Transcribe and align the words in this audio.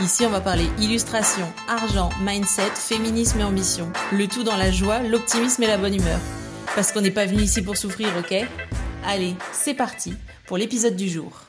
Ici, 0.00 0.24
on 0.24 0.30
va 0.30 0.40
parler 0.40 0.64
illustration, 0.78 1.44
argent, 1.68 2.08
mindset, 2.22 2.70
féminisme 2.74 3.40
et 3.40 3.44
ambition. 3.44 3.92
Le 4.12 4.26
tout 4.28 4.44
dans 4.44 4.56
la 4.56 4.70
joie, 4.70 5.02
l'optimisme 5.02 5.62
et 5.62 5.66
la 5.66 5.76
bonne 5.76 5.94
humeur. 5.94 6.18
Parce 6.74 6.90
qu'on 6.90 7.02
n'est 7.02 7.10
pas 7.10 7.26
venu 7.26 7.42
ici 7.42 7.60
pour 7.60 7.76
souffrir, 7.76 8.08
ok? 8.18 8.34
Allez, 9.04 9.34
c'est 9.52 9.74
parti 9.74 10.14
pour 10.46 10.56
l'épisode 10.56 10.96
du 10.96 11.06
jour. 11.06 11.42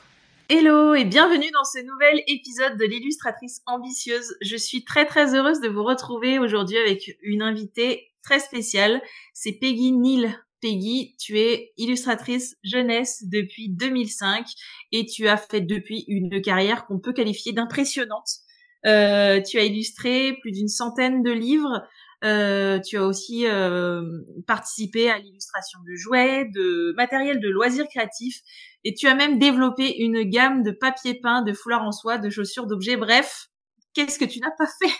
Hello 0.50 0.92
et 0.94 1.06
bienvenue 1.06 1.50
dans 1.50 1.64
ce 1.64 1.78
nouvel 1.78 2.22
épisode 2.26 2.76
de 2.76 2.84
l'illustratrice 2.84 3.62
ambitieuse. 3.64 4.36
Je 4.42 4.56
suis 4.56 4.84
très 4.84 5.06
très 5.06 5.34
heureuse 5.34 5.60
de 5.60 5.68
vous 5.68 5.82
retrouver 5.82 6.38
aujourd'hui 6.38 6.76
avec 6.76 7.16
une 7.22 7.40
invitée 7.40 8.12
très 8.22 8.38
spéciale. 8.38 9.00
C'est 9.32 9.52
Peggy 9.52 9.92
Neal. 9.92 10.30
Peggy, 10.62 11.16
tu 11.18 11.40
es 11.40 11.72
illustratrice 11.76 12.56
jeunesse 12.62 13.24
depuis 13.26 13.68
2005 13.68 14.46
et 14.92 15.06
tu 15.06 15.26
as 15.26 15.36
fait 15.36 15.60
depuis 15.60 16.04
une 16.06 16.40
carrière 16.40 16.86
qu'on 16.86 17.00
peut 17.00 17.12
qualifier 17.12 17.52
d'impressionnante. 17.52 18.42
Euh, 18.86 19.40
tu 19.40 19.58
as 19.58 19.64
illustré 19.64 20.36
plus 20.40 20.52
d'une 20.52 20.68
centaine 20.68 21.22
de 21.22 21.30
livres. 21.30 21.82
Euh, 22.24 22.78
tu 22.80 22.96
as 22.98 23.04
aussi 23.04 23.46
euh, 23.46 24.02
participé 24.46 25.10
à 25.10 25.18
l'illustration 25.18 25.80
de 25.86 25.94
jouets, 25.96 26.44
de 26.54 26.94
matériel 26.96 27.40
de 27.40 27.48
loisirs 27.48 27.88
créatifs, 27.88 28.40
et 28.84 28.94
tu 28.94 29.08
as 29.08 29.14
même 29.14 29.38
développé 29.38 29.96
une 29.98 30.22
gamme 30.22 30.62
de 30.62 30.70
papier 30.70 31.18
peint, 31.20 31.42
de 31.42 31.52
foulards 31.52 31.82
en 31.82 31.92
soie, 31.92 32.18
de 32.18 32.30
chaussures, 32.30 32.66
d'objets. 32.66 32.96
Bref, 32.96 33.48
qu'est-ce 33.94 34.18
que 34.18 34.24
tu 34.24 34.38
n'as 34.40 34.52
pas 34.56 34.66
fait? 34.80 34.94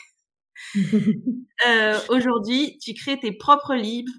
euh, 1.66 1.98
Aujourd'hui, 2.08 2.78
tu 2.80 2.94
crées 2.94 3.18
tes 3.18 3.32
propres 3.32 3.74
livres, 3.74 4.10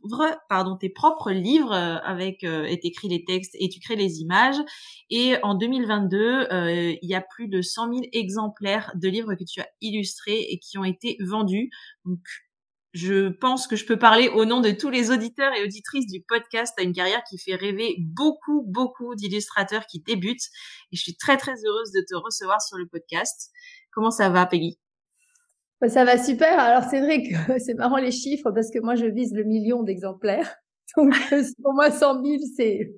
pardon, 0.49 0.77
tes 0.77 0.89
propres 0.89 1.31
livres 1.31 1.73
euh, 1.73 1.97
avec 2.03 2.43
euh, 2.43 2.65
et 2.65 2.79
t'écris 2.79 3.09
les 3.09 3.23
textes 3.25 3.55
et 3.59 3.69
tu 3.69 3.79
crées 3.79 3.95
les 3.95 4.19
images. 4.19 4.57
Et 5.09 5.35
en 5.43 5.55
2022, 5.55 6.17
euh, 6.51 6.95
il 7.01 7.09
y 7.09 7.15
a 7.15 7.21
plus 7.21 7.47
de 7.47 7.61
100 7.61 7.93
000 7.93 8.01
exemplaires 8.13 8.91
de 8.95 9.07
livres 9.09 9.35
que 9.35 9.43
tu 9.43 9.61
as 9.61 9.67
illustrés 9.81 10.41
et 10.49 10.59
qui 10.59 10.77
ont 10.77 10.83
été 10.83 11.17
vendus. 11.21 11.69
Donc, 12.05 12.19
je 12.93 13.29
pense 13.29 13.65
que 13.65 13.75
je 13.75 13.85
peux 13.85 13.97
parler 13.97 14.29
au 14.29 14.45
nom 14.45 14.61
de 14.61 14.69
tous 14.69 14.91
les 14.91 15.09
auditeurs 15.09 15.51
et 15.53 15.63
auditrices 15.63 16.05
du 16.05 16.21
podcast 16.21 16.73
à 16.77 16.83
une 16.83 16.93
carrière 16.93 17.23
qui 17.27 17.39
fait 17.39 17.55
rêver 17.55 17.95
beaucoup, 17.99 18.63
beaucoup 18.67 19.15
d'illustrateurs 19.15 19.87
qui 19.87 19.99
débutent. 20.01 20.45
Et 20.91 20.95
je 20.95 21.01
suis 21.01 21.15
très, 21.17 21.37
très 21.37 21.55
heureuse 21.65 21.91
de 21.91 22.01
te 22.07 22.15
recevoir 22.15 22.61
sur 22.61 22.77
le 22.77 22.87
podcast. 22.87 23.51
Comment 23.91 24.11
ça 24.11 24.29
va, 24.29 24.45
Peggy? 24.45 24.82
Ça 25.87 26.05
va 26.05 26.17
super. 26.17 26.59
Alors 26.59 26.83
c'est 26.83 27.01
vrai 27.01 27.23
que 27.23 27.59
c'est 27.59 27.73
marrant 27.73 27.97
les 27.97 28.11
chiffres 28.11 28.51
parce 28.51 28.71
que 28.71 28.79
moi 28.79 28.95
je 28.95 29.05
vise 29.05 29.33
le 29.33 29.43
million 29.43 29.83
d'exemplaires. 29.83 30.55
Donc 30.97 31.13
pour 31.61 31.73
moi 31.73 31.91
100 31.91 32.23
000 32.23 32.37
c'est 32.55 32.93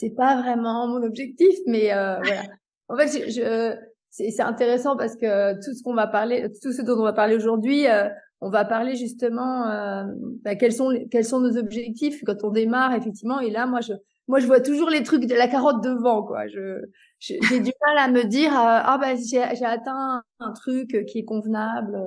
c'est 0.00 0.14
pas 0.14 0.40
vraiment 0.40 0.88
mon 0.88 1.02
objectif, 1.02 1.56
mais 1.66 1.92
euh, 1.92 2.16
voilà. 2.22 2.42
En 2.88 2.96
fait, 2.96 3.08
je, 3.08 3.30
je 3.30 3.76
c'est 4.10 4.40
intéressant 4.42 4.96
parce 4.96 5.16
que 5.16 5.54
tout 5.54 5.74
ce 5.74 5.82
qu'on 5.82 5.94
va 5.94 6.06
parler, 6.06 6.48
tout 6.62 6.72
ce 6.72 6.82
dont 6.82 6.98
on 6.98 7.02
va 7.02 7.12
parler 7.12 7.34
aujourd'hui, 7.34 7.88
euh, 7.88 8.08
on 8.40 8.48
va 8.48 8.64
parler 8.64 8.94
justement 8.94 9.68
euh, 9.68 10.04
bah, 10.44 10.54
quels 10.54 10.72
sont 10.72 10.92
quels 11.10 11.24
sont 11.24 11.40
nos 11.40 11.56
objectifs 11.56 12.22
quand 12.24 12.44
on 12.44 12.50
démarre 12.50 12.94
effectivement. 12.94 13.40
Et 13.40 13.50
là, 13.50 13.66
moi 13.66 13.80
je 13.80 13.92
moi 14.28 14.40
je 14.40 14.46
vois 14.46 14.60
toujours 14.60 14.90
les 14.90 15.02
trucs 15.02 15.26
de 15.26 15.34
la 15.34 15.48
carotte 15.48 15.82
devant 15.82 16.22
quoi. 16.24 16.46
Je 16.48 16.80
j'ai 17.20 17.38
du 17.38 17.72
mal 17.86 17.98
à 17.98 18.08
me 18.08 18.24
dire 18.24 18.52
euh, 18.52 18.80
ah 18.82 18.98
bah 19.00 19.14
j'ai 19.16 19.40
atteint 19.40 20.22
un 20.40 20.52
truc 20.52 20.96
qui 21.08 21.20
est 21.20 21.24
convenable. 21.24 21.98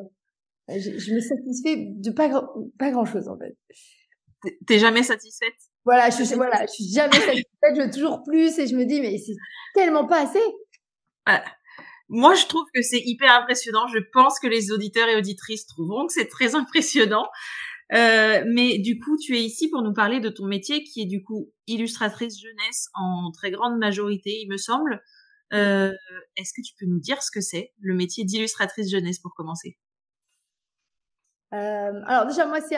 Je, 0.69 0.97
je 0.97 1.13
me 1.13 1.19
satisfais 1.19 1.75
de 1.95 2.11
pas 2.11 2.29
pas 2.77 2.91
grand 2.91 3.05
chose 3.05 3.27
en 3.27 3.37
fait. 3.37 3.55
T'es 4.67 4.79
jamais 4.79 5.03
satisfaite? 5.03 5.55
Voilà, 5.85 6.09
je 6.09 6.35
voilà, 6.35 6.65
je 6.65 6.71
suis 6.71 6.93
jamais 6.93 7.13
satisfaite. 7.13 7.75
Je 7.75 7.81
veux 7.81 7.91
toujours 7.91 8.21
plus 8.23 8.59
et 8.59 8.67
je 8.67 8.75
me 8.75 8.85
dis 8.85 9.01
mais 9.01 9.17
c'est 9.17 9.35
tellement 9.73 10.05
pas 10.05 10.21
assez. 10.23 10.43
Ah, 11.25 11.43
moi, 12.09 12.35
je 12.35 12.45
trouve 12.45 12.65
que 12.73 12.81
c'est 12.81 13.01
hyper 13.03 13.33
impressionnant. 13.33 13.87
Je 13.87 13.99
pense 14.13 14.39
que 14.39 14.47
les 14.47 14.71
auditeurs 14.71 15.09
et 15.09 15.15
auditrices 15.15 15.65
trouveront 15.65 16.07
que 16.07 16.13
c'est 16.13 16.27
très 16.27 16.55
impressionnant. 16.55 17.27
Euh, 17.93 18.43
mais 18.47 18.79
du 18.79 18.99
coup, 18.99 19.17
tu 19.17 19.37
es 19.37 19.41
ici 19.41 19.69
pour 19.69 19.81
nous 19.81 19.93
parler 19.93 20.19
de 20.19 20.29
ton 20.29 20.45
métier 20.45 20.83
qui 20.83 21.01
est 21.01 21.05
du 21.05 21.23
coup 21.23 21.51
illustratrice 21.67 22.39
jeunesse 22.41 22.89
en 22.93 23.31
très 23.31 23.51
grande 23.51 23.77
majorité, 23.77 24.41
il 24.41 24.49
me 24.49 24.57
semble. 24.57 25.01
Euh, 25.53 25.93
Est-ce 26.35 26.51
que 26.53 26.61
tu 26.61 26.73
peux 26.77 26.85
nous 26.85 26.99
dire 26.99 27.23
ce 27.23 27.31
que 27.31 27.39
c'est 27.39 27.71
le 27.79 27.95
métier 27.95 28.25
d'illustratrice 28.25 28.91
jeunesse 28.91 29.19
pour 29.19 29.33
commencer? 29.33 29.77
Euh, 31.53 32.01
alors 32.05 32.25
déjà 32.25 32.45
moi 32.45 32.59
c'est 32.59 32.75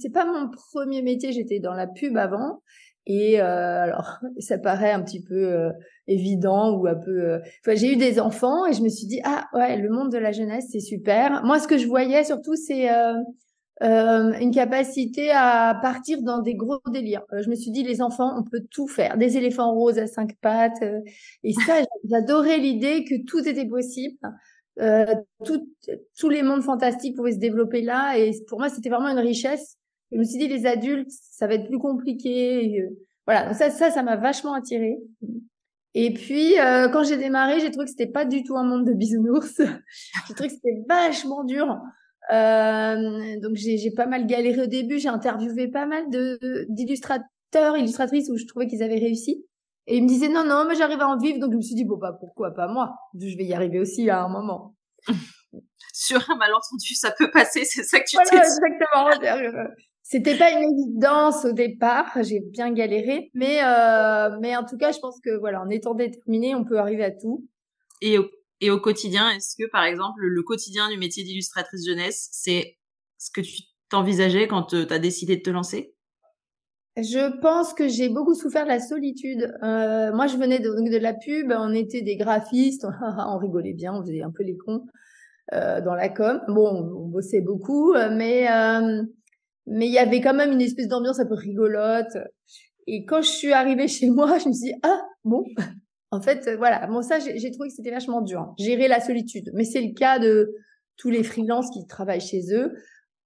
c'est 0.00 0.10
pas 0.10 0.24
mon 0.24 0.50
premier 0.50 1.02
métier 1.02 1.32
j'étais 1.32 1.60
dans 1.60 1.74
la 1.74 1.86
pub 1.86 2.16
avant 2.16 2.60
et 3.08 3.40
euh, 3.40 3.82
alors, 3.82 4.18
ça 4.38 4.58
paraît 4.58 4.92
un 4.92 5.02
petit 5.02 5.22
peu 5.22 5.34
euh, 5.34 5.70
évident 6.06 6.76
ou 6.76 6.86
un 6.86 6.94
peu. 6.94 7.30
Euh, 7.30 7.38
enfin, 7.64 7.74
j'ai 7.74 7.94
eu 7.94 7.96
des 7.96 8.20
enfants 8.20 8.66
et 8.66 8.74
je 8.74 8.82
me 8.82 8.88
suis 8.88 9.06
dit 9.06 9.20
ah 9.24 9.46
ouais, 9.54 9.76
le 9.78 9.88
monde 9.88 10.12
de 10.12 10.18
la 10.18 10.30
jeunesse 10.30 10.66
c'est 10.70 10.80
super. 10.80 11.42
Moi, 11.44 11.58
ce 11.58 11.66
que 11.66 11.78
je 11.78 11.86
voyais 11.86 12.22
surtout, 12.22 12.54
c'est 12.54 12.88
euh, 13.82 14.32
une 14.40 14.52
capacité 14.52 15.30
à 15.30 15.78
partir 15.80 16.22
dans 16.22 16.40
des 16.40 16.54
gros 16.54 16.80
délires. 16.90 17.22
je 17.32 17.48
me 17.48 17.54
suis 17.54 17.70
dit 17.70 17.82
les 17.82 18.02
enfants, 18.02 18.38
on 18.38 18.42
peut 18.42 18.62
tout 18.70 18.88
faire, 18.88 19.16
des 19.16 19.36
éléphants 19.36 19.72
roses 19.72 19.98
à 19.98 20.06
cinq 20.06 20.36
pattes. 20.40 20.82
et 21.42 21.52
ça, 21.52 21.82
j'adorais 22.08 22.58
l'idée 22.58 23.04
que 23.04 23.24
tout 23.24 23.46
était 23.46 23.66
possible. 23.66 24.18
Tout, 25.44 25.68
tous 26.16 26.28
les 26.28 26.42
mondes 26.42 26.62
fantastiques 26.62 27.16
pouvaient 27.16 27.32
se 27.32 27.38
développer 27.38 27.82
là 27.82 28.16
et 28.16 28.30
pour 28.46 28.60
moi 28.60 28.68
c'était 28.68 28.90
vraiment 28.90 29.08
une 29.08 29.18
richesse 29.18 29.78
je 30.12 30.16
me 30.16 30.24
suis 30.24 30.38
dit, 30.38 30.48
les 30.48 30.66
adultes, 30.66 31.10
ça 31.10 31.46
va 31.46 31.54
être 31.54 31.66
plus 31.66 31.78
compliqué. 31.78 32.86
voilà, 33.26 33.46
donc 33.46 33.54
ça, 33.54 33.70
ça, 33.70 33.90
ça 33.90 34.02
m'a 34.02 34.16
vachement 34.16 34.54
attirée. 34.54 34.98
Et 35.94 36.12
puis, 36.12 36.58
euh, 36.58 36.88
quand 36.88 37.02
j'ai 37.02 37.16
démarré, 37.16 37.60
j'ai 37.60 37.70
trouvé 37.70 37.86
que 37.86 37.90
c'était 37.90 38.06
pas 38.06 38.24
du 38.24 38.42
tout 38.42 38.56
un 38.56 38.64
monde 38.64 38.86
de 38.86 38.92
bisounours. 38.92 39.58
j'ai 40.28 40.34
trouvé 40.34 40.48
que 40.48 40.54
c'était 40.54 40.82
vachement 40.88 41.44
dur. 41.44 41.78
Euh, 42.30 43.40
donc, 43.40 43.56
j'ai 43.56 43.90
pas 43.96 44.06
mal 44.06 44.26
galéré 44.26 44.62
au 44.62 44.66
début. 44.66 44.98
J'ai 44.98 45.08
interviewé 45.08 45.68
pas 45.68 45.86
mal 45.86 46.04
d'illustrateurs, 46.68 47.76
illustratrices 47.76 48.28
où 48.30 48.36
je 48.36 48.46
trouvais 48.46 48.66
qu'ils 48.66 48.82
avaient 48.82 48.98
réussi. 48.98 49.44
Et 49.86 49.96
ils 49.96 50.02
me 50.02 50.08
disaient 50.08 50.28
non, 50.28 50.44
non, 50.44 50.66
mais 50.68 50.74
j'arrive 50.74 51.00
à 51.00 51.08
en 51.08 51.16
vivre. 51.16 51.38
Donc, 51.38 51.52
je 51.52 51.56
me 51.56 51.62
suis 51.62 51.74
dit, 51.74 51.84
bon, 51.84 51.96
bah, 51.96 52.16
pourquoi 52.18 52.52
pas 52.52 52.68
moi? 52.68 52.94
Je 53.18 53.36
vais 53.36 53.44
y 53.44 53.54
arriver 53.54 53.80
aussi 53.80 54.08
à 54.10 54.22
un 54.22 54.28
moment. 54.28 54.74
Sur 55.92 56.18
un 56.30 56.36
malentendu, 56.36 56.94
ça 56.94 57.10
peut 57.16 57.30
passer, 57.30 57.64
c'est 57.64 57.82
ça 57.82 57.98
que 57.98 58.04
tu 58.08 58.16
voilà, 58.16 58.44
exactement. 58.44 59.68
C'était 60.02 60.38
pas 60.38 60.50
une 60.52 60.62
évidence 60.62 61.44
au 61.44 61.52
départ, 61.52 62.16
j'ai 62.22 62.40
bien 62.40 62.72
galéré, 62.72 63.30
mais 63.34 63.58
euh, 63.62 64.38
mais 64.40 64.56
en 64.56 64.64
tout 64.64 64.78
cas, 64.78 64.90
je 64.90 64.98
pense 65.00 65.20
que 65.20 65.38
voilà, 65.38 65.60
en 65.60 65.68
étant 65.68 65.92
déterminé, 65.94 66.54
on 66.54 66.64
peut 66.64 66.78
arriver 66.78 67.04
à 67.04 67.10
tout. 67.10 67.46
Et 68.00 68.16
et 68.60 68.70
au 68.70 68.80
quotidien, 68.80 69.30
est-ce 69.30 69.54
que 69.56 69.68
par 69.70 69.84
exemple 69.84 70.20
le 70.20 70.42
quotidien 70.42 70.88
du 70.90 70.98
métier 70.98 71.24
d'illustratrice 71.24 71.86
jeunesse, 71.86 72.28
c'est 72.32 72.76
ce 73.18 73.30
que 73.30 73.40
tu 73.40 73.62
t'envisageais 73.90 74.48
quand 74.48 74.74
euh, 74.74 74.86
tu 74.86 74.92
as 74.92 74.98
décidé 74.98 75.36
de 75.36 75.42
te 75.42 75.50
lancer? 75.50 75.94
Je 77.00 77.40
pense 77.40 77.74
que 77.74 77.86
j'ai 77.86 78.08
beaucoup 78.08 78.34
souffert 78.34 78.64
de 78.64 78.70
la 78.70 78.80
solitude. 78.80 79.54
Euh, 79.62 80.12
moi, 80.12 80.26
je 80.26 80.36
venais 80.36 80.58
de, 80.58 80.98
la 80.98 81.14
pub, 81.14 81.52
on 81.56 81.72
était 81.72 82.02
des 82.02 82.16
graphistes, 82.16 82.86
on 83.18 83.38
rigolait 83.38 83.72
bien, 83.72 83.94
on 83.94 84.02
faisait 84.02 84.22
un 84.22 84.32
peu 84.32 84.42
les 84.42 84.56
cons 84.56 84.84
euh, 85.54 85.80
dans 85.80 85.94
la 85.94 86.08
com. 86.08 86.40
Bon, 86.48 86.90
on, 86.96 87.06
bossait 87.06 87.40
beaucoup, 87.40 87.94
mais 87.94 88.50
euh, 88.50 89.04
mais 89.66 89.86
il 89.86 89.92
y 89.92 89.98
avait 89.98 90.20
quand 90.20 90.34
même 90.34 90.50
une 90.50 90.60
espèce 90.60 90.88
d'ambiance 90.88 91.20
un 91.20 91.26
peu 91.26 91.34
rigolote. 91.34 92.16
Et 92.88 93.04
quand 93.04 93.22
je 93.22 93.28
suis 93.28 93.52
arrivée 93.52 93.86
chez 93.86 94.10
moi, 94.10 94.38
je 94.38 94.48
me 94.48 94.52
suis 94.52 94.72
dit, 94.72 94.74
ah, 94.82 95.00
bon, 95.24 95.44
en 96.10 96.20
fait, 96.20 96.48
voilà. 96.56 96.86
Bon, 96.86 97.02
ça, 97.02 97.18
j'ai 97.18 97.50
trouvé 97.50 97.68
que 97.68 97.74
c'était 97.74 97.90
vachement 97.90 98.20
dur. 98.22 98.40
Hein. 98.40 98.54
Gérer 98.58 98.88
la 98.88 99.00
solitude. 99.00 99.50
Mais 99.54 99.64
c'est 99.64 99.80
le 99.80 99.94
cas 99.94 100.18
de 100.18 100.54
tous 100.96 101.10
les 101.10 101.22
freelances 101.22 101.70
qui 101.70 101.86
travaillent 101.86 102.20
chez 102.20 102.52
eux. 102.52 102.72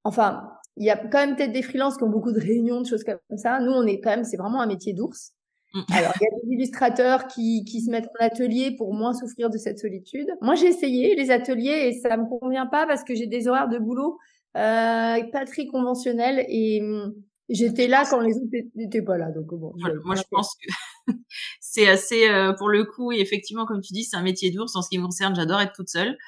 Enfin, 0.05 0.49
il 0.77 0.85
y 0.85 0.91
a 0.91 0.97
quand 0.97 1.19
même 1.19 1.37
peut-être 1.37 1.53
des 1.53 1.63
freelances 1.63 1.97
qui 1.97 2.05
ont 2.05 2.11
beaucoup 2.11 2.33
de 2.33 2.41
réunions, 2.41 2.81
de 2.81 2.87
choses 2.87 3.05
comme 3.05 3.19
ça. 3.37 3.61
Nous, 3.61 3.73
on 3.73 3.87
est 3.87 4.01
quand 4.01 4.11
même, 4.11 4.25
c'est 4.25 4.37
vraiment 4.37 4.61
un 4.61 4.67
métier 4.67 4.95
d'ours. 4.95 5.33
Mm. 5.75 5.81
Alors, 5.93 6.13
il 6.21 6.25
y 6.25 6.27
a 6.27 6.41
des 6.43 6.55
illustrateurs 6.55 7.27
qui, 7.29 7.65
qui 7.65 7.81
se 7.81 7.91
mettent 7.91 8.09
en 8.21 8.25
atelier 8.25 8.75
pour 8.77 8.93
moins 8.95 9.15
souffrir 9.15 9.51
de 9.51 9.59
cette 9.59 9.79
solitude. 9.79 10.29
Moi, 10.41 10.55
j'ai 10.55 10.67
essayé 10.67 11.15
les 11.15 11.31
ateliers 11.31 11.89
et 11.89 11.93
ça 12.01 12.17
me 12.17 12.27
convient 12.27 12.67
pas 12.67 12.87
parce 12.87 13.05
que 13.05 13.15
j'ai 13.15 13.27
des 13.27 13.49
horaires 13.49 13.69
de 13.69 13.79
boulot 13.79 14.19
euh, 14.57 15.23
pas 15.33 15.47
très 15.47 15.67
conventionnel 15.67 16.45
et 16.49 16.83
hum, 16.83 17.15
j'étais 17.49 17.89
là 17.89 18.05
quand 18.09 18.21
les 18.21 18.35
autres 18.37 18.51
n'étaient 18.75 19.03
pas 19.03 19.17
là. 19.17 19.31
Donc 19.31 19.47
bon. 19.47 19.73
moi, 20.05 20.15
je 20.15 20.23
pense 20.31 20.55
que 20.57 21.13
c'est 21.73 21.89
assez, 21.89 22.29
euh, 22.29 22.53
pour 22.53 22.69
le 22.69 22.85
coup, 22.85 23.13
et 23.13 23.21
effectivement, 23.21 23.65
comme 23.65 23.81
tu 23.81 23.95
dis, 23.95 24.05
c'est 24.05 24.19
un 24.19 24.23
métier 24.23 24.51
d'ours. 24.51 24.77
En 24.77 24.83
ce 24.83 24.91
qui 24.91 24.99
me 24.99 25.05
concerne, 25.05 25.35
j'adore 25.35 25.59
être 25.59 25.73
toute 25.73 25.89
seule. 25.89 26.19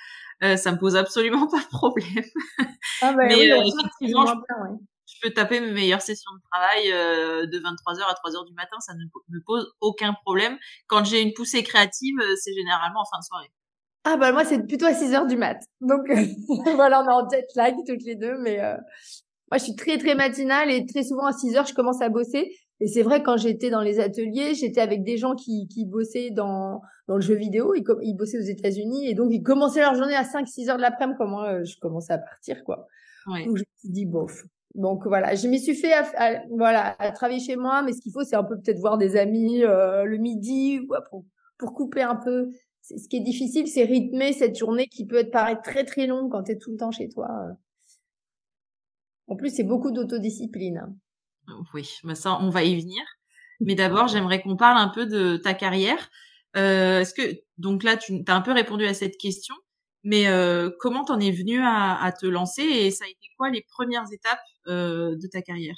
Euh, 0.42 0.56
ça 0.56 0.72
me 0.72 0.78
pose 0.78 0.96
absolument 0.96 1.46
pas 1.50 1.60
de 1.60 1.68
problème. 1.68 2.24
Ah 3.02 3.12
bah 3.12 3.26
mais 3.26 3.52
euh, 3.52 3.62
effectivement, 3.62 4.24
je, 4.24 5.14
peux 5.22 5.34
taper 5.34 5.60
mes 5.60 5.70
meilleures 5.70 6.00
sessions 6.00 6.32
de 6.32 6.40
travail 6.50 6.92
euh, 6.92 7.46
de 7.46 7.58
23h 7.58 8.04
à 8.08 8.14
3h 8.14 8.46
du 8.46 8.54
matin, 8.54 8.80
ça 8.80 8.94
ne 8.94 9.04
me 9.04 9.40
pose 9.44 9.70
aucun 9.82 10.14
problème. 10.24 10.56
Quand 10.86 11.04
j'ai 11.04 11.20
une 11.20 11.34
poussée 11.34 11.62
créative, 11.62 12.16
c'est 12.42 12.54
généralement 12.54 13.00
en 13.02 13.04
fin 13.04 13.18
de 13.18 13.24
soirée. 13.24 13.50
Ah 14.04 14.16
bah 14.16 14.32
moi 14.32 14.46
c'est 14.46 14.66
plutôt 14.66 14.86
à 14.86 14.94
6 14.94 15.12
h 15.12 15.26
du 15.28 15.36
mat. 15.36 15.58
Donc 15.82 16.06
voilà, 16.74 17.02
on 17.02 17.08
est 17.08 17.12
en 17.12 17.28
jet 17.28 17.46
lag 17.54 17.74
toutes 17.86 18.02
les 18.04 18.16
deux, 18.16 18.38
mais 18.38 18.56
moi 19.50 19.58
je 19.58 19.64
suis 19.64 19.76
très 19.76 19.98
très 19.98 20.14
matinale 20.14 20.70
et 20.70 20.86
très 20.86 21.04
souvent 21.04 21.26
à 21.26 21.32
6 21.32 21.54
heures 21.56 21.66
je 21.66 21.74
commence 21.74 22.00
à 22.00 22.08
bosser. 22.08 22.50
Et 22.80 22.88
c'est 22.88 23.02
vrai, 23.02 23.22
quand 23.22 23.36
j'étais 23.36 23.70
dans 23.70 23.80
les 23.80 24.00
ateliers, 24.00 24.54
j'étais 24.54 24.80
avec 24.80 25.04
des 25.04 25.16
gens 25.16 25.34
qui, 25.34 25.68
qui 25.68 25.86
bossaient 25.86 26.30
dans, 26.30 26.82
dans 27.06 27.14
le 27.14 27.20
jeu 27.20 27.34
vidéo, 27.34 27.74
ils, 27.74 27.84
ils 28.02 28.14
bossaient 28.14 28.38
aux 28.38 28.42
États-Unis, 28.42 29.08
et 29.08 29.14
donc 29.14 29.28
ils 29.30 29.42
commençaient 29.42 29.80
leur 29.80 29.94
journée 29.94 30.16
à 30.16 30.22
5-6 30.24 30.70
heures 30.70 30.76
de 30.76 30.82
l'après-midi, 30.82 31.16
quand 31.18 31.28
moi, 31.28 31.62
je 31.62 31.76
commençais 31.80 32.12
à 32.12 32.18
partir, 32.18 32.64
quoi. 32.64 32.88
Donc 33.26 33.56
je 33.56 33.62
me 33.62 33.78
suis 33.78 33.90
dit, 33.90 34.06
bof. 34.06 34.44
Donc 34.74 35.06
voilà, 35.06 35.34
je 35.36 35.46
m'y 35.46 35.60
suis 35.60 35.76
fait 35.76 35.92
à, 35.92 36.42
voilà, 36.50 36.96
à 36.98 37.12
travailler 37.12 37.40
chez 37.40 37.56
moi, 37.56 37.82
mais 37.82 37.92
ce 37.92 38.00
qu'il 38.00 38.12
faut, 38.12 38.24
c'est 38.24 38.36
un 38.36 38.42
peu 38.42 38.56
peut-être 38.58 38.80
voir 38.80 38.98
des 38.98 39.16
amis 39.16 39.62
euh, 39.62 40.04
le 40.04 40.18
midi, 40.18 40.80
ou 40.80 40.94
pour, 41.10 41.24
pour 41.58 41.74
couper 41.74 42.02
un 42.02 42.16
peu. 42.16 42.50
Ce 42.82 43.08
qui 43.08 43.16
est 43.16 43.20
difficile, 43.20 43.68
c'est 43.68 43.84
rythmer 43.84 44.32
cette 44.32 44.58
journée 44.58 44.88
qui 44.88 45.06
peut 45.06 45.16
être 45.16 45.30
paraître 45.30 45.62
très 45.62 45.84
très 45.84 46.06
longue 46.06 46.30
quand 46.30 46.42
tu 46.42 46.52
es 46.52 46.58
tout 46.58 46.72
le 46.72 46.76
temps 46.76 46.90
chez 46.90 47.08
toi. 47.08 47.28
En 49.28 49.36
plus, 49.36 49.50
c'est 49.50 49.62
beaucoup 49.62 49.90
d'autodiscipline. 49.90 50.94
Oui, 51.72 51.98
bah 52.04 52.14
ça, 52.14 52.38
on 52.40 52.50
va 52.50 52.64
y 52.64 52.80
venir. 52.80 53.02
Mais 53.60 53.74
d'abord, 53.74 54.08
j'aimerais 54.08 54.42
qu'on 54.42 54.56
parle 54.56 54.78
un 54.78 54.88
peu 54.88 55.06
de 55.06 55.36
ta 55.36 55.54
carrière. 55.54 56.10
Euh, 56.56 57.00
Est-ce 57.00 57.14
que 57.14 57.40
donc 57.58 57.82
là, 57.82 57.96
tu 57.96 58.22
as 58.26 58.34
un 58.34 58.40
peu 58.40 58.52
répondu 58.52 58.84
à 58.84 58.94
cette 58.94 59.16
question, 59.16 59.54
mais 60.02 60.28
euh, 60.28 60.70
comment 60.80 61.04
t'en 61.04 61.20
es 61.20 61.30
venu 61.30 61.60
à, 61.60 62.00
à, 62.02 62.12
te 62.12 62.26
lancer 62.26 62.62
et 62.62 62.90
ça 62.90 63.04
a 63.04 63.08
été 63.08 63.26
quoi 63.38 63.50
les 63.50 63.64
premières 63.68 64.04
étapes 64.12 64.38
euh, 64.68 65.16
de 65.16 65.26
ta 65.26 65.42
carrière? 65.42 65.76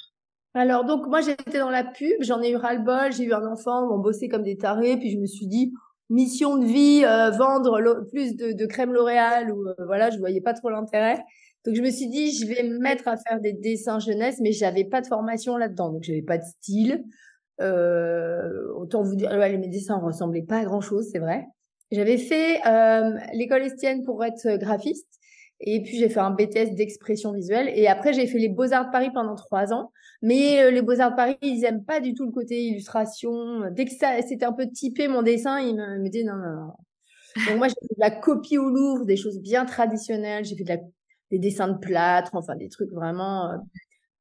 Alors 0.53 0.85
donc 0.85 1.05
moi 1.05 1.21
j'étais 1.21 1.59
dans 1.59 1.69
la 1.69 1.83
pub, 1.83 2.15
j'en 2.21 2.41
ai 2.41 2.51
eu 2.51 2.55
ras 2.55 2.73
le 2.73 2.83
bol, 2.83 3.13
j'ai 3.13 3.25
eu 3.25 3.33
un 3.33 3.45
enfant, 3.45 3.87
on 3.91 3.99
bossait 3.99 4.27
comme 4.27 4.41
des 4.41 4.57
tarés, 4.57 4.97
puis 4.97 5.11
je 5.11 5.17
me 5.19 5.27
suis 5.27 5.45
dit 5.45 5.71
mission 6.09 6.57
de 6.57 6.65
vie, 6.65 7.03
euh, 7.05 7.29
vendre 7.31 8.05
plus 8.09 8.35
de, 8.35 8.53
de 8.53 8.65
crème 8.65 8.91
L'Oréal 8.93 9.51
ou 9.51 9.67
euh, 9.67 9.73
voilà, 9.85 10.09
je 10.09 10.17
voyais 10.17 10.41
pas 10.41 10.53
trop 10.53 10.69
l'intérêt. 10.69 11.23
Donc 11.67 11.75
je 11.75 11.81
me 11.81 11.91
suis 11.91 12.07
dit, 12.07 12.31
je 12.31 12.47
vais 12.47 12.63
me 12.63 12.79
mettre 12.79 13.09
à 13.09 13.17
faire 13.17 13.41
des 13.41 13.51
dessins 13.51 13.99
jeunesse, 13.99 14.37
mais 14.39 14.53
j'avais 14.53 14.85
pas 14.85 15.01
de 15.01 15.07
formation 15.07 15.57
là-dedans, 15.57 15.91
donc 15.91 16.03
j'avais 16.03 16.21
pas 16.21 16.37
de 16.37 16.45
style. 16.45 17.03
Euh, 17.59 18.71
autant 18.77 19.03
vous 19.03 19.17
dire, 19.17 19.29
ouais, 19.31 19.57
mes 19.57 19.67
dessins 19.67 19.97
ressemblaient 19.97 20.43
pas 20.43 20.59
à 20.59 20.63
grand-chose, 20.63 21.09
c'est 21.11 21.19
vrai. 21.19 21.45
J'avais 21.91 22.17
fait 22.17 22.65
euh, 22.65 23.17
l'école 23.33 23.63
Estienne 23.63 24.05
pour 24.05 24.23
être 24.23 24.55
graphiste, 24.55 25.09
et 25.59 25.83
puis 25.83 25.97
j'ai 25.97 26.07
fait 26.07 26.21
un 26.21 26.31
BTS 26.31 26.73
d'expression 26.73 27.33
visuelle, 27.33 27.69
et 27.75 27.87
après 27.87 28.13
j'ai 28.13 28.27
fait 28.27 28.39
les 28.39 28.47
Beaux 28.47 28.71
Arts 28.71 28.85
de 28.85 28.91
Paris 28.91 29.11
pendant 29.13 29.35
trois 29.35 29.73
ans. 29.73 29.91
Mais 30.21 30.63
euh, 30.63 30.71
les 30.71 30.81
Beaux 30.81 31.01
Arts 31.01 31.11
de 31.11 31.15
Paris, 31.17 31.35
ils 31.41 31.65
aiment 31.65 31.83
pas 31.83 31.99
du 31.99 32.13
tout 32.13 32.25
le 32.25 32.31
côté 32.31 32.63
illustration. 32.63 33.69
Dès 33.71 33.83
que 33.83 33.91
ça, 33.91 34.21
c'était 34.25 34.45
un 34.45 34.53
peu 34.53 34.69
typé 34.69 35.09
mon 35.09 35.21
dessin, 35.21 35.59
ils 35.59 35.75
me, 35.75 35.99
me 35.99 36.07
disaient 36.07 36.23
non, 36.23 36.37
non, 36.37 36.67
non. 36.67 36.73
Donc 37.45 37.57
moi 37.57 37.67
j'ai 37.67 37.75
fait 37.81 37.93
de 37.93 37.99
la 37.99 38.11
copie 38.11 38.57
au 38.57 38.69
Louvre, 38.69 39.03
des 39.03 39.17
choses 39.17 39.41
bien 39.41 39.65
traditionnelles. 39.65 40.45
J'ai 40.45 40.55
fait 40.55 40.63
de 40.63 40.69
la 40.69 40.79
des 41.31 41.39
dessins 41.39 41.67
de 41.67 41.77
plâtre, 41.77 42.31
enfin 42.33 42.55
des 42.55 42.69
trucs 42.69 42.91
vraiment 42.91 43.51
euh, 43.51 43.57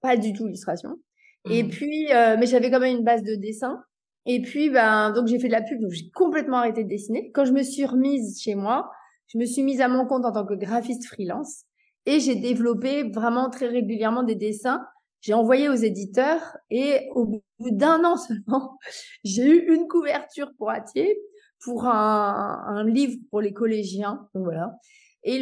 pas 0.00 0.17
du 0.17 0.32
tout 0.32 0.47
illustration. 0.47 0.97
Et 1.49 1.62
mmh. 1.62 1.69
puis, 1.69 2.12
euh, 2.12 2.37
mais 2.38 2.47
j'avais 2.47 2.70
quand 2.70 2.81
même 2.81 2.97
une 2.99 3.05
base 3.05 3.23
de 3.23 3.35
dessin. 3.37 3.82
Et 4.26 4.43
puis, 4.43 4.70
ben, 4.70 5.12
donc 5.12 5.29
j'ai 5.29 5.38
fait 5.38 5.47
de 5.47 5.53
la 5.53 5.62
pub, 5.62 5.81
donc 5.81 5.93
j'ai 5.93 6.11
complètement 6.11 6.58
arrêté 6.58 6.82
de 6.82 6.88
dessiner. 6.88 7.31
Quand 7.32 7.44
je 7.44 7.53
me 7.53 7.62
suis 7.62 7.85
remise 7.85 8.41
chez 8.41 8.56
moi, 8.56 8.91
je 9.29 9.38
me 9.38 9.44
suis 9.44 9.62
mise 9.62 9.81
à 9.81 9.88
mon 9.88 10.06
compte 10.06 10.25
en 10.25 10.32
tant 10.32 10.44
que 10.44 10.55
graphiste 10.55 11.06
freelance 11.06 11.64
et 12.06 12.20
j'ai 12.20 12.35
développé 12.35 13.05
vraiment 13.11 13.50
très 13.50 13.69
régulièrement 13.69 14.25
des 14.25 14.35
dessins. 14.35 14.85
J'ai 15.20 15.35
envoyé 15.35 15.69
aux 15.69 15.75
éditeurs 15.75 16.56
et 16.70 17.08
au 17.14 17.26
bout 17.26 17.70
d'un 17.70 18.05
an 18.05 18.17
seulement, 18.17 18.79
j'ai 19.25 19.47
eu 19.47 19.75
une 19.75 19.87
couverture 19.87 20.50
pour 20.58 20.70
Atier 20.70 21.19
pour 21.61 21.87
un, 21.87 22.62
un 22.67 22.85
livre 22.85 23.19
pour 23.31 23.41
les 23.41 23.53
collégiens. 23.53 24.29
Donc 24.35 24.44
voilà. 24.44 24.75
Et 25.28 25.40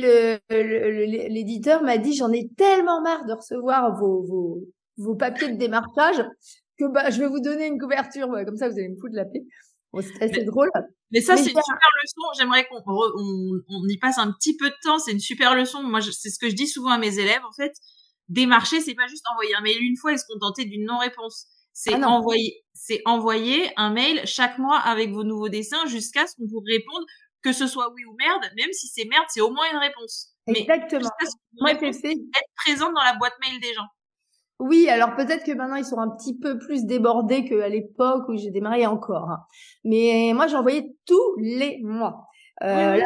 l'éditeur 1.29 1.81
le, 1.81 1.87
m'a 1.87 1.99
dit, 1.99 2.17
j'en 2.17 2.33
ai 2.33 2.49
tellement 2.57 3.03
marre 3.03 3.27
de 3.27 3.35
recevoir 3.35 3.95
vos, 3.99 4.23
vos, 4.25 4.63
vos 4.97 5.15
papiers 5.15 5.51
de 5.51 5.59
démarchage 5.59 6.25
que 6.79 6.91
bah, 6.91 7.11
je 7.11 7.21
vais 7.21 7.29
vous 7.29 7.41
donner 7.41 7.67
une 7.67 7.79
couverture. 7.79 8.29
comme 8.47 8.57
ça, 8.57 8.71
vous 8.71 8.79
allez 8.79 8.89
me 8.89 8.97
foutre 8.97 9.15
la 9.15 9.27
paix. 9.27 9.45
c'est 10.01 10.23
assez 10.23 10.45
drôle. 10.45 10.71
Mais 11.11 11.21
ça, 11.21 11.37
c'est 11.37 11.51
une 11.51 11.63
super 11.63 11.91
leçon. 12.03 12.23
J'aimerais 12.39 12.67
qu'on 12.67 12.81
on, 12.87 13.61
on, 13.69 13.87
y 13.87 13.99
passe 13.99 14.17
un 14.17 14.33
petit 14.33 14.57
peu 14.57 14.71
de 14.71 14.77
temps. 14.83 14.99
C'est 14.99 15.13
une 15.13 15.21
super 15.21 15.55
leçon. 15.55 15.83
Moi, 15.83 16.01
c'est 16.01 16.31
ce 16.31 16.39
que 16.39 16.49
je 16.49 16.55
dis 16.55 16.67
souvent 16.67 16.91
à 16.91 16.99
mes 16.99 17.19
élèves. 17.19 17.45
En 17.47 17.53
fait, 17.53 17.75
démarcher, 18.31 18.81
c'est 18.81 18.95
pas 18.95 19.07
juste 19.07 19.25
envoyer 19.35 19.55
un 19.55 19.61
mail 19.61 19.77
une 19.83 19.99
fois 19.99 20.15
et 20.15 20.17
se 20.17 20.25
contenter 20.27 20.65
d'une 20.65 20.87
non-réponse. 20.87 21.47
C'est 21.75 21.93
ah 21.93 22.09
envoyer, 22.09 22.65
c'est 22.73 23.03
envoyer 23.05 23.71
un 23.77 23.91
mail 23.91 24.23
chaque 24.25 24.59
mois 24.59 24.79
avec 24.79 25.11
vos 25.11 25.25
nouveaux 25.25 25.51
dessins 25.51 25.85
jusqu'à 25.87 26.27
ce 26.27 26.37
qu'on 26.37 26.47
vous 26.47 26.63
réponde 26.65 27.05
que 27.45 27.53
ce 27.53 27.67
soit 27.67 27.93
oui 27.95 28.05
ou 28.07 28.15
merde, 28.19 28.51
même 28.57 28.73
si 28.73 28.89
c'est 28.89 29.05
merde, 29.05 29.27
c'est 29.29 29.43
au 29.43 29.51
moins 29.51 29.67
une 29.71 29.79
réponse. 29.79 30.35
Exactement. 30.47 31.11
Moi, 31.61 31.75
fait. 31.77 31.89
Être 31.89 32.51
présente 32.65 32.95
dans 32.95 33.03
la 33.03 33.15
boîte 33.15 33.35
mail 33.41 33.61
des 33.61 33.75
gens. 33.75 33.87
Oui, 34.61 34.89
alors 34.89 35.15
peut-être 35.15 35.45
que 35.45 35.53
maintenant 35.53 35.77
ils 35.77 35.85
sont 35.85 35.99
un 35.99 36.09
petit 36.09 36.39
peu 36.39 36.59
plus 36.59 36.85
débordés 36.85 37.45
qu'à 37.45 37.69
l'époque 37.69 38.29
où 38.29 38.37
j'ai 38.37 38.51
démarré 38.51 38.87
encore. 38.87 39.29
Hein. 39.31 39.41
Mais 39.85 40.33
moi, 40.35 40.47
j'envoyais 40.47 40.95
tous 41.07 41.37
les 41.39 41.81
mois. 41.83 42.29
Euh, 42.63 43.01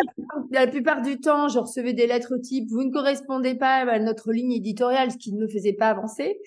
la, 0.50 0.66
plupart, 0.66 1.00
du 1.00 1.18
temps, 1.20 1.48
je 1.48 1.58
recevais 1.58 1.94
des 1.94 2.06
lettres 2.06 2.36
type 2.36 2.68
vous 2.70 2.84
ne 2.84 2.92
correspondez 2.92 3.54
pas 3.54 3.76
à 3.76 3.98
notre 3.98 4.30
ligne 4.30 4.52
éditoriale, 4.52 5.10
ce 5.10 5.16
qui 5.16 5.32
ne 5.32 5.40
me 5.40 5.48
faisait 5.48 5.72
pas 5.72 5.88
avancer. 5.88 6.38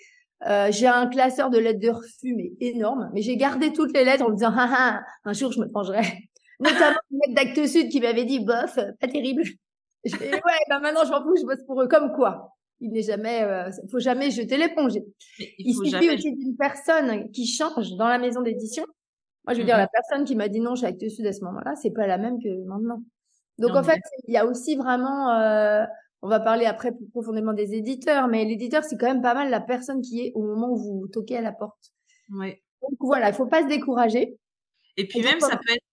Euh, 0.48 0.72
j'ai 0.72 0.88
un 0.88 1.08
classeur 1.08 1.50
de 1.50 1.58
lettres 1.58 1.80
de 1.80 1.90
refus 1.90 2.36
mais 2.36 2.54
énorme, 2.60 3.10
mais 3.14 3.22
j'ai 3.22 3.38
gardé 3.38 3.74
toutes 3.74 3.94
les 3.94 4.04
lettres 4.04 4.24
en 4.24 4.30
me 4.30 4.36
disant 4.36 4.54
ah, 4.56 4.70
ah, 4.78 5.02
un 5.26 5.34
jour 5.34 5.52
je 5.52 5.60
me 5.60 5.68
pencherai 5.68 6.02
notamment 6.62 7.00
le 7.10 7.18
mec 7.28 7.36
d'Actes 7.36 7.68
Sud 7.68 7.90
qui 7.90 8.00
m'avait 8.00 8.26
dit 8.26 8.40
bof, 8.40 8.80
pas 9.00 9.08
terrible. 9.08 9.44
Je 10.04 10.16
fais, 10.16 10.32
ouais, 10.32 10.60
ben 10.70 10.80
maintenant 10.80 11.04
je 11.06 11.12
m'en 11.12 11.22
fous, 11.22 11.36
je 11.40 11.46
bosse 11.46 11.64
pour 11.66 11.82
eux 11.82 11.88
comme 11.88 12.12
quoi? 12.14 12.56
Il 12.80 12.92
n'est 12.92 13.04
jamais, 13.04 13.44
euh, 13.44 13.70
faut 13.92 14.00
jamais 14.00 14.32
jeter 14.32 14.58
l'éponge. 14.58 14.94
Il, 15.38 15.76
suffit 15.76 16.10
aussi 16.10 16.34
d'une 16.36 16.56
personne 16.56 17.30
qui 17.32 17.46
change 17.46 17.96
dans 17.96 18.08
la 18.08 18.18
maison 18.18 18.42
d'édition. 18.42 18.84
Moi, 19.46 19.54
je 19.54 19.60
veux 19.60 19.66
dire, 19.66 19.78
la 19.78 19.84
mhm. 19.84 19.90
personne 19.94 20.26
qui 20.26 20.36
m'a 20.36 20.48
dit 20.48 20.60
non 20.60 20.76
chez 20.76 20.88
Actes 20.88 21.10
Sud 21.10 21.26
à 21.28 21.34
ce 21.34 21.44
moment-là, 21.44 21.76
c'est 21.76 21.92
pas 21.92 22.08
la 22.08 22.18
même 22.18 22.42
que 22.42 22.66
maintenant. 22.66 23.04
Donc 23.60 23.76
en 23.76 23.84
fait, 23.84 24.02
il 24.28 24.34
y 24.34 24.38
a 24.38 24.46
aussi 24.46 24.76
vraiment, 24.76 25.30
euh, 25.32 25.86
on 26.24 26.28
va 26.28 26.40
parler 26.40 26.66
après 26.66 26.92
plus 26.92 27.08
profondément 27.10 27.54
des 27.54 27.76
éditeurs, 27.76 28.28
mais 28.28 28.44
l'éditeur 28.46 28.84
c'est 28.84 28.98
quand 28.98 29.08
même 29.08 29.22
pas 29.22 29.36
mal 29.36 29.52
la 29.52 29.62
personne 29.62 30.02
qui 30.02 30.26
est 30.26 30.32
au 30.34 30.42
moment 30.42 30.72
où 30.72 30.78
vous 30.78 31.08
toquez 31.08 31.38
à 31.38 31.42
la 31.42 31.52
porte. 31.52 31.92
Oui. 32.32 32.56
Donc 32.82 32.98
voilà, 33.02 33.30
il 33.30 33.36
faut 33.36 33.46
pas 33.46 33.62
se 33.62 33.68
décourager. 33.68 34.38
Et 34.98 35.08
puis 35.08 35.22
même, 35.22 35.40
ça 35.40 35.58
peut 35.58 35.74
être 35.74 35.84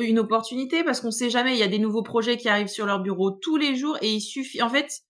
une 0.00 0.18
opportunité 0.18 0.84
parce 0.84 1.00
qu'on 1.00 1.10
sait 1.10 1.30
jamais, 1.30 1.52
il 1.54 1.58
y 1.58 1.62
a 1.62 1.68
des 1.68 1.78
nouveaux 1.78 2.02
projets 2.02 2.36
qui 2.36 2.48
arrivent 2.48 2.68
sur 2.68 2.86
leur 2.86 3.00
bureau 3.00 3.30
tous 3.30 3.56
les 3.56 3.76
jours 3.76 3.98
et 4.00 4.12
il 4.12 4.20
suffit, 4.20 4.62
en 4.62 4.68
fait, 4.68 5.02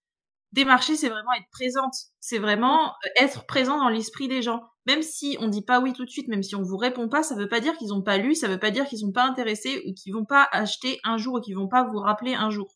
démarcher, 0.53 0.97
c'est 0.97 1.09
vraiment 1.09 1.33
être 1.39 1.49
présente. 1.51 1.95
C'est 2.21 2.39
vraiment 2.39 2.89
euh, 2.89 3.09
être 3.17 3.47
présent 3.47 3.79
dans 3.79 3.89
l'esprit 3.89 4.29
des 4.29 4.43
gens. 4.43 4.63
Même 4.87 5.03
si 5.03 5.37
on 5.41 5.49
dit 5.49 5.63
pas 5.63 5.81
oui 5.81 5.93
tout 5.93 6.05
de 6.05 6.11
suite, 6.11 6.29
même 6.29 6.43
si 6.43 6.57
on 6.57 6.63
vous 6.63 6.77
répond 6.77 7.09
pas, 7.09 7.23
ça 7.23 7.35
veut 7.35 7.49
pas 7.49 7.61
dire 7.61 7.77
qu'ils 7.77 7.95
ont 7.95 8.03
pas 8.03 8.19
lu, 8.19 8.35
ça 8.35 8.49
veut 8.49 8.59
pas 8.59 8.71
dire 8.71 8.87
qu'ils 8.87 8.99
sont 8.99 9.13
pas 9.13 9.25
intéressés 9.25 9.83
ou 9.87 9.95
qu'ils 9.95 10.13
vont 10.13 10.25
pas 10.25 10.49
acheter 10.51 10.99
un 11.05 11.17
jour 11.17 11.35
ou 11.35 11.41
qu'ils 11.41 11.57
vont 11.57 11.69
pas 11.69 11.85
vous 11.85 11.99
rappeler 11.99 12.35
un 12.35 12.51
jour. 12.51 12.75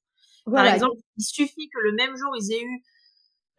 Par 0.51 0.65
exemple, 0.65 0.95
il 1.17 1.25
suffit 1.25 1.69
que 1.69 1.81
le 1.83 1.93
même 1.93 2.17
jour 2.17 2.31
ils 2.39 2.53
aient 2.53 2.63
eu 2.63 2.83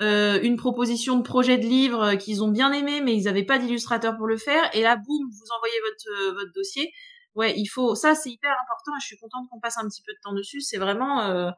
euh, 0.01 0.39
une 0.41 0.55
proposition 0.55 1.17
de 1.17 1.21
projet 1.21 1.57
de 1.57 1.65
livre 1.65 2.01
euh, 2.01 2.15
qu'ils 2.15 2.43
ont 2.43 2.47
bien 2.47 2.71
aimé, 2.71 3.01
mais 3.01 3.13
ils 3.13 3.23
n'avaient 3.23 3.43
pas 3.43 3.57
d'illustrateur 3.57 4.15
pour 4.15 4.27
le 4.27 4.37
faire, 4.37 4.69
et 4.73 4.83
là, 4.83 4.95
boum, 4.95 5.27
vous 5.29 5.51
envoyez 5.57 5.75
votre, 5.81 6.33
votre 6.35 6.53
dossier 6.53 6.93
ouais, 7.37 7.53
il 7.57 7.67
faut, 7.67 7.95
ça 7.95 8.15
c'est 8.15 8.29
hyper 8.29 8.51
important 8.51 8.91
et 8.97 8.99
je 8.99 9.05
suis 9.05 9.17
contente 9.17 9.47
qu'on 9.49 9.59
passe 9.59 9.77
un 9.77 9.87
petit 9.87 10.01
peu 10.01 10.11
de 10.11 10.17
temps 10.21 10.33
dessus. 10.33 10.59
C'est 10.59 10.77
vraiment 10.77 11.21
euh, 11.21 11.49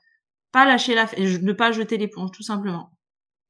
pas 0.51 0.65
lâcher 0.65 0.93
la, 0.93 1.05
ne 1.17 1.53
pas 1.53 1.71
jeter 1.71 1.97
l'éponge, 1.97 2.31
tout 2.31 2.43
simplement. 2.43 2.91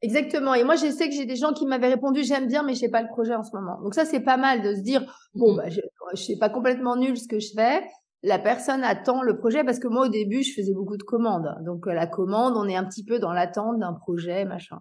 Exactement. 0.01 0.53
Et 0.53 0.63
moi, 0.63 0.75
je 0.75 0.89
sais 0.89 1.09
que 1.09 1.15
j'ai 1.15 1.25
des 1.25 1.35
gens 1.35 1.51
qui 1.51 1.65
m'avaient 1.65 1.89
répondu 1.89 2.23
j'aime 2.23 2.47
bien, 2.47 2.63
mais 2.63 2.73
je 2.73 2.79
sais 2.79 2.89
pas 2.89 3.01
le 3.01 3.09
projet 3.09 3.35
en 3.35 3.43
ce 3.43 3.53
moment. 3.53 3.81
Donc 3.81 3.93
ça, 3.93 4.05
c'est 4.05 4.21
pas 4.21 4.37
mal 4.37 4.61
de 4.61 4.73
se 4.73 4.81
dire 4.81 5.03
bon, 5.33 5.55
bah, 5.55 5.69
je, 5.69 5.81
je 6.13 6.23
sais 6.23 6.37
pas 6.37 6.49
complètement 6.49 6.95
nul 6.95 7.17
ce 7.17 7.27
que 7.27 7.39
je 7.39 7.49
fais. 7.53 7.83
La 8.21 8.39
personne 8.39 8.83
attend 8.83 9.21
le 9.21 9.37
projet 9.37 9.63
parce 9.63 9.79
que 9.79 9.87
moi, 9.87 10.05
au 10.05 10.09
début, 10.09 10.43
je 10.43 10.53
faisais 10.53 10.73
beaucoup 10.73 10.97
de 10.97 11.03
commandes. 11.03 11.53
Donc 11.65 11.87
euh, 11.87 11.93
la 11.93 12.07
commande, 12.07 12.53
on 12.55 12.67
est 12.67 12.75
un 12.75 12.85
petit 12.85 13.03
peu 13.03 13.19
dans 13.19 13.33
l'attente 13.33 13.79
d'un 13.79 13.93
projet, 13.93 14.45
machin. 14.45 14.79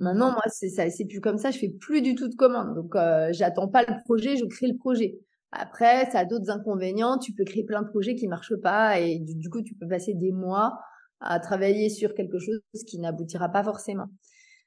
Maintenant, 0.00 0.30
moi, 0.30 0.42
c'est 0.48 0.70
ça, 0.70 0.88
c'est 0.88 1.04
plus 1.04 1.20
comme 1.20 1.36
ça. 1.36 1.50
Je 1.50 1.58
fais 1.58 1.68
plus 1.68 2.00
du 2.00 2.14
tout 2.14 2.28
de 2.28 2.34
commandes. 2.34 2.74
Donc, 2.74 2.96
euh, 2.96 3.28
j'attends 3.32 3.68
pas 3.68 3.82
le 3.82 3.94
projet, 4.04 4.36
je 4.36 4.46
crée 4.46 4.66
le 4.66 4.76
projet. 4.78 5.18
Après, 5.56 6.10
ça 6.10 6.20
a 6.20 6.24
d'autres 6.24 6.50
inconvénients. 6.50 7.18
Tu 7.18 7.32
peux 7.32 7.44
créer 7.44 7.64
plein 7.64 7.82
de 7.82 7.88
projets 7.88 8.14
qui 8.14 8.28
marchent 8.28 8.56
pas 8.62 9.00
et 9.00 9.18
du, 9.20 9.48
coup, 9.50 9.62
tu 9.62 9.74
peux 9.74 9.88
passer 9.88 10.14
des 10.14 10.32
mois 10.32 10.78
à 11.20 11.40
travailler 11.40 11.88
sur 11.88 12.14
quelque 12.14 12.38
chose 12.38 12.60
qui 12.86 12.98
n'aboutira 12.98 13.48
pas 13.48 13.62
forcément. 13.62 14.06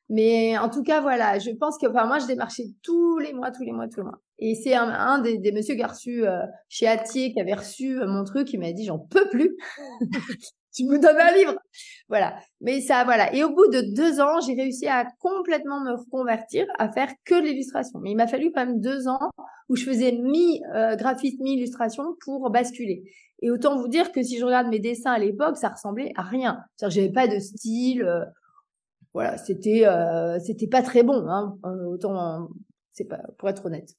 Mais 0.09 0.57
en 0.57 0.69
tout 0.69 0.83
cas, 0.83 1.01
voilà, 1.01 1.37
je 1.37 1.51
pense 1.51 1.77
que, 1.77 1.87
enfin, 1.87 2.07
moi, 2.07 2.19
je 2.19 2.27
démarchais 2.27 2.63
tous 2.81 3.17
les 3.19 3.33
mois, 3.33 3.51
tous 3.51 3.63
les 3.63 3.73
mois, 3.73 3.87
tous 3.87 3.99
les 3.99 4.05
mois. 4.05 4.21
Et 4.39 4.55
c'est 4.55 4.73
un, 4.73 5.19
des, 5.19 5.37
des 5.37 5.51
messieurs 5.51 5.75
qui 5.75 5.83
a 5.83 5.87
reçu 5.87 6.25
euh, 6.25 6.39
chez 6.69 6.87
Atier, 6.87 7.33
qui 7.33 7.41
avait 7.41 7.55
reçu 7.55 7.99
euh, 7.99 8.07
mon 8.07 8.23
truc, 8.23 8.47
qui 8.47 8.57
m'a 8.57 8.71
dit, 8.71 8.85
j'en 8.85 8.99
peux 8.99 9.27
plus. 9.29 9.57
Tu 10.77 10.85
me 10.85 10.99
donnes 10.99 11.17
un 11.17 11.33
livre. 11.33 11.55
Voilà. 12.07 12.37
Mais 12.61 12.81
ça, 12.81 13.03
voilà. 13.03 13.33
Et 13.33 13.43
au 13.43 13.49
bout 13.49 13.67
de 13.67 13.81
deux 13.95 14.21
ans, 14.21 14.39
j'ai 14.39 14.53
réussi 14.53 14.87
à 14.87 15.05
complètement 15.19 15.81
me 15.81 15.97
reconvertir, 15.97 16.65
à 16.77 16.91
faire 16.91 17.09
que 17.25 17.35
l'illustration. 17.35 17.99
Mais 17.99 18.11
il 18.11 18.15
m'a 18.15 18.27
fallu 18.27 18.51
quand 18.53 18.65
même 18.65 18.79
deux 18.79 19.07
ans 19.07 19.31
où 19.69 19.75
je 19.75 19.83
faisais 19.83 20.11
mi 20.11 20.61
euh, 20.75 20.95
graphisme, 20.95 21.41
mi 21.41 21.53
illustration 21.53 22.15
pour 22.23 22.49
basculer. 22.49 23.03
Et 23.41 23.51
autant 23.51 23.77
vous 23.77 23.87
dire 23.87 24.11
que 24.11 24.23
si 24.23 24.37
je 24.37 24.45
regarde 24.45 24.67
mes 24.67 24.79
dessins 24.79 25.11
à 25.11 25.19
l'époque, 25.19 25.57
ça 25.57 25.69
ressemblait 25.69 26.11
à 26.15 26.23
rien. 26.23 26.59
C'est-à-dire 26.75 27.01
j'avais 27.01 27.13
pas 27.13 27.27
de 27.27 27.39
style. 27.39 28.03
Euh, 28.03 28.23
voilà, 29.13 29.37
c'était 29.37 29.85
euh, 29.85 30.37
c'était 30.39 30.67
pas 30.67 30.83
très 30.83 31.03
bon. 31.03 31.27
Hein, 31.27 31.57
autant 31.63 32.49
c'est 32.91 33.05
pas 33.05 33.21
pour 33.37 33.49
être 33.49 33.65
honnête. 33.65 33.89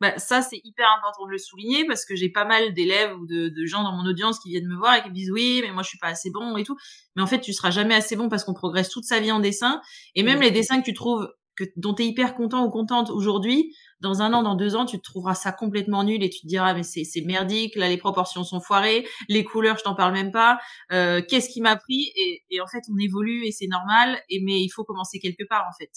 Bah, 0.00 0.18
ça, 0.18 0.42
c'est 0.42 0.60
hyper 0.62 0.86
important 0.98 1.26
de 1.26 1.30
le 1.30 1.38
souligner 1.38 1.86
parce 1.86 2.04
que 2.04 2.14
j'ai 2.14 2.28
pas 2.28 2.44
mal 2.44 2.74
d'élèves 2.74 3.16
ou 3.18 3.26
de, 3.26 3.48
de, 3.48 3.66
gens 3.66 3.82
dans 3.82 3.92
mon 3.92 4.08
audience 4.08 4.38
qui 4.38 4.50
viennent 4.50 4.68
me 4.68 4.76
voir 4.76 4.96
et 4.96 5.02
qui 5.02 5.08
me 5.08 5.14
disent 5.14 5.30
oui, 5.30 5.60
mais 5.62 5.72
moi 5.72 5.82
je 5.82 5.88
suis 5.88 5.98
pas 5.98 6.08
assez 6.08 6.30
bon 6.30 6.56
et 6.56 6.64
tout. 6.64 6.76
Mais 7.14 7.22
en 7.22 7.26
fait, 7.26 7.40
tu 7.40 7.52
seras 7.54 7.70
jamais 7.70 7.94
assez 7.94 8.14
bon 8.14 8.28
parce 8.28 8.44
qu'on 8.44 8.54
progresse 8.54 8.90
toute 8.90 9.04
sa 9.04 9.20
vie 9.20 9.32
en 9.32 9.40
dessin. 9.40 9.80
Et 10.14 10.22
même 10.22 10.40
les 10.42 10.50
dessins 10.50 10.80
que 10.80 10.84
tu 10.84 10.92
trouves, 10.92 11.28
que, 11.56 11.64
dont 11.76 11.94
tu 11.94 12.02
es 12.02 12.06
hyper 12.06 12.34
content 12.34 12.64
ou 12.64 12.70
contente 12.70 13.10
aujourd'hui, 13.10 13.74
dans 14.00 14.20
un 14.20 14.32
an, 14.34 14.42
dans 14.42 14.54
deux 14.54 14.76
ans, 14.76 14.84
tu 14.84 14.98
te 14.98 15.02
trouveras 15.02 15.34
ça 15.34 15.52
complètement 15.52 16.04
nul 16.04 16.22
et 16.22 16.28
tu 16.28 16.40
te 16.42 16.46
diras 16.46 16.74
mais 16.74 16.82
c'est, 16.82 17.04
c'est 17.04 17.22
merdique, 17.22 17.74
là 17.76 17.88
les 17.88 17.96
proportions 17.96 18.44
sont 18.44 18.60
foirées, 18.60 19.08
les 19.28 19.42
couleurs 19.42 19.78
je 19.78 19.84
t'en 19.84 19.94
parle 19.94 20.12
même 20.12 20.32
pas, 20.32 20.58
euh, 20.92 21.22
qu'est-ce 21.26 21.48
qui 21.48 21.62
m'a 21.62 21.76
pris? 21.76 22.12
Et, 22.16 22.44
et 22.50 22.60
en 22.60 22.66
fait 22.66 22.82
on 22.92 22.98
évolue 22.98 23.46
et 23.46 23.52
c'est 23.52 23.68
normal. 23.68 24.20
Et 24.28 24.42
mais 24.44 24.60
il 24.60 24.68
faut 24.68 24.84
commencer 24.84 25.18
quelque 25.18 25.44
part 25.48 25.66
en 25.66 25.72
fait. 25.78 25.90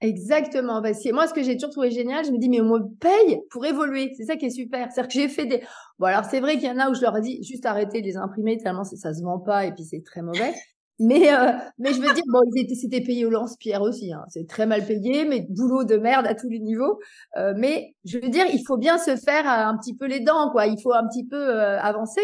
Exactement. 0.00 0.80
Bah, 0.80 0.90
moi, 1.12 1.26
ce 1.26 1.34
que 1.34 1.42
j'ai 1.42 1.54
toujours 1.56 1.70
trouvé 1.70 1.90
génial, 1.90 2.24
je 2.24 2.30
me 2.30 2.38
dis, 2.38 2.48
mais 2.48 2.60
on 2.60 2.66
me 2.66 2.88
paye 3.00 3.40
pour 3.50 3.66
évoluer. 3.66 4.12
C'est 4.16 4.24
ça 4.24 4.36
qui 4.36 4.46
est 4.46 4.50
super. 4.50 4.88
C'est-à-dire 4.92 5.08
que 5.08 5.14
j'ai 5.14 5.28
fait 5.28 5.46
des. 5.46 5.62
Bon, 5.98 6.06
alors 6.06 6.24
c'est 6.24 6.40
vrai 6.40 6.54
qu'il 6.56 6.68
y 6.68 6.70
en 6.70 6.78
a 6.78 6.88
où 6.88 6.94
je 6.94 7.00
leur 7.00 7.16
ai 7.16 7.20
dit 7.20 7.42
juste 7.42 7.66
arrêter 7.66 8.00
de 8.00 8.06
les 8.06 8.16
imprimer 8.16 8.58
tellement 8.58 8.84
ça 8.84 9.12
se 9.12 9.22
vend 9.22 9.40
pas 9.40 9.66
et 9.66 9.72
puis 9.72 9.84
c'est 9.84 10.02
très 10.04 10.22
mauvais. 10.22 10.52
Mais 11.00 11.32
euh, 11.32 11.52
mais 11.78 11.92
je 11.92 12.00
veux 12.00 12.12
dire, 12.12 12.24
bon, 12.26 12.40
ils 12.52 12.64
étaient 12.64 12.74
c'était 12.74 13.00
payé 13.00 13.24
au 13.24 13.30
lance-pierre 13.30 13.82
aussi. 13.82 14.12
Hein. 14.12 14.24
C'est 14.30 14.48
très 14.48 14.66
mal 14.66 14.84
payé, 14.84 15.24
mais 15.24 15.46
boulot 15.48 15.84
de 15.84 15.96
merde 15.96 16.26
à 16.26 16.34
tous 16.34 16.48
les 16.48 16.58
niveaux. 16.58 16.98
Euh, 17.36 17.54
mais 17.56 17.94
je 18.04 18.18
veux 18.18 18.28
dire, 18.28 18.46
il 18.52 18.64
faut 18.66 18.76
bien 18.76 18.98
se 18.98 19.14
faire 19.14 19.46
euh, 19.46 19.70
un 19.70 19.76
petit 19.78 19.94
peu 19.94 20.06
les 20.06 20.18
dents, 20.18 20.50
quoi. 20.50 20.66
Il 20.66 20.80
faut 20.82 20.92
un 20.92 21.06
petit 21.06 21.24
peu 21.24 21.36
euh, 21.36 21.78
avancer. 21.80 22.20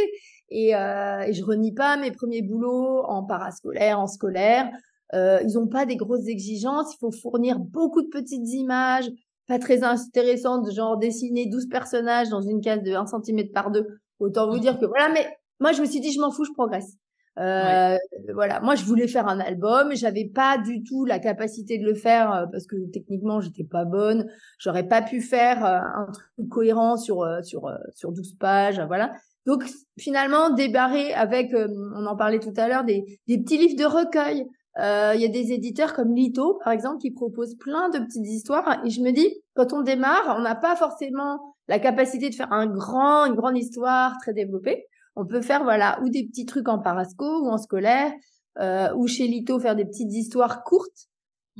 Et, 0.50 0.74
euh, 0.74 1.20
et 1.20 1.32
je 1.32 1.44
renie 1.44 1.72
pas 1.72 1.96
mes 1.96 2.10
premiers 2.10 2.42
boulots 2.42 3.04
en 3.04 3.22
parascolaire, 3.24 4.00
en 4.00 4.08
scolaire. 4.08 4.68
Euh, 5.14 5.40
ils 5.42 5.54
n'ont 5.54 5.68
pas 5.68 5.86
des 5.86 5.96
grosses 5.96 6.26
exigences. 6.26 6.94
Il 6.94 6.98
faut 6.98 7.12
fournir 7.12 7.58
beaucoup 7.58 8.02
de 8.02 8.08
petites 8.08 8.48
images, 8.52 9.10
pas 9.46 9.58
très 9.58 9.82
intéressantes, 9.82 10.70
genre 10.72 10.96
dessiner 10.96 11.46
12 11.46 11.68
personnages 11.68 12.28
dans 12.28 12.42
une 12.42 12.60
case 12.60 12.82
de 12.82 12.92
1 12.92 13.06
cm 13.06 13.48
par 13.52 13.70
2. 13.70 13.86
Autant 14.18 14.50
vous 14.50 14.58
dire 14.58 14.78
que 14.78 14.86
voilà, 14.86 15.08
mais 15.12 15.26
moi 15.60 15.72
je 15.72 15.80
me 15.80 15.86
suis 15.86 16.00
dit 16.00 16.12
je 16.12 16.20
m'en 16.20 16.30
fous, 16.30 16.44
je 16.44 16.52
progresse. 16.52 16.96
Euh, 17.38 17.96
Voilà, 18.32 18.60
moi 18.60 18.76
je 18.76 18.84
voulais 18.84 19.08
faire 19.08 19.26
un 19.26 19.40
album, 19.40 19.94
j'avais 19.94 20.24
pas 20.24 20.56
du 20.56 20.84
tout 20.84 21.04
la 21.04 21.18
capacité 21.18 21.78
de 21.78 21.84
le 21.84 21.94
faire 21.94 22.32
euh, 22.32 22.46
parce 22.46 22.66
que 22.66 22.76
techniquement 22.92 23.40
j'étais 23.40 23.64
pas 23.64 23.84
bonne, 23.84 24.30
j'aurais 24.58 24.86
pas 24.86 25.02
pu 25.02 25.20
faire 25.20 25.64
euh, 25.64 25.80
un 25.80 26.06
truc 26.12 26.48
cohérent 26.48 26.96
sur 26.96 27.22
euh, 27.22 27.42
sur 27.42 27.68
sur 27.92 28.12
12 28.12 28.34
pages, 28.38 28.80
voilà. 28.86 29.14
Donc 29.46 29.64
finalement 29.98 30.50
débarrer 30.50 31.12
avec, 31.12 31.52
on 31.54 32.06
en 32.06 32.16
parlait 32.16 32.38
tout 32.38 32.54
à 32.56 32.66
l'heure, 32.66 32.84
des, 32.84 33.18
des 33.26 33.38
petits 33.38 33.58
livres 33.58 33.76
de 33.76 33.84
recueil 33.84 34.46
euh, 34.80 35.12
il 35.14 35.20
y 35.20 35.24
a 35.24 35.28
des 35.28 35.52
éditeurs 35.52 35.94
comme 35.94 36.14
Lito, 36.14 36.58
par 36.64 36.72
exemple, 36.72 36.98
qui 36.98 37.12
proposent 37.12 37.56
plein 37.56 37.90
de 37.90 37.98
petites 37.98 38.26
histoires. 38.26 38.84
Et 38.84 38.90
je 38.90 39.00
me 39.00 39.12
dis, 39.12 39.28
quand 39.54 39.72
on 39.72 39.82
démarre, 39.82 40.36
on 40.36 40.42
n'a 40.42 40.56
pas 40.56 40.74
forcément 40.74 41.54
la 41.68 41.78
capacité 41.78 42.28
de 42.28 42.34
faire 42.34 42.52
un 42.52 42.66
grand, 42.66 43.26
une 43.26 43.34
grande 43.34 43.56
histoire 43.56 44.16
très 44.20 44.32
développée. 44.32 44.86
On 45.16 45.26
peut 45.26 45.42
faire, 45.42 45.62
voilà, 45.62 46.00
ou 46.02 46.08
des 46.08 46.26
petits 46.26 46.44
trucs 46.44 46.68
en 46.68 46.80
parasco 46.80 47.24
ou 47.24 47.48
en 47.48 47.58
scolaire, 47.58 48.12
euh, 48.60 48.92
ou 48.96 49.06
chez 49.06 49.28
Lito 49.28 49.60
faire 49.60 49.76
des 49.76 49.84
petites 49.84 50.12
histoires 50.12 50.64
courtes. 50.64 51.08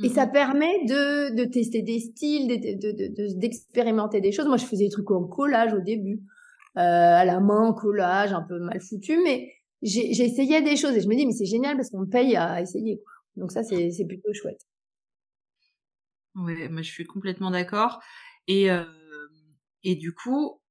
Et 0.03 0.09
ça 0.09 0.25
mhm. 0.25 0.31
permet 0.33 0.85
de, 0.85 1.33
de 1.35 1.45
tester 1.45 1.81
des 1.81 1.99
styles, 1.99 2.47
d'expérimenter 3.37 4.17
de, 4.17 4.23
de, 4.23 4.27
des 4.27 4.31
choses. 4.33 4.47
Moi, 4.47 4.57
je 4.57 4.65
faisais 4.65 4.85
des 4.85 4.89
trucs 4.91 5.09
en 5.09 5.23
collage 5.23 5.73
au 5.73 5.79
début, 5.79 6.21
euh, 6.77 6.81
à 6.81 7.23
la 7.23 7.39
main, 7.39 7.67
en 7.67 7.73
collage, 7.73 8.33
un 8.33 8.41
peu 8.41 8.59
mal 8.59 8.81
foutu, 8.81 9.17
mais 9.23 9.53
essayé 9.85 10.61
des 10.61 10.75
choses 10.75 10.95
et 10.95 11.01
je 11.01 11.07
me 11.07 11.15
dis 11.15 11.25
mais 11.25 11.33
c'est 11.33 11.45
génial 11.45 11.75
parce 11.75 11.89
qu'on 11.89 12.01
me 12.01 12.09
paye 12.09 12.35
à 12.35 12.61
essayer 12.61 12.97
quoi. 12.97 13.13
Donc 13.35 13.51
ça 13.51 13.63
c'est 13.63 13.91
c'est 13.91 14.05
plutôt 14.05 14.33
chouette. 14.33 14.61
Oui, 16.35 16.67
moi 16.69 16.81
je 16.81 16.91
suis 16.91 17.05
complètement 17.05 17.51
d'accord 17.51 18.01
et 18.47 18.69
euh, 18.71 18.83
et 19.83 19.95
du 19.95 20.13
coup 20.13 20.61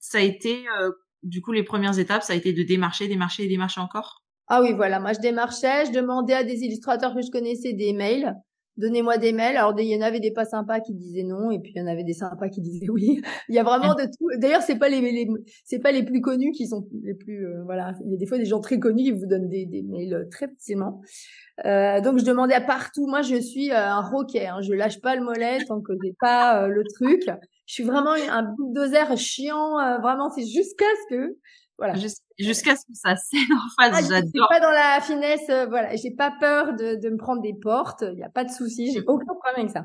ça 0.00 0.18
a 0.18 0.22
été 0.22 0.66
euh, 0.80 0.92
du 1.22 1.40
coup 1.40 1.52
les 1.52 1.62
premières 1.62 1.98
étapes 1.98 2.22
ça 2.22 2.34
a 2.34 2.36
été 2.36 2.52
de 2.52 2.62
démarcher, 2.62 3.08
démarcher 3.08 3.44
et 3.44 3.48
démarcher 3.48 3.80
encore? 3.80 4.24
Ah 4.48 4.62
oui 4.62 4.72
voilà, 4.72 4.98
moi 5.00 5.12
je 5.12 5.20
démarchais, 5.20 5.86
je 5.86 5.92
demandais 5.92 6.34
à 6.34 6.44
des 6.44 6.60
illustrateurs 6.64 7.14
que 7.14 7.22
je 7.22 7.30
connaissais 7.30 7.72
des 7.74 7.92
mails 7.92 8.34
donnez-moi 8.78 9.18
des 9.18 9.32
mails. 9.32 9.56
Alors, 9.56 9.74
il 9.78 9.86
y 9.86 9.96
en 9.96 10.00
avait 10.00 10.20
des 10.20 10.30
pas 10.30 10.44
sympas 10.44 10.80
qui 10.80 10.94
disaient 10.94 11.24
non, 11.24 11.50
et 11.50 11.58
puis 11.58 11.72
il 11.74 11.78
y 11.78 11.82
en 11.82 11.86
avait 11.86 12.04
des 12.04 12.14
sympas 12.14 12.48
qui 12.48 12.60
disaient 12.60 12.88
oui. 12.88 13.20
il 13.48 13.54
y 13.54 13.58
a 13.58 13.62
vraiment 13.62 13.94
de 13.94 14.04
tout. 14.04 14.28
D'ailleurs, 14.38 14.62
c'est 14.62 14.78
pas 14.78 14.88
les, 14.88 15.28
c'est 15.64 15.80
pas 15.80 15.92
les 15.92 16.02
plus 16.02 16.20
connus 16.20 16.52
qui 16.52 16.66
sont 16.66 16.86
les 17.02 17.14
plus, 17.14 17.46
euh, 17.46 17.62
voilà. 17.64 17.92
Il 18.04 18.12
y 18.12 18.14
a 18.14 18.18
des 18.18 18.26
fois 18.26 18.38
des 18.38 18.46
gens 18.46 18.60
très 18.60 18.78
connus 18.78 19.02
qui 19.02 19.12
vous 19.12 19.26
donnent 19.26 19.48
des, 19.48 19.66
des 19.66 19.82
mails 19.82 20.14
euh, 20.14 20.24
très 20.30 20.48
facilement. 20.48 21.02
Euh, 21.66 22.00
donc, 22.00 22.18
je 22.18 22.24
demandais 22.24 22.54
à 22.54 22.60
partout. 22.60 23.06
Moi, 23.06 23.22
je 23.22 23.36
suis 23.36 23.70
euh, 23.70 23.76
un 23.76 24.00
roquet. 24.00 24.46
Hein. 24.46 24.60
Je 24.62 24.72
lâche 24.72 25.00
pas 25.00 25.16
le 25.16 25.22
mollet 25.22 25.58
tant 25.66 25.80
que 25.80 25.92
j'ai 26.02 26.14
pas 26.18 26.68
le 26.68 26.84
truc. 26.94 27.22
Je 27.66 27.74
suis 27.74 27.84
vraiment 27.84 28.12
un 28.12 28.42
bulldozer 28.42 29.16
chiant. 29.18 29.72
vraiment, 30.00 30.30
c'est 30.30 30.46
jusqu'à 30.46 30.86
ce 31.02 31.14
que 31.14 31.36
voilà. 31.78 31.94
Jusqu'à 32.38 32.76
ce 32.76 32.84
que 32.84 32.94
ça 32.94 33.16
scène 33.16 33.52
en 33.52 33.82
face, 33.82 34.04
ah, 34.04 34.08
j'adore. 34.08 34.48
pas 34.48 34.60
dans 34.60 34.70
la 34.70 35.00
finesse, 35.00 35.48
euh, 35.48 35.66
voilà. 35.66 35.94
J'ai 35.96 36.10
pas 36.10 36.32
peur 36.40 36.74
de, 36.74 36.96
de 36.96 37.08
me 37.08 37.16
prendre 37.16 37.40
des 37.40 37.54
portes. 37.54 38.04
Il 38.12 38.18
y 38.18 38.24
a 38.24 38.28
pas 38.28 38.44
de 38.44 38.50
souci. 38.50 38.92
J'ai 38.92 39.02
aucun 39.06 39.26
problème 39.26 39.66
avec 39.66 39.70
ça. 39.70 39.84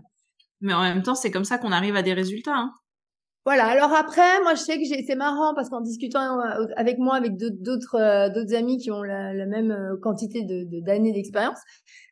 Mais 0.62 0.74
en 0.74 0.82
même 0.82 1.04
temps, 1.04 1.16
c'est 1.16 1.30
comme 1.30 1.44
ça 1.46 1.58
qu'on 1.58 1.72
arrive 1.72 1.96
à 1.96 2.02
des 2.02 2.14
résultats. 2.14 2.56
Hein. 2.56 2.74
Voilà. 3.46 3.66
Alors 3.66 3.94
après, 3.94 4.42
moi, 4.44 4.56
je 4.56 4.62
sais 4.62 4.80
que 4.80 4.86
c'est 4.86 5.16
marrant 5.16 5.54
parce 5.54 5.70
qu'en 5.70 5.82
discutant 5.82 6.40
euh, 6.40 6.66
avec 6.78 6.98
moi, 6.98 7.16
avec 7.16 7.36
d'autres, 7.38 7.96
euh, 7.96 8.30
d'autres 8.30 8.56
amis 8.56 8.78
qui 8.78 8.90
ont 8.92 9.04
la, 9.04 9.46
même 9.46 9.98
quantité 10.02 10.44
de, 10.44 10.80
d'années 10.82 11.12
d'expérience, 11.12 11.60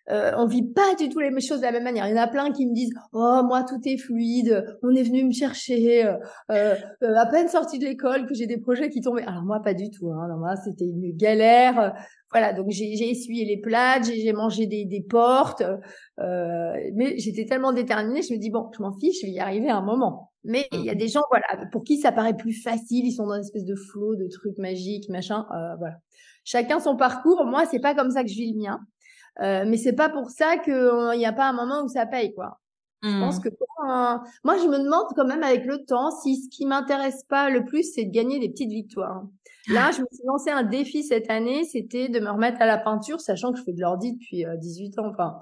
euh, 0.10 0.32
on 0.38 0.46
vit 0.46 0.64
pas 0.64 0.96
du 0.96 1.10
tout 1.10 1.20
les 1.20 1.30
mêmes 1.30 1.40
choses 1.42 1.60
de 1.60 1.66
la 1.66 1.72
même 1.72 1.84
manière. 1.84 2.08
Il 2.08 2.16
y 2.16 2.20
en 2.20 2.22
a 2.22 2.28
plein 2.28 2.52
qui 2.52 2.66
me 2.66 2.74
disent 2.74 2.94
oh 3.14 3.42
moi 3.46 3.64
tout 3.64 3.80
est 3.86 3.98
fluide, 3.98 4.66
on 4.82 4.94
est 4.96 5.04
venu 5.04 5.24
me 5.24 5.32
chercher 5.32 6.06
euh, 6.06 6.16
euh, 6.52 6.76
euh 7.04 7.16
à 7.16 7.26
peine 7.28 7.48
sorti 7.48 7.78
de 7.78 7.86
l'école 7.86 8.26
que 8.26 8.34
j'ai 8.34 8.48
des 8.48 8.58
projets 8.58 8.90
qui 8.90 9.02
tombaient. 9.02 9.24
Alors 9.24 9.44
moi 9.44 9.62
pas 9.62 9.74
du 9.74 9.90
tout. 9.92 10.12
Hein. 10.12 10.28
Non, 10.28 10.38
moi 10.38 10.56
c'était 10.56 10.86
une 10.86 11.16
galère. 11.16 11.94
Voilà 12.32 12.54
donc 12.54 12.68
j'ai 12.70 13.10
essuyé 13.10 13.46
les 13.46 13.58
plates, 13.58 14.06
j'ai 14.06 14.34
mangé 14.34 14.66
des, 14.66 14.86
des 14.86 15.02
portes, 15.02 15.62
euh, 16.20 16.74
mais 16.96 17.18
j'étais 17.18 17.46
tellement 17.46 17.72
déterminée, 17.72 18.22
je 18.22 18.34
me 18.34 18.40
dis 18.40 18.50
bon 18.50 18.72
je 18.76 18.82
m'en 18.82 18.98
fiche, 18.98 19.22
je 19.22 19.28
vais 19.28 19.34
y 19.34 19.40
arriver 19.40 19.70
à 19.70 19.78
un 19.78 19.86
moment. 19.86 20.31
Mais 20.44 20.68
il 20.72 20.82
y 20.84 20.90
a 20.90 20.96
mmh. 20.96 20.98
des 20.98 21.08
gens 21.08 21.22
voilà 21.30 21.68
pour 21.72 21.84
qui 21.84 21.98
ça 21.98 22.12
paraît 22.12 22.36
plus 22.36 22.54
facile, 22.54 23.06
ils 23.06 23.14
sont 23.14 23.28
dans 23.28 23.36
une 23.36 23.42
espèce 23.42 23.66
de 23.66 23.76
flot 23.76 24.16
de 24.16 24.28
trucs 24.28 24.58
magiques 24.58 25.10
machin. 25.10 25.46
voilà. 25.78 25.98
Chacun 26.44 26.80
son 26.80 26.96
parcours. 26.96 27.46
Moi 27.46 27.66
c'est 27.66 27.80
pas 27.80 27.94
comme 27.94 28.12
ça 28.12 28.24
que 28.24 28.30
je 28.30 28.36
vis 28.36 28.54
le 28.54 28.60
mien. 28.60 28.80
Euh, 29.40 29.64
mais 29.66 29.78
c'est 29.78 29.94
pas 29.94 30.10
pour 30.10 30.30
ça 30.30 30.58
qu'il 30.58 31.18
n'y 31.18 31.26
a 31.26 31.34
pas 31.34 31.48
un 31.48 31.54
moment 31.54 31.84
où 31.84 31.88
ça 31.88 32.06
paye, 32.06 32.34
quoi. 32.34 32.60
Je 33.04 33.20
pense 33.20 33.40
mmh. 33.40 33.44
que 33.44 33.50
moi, 34.44 34.58
je 34.58 34.68
me 34.68 34.78
demande 34.78 35.08
quand 35.16 35.26
même 35.26 35.42
avec 35.42 35.66
le 35.66 35.84
temps 35.86 36.12
si 36.12 36.36
ce 36.36 36.50
qui 36.50 36.68
m'intéresse 36.68 37.24
pas 37.28 37.50
le 37.50 37.66
plus, 37.66 37.94
c'est 37.96 38.06
de 38.06 38.12
gagner 38.12 38.40
des 38.40 38.50
petites 38.50 38.70
victoires. 38.70 39.24
Là, 39.68 39.90
je 39.92 40.02
me 40.02 40.08
suis 40.12 40.24
lancé 40.26 40.52
un 40.52 40.62
défi 40.62 41.04
cette 41.04 41.32
année, 41.32 41.64
c'était 41.64 42.10
de 42.10 42.20
me 42.20 42.30
remettre 42.30 42.62
à 42.62 42.68
la 42.68 42.78
peinture, 42.78 43.20
sachant 43.20 43.52
que 43.52 43.58
je 43.58 43.64
fais 43.64 43.74
de 43.74 43.82
l'ordi 43.82 44.14
depuis 44.14 44.46
18 44.60 45.00
euh, 45.00 45.02
ans. 45.02 45.10
Enfin, 45.10 45.40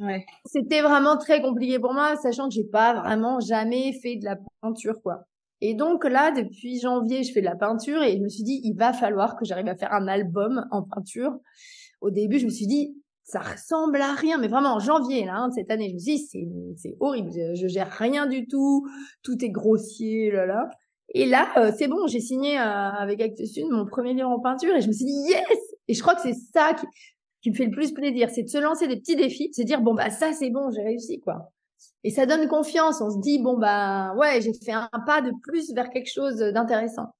ouais. 0.00 0.26
c'était 0.44 0.82
vraiment 0.82 1.16
très 1.16 1.40
compliqué 1.42 1.78
pour 1.78 1.94
moi, 1.94 2.16
sachant 2.16 2.48
que 2.48 2.54
j'ai 2.54 2.64
pas 2.64 2.94
vraiment 2.94 3.40
jamais 3.40 3.92
fait 4.02 4.16
de 4.16 4.24
la 4.24 4.36
peinture, 4.60 5.00
quoi. 5.02 5.24
Et 5.60 5.74
donc 5.74 6.04
là, 6.04 6.30
depuis 6.30 6.78
janvier, 6.80 7.24
je 7.24 7.32
fais 7.32 7.40
de 7.40 7.46
la 7.46 7.56
peinture 7.56 8.02
et 8.02 8.16
je 8.16 8.22
me 8.22 8.28
suis 8.28 8.44
dit, 8.44 8.60
il 8.62 8.74
va 8.74 8.92
falloir 8.92 9.36
que 9.36 9.44
j'arrive 9.44 9.66
à 9.68 9.76
faire 9.76 9.92
un 9.92 10.06
album 10.06 10.64
en 10.70 10.82
peinture. 10.82 11.36
Au 12.00 12.10
début, 12.10 12.38
je 12.38 12.44
me 12.44 12.50
suis 12.50 12.68
dit, 12.68 12.94
ça 13.28 13.40
ressemble 13.40 14.00
à 14.00 14.14
rien, 14.14 14.38
mais 14.38 14.48
vraiment 14.48 14.74
en 14.74 14.78
janvier 14.78 15.26
là, 15.26 15.34
hein, 15.36 15.48
de 15.48 15.52
cette 15.52 15.70
année, 15.70 15.90
je 15.90 15.94
me 15.94 15.98
suis 15.98 16.16
dit 16.16 16.74
c'est 16.76 16.96
horrible, 16.98 17.30
je, 17.30 17.66
gère 17.68 17.90
rien 17.90 18.26
du 18.26 18.46
tout, 18.46 18.88
tout 19.22 19.44
est 19.44 19.50
grossier 19.50 20.30
là 20.30 20.46
là. 20.46 20.70
Et 21.14 21.26
là, 21.26 21.48
euh, 21.58 21.70
c'est 21.76 21.88
bon, 21.88 22.06
j'ai 22.06 22.20
signé 22.20 22.58
euh, 22.58 22.62
avec 22.62 23.20
Actes 23.20 23.44
Sud 23.44 23.66
mon 23.70 23.84
premier 23.84 24.14
livre 24.14 24.30
en 24.30 24.40
peinture 24.40 24.74
et 24.74 24.80
je 24.80 24.88
me 24.88 24.92
suis 24.92 25.04
dit 25.04 25.28
yes. 25.28 25.58
Et 25.88 25.94
je 25.94 26.00
crois 26.00 26.14
que 26.14 26.22
c'est 26.22 26.34
ça 26.34 26.72
qui, 26.74 26.86
qui 27.42 27.50
me 27.50 27.54
fait 27.54 27.66
le 27.66 27.70
plus 27.70 27.92
plaisir, 27.92 28.28
c'est 28.30 28.42
de 28.42 28.48
se 28.48 28.58
lancer 28.58 28.88
des 28.88 28.96
petits 28.96 29.16
défis, 29.16 29.48
de 29.50 29.54
se 29.54 29.62
dire 29.62 29.80
bon 29.80 29.94
bah 29.94 30.10
ça 30.10 30.32
c'est 30.32 30.50
bon, 30.50 30.70
j'ai 30.70 30.82
réussi 30.82 31.20
quoi. 31.20 31.52
Et 32.04 32.10
ça 32.10 32.26
donne 32.26 32.48
confiance, 32.48 33.00
on 33.00 33.10
se 33.10 33.20
dit 33.20 33.40
bon 33.40 33.58
bah 33.58 34.14
ouais, 34.16 34.40
j'ai 34.40 34.52
fait 34.52 34.72
un 34.72 34.88
pas 35.06 35.20
de 35.20 35.32
plus 35.42 35.72
vers 35.72 35.90
quelque 35.90 36.12
chose 36.12 36.38
d'intéressant. 36.38 37.14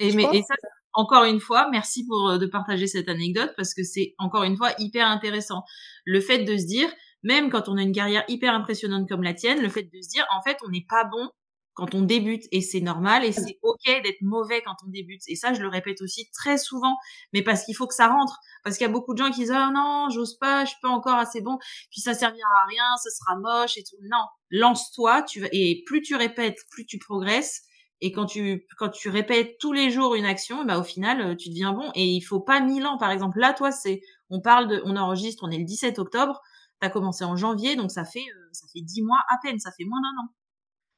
Et 0.00 0.12
mais 0.12 0.24
et 0.32 0.42
ça 0.42 0.54
encore 0.94 1.24
une 1.24 1.38
fois, 1.38 1.68
merci 1.70 2.04
pour 2.06 2.28
euh, 2.28 2.38
de 2.38 2.46
partager 2.46 2.86
cette 2.86 3.08
anecdote 3.08 3.52
parce 3.56 3.72
que 3.72 3.84
c'est 3.84 4.14
encore 4.18 4.42
une 4.42 4.56
fois 4.56 4.70
hyper 4.78 5.06
intéressant. 5.06 5.62
Le 6.04 6.20
fait 6.20 6.44
de 6.44 6.56
se 6.56 6.66
dire, 6.66 6.88
même 7.22 7.50
quand 7.50 7.68
on 7.68 7.76
a 7.76 7.82
une 7.82 7.92
carrière 7.92 8.24
hyper 8.28 8.52
impressionnante 8.52 9.08
comme 9.08 9.22
la 9.22 9.34
tienne, 9.34 9.62
le 9.62 9.68
fait 9.68 9.84
de 9.84 10.02
se 10.02 10.08
dire, 10.08 10.26
en 10.36 10.42
fait, 10.42 10.56
on 10.66 10.70
n'est 10.70 10.86
pas 10.88 11.04
bon 11.04 11.28
quand 11.78 11.94
on 11.94 12.02
débute 12.02 12.42
et 12.50 12.60
c'est 12.60 12.80
normal 12.80 13.24
et 13.24 13.30
c'est 13.30 13.60
ok 13.62 14.02
d'être 14.02 14.20
mauvais 14.20 14.62
quand 14.62 14.74
on 14.84 14.90
débute. 14.90 15.22
Et 15.28 15.36
ça 15.36 15.54
je 15.54 15.62
le 15.62 15.68
répète 15.68 16.02
aussi 16.02 16.28
très 16.32 16.58
souvent 16.58 16.96
mais 17.32 17.42
parce 17.42 17.64
qu'il 17.64 17.76
faut 17.76 17.86
que 17.86 17.94
ça 17.94 18.08
rentre. 18.08 18.36
Parce 18.64 18.76
qu'il 18.76 18.84
y 18.84 18.90
a 18.90 18.92
beaucoup 18.92 19.14
de 19.14 19.18
gens 19.18 19.30
qui 19.30 19.42
disent 19.42 19.54
oh 19.54 19.72
non 19.72 20.08
j'ose 20.10 20.36
pas 20.38 20.64
je 20.64 20.70
suis 20.70 20.80
pas 20.82 20.88
encore 20.88 21.14
assez 21.14 21.40
bon 21.40 21.56
puis 21.92 22.00
ça 22.00 22.14
servira 22.14 22.48
à 22.64 22.66
rien 22.66 22.82
ce 23.04 23.10
sera 23.10 23.38
moche 23.38 23.78
et 23.78 23.84
tout. 23.84 23.96
Non 24.10 24.24
lance-toi 24.50 25.22
tu 25.22 25.46
et 25.52 25.84
plus 25.86 26.02
tu 26.02 26.16
répètes 26.16 26.58
plus 26.68 26.84
tu 26.84 26.98
progresses 26.98 27.62
et 28.00 28.10
quand 28.10 28.26
tu 28.26 28.66
quand 28.76 28.88
tu 28.88 29.08
répètes 29.08 29.56
tous 29.60 29.72
les 29.72 29.92
jours 29.92 30.16
une 30.16 30.24
action 30.24 30.64
bah 30.64 30.80
au 30.80 30.84
final 30.84 31.36
tu 31.36 31.48
deviens 31.48 31.72
bon. 31.72 31.92
Et 31.94 32.06
il 32.06 32.22
faut 32.22 32.40
pas 32.40 32.60
mille 32.60 32.86
ans 32.88 32.98
par 32.98 33.12
exemple 33.12 33.38
là 33.38 33.52
toi 33.52 33.70
c'est 33.70 34.00
on 34.30 34.40
parle 34.40 34.66
de 34.66 34.82
on 34.84 34.96
enregistre 34.96 35.44
on 35.46 35.50
est 35.52 35.58
le 35.58 35.64
17 35.64 36.00
octobre 36.00 36.40
tu 36.80 36.86
as 36.88 36.90
commencé 36.90 37.22
en 37.22 37.36
janvier 37.36 37.76
donc 37.76 37.92
ça 37.92 38.04
fait 38.04 38.18
euh, 38.18 38.48
ça 38.50 38.66
fait 38.72 38.80
dix 38.80 39.02
mois 39.02 39.20
à 39.28 39.36
peine 39.44 39.60
ça 39.60 39.70
fait 39.78 39.84
moins 39.84 40.00
d'un 40.00 40.24
an 40.24 40.28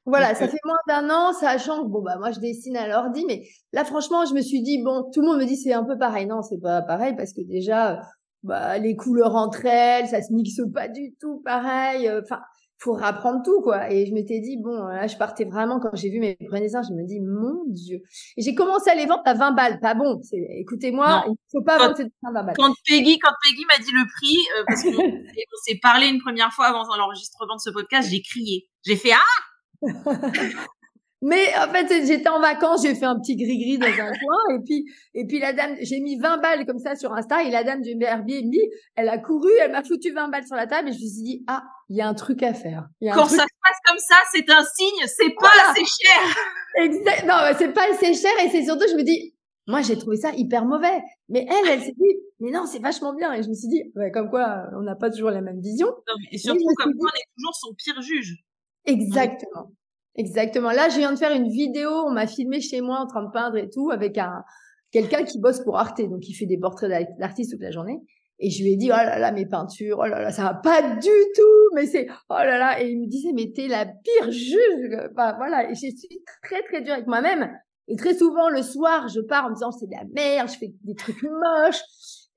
voilà, 0.05 0.33
ça 0.33 0.47
fait 0.47 0.57
moins 0.65 0.79
d'un 0.87 1.09
an, 1.11 1.31
sachant 1.33 1.83
que 1.83 1.89
bon 1.89 2.01
bah 2.01 2.17
moi 2.17 2.31
je 2.31 2.39
dessine 2.39 2.75
à 2.75 2.87
l'ordi, 2.87 3.23
mais 3.27 3.43
là 3.71 3.85
franchement 3.85 4.25
je 4.25 4.33
me 4.33 4.41
suis 4.41 4.63
dit 4.63 4.81
bon 4.81 5.09
tout 5.13 5.21
le 5.21 5.27
monde 5.27 5.39
me 5.39 5.45
dit 5.45 5.55
c'est 5.55 5.73
un 5.73 5.83
peu 5.83 5.97
pareil, 5.97 6.25
non 6.25 6.41
c'est 6.41 6.59
pas 6.59 6.81
pareil 6.81 7.15
parce 7.15 7.33
que 7.33 7.41
déjà 7.41 8.01
bah 8.43 8.79
les 8.79 8.95
couleurs 8.95 9.35
entre 9.35 9.65
elles, 9.65 10.07
ça 10.07 10.21
se 10.23 10.33
mixe 10.33 10.59
pas 10.73 10.87
du 10.87 11.13
tout 11.19 11.41
pareil, 11.45 12.07
euh, 12.07 12.21
enfin 12.23 12.39
faut 12.79 12.93
rapprendre 12.93 13.43
tout 13.45 13.61
quoi. 13.61 13.91
Et 13.91 14.07
je 14.07 14.13
m'étais 14.15 14.39
dit 14.39 14.57
bon 14.57 14.87
là 14.87 15.05
je 15.05 15.15
partais 15.17 15.45
vraiment 15.45 15.79
quand 15.79 15.95
j'ai 15.95 16.09
vu 16.09 16.19
mes 16.19 16.35
premiers 16.35 16.61
dessins, 16.61 16.81
je 16.81 16.93
me 16.93 17.05
dis 17.05 17.19
mon 17.19 17.63
dieu. 17.67 18.01
Et 18.37 18.41
j'ai 18.41 18.55
commencé 18.55 18.89
à 18.89 18.95
les 18.95 19.05
vendre 19.05 19.21
à 19.25 19.35
20 19.35 19.51
balles, 19.51 19.79
pas 19.81 19.93
bon. 19.93 20.19
Écoutez-moi, 20.33 21.25
il 21.27 21.35
faut 21.51 21.63
pas 21.63 21.77
vendre 21.77 22.01
à 22.01 22.31
20 22.31 22.43
balles. 22.43 22.55
Quand 22.57 22.73
Peggy 22.87 23.19
quand 23.19 23.33
Peggy 23.43 23.65
m'a 23.65 23.83
dit 23.83 23.91
le 23.91 24.07
prix 24.15 24.37
euh, 24.57 24.63
parce 24.65 24.83
qu'on 24.83 24.91
s'est 25.67 25.79
parlé 25.79 26.07
une 26.07 26.19
première 26.19 26.51
fois 26.53 26.65
avant 26.65 26.83
l'enregistrement 26.97 27.55
de 27.55 27.61
ce 27.61 27.69
podcast, 27.69 28.09
j'ai 28.09 28.23
crié. 28.23 28.67
J'ai 28.83 28.95
fait 28.95 29.13
ah 29.13 29.50
Mais 31.23 31.53
en 31.55 31.71
fait, 31.71 32.03
j'étais 32.07 32.29
en 32.29 32.39
vacances, 32.39 32.81
j'ai 32.81 32.95
fait 32.95 33.05
un 33.05 33.19
petit 33.19 33.35
gris-gris 33.35 33.77
dans 33.77 33.85
un 33.85 34.11
coin, 34.11 34.55
et 34.55 34.59
puis, 34.65 34.85
et 35.13 35.27
puis 35.27 35.39
la 35.39 35.53
dame, 35.53 35.75
j'ai 35.79 35.99
mis 35.99 36.17
20 36.17 36.37
balles 36.37 36.65
comme 36.65 36.79
ça 36.79 36.95
sur 36.95 37.13
Insta, 37.13 37.43
et 37.43 37.51
la 37.51 37.63
dame 37.63 37.81
du 37.81 37.91
Airbnb, 38.01 38.51
elle 38.95 39.07
a 39.07 39.19
couru, 39.19 39.51
elle 39.61 39.71
m'a 39.71 39.83
foutu 39.83 40.11
20 40.11 40.29
balles 40.29 40.47
sur 40.47 40.55
la 40.55 40.65
table, 40.65 40.89
et 40.89 40.93
je 40.93 40.97
me 40.97 41.07
suis 41.07 41.21
dit, 41.21 41.43
ah, 41.45 41.61
il 41.89 41.97
y 41.97 42.01
a 42.01 42.07
un 42.07 42.15
truc 42.15 42.41
à 42.41 42.55
faire. 42.55 42.87
Quand 43.13 43.27
ça 43.27 43.43
se 43.43 43.59
passe 43.63 43.77
comme 43.85 43.99
ça, 43.99 44.15
c'est 44.31 44.49
un 44.49 44.63
signe, 44.63 45.05
c'est 45.05 45.35
pas 45.39 45.51
assez 45.69 45.85
cher. 45.85 46.37
Exact. 46.77 47.25
Non, 47.27 47.35
c'est 47.55 47.71
pas 47.71 47.91
assez 47.91 48.15
cher, 48.15 48.31
et 48.43 48.49
c'est 48.49 48.65
surtout, 48.65 48.85
je 48.89 48.95
me 48.95 49.03
dis, 49.03 49.35
moi, 49.67 49.81
j'ai 49.83 49.97
trouvé 49.97 50.17
ça 50.17 50.31
hyper 50.35 50.65
mauvais. 50.65 51.01
Mais 51.29 51.45
elle, 51.47 51.69
elle 51.69 51.81
s'est 51.81 51.93
dit, 51.95 52.15
mais 52.39 52.49
non, 52.49 52.65
c'est 52.65 52.79
vachement 52.79 53.13
bien. 53.13 53.31
Et 53.33 53.43
je 53.43 53.49
me 53.49 53.53
suis 53.53 53.67
dit, 53.67 53.83
ouais, 53.95 54.11
comme 54.11 54.29
quoi, 54.29 54.63
on 54.75 54.81
n'a 54.81 54.95
pas 54.95 55.11
toujours 55.11 55.29
la 55.29 55.41
même 55.41 55.61
vision. 55.61 55.87
et 56.31 56.37
surtout, 56.39 56.65
comme 56.77 56.93
quoi, 56.95 57.11
on 57.13 57.17
est 57.17 57.29
toujours 57.37 57.55
son 57.55 57.73
pire 57.75 58.01
juge. 58.01 58.43
Exactement. 58.85 59.71
Exactement. 60.15 60.71
Là, 60.71 60.89
je 60.89 60.97
viens 60.97 61.13
de 61.13 61.17
faire 61.17 61.33
une 61.33 61.47
vidéo, 61.47 61.89
on 61.89 62.11
m'a 62.11 62.27
filmé 62.27 62.59
chez 62.59 62.81
moi 62.81 62.99
en 62.99 63.07
train 63.07 63.23
de 63.23 63.31
peindre 63.31 63.57
et 63.57 63.69
tout 63.69 63.91
avec 63.91 64.17
un 64.17 64.43
quelqu'un 64.91 65.23
qui 65.23 65.39
bosse 65.39 65.61
pour 65.61 65.77
Arte, 65.77 66.01
donc 66.01 66.27
il 66.27 66.33
fait 66.33 66.45
des 66.45 66.57
portraits 66.57 67.07
d'artistes 67.17 67.51
toute 67.51 67.61
la 67.61 67.71
journée. 67.71 67.99
Et 68.43 68.49
je 68.49 68.63
lui 68.63 68.73
ai 68.73 68.75
dit, 68.75 68.87
oh 68.87 68.95
là 68.95 69.19
là, 69.19 69.31
mes 69.31 69.45
peintures, 69.45 69.99
oh 69.99 70.05
là 70.05 70.19
là, 70.19 70.31
ça 70.31 70.43
va 70.43 70.55
pas 70.55 70.81
du 70.95 71.09
tout, 71.35 71.75
mais 71.75 71.85
c'est, 71.85 72.07
oh 72.29 72.33
là 72.33 72.57
là. 72.57 72.81
Et 72.81 72.89
il 72.89 72.99
me 72.99 73.07
disait, 73.07 73.33
mais 73.33 73.51
t'es 73.55 73.67
la 73.67 73.85
pire 73.85 74.31
juge. 74.31 74.97
Bah, 75.15 75.35
voilà. 75.37 75.69
Et 75.69 75.75
je 75.75 75.79
suis 75.79 76.23
très, 76.41 76.63
très 76.63 76.81
dure 76.81 76.93
avec 76.93 77.05
moi-même. 77.05 77.51
Et 77.87 77.95
très 77.95 78.15
souvent, 78.15 78.49
le 78.49 78.63
soir, 78.63 79.07
je 79.09 79.21
pars 79.21 79.45
en 79.45 79.49
me 79.49 79.53
disant, 79.53 79.71
c'est 79.71 79.85
de 79.85 79.91
la 79.91 80.05
merde, 80.15 80.49
je 80.49 80.57
fais 80.57 80.73
des 80.83 80.95
trucs 80.95 81.21
moches. 81.21 81.81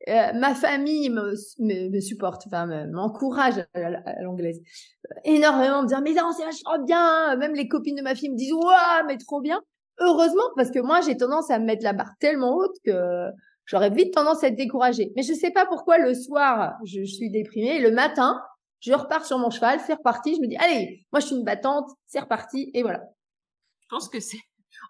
Euh, 0.08 0.32
ma 0.34 0.54
famille 0.54 1.08
me, 1.08 1.34
me, 1.60 1.88
me 1.88 2.00
supporte, 2.00 2.42
enfin 2.46 2.66
m'encourage 2.86 3.64
à, 3.72 4.22
l'anglaise 4.22 4.60
énormément, 5.24 5.82
me 5.82 5.88
dire 5.88 6.02
mais 6.02 6.12
non 6.12 6.30
c'est 6.36 6.44
vachement 6.44 6.84
bien. 6.84 7.36
Même 7.36 7.54
les 7.54 7.68
copines 7.68 7.96
de 7.96 8.02
ma 8.02 8.14
fille 8.14 8.28
me 8.28 8.36
disent 8.36 8.52
waouh 8.52 9.06
mais 9.06 9.16
trop 9.16 9.40
bien. 9.40 9.62
Heureusement 10.00 10.42
parce 10.56 10.70
que 10.70 10.78
moi 10.78 11.00
j'ai 11.00 11.16
tendance 11.16 11.50
à 11.50 11.58
me 11.58 11.64
mettre 11.64 11.84
la 11.84 11.94
barre 11.94 12.12
tellement 12.20 12.54
haute 12.54 12.76
que 12.84 13.30
j'aurais 13.64 13.88
vite 13.90 14.12
tendance 14.12 14.44
à 14.44 14.48
être 14.48 14.56
découragée. 14.56 15.10
Mais 15.16 15.22
je 15.22 15.32
sais 15.32 15.50
pas 15.50 15.64
pourquoi 15.64 15.96
le 15.96 16.12
soir 16.12 16.74
je, 16.84 17.00
je 17.00 17.14
suis 17.14 17.30
déprimée, 17.30 17.76
et 17.76 17.80
le 17.80 17.90
matin 17.90 18.42
je 18.80 18.92
repars 18.92 19.24
sur 19.24 19.38
mon 19.38 19.48
cheval, 19.48 19.80
c'est 19.86 19.94
reparti. 19.94 20.34
Je 20.36 20.42
me 20.42 20.48
dis 20.48 20.56
allez 20.56 21.06
moi 21.12 21.20
je 21.20 21.26
suis 21.26 21.36
une 21.36 21.44
battante, 21.44 21.88
c'est 22.06 22.20
reparti 22.20 22.70
et 22.74 22.82
voilà. 22.82 23.04
Je 23.80 23.86
pense 23.88 24.10
que 24.10 24.20
c'est 24.20 24.40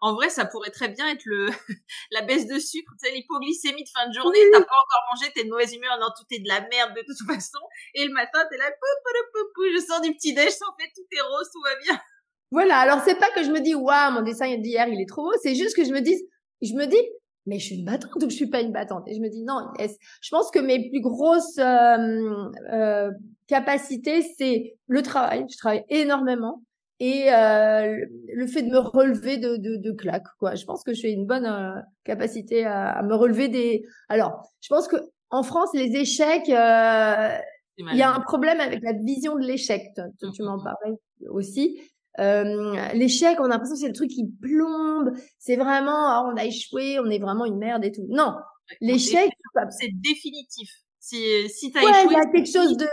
en 0.00 0.14
vrai, 0.14 0.28
ça 0.28 0.44
pourrait 0.44 0.70
très 0.70 0.88
bien 0.88 1.09
être 1.09 1.24
le 1.24 1.48
la 2.11 2.22
baisse 2.22 2.46
de 2.46 2.59
sucre, 2.59 2.92
tu 3.00 3.09
sais, 3.09 3.14
l'hypoglycémie 3.14 3.85
de 3.85 3.88
fin 3.88 4.09
de 4.09 4.14
journée. 4.14 4.38
T'as 4.52 4.61
pas 4.61 4.64
encore 4.64 5.02
mangé, 5.12 5.33
t'es 5.35 5.44
de 5.44 5.50
mauvaise 5.50 5.74
humeur, 5.74 5.98
non, 6.00 6.09
tout 6.16 6.26
est 6.30 6.40
de 6.40 6.48
la 6.48 6.61
merde 6.61 6.94
de 6.94 7.02
toute 7.07 7.26
façon. 7.35 7.61
Et 7.94 8.07
le 8.07 8.12
matin, 8.12 8.44
t'es 8.50 8.57
là, 8.57 8.70
pou, 8.70 9.11
pou, 9.33 9.38
pou, 9.54 9.62
je 9.74 9.80
sors 9.85 10.00
du 10.00 10.12
petit 10.14 10.35
déj, 10.35 10.46
en 10.46 10.76
fait, 10.78 10.90
tout 10.94 11.07
est 11.11 11.20
rose, 11.20 11.48
tout 11.52 11.62
va 11.62 11.76
bien. 11.83 12.00
Voilà. 12.50 12.78
Alors 12.78 13.00
c'est 13.04 13.18
pas 13.18 13.30
que 13.30 13.42
je 13.42 13.50
me 13.50 13.59
dis, 13.61 13.74
waouh, 13.74 14.12
mon 14.12 14.22
dessin 14.22 14.46
d'hier, 14.59 14.87
il 14.87 15.00
est 15.00 15.09
trop 15.09 15.24
beau. 15.24 15.33
C'est 15.42 15.57
juste 15.57 15.74
que 15.74 15.83
je 15.83 15.90
me 15.90 16.00
dis, 16.00 16.22
je 16.62 16.72
me 16.74 16.87
dis, 16.87 17.00
mais 17.46 17.59
je 17.59 17.66
suis 17.66 17.74
une 17.76 17.85
battante 17.85 18.22
ou 18.22 18.30
je 18.30 18.35
suis 18.35 18.48
pas 18.48 18.61
une 18.61 18.72
battante. 18.72 19.09
Et 19.09 19.14
je 19.14 19.20
me 19.20 19.28
dis, 19.28 19.42
non, 19.42 19.72
je 19.78 20.28
pense 20.30 20.50
que 20.52 20.61
mes 20.61 20.88
plus 20.88 21.00
grosses 21.00 21.59
euh, 21.59 22.48
euh, 22.72 23.11
capacités, 23.48 24.22
c'est 24.38 24.76
le 24.87 25.02
travail. 25.02 25.46
Je 25.50 25.57
travaille 25.57 25.85
énormément 25.88 26.62
et 27.05 27.31
euh, 27.31 28.03
le 28.33 28.47
fait 28.47 28.62
de 28.62 28.71
me 28.71 28.79
relever 28.79 29.37
de, 29.37 29.57
de, 29.57 29.77
de 29.77 29.93
claques 29.93 30.27
quoi. 30.38 30.55
Je 30.55 30.64
pense 30.64 30.83
que 30.83 30.95
j'ai 30.95 31.11
une 31.11 31.27
bonne 31.27 31.45
euh, 31.45 31.79
capacité 32.05 32.64
à, 32.64 32.93
à, 32.93 33.03
me 33.03 33.14
relever 33.14 33.49
des 33.49 33.85
alors 34.09 34.51
je 34.62 34.69
pense 34.69 34.88
que 34.88 34.97
en 35.31 35.43
France 35.43 35.69
les 35.75 35.97
échecs 35.97 36.49
euh, 36.49 37.29
il 37.77 37.97
y 37.97 38.03
a 38.03 38.14
un 38.14 38.21
problème 38.21 38.61
avec 38.61 38.83
la 38.83 38.93
vision 38.93 39.35
de 39.35 39.45
l'échec. 39.45 39.83
Tu, 40.21 40.31
tu 40.31 40.43
m'en 40.45 40.62
parlais 40.62 40.97
aussi. 41.29 41.81
Euh, 42.21 42.77
l'échec 42.95 43.38
on 43.40 43.47
a 43.47 43.49
l'impression 43.49 43.75
que 43.75 43.81
c'est 43.81 43.88
le 43.88 43.95
truc 43.95 44.11
qui 44.11 44.27
plombe. 44.40 45.12
C'est 45.38 45.57
vraiment 45.57 46.23
oh, 46.23 46.31
on 46.33 46.37
a 46.37 46.45
échoué 46.45 47.01
on 47.01 47.11
est 47.11 47.19
vraiment 47.19 47.45
une 47.45 47.59
merde 47.59 47.85
et 47.85 47.93
tout. 47.93 48.07
Non. 48.09 48.33
L'échec 48.81 49.31
c'est 49.71 49.90
définitif. 49.93 50.71
Si 51.01 51.49
si 51.51 51.71
t'as 51.71 51.83
ouais, 51.83 51.90
échoué 51.90 52.12
il 52.12 52.12
y 52.12 52.17
a 52.17 52.27
quelque 52.33 52.51
chose 52.51 52.79
de 52.79 52.87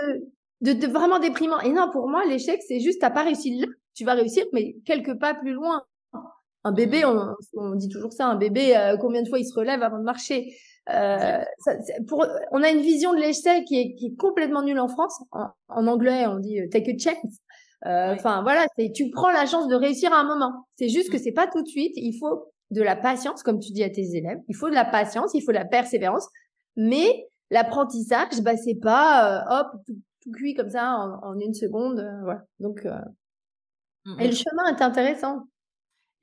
de, 0.61 0.73
de, 0.73 0.87
vraiment 0.87 1.19
déprimant. 1.19 1.59
Et 1.61 1.71
non, 1.71 1.89
pour 1.91 2.07
moi, 2.07 2.23
l'échec, 2.25 2.61
c'est 2.67 2.79
juste, 2.79 3.01
t'as 3.01 3.09
pas 3.09 3.23
réussi. 3.23 3.59
là, 3.59 3.67
tu 3.93 4.05
vas 4.05 4.13
réussir, 4.13 4.45
mais 4.53 4.75
quelques 4.85 5.19
pas 5.19 5.33
plus 5.33 5.53
loin. 5.53 5.83
Un 6.63 6.71
bébé, 6.71 7.05
on, 7.05 7.35
on 7.55 7.75
dit 7.75 7.89
toujours 7.89 8.13
ça, 8.13 8.27
un 8.27 8.35
bébé, 8.35 8.77
euh, 8.77 8.95
combien 8.97 9.23
de 9.23 9.27
fois 9.27 9.39
il 9.39 9.45
se 9.45 9.53
relève 9.53 9.81
avant 9.81 9.97
de 9.97 10.03
marcher? 10.03 10.55
Euh, 10.89 11.41
ça, 11.59 11.73
pour, 12.07 12.25
On 12.51 12.61
a 12.61 12.69
une 12.69 12.81
vision 12.81 13.13
de 13.13 13.19
l'échec 13.19 13.65
qui 13.65 13.79
est, 13.79 13.95
qui 13.95 14.07
est 14.07 14.15
complètement 14.15 14.61
nulle 14.61 14.79
en 14.79 14.87
France. 14.87 15.23
En, 15.31 15.87
anglais, 15.87 16.27
on 16.27 16.37
dit 16.39 16.61
euh, 16.61 16.67
take 16.69 16.91
a 16.91 16.97
chance. 16.97 17.39
Enfin 17.83 18.43
voilà, 18.43 18.67
c'est 18.77 18.91
tu 18.91 19.09
prends 19.09 19.31
la 19.31 19.47
chance 19.47 19.67
de 19.67 19.73
réussir 19.73 20.13
à 20.13 20.19
un 20.19 20.23
moment. 20.23 20.67
C'est 20.77 20.89
juste 20.89 21.09
que 21.11 21.17
mm. 21.17 21.21
c'est 21.23 21.31
pas 21.31 21.47
tout 21.47 21.63
de 21.63 21.67
suite. 21.67 21.93
Il 21.95 22.15
faut 22.19 22.51
de 22.69 22.83
la 22.83 22.95
patience, 22.95 23.41
comme 23.41 23.59
tu 23.59 23.71
dis 23.71 23.83
à 23.83 23.89
tes 23.89 24.15
élèves. 24.15 24.37
Il 24.47 24.55
faut 24.55 24.69
de 24.69 24.75
la 24.75 24.85
patience, 24.85 25.31
il 25.33 25.41
faut 25.41 25.51
de 25.51 25.57
la 25.57 25.65
persévérance. 25.65 26.27
Mais 26.75 27.27
l'apprentissage, 27.49 28.39
bah 28.41 28.55
c'est 28.55 28.79
pas 28.79 29.43
hop 29.49 29.81
tout, 29.87 29.97
tout, 30.21 30.31
cuit 30.31 30.53
comme 30.53 30.69
ça 30.69 30.93
en, 30.95 31.31
en 31.31 31.39
une 31.39 31.55
seconde. 31.55 32.07
voilà. 32.23 32.43
Donc 32.59 32.85
Mmh, 34.05 34.19
et 34.19 34.27
le 34.27 34.33
mmh. 34.33 34.35
chemin 34.35 34.75
est 34.75 34.81
intéressant. 34.81 35.47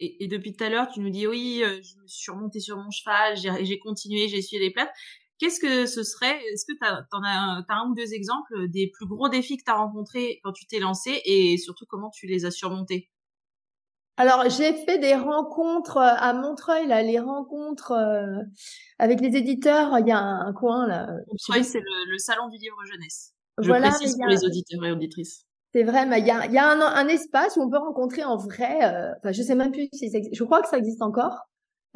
Et, 0.00 0.24
et 0.24 0.28
depuis 0.28 0.54
tout 0.54 0.64
à 0.64 0.68
l'heure, 0.68 0.88
tu 0.88 1.00
nous 1.00 1.10
dis 1.10 1.26
oui, 1.26 1.62
euh, 1.62 1.80
je 1.82 2.00
me 2.00 2.06
suis 2.06 2.30
remontée 2.30 2.60
sur 2.60 2.76
mon 2.76 2.90
cheval, 2.90 3.36
j'ai 3.36 3.78
continué, 3.78 4.28
j'ai 4.28 4.38
essuyé 4.38 4.62
les 4.62 4.72
plates. 4.72 4.92
Qu'est-ce 5.38 5.60
que 5.60 5.86
ce 5.86 6.02
serait 6.02 6.40
Est-ce 6.52 6.64
que 6.66 6.76
tu 6.76 6.84
as, 6.84 7.06
as, 7.12 7.64
as, 7.68 7.74
un 7.74 7.90
ou 7.90 7.94
deux 7.94 8.12
exemples 8.12 8.68
des 8.68 8.90
plus 8.92 9.06
gros 9.06 9.28
défis 9.28 9.56
que 9.56 9.64
tu 9.64 9.70
as 9.70 9.76
rencontrés 9.76 10.40
quand 10.42 10.52
tu 10.52 10.66
t'es 10.66 10.80
lancé 10.80 11.20
et 11.24 11.56
surtout 11.58 11.84
comment 11.88 12.10
tu 12.10 12.26
les 12.26 12.44
as 12.44 12.50
surmontés 12.50 13.08
alors, 14.20 14.50
j'ai 14.50 14.72
fait 14.84 14.98
des 14.98 15.14
rencontres 15.14 15.98
euh, 15.98 16.14
à 16.16 16.32
Montreuil, 16.32 16.88
là, 16.88 17.02
les 17.02 17.20
rencontres 17.20 17.92
euh, 17.92 18.42
avec 18.98 19.20
les 19.20 19.36
éditeurs. 19.36 19.96
Il 20.00 20.08
y 20.08 20.10
a 20.10 20.18
un, 20.18 20.52
coin 20.52 20.88
là. 20.88 21.06
Montreuil, 21.28 21.62
c'est 21.62 21.78
le, 21.78 22.10
le, 22.10 22.18
salon 22.18 22.48
du 22.48 22.56
livre 22.58 22.84
jeunesse. 22.84 23.34
Je 23.58 23.68
voilà, 23.68 23.90
précise 23.90 24.16
pour 24.16 24.26
les 24.26 24.44
auditeurs 24.44 24.84
et 24.84 24.90
auditrices. 24.90 25.46
C'est 25.74 25.82
vrai, 25.82 26.06
mais 26.06 26.20
il 26.20 26.26
y 26.26 26.30
a, 26.30 26.46
y 26.46 26.58
a 26.58 26.66
un, 26.66 26.80
un, 26.80 27.08
espace 27.08 27.56
où 27.56 27.62
on 27.62 27.68
peut 27.68 27.78
rencontrer 27.78 28.24
en 28.24 28.36
vrai, 28.36 28.84
euh, 28.84 29.12
enfin 29.18 29.32
je 29.32 29.42
sais 29.42 29.54
même 29.54 29.70
plus 29.70 29.88
si 29.92 30.10
ça 30.10 30.18
je 30.32 30.44
crois 30.44 30.62
que 30.62 30.68
ça 30.68 30.78
existe 30.78 31.02
encore, 31.02 31.46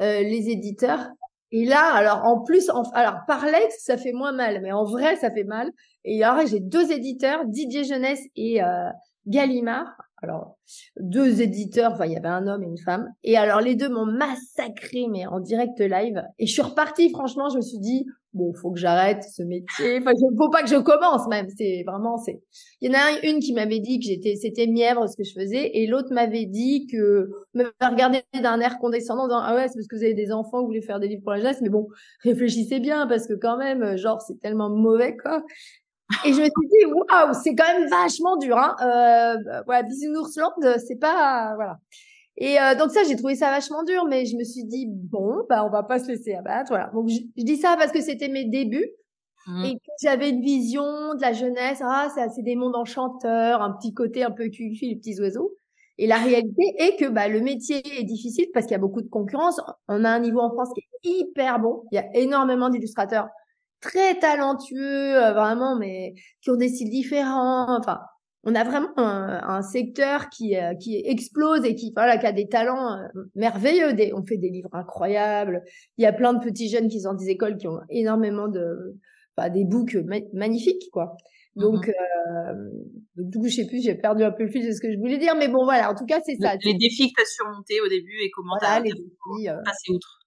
euh, 0.01 0.21
les 0.21 0.49
éditeurs. 0.49 1.07
Et 1.51 1.65
là, 1.65 1.93
alors 1.93 2.25
en 2.25 2.41
plus, 2.41 2.69
en, 2.69 2.83
alors 2.93 3.19
par 3.27 3.45
lettre, 3.45 3.73
ça 3.79 3.97
fait 3.97 4.11
moins 4.11 4.31
mal, 4.31 4.61
mais 4.61 4.71
en 4.71 4.83
vrai, 4.85 5.15
ça 5.15 5.31
fait 5.31 5.43
mal. 5.43 5.71
Et 6.03 6.23
alors 6.23 6.45
j'ai 6.45 6.59
deux 6.59 6.91
éditeurs, 6.91 7.45
Didier 7.45 7.83
Jeunesse 7.83 8.21
et 8.35 8.63
euh, 8.63 8.89
Gallimard. 9.27 9.87
Alors 10.21 10.57
deux 10.99 11.41
éditeurs, 11.41 11.93
enfin 11.93 12.05
il 12.05 12.13
y 12.13 12.17
avait 12.17 12.27
un 12.27 12.47
homme 12.47 12.63
et 12.63 12.67
une 12.67 12.77
femme. 12.77 13.11
Et 13.23 13.37
alors 13.37 13.59
les 13.59 13.75
deux 13.75 13.89
m'ont 13.89 14.05
massacré, 14.05 15.07
mais 15.09 15.25
en 15.25 15.39
direct 15.39 15.79
live. 15.79 16.23
Et 16.37 16.45
je 16.45 16.53
suis 16.53 16.61
repartie, 16.61 17.09
franchement, 17.09 17.49
je 17.49 17.57
me 17.57 17.61
suis 17.61 17.79
dit, 17.79 18.05
bon, 18.33 18.53
faut 18.53 18.71
que 18.71 18.79
j'arrête 18.79 19.23
ce 19.23 19.43
métier. 19.43 19.99
Enfin, 19.99 20.11
il 20.15 20.37
faut 20.37 20.49
pas 20.49 20.63
que 20.63 20.69
je 20.69 20.77
commence 20.77 21.27
même. 21.27 21.47
C'est 21.57 21.83
vraiment, 21.85 22.17
c'est. 22.17 22.41
Il 22.81 22.91
y 22.91 22.95
en 22.95 22.99
a 22.99 23.25
une 23.27 23.39
qui 23.39 23.53
m'avait 23.53 23.79
dit 23.79 23.99
que 23.99 24.05
j'étais, 24.05 24.35
c'était 24.35 24.67
mièvre 24.67 25.07
ce 25.07 25.15
que 25.15 25.23
je 25.23 25.33
faisais, 25.33 25.71
et 25.73 25.87
l'autre 25.87 26.13
m'avait 26.13 26.45
dit 26.45 26.87
que 26.87 27.29
me 27.53 27.65
regardait 27.81 28.23
d'un 28.33 28.59
air 28.59 28.77
condescendant, 28.79 29.23
en 29.23 29.27
disant 29.27 29.41
ah 29.43 29.55
ouais, 29.55 29.67
c'est 29.67 29.75
parce 29.75 29.87
que 29.87 29.95
vous 29.95 30.03
avez 30.03 30.13
des 30.13 30.31
enfants, 30.31 30.61
vous 30.61 30.67
voulez 30.67 30.81
faire 30.81 30.99
des 30.99 31.07
livres 31.07 31.23
pour 31.23 31.31
la 31.31 31.39
jeunesse, 31.39 31.59
mais 31.61 31.69
bon, 31.69 31.87
réfléchissez 32.23 32.79
bien 32.79 33.07
parce 33.07 33.27
que 33.27 33.33
quand 33.33 33.57
même, 33.57 33.97
genre, 33.97 34.21
c'est 34.21 34.39
tellement 34.39 34.69
mauvais 34.69 35.15
quoi. 35.17 35.43
Et 36.25 36.33
je 36.33 36.39
me 36.39 36.45
suis 36.45 36.67
dit 36.69 36.85
waouh, 36.85 37.33
c'est 37.43 37.55
quand 37.55 37.65
même 37.65 37.89
vachement 37.89 38.37
dur. 38.37 38.57
Hein. 38.57 38.75
Euh, 38.81 39.61
voilà, 39.65 39.83
Bisounours 39.83 40.37
c'est 40.85 40.99
pas 40.99 41.53
voilà. 41.55 41.79
Et 42.37 42.59
euh, 42.59 42.75
donc 42.75 42.91
ça, 42.91 43.03
j'ai 43.07 43.15
trouvé 43.15 43.35
ça 43.35 43.51
vachement 43.51 43.83
dur, 43.83 44.05
mais 44.05 44.25
je 44.25 44.35
me 44.35 44.43
suis 44.43 44.63
dit 44.63 44.87
bon, 44.89 45.45
bah 45.49 45.65
on 45.65 45.69
va 45.69 45.83
pas 45.83 45.99
se 45.99 46.07
laisser 46.07 46.33
abattre, 46.33 46.69
voilà. 46.69 46.89
Donc 46.93 47.09
je, 47.09 47.19
dis 47.37 47.57
ça 47.57 47.75
parce 47.77 47.91
que 47.91 48.01
c'était 48.01 48.27
mes 48.27 48.45
débuts 48.45 48.89
mmh. 49.47 49.65
et 49.65 49.73
que 49.75 49.91
j'avais 50.01 50.29
une 50.29 50.41
vision 50.41 51.13
de 51.13 51.21
la 51.21 51.33
jeunesse. 51.33 51.79
Ah, 51.83 52.09
c'est 52.35 52.41
des 52.41 52.55
mondes 52.55 52.75
enchanteurs, 52.75 53.61
un 53.61 53.71
petit 53.73 53.93
côté 53.93 54.23
un 54.23 54.31
peu 54.31 54.49
cucu, 54.49 54.85
les 54.85 54.95
petits 54.95 55.19
oiseaux. 55.19 55.55
Et 55.99 56.07
la 56.07 56.17
réalité 56.17 56.75
est 56.79 56.95
que 56.99 57.05
bah, 57.05 57.27
le 57.27 57.39
métier 57.39 57.83
est 57.99 58.03
difficile 58.03 58.47
parce 58.53 58.65
qu'il 58.65 58.71
y 58.71 58.75
a 58.75 58.79
beaucoup 58.79 59.01
de 59.01 59.09
concurrence. 59.09 59.61
On 59.87 60.03
a 60.03 60.09
un 60.09 60.19
niveau 60.19 60.39
en 60.39 60.51
France 60.51 60.69
qui 60.73 60.81
est 60.81 61.21
hyper 61.21 61.59
bon. 61.59 61.83
Il 61.91 61.95
y 61.95 61.99
a 61.99 62.15
énormément 62.15 62.69
d'illustrateurs 62.69 63.27
très 63.79 64.17
talentueux, 64.17 65.15
euh, 65.15 65.33
vraiment, 65.33 65.75
mais 65.75 66.15
qui 66.41 66.49
ont 66.49 66.55
des 66.55 66.69
styles 66.69 66.89
différents. 66.89 67.77
Enfin, 67.77 67.99
on 68.43 68.55
a 68.55 68.63
vraiment 68.63 68.91
un, 68.97 69.61
secteur 69.61 70.29
qui 70.29 70.57
euh, 70.57 70.75
qui 70.75 71.01
explose 71.05 71.63
et 71.63 71.75
qui 71.75 71.93
voilà 71.95 72.17
qui 72.17 72.25
a 72.25 72.33
des 72.33 72.47
talents 72.47 72.97
euh, 72.97 73.07
merveilleux. 73.35 73.93
Des, 73.93 74.13
on 74.13 74.25
fait 74.25 74.37
des 74.37 74.49
livres 74.49 74.69
incroyables. 74.73 75.63
Il 75.97 76.03
y 76.03 76.05
a 76.05 76.13
plein 76.13 76.33
de 76.33 76.43
petits 76.43 76.69
jeunes 76.69 76.89
qui 76.89 77.01
sont 77.01 77.13
des 77.13 77.29
écoles 77.29 77.57
qui 77.57 77.67
ont 77.67 77.79
énormément 77.89 78.49
de 78.49 78.97
bah, 79.37 79.49
des 79.49 79.63
books 79.63 79.97
magnifiques 80.33 80.89
quoi. 80.91 81.15
Donc, 81.55 81.87
mmh 81.87 81.91
euh, 81.91 82.53
donc 83.15 83.29
du 83.29 83.37
coup, 83.37 83.47
je 83.47 83.55
sais 83.55 83.67
plus, 83.67 83.83
j'ai 83.83 83.93
perdu 83.95 84.23
un 84.23 84.31
peu 84.31 84.43
le 84.43 84.49
fil 84.49 84.65
de 84.65 84.71
ce 84.71 84.81
que 84.81 84.91
je 84.91 84.97
voulais 84.97 85.19
dire, 85.19 85.35
mais 85.37 85.47
bon 85.47 85.65
voilà. 85.65 85.91
En 85.91 85.95
tout 85.95 86.05
cas, 86.05 86.19
c'est 86.25 86.35
ça. 86.35 86.55
Les 86.63 86.73
défis 86.73 87.13
que 87.13 87.15
tu 87.17 87.21
as 87.21 87.25
surmontés 87.25 87.79
au 87.79 87.87
début 87.87 88.17
et 88.23 88.31
comment 88.31 88.55
voilà, 88.59 88.81
tu 88.81 88.91
as 89.49 89.61
passé 89.63 89.91
outre. 89.91 90.19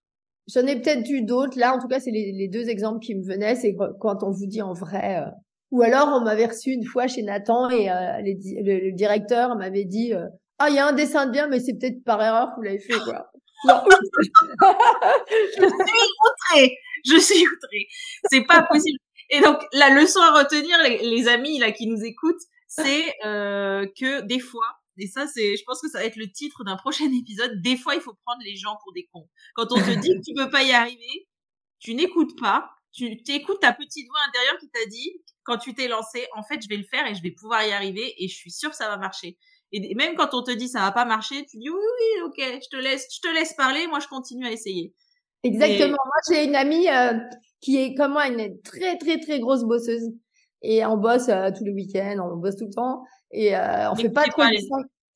J'en 0.47 0.65
ai 0.67 0.81
peut-être 0.81 1.11
eu 1.11 1.23
d'autres. 1.23 1.59
Là, 1.59 1.75
en 1.75 1.81
tout 1.81 1.89
cas, 1.89 1.99
c'est 1.99 2.13
les, 2.13 2.31
les, 2.31 2.49
deux 2.49 2.69
exemples 2.69 3.01
qui 3.01 3.17
me 3.17 3.25
venaient. 3.25 3.57
C'est 3.57 3.75
quand 4.01 4.23
on 4.23 4.31
vous 4.31 4.47
dit 4.47 4.63
en 4.63 4.73
vrai, 4.73 5.25
ou 5.73 5.83
alors, 5.83 6.09
on 6.09 6.21
m'avait 6.21 6.47
reçu 6.47 6.71
une 6.71 6.85
fois 6.85 7.09
chez 7.09 7.23
Nathan 7.23 7.69
et 7.71 7.91
euh, 7.91 8.21
le, 8.23 8.93
directeur 8.93 9.57
m'avait 9.57 9.85
dit 9.85 10.15
euh, 10.15 10.27
Ah, 10.59 10.71
il 10.71 10.77
y 10.77 10.79
a 10.79 10.87
un 10.87 10.93
dessin 10.93 11.27
de 11.27 11.33
bien, 11.33 11.49
mais 11.49 11.59
c'est 11.61 11.75
peut-être 11.75 12.05
par 12.05 12.23
erreur 12.23 12.51
que 12.51 12.57
vous 12.57 12.63
l'avez 12.63 12.79
fait, 12.79 12.99
quoi. 13.01 13.31
je 13.67 15.67
suis 15.67 16.09
outrée. 16.25 16.79
Je 17.05 17.19
suis 17.19 17.47
outrée. 17.47 17.89
C'est 18.31 18.45
pas 18.45 18.63
possible. 18.63 18.99
Et 19.31 19.41
donc, 19.41 19.59
la 19.73 19.91
leçon 19.91 20.21
à 20.21 20.39
retenir, 20.39 20.79
les, 21.03 21.29
amis 21.29 21.59
là 21.59 21.73
qui 21.73 21.89
nous 21.89 22.05
écoutent, 22.05 22.43
c'est 22.69 23.13
euh, 23.25 23.87
que 23.99 24.21
des 24.23 24.39
fois, 24.39 24.69
et 24.99 25.09
ça, 25.09 25.27
c'est, 25.27 25.57
je 25.57 25.63
pense 25.67 25.81
que 25.81 25.89
ça 25.89 25.99
va 25.99 26.05
être 26.05 26.17
le 26.17 26.31
titre 26.31 26.65
d'un 26.65 26.77
prochain 26.77 27.11
épisode. 27.13 27.61
Des 27.63 27.77
fois, 27.77 27.95
il 27.95 28.01
faut 28.01 28.15
prendre 28.25 28.43
les 28.45 28.57
gens 28.57 28.77
pour 28.83 28.93
des 28.93 29.09
cons. 29.13 29.29
Quand 29.55 29.73
on 29.73 29.77
te 29.77 29.99
dit 29.99 30.09
que 30.09 30.25
tu 30.25 30.35
peux 30.35 30.49
pas 30.49 30.63
y 30.63 30.73
arriver, 30.73 31.29
tu 31.81 31.95
n'écoutes 31.95 32.39
pas. 32.39 32.71
Tu 32.93 33.23
t'écoutes 33.23 33.61
ta 33.61 33.73
petite 33.73 34.07
voix 34.09 34.21
intérieure 34.29 34.59
qui 34.59 34.71
t'a 34.71 34.87
dit 34.87 35.21
quand 35.47 35.59
tu 35.59 35.75
t'es 35.75 35.89
lancé, 35.89 36.27
en 36.35 36.43
fait, 36.43 36.61
je 36.63 36.69
vais 36.69 36.77
le 36.77 36.85
faire 36.85 37.07
et 37.07 37.15
je 37.15 37.23
vais 37.23 37.31
pouvoir 37.31 37.65
y 37.65 37.73
arriver 37.73 38.15
et 38.19 38.29
je 38.29 38.35
suis 38.35 38.51
sûre 38.51 38.71
que 38.71 38.77
ça 38.77 38.89
va 38.89 38.97
marcher. 38.97 39.39
Et 39.73 39.95
même 39.95 40.15
quand 40.15 40.35
on 40.35 40.43
te 40.43 40.53
dit 40.53 40.69
ça 40.69 40.81
va 40.81 40.93
pas 40.93 41.05
marcher, 41.05 41.45
tu 41.47 41.59
dis 41.59 41.71
oui, 41.71 41.77
oui, 41.77 42.23
ok, 42.25 42.61
je 42.63 42.69
te 42.69 42.81
laisse, 42.81 43.07
je 43.15 43.21
te 43.21 43.35
laisse 43.35 43.55
parler, 43.55 43.87
moi 43.89 43.99
je 44.01 44.07
continue 44.07 44.47
à 44.47 44.53
essayer. 44.53 44.95
Exactement. 45.43 45.99
Moi, 46.05 46.21
j'ai 46.31 46.45
une 46.45 46.57
amie 46.57 46.89
euh, 46.89 47.19
qui 47.61 47.77
est 47.79 47.95
comme 47.95 48.13
moi 48.13 48.29
une 48.29 48.61
très 48.63 48.97
très 48.99 49.19
très 49.19 49.41
grosse 49.41 49.65
bosseuse 49.65 50.13
et 50.63 50.85
on 50.87 50.97
bosse 50.97 51.29
euh, 51.29 51.51
tous 51.57 51.65
les 51.65 51.73
week-ends, 51.73 52.17
on 52.19 52.37
bosse 52.37 52.57
tout 52.57 52.67
le 52.67 52.75
temps 52.75 53.05
et 53.33 53.57
euh, 53.57 53.91
on 53.91 53.97
fait 53.97 54.11
pas 54.11 54.25
trop. 54.25 54.45
les... 54.45 54.67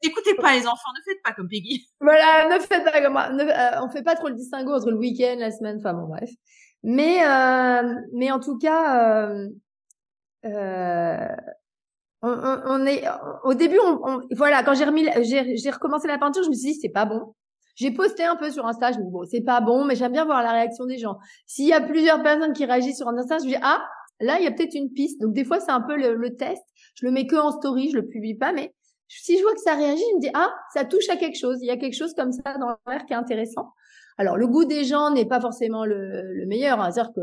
Écoutez 0.02 0.34
pas 0.34 0.54
les 0.54 0.66
enfants, 0.66 0.90
ne 0.96 1.12
faites 1.12 1.22
pas 1.22 1.32
comme 1.32 1.48
Peggy. 1.48 1.86
Voilà, 2.00 2.48
ne 2.48 2.58
faites 2.60 2.84
pas 2.84 3.02
comme 3.02 3.12
moi. 3.12 3.28
on 3.82 3.88
fait 3.90 4.02
pas 4.02 4.14
trop 4.14 4.28
le 4.28 4.34
distinguo 4.34 4.72
entre 4.72 4.90
le 4.90 4.96
week-end, 4.96 5.36
la 5.38 5.50
semaine, 5.50 5.76
enfin 5.78 5.92
bon 5.92 6.08
bref. 6.08 6.30
Mais 6.82 7.20
mais 8.12 8.30
en 8.30 8.40
tout 8.40 8.58
cas, 8.58 9.30
euh, 9.30 9.48
on, 10.44 11.22
on, 12.22 12.86
est 12.86 13.04
au 13.44 13.54
début, 13.54 13.78
on, 13.82 14.20
voilà, 14.32 14.62
quand 14.62 14.74
j'ai 14.74 14.84
remis, 14.84 15.06
j'ai 15.22 15.70
recommencé 15.70 16.08
la 16.08 16.18
peinture, 16.18 16.42
je 16.42 16.48
me 16.48 16.54
suis 16.54 16.72
dit 16.72 16.78
c'est 16.80 16.88
pas 16.88 17.04
bon. 17.04 17.34
J'ai 17.76 17.92
posté 17.92 18.24
un 18.24 18.36
peu 18.36 18.50
sur 18.50 18.66
Insta, 18.66 18.92
je 18.92 18.98
me 18.98 19.04
dis 19.04 19.10
bon 19.10 19.24
c'est 19.24 19.40
pas 19.40 19.60
bon, 19.60 19.84
mais 19.84 19.94
j'aime 19.94 20.12
bien 20.12 20.24
voir 20.24 20.42
la 20.42 20.52
réaction 20.52 20.84
des 20.84 20.98
gens. 20.98 21.18
S'il 21.46 21.66
y 21.66 21.72
a 21.72 21.80
plusieurs 21.80 22.22
personnes 22.22 22.52
qui 22.52 22.64
réagissent 22.64 22.98
sur 22.98 23.08
Insta, 23.08 23.38
je 23.38 23.44
me 23.44 23.50
dis 23.50 23.56
ah 23.62 23.82
là 24.20 24.38
il 24.38 24.44
y 24.44 24.46
a 24.46 24.50
peut-être 24.50 24.74
une 24.74 24.92
piste. 24.92 25.20
Donc 25.20 25.32
des 25.32 25.44
fois 25.44 25.60
c'est 25.60 25.70
un 25.70 25.80
peu 25.80 25.96
le, 25.96 26.14
le, 26.14 26.36
test. 26.36 26.62
Je 26.94 27.06
le 27.06 27.12
mets 27.12 27.26
que 27.26 27.36
en 27.36 27.52
story, 27.52 27.90
je 27.90 27.96
le 27.96 28.06
publie 28.06 28.34
pas, 28.34 28.52
mais 28.52 28.74
si 29.08 29.38
je 29.38 29.42
vois 29.42 29.54
que 29.54 29.60
ça 29.60 29.74
réagit, 29.74 30.02
je 30.10 30.16
me 30.16 30.20
dis 30.20 30.30
ah 30.34 30.52
ça 30.74 30.84
touche 30.84 31.08
à 31.08 31.16
quelque 31.16 31.38
chose. 31.38 31.58
Il 31.62 31.66
y 31.66 31.70
a 31.70 31.76
quelque 31.76 31.96
chose 31.96 32.12
comme 32.14 32.32
ça 32.32 32.58
dans 32.58 32.76
l'air 32.86 33.06
qui 33.06 33.14
est 33.14 33.16
intéressant. 33.16 33.72
Alors 34.18 34.36
le 34.36 34.46
goût 34.46 34.66
des 34.66 34.84
gens 34.84 35.10
n'est 35.10 35.24
pas 35.24 35.40
forcément 35.40 35.86
le, 35.86 36.22
le 36.34 36.46
meilleur, 36.46 36.80
hein, 36.80 36.90
c'est-à-dire 36.90 37.14
que 37.14 37.20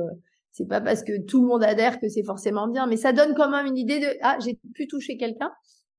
c'est 0.58 0.68
pas 0.68 0.82
parce 0.82 1.04
que 1.04 1.24
tout 1.24 1.42
le 1.42 1.48
monde 1.48 1.64
adhère 1.64 2.00
que 2.00 2.10
c'est 2.10 2.24
forcément 2.24 2.68
bien, 2.68 2.88
mais 2.88 2.98
ça 2.98 3.14
donne 3.14 3.36
quand 3.36 3.48
même 3.48 3.68
une 3.68 3.78
idée 3.78 4.00
de 4.00 4.08
ah 4.24 4.38
j'ai 4.44 4.60
pu 4.74 4.88
toucher 4.88 5.16
quelqu'un. 5.16 5.52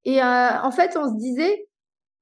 Et 0.05 0.21
euh, 0.21 0.63
en 0.63 0.73
fait, 0.73 0.97
on 0.97 1.09
se 1.09 1.17
disait 1.17 1.69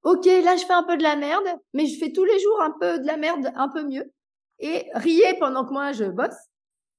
ok 0.03 0.27
là 0.27 0.55
je 0.57 0.67
fais 0.67 0.75
un 0.75 0.83
peu 0.83 0.99
de 0.99 1.03
la 1.03 1.17
merde, 1.17 1.47
mais 1.73 1.87
je 1.87 1.99
fais 1.99 2.13
tous 2.13 2.25
les 2.25 2.39
jours 2.39 2.61
un 2.61 2.75
peu 2.79 2.99
de 2.99 3.07
la 3.07 3.17
merde, 3.17 3.51
un 3.57 3.71
peu 3.71 3.85
mieux. 3.85 4.13
Et 4.59 4.85
riez 4.93 5.39
pendant 5.41 5.65
que 5.65 5.73
moi 5.73 5.93
je 5.93 6.05
bosse, 6.05 6.37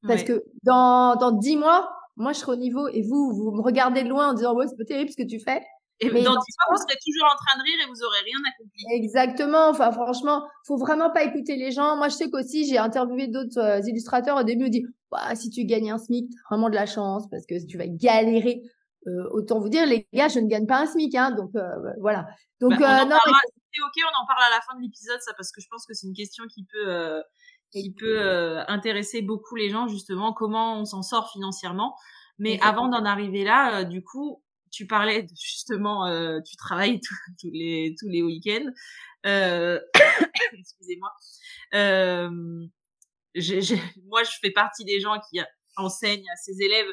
parce 0.07 0.23
que 0.23 0.43
dans 0.63 1.15
dans 1.17 1.31
dix 1.31 1.55
mois, 1.55 1.87
moi 2.15 2.33
je 2.33 2.39
serai 2.39 2.53
au 2.53 2.55
niveau 2.55 2.87
et 2.87 3.03
vous 3.03 3.31
vous 3.35 3.51
me 3.51 3.61
regardez 3.61 4.03
de 4.03 4.09
loin 4.09 4.31
en 4.31 4.33
disant 4.33 4.55
ouais 4.55 4.65
c'est 4.67 4.75
pas 4.75 4.85
terrible 4.85 5.11
ce 5.11 5.17
que 5.17 5.27
tu 5.27 5.39
fais. 5.39 5.61
Et 5.99 6.11
mais 6.11 6.21
dans 6.21 6.31
dix 6.31 6.55
mois, 6.59 6.75
vous 6.75 6.77
serez 6.77 6.97
toujours 7.03 7.25
en 7.25 7.35
train 7.35 7.57
de 7.57 7.63
rire 7.63 7.79
et 7.83 7.89
vous 7.89 8.03
aurez 8.03 8.19
rien 8.23 8.37
accompli. 8.53 8.83
Exactement. 8.91 9.69
Enfin, 9.69 9.91
franchement, 9.91 10.47
faut 10.65 10.77
vraiment 10.77 11.09
pas 11.09 11.23
écouter 11.23 11.55
les 11.55 11.71
gens. 11.71 11.97
Moi, 11.97 12.09
je 12.09 12.15
sais 12.15 12.29
qu'aussi, 12.29 12.67
j'ai 12.67 12.77
interviewé 12.77 13.27
d'autres 13.27 13.59
euh, 13.59 13.79
illustrateurs. 13.79 14.37
Au 14.37 14.43
début, 14.43 14.65
on 14.65 14.69
dit, 14.69 14.85
bah, 15.09 15.33
si 15.33 15.49
tu 15.49 15.65
gagnes 15.65 15.91
un 15.91 15.97
SMIC, 15.97 16.29
t'as 16.29 16.55
vraiment 16.55 16.69
de 16.69 16.75
la 16.75 16.85
chance 16.85 17.27
parce 17.31 17.45
que 17.47 17.65
tu 17.65 17.77
vas 17.77 17.87
galérer. 17.87 18.61
Euh, 19.07 19.27
autant 19.31 19.59
vous 19.59 19.69
dire, 19.69 19.87
les 19.87 20.07
gars, 20.13 20.27
je 20.27 20.39
ne 20.39 20.47
gagne 20.47 20.67
pas 20.67 20.81
un 20.81 20.85
SMIC, 20.85 21.15
hein. 21.15 21.31
Donc, 21.31 21.55
euh, 21.55 21.61
voilà. 21.99 22.27
Donc, 22.61 22.77
bah, 22.79 23.05
non, 23.05 23.17
c'est 23.25 23.81
ok, 23.81 24.05
on 24.05 24.23
en 24.23 24.27
parle 24.27 24.43
à 24.43 24.55
la 24.55 24.61
fin 24.61 24.77
de 24.77 24.81
l'épisode, 24.81 25.19
ça, 25.21 25.33
parce 25.35 25.51
que 25.51 25.61
je 25.61 25.67
pense 25.69 25.85
que 25.87 25.93
c'est 25.93 26.05
une 26.05 26.15
question 26.15 26.43
qui 26.53 26.65
peut, 26.71 27.21
qui 27.71 27.93
peut 27.93 28.59
intéresser 28.67 29.21
beaucoup 29.21 29.55
les 29.55 29.69
gens, 29.69 29.87
justement, 29.87 30.33
comment 30.33 30.79
on 30.79 30.85
s'en 30.85 31.01
sort 31.01 31.31
financièrement. 31.31 31.95
Mais 32.39 32.59
avant 32.61 32.87
d'en 32.87 33.05
arriver 33.05 33.43
là, 33.43 33.83
du 33.83 34.03
coup, 34.03 34.41
tu 34.71 34.87
parlais 34.87 35.25
justement, 35.39 36.07
euh, 36.07 36.39
tu 36.41 36.55
travailles 36.55 36.99
tous 37.39 37.49
les 37.51 37.95
tous 37.99 38.07
les 38.07 38.21
week-ends. 38.21 38.71
Euh, 39.25 39.79
excusez-moi. 40.53 41.11
Euh, 41.73 42.29
moi, 44.05 44.23
je 44.23 44.31
fais 44.41 44.51
partie 44.51 44.85
des 44.85 44.99
gens 44.99 45.19
qui 45.29 45.39
enseignent 45.75 46.29
à 46.29 46.35
ses 46.37 46.61
élèves 46.61 46.87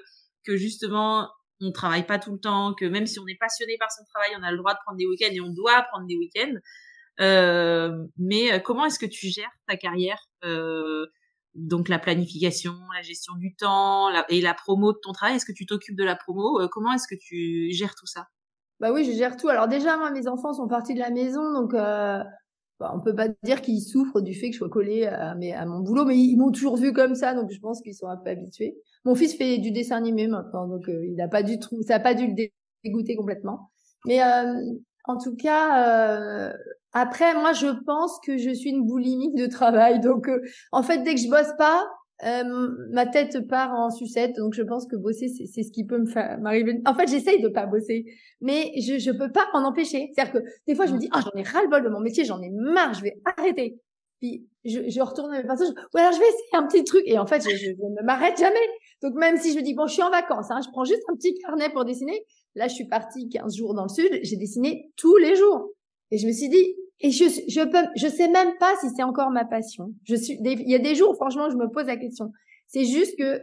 que 0.44 0.56
justement, 0.56 1.30
on 1.60 1.72
travaille 1.72 2.06
pas 2.06 2.18
tout 2.18 2.32
le 2.32 2.40
temps, 2.40 2.74
que 2.74 2.84
même 2.84 3.06
si 3.06 3.18
on 3.18 3.26
est 3.26 3.38
passionné 3.38 3.76
par 3.78 3.90
son 3.90 4.04
travail, 4.04 4.30
on 4.38 4.42
a 4.42 4.50
le 4.50 4.58
droit 4.58 4.74
de 4.74 4.78
prendre 4.84 4.98
des 4.98 5.06
week-ends 5.06 5.32
et 5.32 5.40
on 5.40 5.50
doit 5.50 5.82
prendre 5.90 6.06
des 6.06 6.16
week-ends. 6.16 6.58
Mais 8.18 8.62
comment 8.62 8.84
est-ce 8.84 8.98
que 8.98 9.06
tu 9.06 9.28
gères 9.28 9.52
ta 9.66 9.76
carrière 9.76 10.20
donc 11.54 11.88
la 11.88 11.98
planification, 11.98 12.74
la 12.94 13.02
gestion 13.02 13.34
du 13.36 13.54
temps 13.54 14.08
et 14.28 14.40
la 14.40 14.54
promo 14.54 14.92
de 14.92 14.98
ton 15.02 15.12
travail. 15.12 15.36
Est-ce 15.36 15.46
que 15.46 15.52
tu 15.52 15.66
t'occupes 15.66 15.96
de 15.96 16.04
la 16.04 16.16
promo 16.16 16.60
euh, 16.60 16.68
Comment 16.68 16.92
est-ce 16.92 17.08
que 17.08 17.14
tu 17.14 17.70
gères 17.72 17.94
tout 17.94 18.06
ça? 18.06 18.26
Bah 18.80 18.92
oui, 18.92 19.04
je 19.04 19.12
gère 19.12 19.36
tout. 19.36 19.48
Alors 19.48 19.68
déjà, 19.68 19.96
moi, 19.96 20.10
mes 20.10 20.26
enfants 20.26 20.52
sont 20.52 20.68
partis 20.68 20.94
de 20.94 20.98
la 20.98 21.10
maison, 21.10 21.52
donc 21.52 21.74
euh, 21.74 22.22
bah, 22.80 22.92
on 22.94 23.00
peut 23.00 23.14
pas 23.14 23.28
dire 23.44 23.62
qu'ils 23.62 23.82
souffrent 23.82 24.20
du 24.20 24.34
fait 24.34 24.48
que 24.48 24.54
je 24.54 24.58
sois 24.58 24.68
collée 24.68 25.06
à, 25.06 25.34
mes, 25.36 25.54
à 25.54 25.64
mon 25.64 25.80
boulot, 25.80 26.04
mais 26.04 26.18
ils 26.18 26.36
m'ont 26.36 26.50
toujours 26.50 26.76
vu 26.76 26.92
comme 26.92 27.14
ça, 27.14 27.34
donc 27.34 27.50
je 27.50 27.60
pense 27.60 27.80
qu'ils 27.80 27.94
sont 27.94 28.08
un 28.08 28.16
peu 28.16 28.30
habitués. 28.30 28.76
Mon 29.04 29.14
fils 29.14 29.36
fait 29.36 29.58
du 29.58 29.70
dessin 29.70 29.96
animé 29.96 30.26
maintenant, 30.26 30.66
donc 30.66 30.88
euh, 30.88 31.06
il 31.06 31.14
n'a 31.14 31.28
pas 31.28 31.42
dû 31.42 31.56
ça 31.86 31.96
a 31.96 32.00
pas 32.00 32.14
dû 32.14 32.26
le 32.26 32.34
dégoûter 32.84 33.16
complètement. 33.16 33.70
Mais 34.06 34.22
euh, 34.22 34.60
en 35.04 35.18
tout 35.18 35.36
cas, 35.36 36.52
après, 36.94 37.35
moi, 37.35 37.52
je 37.52 37.66
pense 37.85 38.18
que 38.24 38.38
je 38.38 38.50
suis 38.50 38.70
une 38.70 38.87
boulimique 38.87 39.35
de 39.35 39.46
travail. 39.46 40.00
Donc, 40.00 40.28
euh, 40.28 40.40
en 40.70 40.85
fait, 40.85 41.02
dès 41.02 41.14
que 41.14 41.20
je 41.20 41.28
bosse 41.28 41.52
pas, 41.59 41.85
euh, 42.24 42.68
ma 42.92 43.07
tête 43.07 43.48
part 43.48 43.72
en 43.74 43.90
sucette. 43.90 44.37
Donc, 44.37 44.54
je 44.54 44.62
pense 44.62 44.87
que 44.87 44.94
bosser, 44.94 45.28
c'est 45.28 45.62
ce 45.64 45.72
qui 45.72 45.85
peut 45.85 45.98
me 45.98 46.07
faire 46.07 46.38
m'arriver. 46.40 46.80
En 46.87 46.94
fait, 46.94 47.09
j'essaye 47.09 47.42
de 47.42 47.48
pas 47.48 47.66
bosser, 47.66 48.04
mais 48.40 48.72
je 48.80 48.98
je 48.98 49.11
peux 49.11 49.33
pas 49.33 49.48
m'en 49.52 49.66
empêcher. 49.66 50.12
C'est-à-dire 50.14 50.40
que 50.40 50.48
des 50.68 50.76
fois, 50.76 50.87
je 50.87 50.94
me 50.94 50.98
dis, 50.98 51.09
ah, 51.12 51.20
j'en 51.20 51.38
ai 51.38 51.42
ras 51.42 51.62
le 51.62 51.68
bol 51.68 51.83
de 51.83 51.88
mon 51.88 52.00
métier, 52.00 52.24
j'en 52.24 52.40
ai 52.40 52.50
marre, 52.50 52.94
je 52.94 53.02
vais 53.02 53.14
arrêter. 53.24 53.80
Puis 54.20 54.46
je, 54.64 54.88
je 54.88 55.00
retourne 55.00 55.35
à 55.35 55.38
mes 55.38 55.46
passages, 55.46 55.68
ou 55.70 55.98
alors 55.98 56.12
je 56.12 56.20
vais 56.20 56.28
essayer 56.28 56.54
un 56.54 56.66
petit 56.68 56.85
truc. 56.85 57.02
Et 57.07 57.18
en 57.18 57.26
fait, 57.26 57.42
je, 57.42 57.57
je, 57.57 57.70
ne 57.72 58.04
m'arrête 58.04 58.38
jamais. 58.38 58.66
Donc, 59.02 59.14
même 59.16 59.37
si 59.37 59.52
je 59.52 59.59
me 59.59 59.62
dis, 59.62 59.74
bon, 59.74 59.88
je 59.88 59.94
suis 59.94 60.02
en 60.02 60.11
vacances, 60.11 60.52
hein, 60.52 60.61
je 60.64 60.70
prends 60.70 60.85
juste 60.85 61.02
un 61.12 61.16
petit 61.16 61.35
carnet 61.40 61.68
pour 61.70 61.85
dessiner. 61.85 62.24
Là, 62.54 62.68
je 62.68 62.74
suis 62.74 62.87
partie 62.87 63.28
15 63.28 63.57
jours 63.57 63.74
dans 63.74 63.83
le 63.83 63.88
sud, 63.88 64.20
j'ai 64.22 64.37
dessiné 64.37 64.92
tous 64.96 65.16
les 65.16 65.35
jours. 65.35 65.72
Et 66.12 66.18
je 66.18 66.28
me 66.28 66.33
suis 66.33 66.48
dit, 66.48 66.76
et 67.00 67.11
je 67.11 67.24
je 67.24 67.64
peux 67.64 67.88
je 67.96 68.07
sais 68.09 68.28
même 68.28 68.57
pas 68.59 68.72
si 68.80 68.88
c'est 68.94 69.02
encore 69.02 69.30
ma 69.30 69.44
passion. 69.44 69.92
Je 70.04 70.14
suis 70.14 70.38
il 70.42 70.70
y 70.70 70.74
a 70.74 70.78
des 70.78 70.94
jours 70.94 71.14
franchement 71.16 71.50
je 71.50 71.57
me 71.57 71.68
pose 71.68 71.87
la 71.87 71.96
question. 71.96 72.33
C'est 72.66 72.85
juste 72.85 73.18
que 73.18 73.42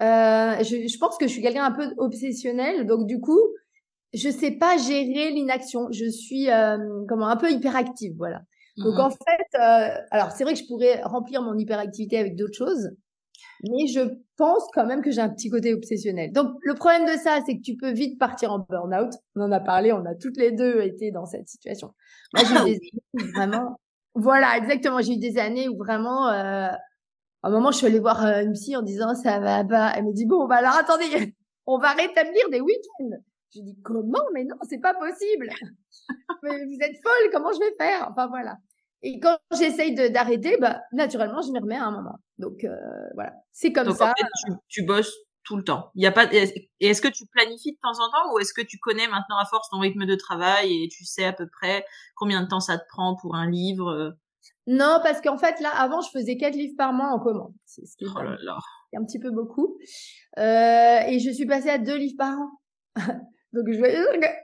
euh, 0.00 0.64
je, 0.64 0.88
je 0.88 0.98
pense 0.98 1.16
que 1.18 1.26
je 1.26 1.32
suis 1.32 1.42
quelqu'un 1.42 1.64
un 1.64 1.72
peu 1.72 1.94
obsessionnel 1.98 2.86
donc 2.86 3.06
du 3.06 3.20
coup 3.20 3.40
je 4.14 4.28
sais 4.28 4.50
pas 4.52 4.76
gérer 4.76 5.30
l'inaction. 5.30 5.88
Je 5.90 6.06
suis 6.06 6.50
euh, 6.50 6.76
comment 7.08 7.28
un 7.28 7.36
peu 7.36 7.50
hyperactive 7.50 8.14
voilà. 8.16 8.42
Donc 8.76 8.94
mmh 8.94 9.00
en 9.00 9.10
fait 9.10 9.58
euh, 9.58 10.00
alors 10.10 10.32
c'est 10.32 10.44
vrai 10.44 10.54
que 10.54 10.60
je 10.60 10.66
pourrais 10.66 11.02
remplir 11.02 11.42
mon 11.42 11.56
hyperactivité 11.56 12.18
avec 12.18 12.36
d'autres 12.36 12.56
choses. 12.56 12.90
Mais 13.62 13.86
je 13.86 14.00
pense 14.36 14.66
quand 14.74 14.86
même 14.86 15.02
que 15.02 15.10
j'ai 15.10 15.20
un 15.20 15.28
petit 15.28 15.48
côté 15.48 15.72
obsessionnel. 15.72 16.32
Donc 16.32 16.56
le 16.62 16.74
problème 16.74 17.04
de 17.04 17.18
ça, 17.18 17.40
c'est 17.46 17.56
que 17.56 17.62
tu 17.62 17.76
peux 17.76 17.92
vite 17.92 18.18
partir 18.18 18.52
en 18.52 18.58
burn-out. 18.58 19.12
On 19.36 19.42
en 19.42 19.52
a 19.52 19.60
parlé, 19.60 19.92
on 19.92 20.04
a 20.04 20.14
toutes 20.14 20.36
les 20.36 20.50
deux 20.50 20.80
été 20.82 21.10
dans 21.10 21.26
cette 21.26 21.48
situation. 21.48 21.94
Moi, 22.34 22.44
j'ai 22.44 22.54
eu 22.54 22.74
des 22.74 22.80
années 23.20 23.32
vraiment, 23.32 23.78
voilà, 24.14 24.56
exactement. 24.56 25.00
J'ai 25.00 25.14
eu 25.14 25.18
des 25.18 25.38
années 25.38 25.68
où 25.68 25.76
vraiment, 25.76 26.28
euh, 26.28 26.68
à 26.68 26.78
un 27.42 27.50
moment, 27.50 27.70
je 27.70 27.78
suis 27.78 27.86
allée 27.86 28.00
voir 28.00 28.24
euh, 28.24 28.42
une 28.42 28.52
psy 28.52 28.76
en 28.76 28.82
disant 28.82 29.14
ça 29.14 29.38
va 29.38 29.64
pas. 29.64 29.92
Elle 29.96 30.04
me 30.04 30.12
dit 30.12 30.26
bon, 30.26 30.46
bah 30.46 30.56
alors 30.56 30.74
attendez, 30.74 31.04
on 31.66 31.78
va 31.78 31.92
rétablir 31.92 32.48
des 32.50 32.60
week-ends. 32.60 33.16
Je 33.54 33.60
dis 33.60 33.76
comment? 33.82 34.24
Mais 34.34 34.44
non, 34.44 34.56
c'est 34.68 34.80
pas 34.80 34.94
possible. 34.94 35.48
mais 36.42 36.64
vous 36.64 36.78
êtes 36.80 36.96
folle, 37.02 37.30
comment 37.32 37.52
je 37.52 37.60
vais 37.60 37.74
faire? 37.78 38.08
Enfin 38.10 38.26
voilà. 38.28 38.56
Et 39.02 39.18
quand 39.18 39.36
j'essaye 39.52 39.94
d'arrêter, 39.94 40.56
bah, 40.58 40.80
naturellement, 40.92 41.42
je 41.42 41.50
m'y 41.50 41.58
remets 41.58 41.76
à 41.76 41.86
un 41.86 41.90
moment. 41.90 42.18
Donc, 42.38 42.64
euh, 42.64 42.76
voilà. 43.14 43.32
C'est 43.52 43.72
comme 43.72 43.92
ça. 43.92 44.06
En 44.10 44.12
fait, 44.16 44.26
tu, 44.46 44.52
tu, 44.68 44.82
bosses 44.84 45.12
tout 45.44 45.56
le 45.56 45.64
temps. 45.64 45.90
Il 45.94 46.02
y 46.02 46.06
a 46.06 46.12
pas, 46.12 46.32
et 46.32 46.64
est-ce 46.80 47.02
que 47.02 47.08
tu 47.08 47.26
planifies 47.26 47.72
de 47.72 47.78
temps 47.82 48.04
en 48.04 48.10
temps 48.10 48.32
ou 48.32 48.38
est-ce 48.38 48.54
que 48.54 48.62
tu 48.62 48.78
connais 48.78 49.08
maintenant 49.08 49.38
à 49.38 49.44
force 49.44 49.68
ton 49.70 49.80
rythme 49.80 50.06
de 50.06 50.14
travail 50.14 50.84
et 50.84 50.88
tu 50.88 51.04
sais 51.04 51.24
à 51.24 51.32
peu 51.32 51.48
près 51.48 51.84
combien 52.14 52.42
de 52.42 52.48
temps 52.48 52.60
ça 52.60 52.78
te 52.78 52.84
prend 52.88 53.16
pour 53.16 53.34
un 53.34 53.50
livre? 53.50 53.90
Euh? 53.90 54.10
Non, 54.66 55.00
parce 55.02 55.20
qu'en 55.20 55.38
fait, 55.38 55.58
là, 55.60 55.70
avant, 55.70 56.00
je 56.00 56.10
faisais 56.10 56.36
quatre 56.36 56.54
livres 56.54 56.76
par 56.78 56.92
mois 56.92 57.08
en 57.08 57.18
commande. 57.18 57.52
C'est 57.64 57.84
ce 57.84 57.96
qui 57.96 58.04
est, 58.04 58.08
oh 58.14 58.22
là 58.22 58.36
là. 58.42 58.58
un 58.96 59.04
petit 59.04 59.18
peu 59.18 59.30
beaucoup. 59.30 59.76
Euh, 60.38 61.00
et 61.08 61.18
je 61.18 61.30
suis 61.30 61.46
passée 61.46 61.70
à 61.70 61.78
deux 61.78 61.96
livres 61.96 62.16
par 62.16 62.38
an. 62.38 62.50
Donc 63.52 63.66
je 63.70 63.82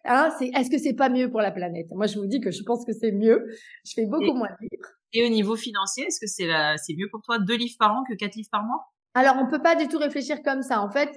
hein, 0.04 0.30
c'est 0.38 0.48
est-ce 0.48 0.70
que 0.70 0.78
c'est 0.78 0.94
pas 0.94 1.08
mieux 1.08 1.30
pour 1.30 1.40
la 1.40 1.50
planète? 1.50 1.86
Moi 1.92 2.06
je 2.06 2.18
vous 2.18 2.26
dis 2.26 2.40
que 2.40 2.50
je 2.50 2.62
pense 2.62 2.84
que 2.84 2.92
c'est 2.92 3.12
mieux. 3.12 3.46
Je 3.86 3.92
fais 3.94 4.06
beaucoup 4.06 4.34
moins 4.34 4.48
de 4.48 4.68
livres. 4.70 4.88
Et 5.14 5.24
au 5.24 5.30
niveau 5.30 5.56
financier, 5.56 6.04
est-ce 6.04 6.20
que 6.20 6.26
c'est 6.26 6.46
la... 6.46 6.76
c'est 6.76 6.94
mieux 6.94 7.08
pour 7.10 7.22
toi 7.22 7.38
deux 7.38 7.56
livres 7.56 7.76
par 7.78 7.92
an 7.92 8.04
que 8.06 8.14
quatre 8.14 8.34
livres 8.34 8.50
par 8.52 8.64
mois? 8.64 8.92
Alors 9.14 9.36
on 9.38 9.48
peut 9.48 9.62
pas 9.62 9.74
du 9.74 9.88
tout 9.88 9.98
réfléchir 9.98 10.42
comme 10.42 10.62
ça. 10.62 10.82
En 10.82 10.90
fait, 10.90 11.10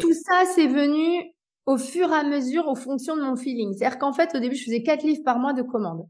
tout 0.00 0.12
ça 0.12 0.44
c'est 0.54 0.66
venu 0.66 1.32
au 1.66 1.78
fur 1.78 2.10
et 2.10 2.14
à 2.14 2.24
mesure, 2.24 2.68
aux 2.68 2.76
fonctions 2.76 3.16
de 3.16 3.22
mon 3.22 3.36
feeling. 3.36 3.72
C'est-à-dire 3.72 3.98
qu'en 3.98 4.12
fait 4.12 4.34
au 4.34 4.38
début 4.38 4.56
je 4.56 4.64
faisais 4.64 4.82
quatre 4.82 5.02
livres 5.04 5.22
par 5.24 5.38
mois 5.38 5.54
de 5.54 5.62
commandes. 5.62 6.06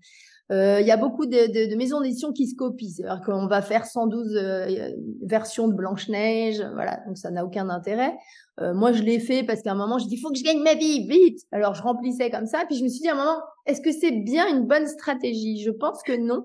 Euh, 0.50 0.80
il 0.80 0.86
y 0.86 0.90
a 0.90 0.96
beaucoup 0.96 1.26
de, 1.26 1.46
de, 1.46 1.70
de 1.70 1.76
maisons 1.76 2.00
d'édition 2.00 2.32
qui 2.32 2.48
se 2.48 2.56
copient. 2.56 2.88
C'est-à-dire 2.88 3.22
qu'on 3.24 3.46
va 3.46 3.62
faire 3.62 3.86
112 3.86 4.36
euh, 4.36 4.90
versions 5.22 5.68
de 5.68 5.74
Blanche-Neige. 5.74 6.60
Voilà, 6.74 7.00
donc 7.06 7.18
ça 7.18 7.30
n'a 7.30 7.44
aucun 7.44 7.68
intérêt. 7.68 8.16
Euh, 8.60 8.74
moi, 8.74 8.92
je 8.92 9.02
l'ai 9.02 9.20
fait 9.20 9.44
parce 9.44 9.62
qu'à 9.62 9.72
un 9.72 9.76
moment, 9.76 9.98
je 9.98 10.06
dis, 10.06 10.16
faut 10.20 10.30
que 10.30 10.38
je 10.38 10.44
gagne 10.44 10.62
ma 10.62 10.74
vie, 10.74 11.06
vite. 11.08 11.40
Alors, 11.52 11.74
je 11.74 11.82
remplissais 11.82 12.30
comme 12.30 12.46
ça. 12.46 12.64
Puis, 12.66 12.76
je 12.76 12.84
me 12.84 12.88
suis 12.88 13.00
dit 13.00 13.08
à 13.08 13.14
un 13.14 13.16
moment, 13.16 13.38
est-ce 13.66 13.80
que 13.80 13.92
c'est 13.92 14.10
bien 14.10 14.48
une 14.48 14.66
bonne 14.66 14.86
stratégie? 14.86 15.62
Je 15.62 15.70
pense 15.70 16.02
que 16.02 16.16
non. 16.16 16.44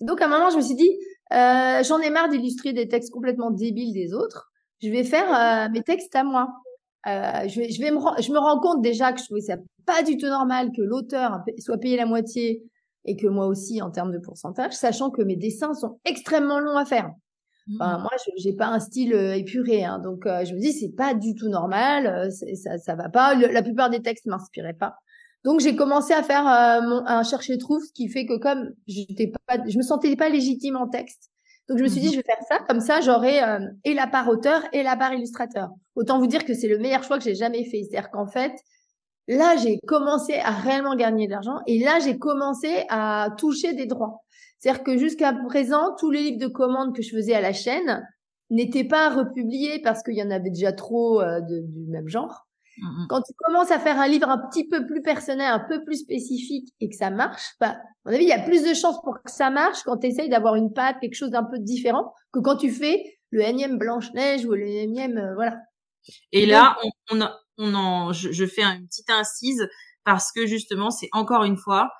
Donc, 0.00 0.20
à 0.20 0.26
un 0.26 0.28
moment, 0.28 0.50
je 0.50 0.56
me 0.56 0.62
suis 0.62 0.76
dit, 0.76 0.90
euh, 1.32 1.82
j'en 1.82 1.98
ai 1.98 2.10
marre 2.10 2.28
d'illustrer 2.28 2.72
des 2.72 2.88
textes 2.88 3.10
complètement 3.10 3.50
débiles 3.50 3.92
des 3.92 4.14
autres. 4.14 4.52
Je 4.82 4.90
vais 4.90 5.04
faire 5.04 5.26
euh, 5.34 5.68
mes 5.72 5.82
textes 5.82 6.14
à 6.14 6.24
moi. 6.24 6.48
Euh, 7.06 7.48
je 7.48 7.60
vais, 7.60 7.70
je 7.70 7.80
vais 7.80 7.90
me, 7.90 7.98
je 8.20 8.32
me 8.32 8.38
rends 8.38 8.60
compte 8.60 8.82
déjà 8.82 9.12
que 9.12 9.20
je 9.20 9.24
trouvais 9.24 9.40
ça 9.40 9.56
pas 9.84 10.02
du 10.02 10.16
tout 10.16 10.26
normal 10.26 10.70
que 10.74 10.80
l'auteur 10.80 11.40
soit 11.58 11.76
payé 11.76 11.96
la 11.96 12.06
moitié 12.06 12.62
et 13.04 13.16
que 13.16 13.26
moi 13.26 13.46
aussi 13.46 13.82
en 13.82 13.90
termes 13.90 14.12
de 14.12 14.18
pourcentage, 14.18 14.72
sachant 14.72 15.10
que 15.10 15.22
mes 15.22 15.36
dessins 15.36 15.74
sont 15.74 15.98
extrêmement 16.04 16.60
longs 16.60 16.76
à 16.76 16.84
faire. 16.84 17.10
Enfin, 17.74 17.98
mmh. 17.98 18.02
moi, 18.02 18.10
je 18.18 18.30
j'ai 18.42 18.52
pas 18.52 18.66
un 18.66 18.78
style 18.78 19.14
euh, 19.14 19.34
épuré, 19.34 19.84
hein, 19.84 19.98
donc 19.98 20.26
euh, 20.26 20.44
je 20.44 20.54
me 20.54 20.60
dis 20.60 20.72
c'est 20.72 20.94
pas 20.94 21.14
du 21.14 21.34
tout 21.34 21.48
normal, 21.48 22.06
euh, 22.06 22.30
ça 22.30 22.76
ça 22.76 22.94
va 22.94 23.08
pas. 23.08 23.34
la 23.34 23.62
plupart 23.62 23.88
des 23.88 24.02
textes 24.02 24.26
m'inspiraient 24.26 24.74
pas, 24.74 24.96
donc 25.44 25.60
j'ai 25.60 25.74
commencé 25.74 26.12
à 26.12 26.22
faire 26.22 26.44
mon, 26.82 27.02
un 27.06 27.22
chercher 27.22 27.56
trouve, 27.56 27.82
ce 27.82 27.92
qui 27.92 28.08
fait 28.08 28.26
que 28.26 28.36
comme 28.36 28.70
j'étais 28.86 29.32
pas, 29.46 29.56
je 29.66 29.78
me 29.78 29.82
sentais 29.82 30.14
pas 30.14 30.28
légitime 30.28 30.76
en 30.76 30.88
texte, 30.88 31.30
donc 31.70 31.78
je 31.78 31.84
me 31.84 31.88
suis 31.88 32.02
dit 32.02 32.08
mmh 32.08 32.10
je 32.10 32.16
vais 32.16 32.22
faire 32.22 32.42
ça, 32.46 32.58
comme 32.68 32.80
ça 32.80 33.00
j'aurai 33.00 33.40
et 33.84 33.94
la 33.94 34.08
part 34.08 34.28
auteur 34.28 34.62
et 34.74 34.82
la 34.82 34.94
part 34.94 35.14
illustrateur. 35.14 35.70
Autant 35.94 36.18
vous 36.18 36.26
dire 36.26 36.44
que 36.44 36.52
c'est 36.52 36.68
le 36.68 36.78
meilleur 36.78 37.02
choix 37.02 37.16
que 37.16 37.24
j'ai 37.24 37.34
jamais 37.34 37.64
fait, 37.64 37.82
c'est-à-dire 37.82 38.10
qu'en 38.10 38.26
fait 38.26 38.52
là 39.28 39.56
j'ai 39.56 39.78
commencé 39.86 40.34
à 40.34 40.50
réellement 40.50 40.96
gagner 40.96 41.26
de 41.26 41.32
l'argent 41.32 41.58
et 41.66 41.82
là 41.82 41.98
j'ai 42.00 42.18
commencé 42.18 42.84
à 42.88 43.28
toucher 43.38 43.74
des 43.74 43.86
droits. 43.86 44.24
C'est-à-dire 44.58 44.82
que 44.82 44.96
jusqu'à 44.96 45.32
présent, 45.46 45.94
tous 45.98 46.10
les 46.10 46.22
livres 46.22 46.40
de 46.40 46.46
commandes 46.46 46.96
que 46.96 47.02
je 47.02 47.14
faisais 47.14 47.34
à 47.34 47.40
la 47.40 47.52
chaîne 47.52 48.06
n'étaient 48.50 48.84
pas 48.84 49.10
republiés 49.10 49.80
parce 49.82 50.02
qu'il 50.02 50.14
y 50.14 50.22
en 50.22 50.30
avait 50.30 50.50
déjà 50.50 50.72
trop 50.72 51.20
euh, 51.20 51.40
du 51.40 51.86
même 51.88 52.08
genre. 52.08 52.46
Mm-hmm. 52.78 53.06
Quand 53.08 53.22
tu 53.22 53.32
commences 53.36 53.70
à 53.70 53.78
faire 53.78 54.00
un 54.00 54.08
livre 54.08 54.28
un 54.28 54.38
petit 54.48 54.66
peu 54.66 54.86
plus 54.86 55.02
personnel, 55.02 55.46
un 55.46 55.64
peu 55.68 55.84
plus 55.84 55.96
spécifique 55.96 56.72
et 56.80 56.88
que 56.88 56.96
ça 56.96 57.10
marche, 57.10 57.54
bah, 57.60 57.76
à 57.76 57.80
mon 58.06 58.12
avis, 58.14 58.24
il 58.24 58.28
y 58.28 58.32
a 58.32 58.42
plus 58.42 58.62
de 58.62 58.74
chances 58.74 59.00
pour 59.02 59.14
que 59.22 59.30
ça 59.30 59.50
marche 59.50 59.82
quand 59.84 59.98
tu 59.98 60.06
essayes 60.06 60.28
d'avoir 60.28 60.54
une 60.56 60.72
patte, 60.72 60.96
quelque 61.00 61.14
chose 61.14 61.30
d'un 61.30 61.44
peu 61.44 61.58
différent, 61.58 62.12
que 62.32 62.40
quand 62.40 62.56
tu 62.56 62.70
fais 62.70 63.18
le 63.30 63.42
énième 63.42 63.78
Blanche-Neige 63.78 64.44
ou 64.44 64.52
le 64.52 64.66
énième, 64.66 65.18
euh, 65.18 65.34
voilà. 65.34 65.56
Et 66.32 66.46
là, 66.46 66.76
on, 67.10 67.20
on, 67.20 67.28
on 67.58 67.74
en, 67.74 68.12
je, 68.12 68.32
je 68.32 68.46
fais 68.46 68.62
une 68.62 68.86
petite 68.86 69.10
incise 69.10 69.68
parce 70.04 70.32
que 70.32 70.46
justement, 70.46 70.90
c'est 70.90 71.08
encore 71.12 71.44
une 71.44 71.56
fois, 71.56 71.90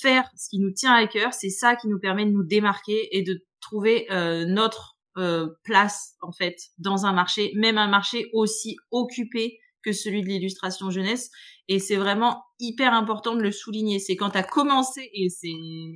faire 0.00 0.28
ce 0.36 0.48
qui 0.48 0.58
nous 0.58 0.72
tient 0.72 0.94
à 0.94 1.06
cœur, 1.06 1.32
c'est 1.34 1.50
ça 1.50 1.76
qui 1.76 1.88
nous 1.88 1.98
permet 1.98 2.26
de 2.26 2.30
nous 2.30 2.44
démarquer 2.44 3.16
et 3.16 3.22
de 3.22 3.44
trouver 3.60 4.10
euh, 4.10 4.44
notre 4.46 4.96
euh, 5.16 5.48
place 5.62 6.14
en 6.20 6.32
fait 6.32 6.56
dans 6.78 7.06
un 7.06 7.12
marché, 7.12 7.52
même 7.54 7.78
un 7.78 7.88
marché 7.88 8.28
aussi 8.32 8.76
occupé 8.90 9.58
que 9.84 9.92
celui 9.92 10.22
de 10.22 10.28
l'illustration 10.28 10.90
jeunesse. 10.90 11.30
Et 11.68 11.78
c'est 11.78 11.96
vraiment 11.96 12.42
hyper 12.58 12.92
important 12.92 13.36
de 13.36 13.42
le 13.42 13.52
souligner. 13.52 13.98
C'est 13.98 14.16
quand 14.16 14.30
tu 14.30 14.38
as 14.38 14.42
commencé, 14.42 15.08
et 15.14 15.28
c'est 15.30 15.52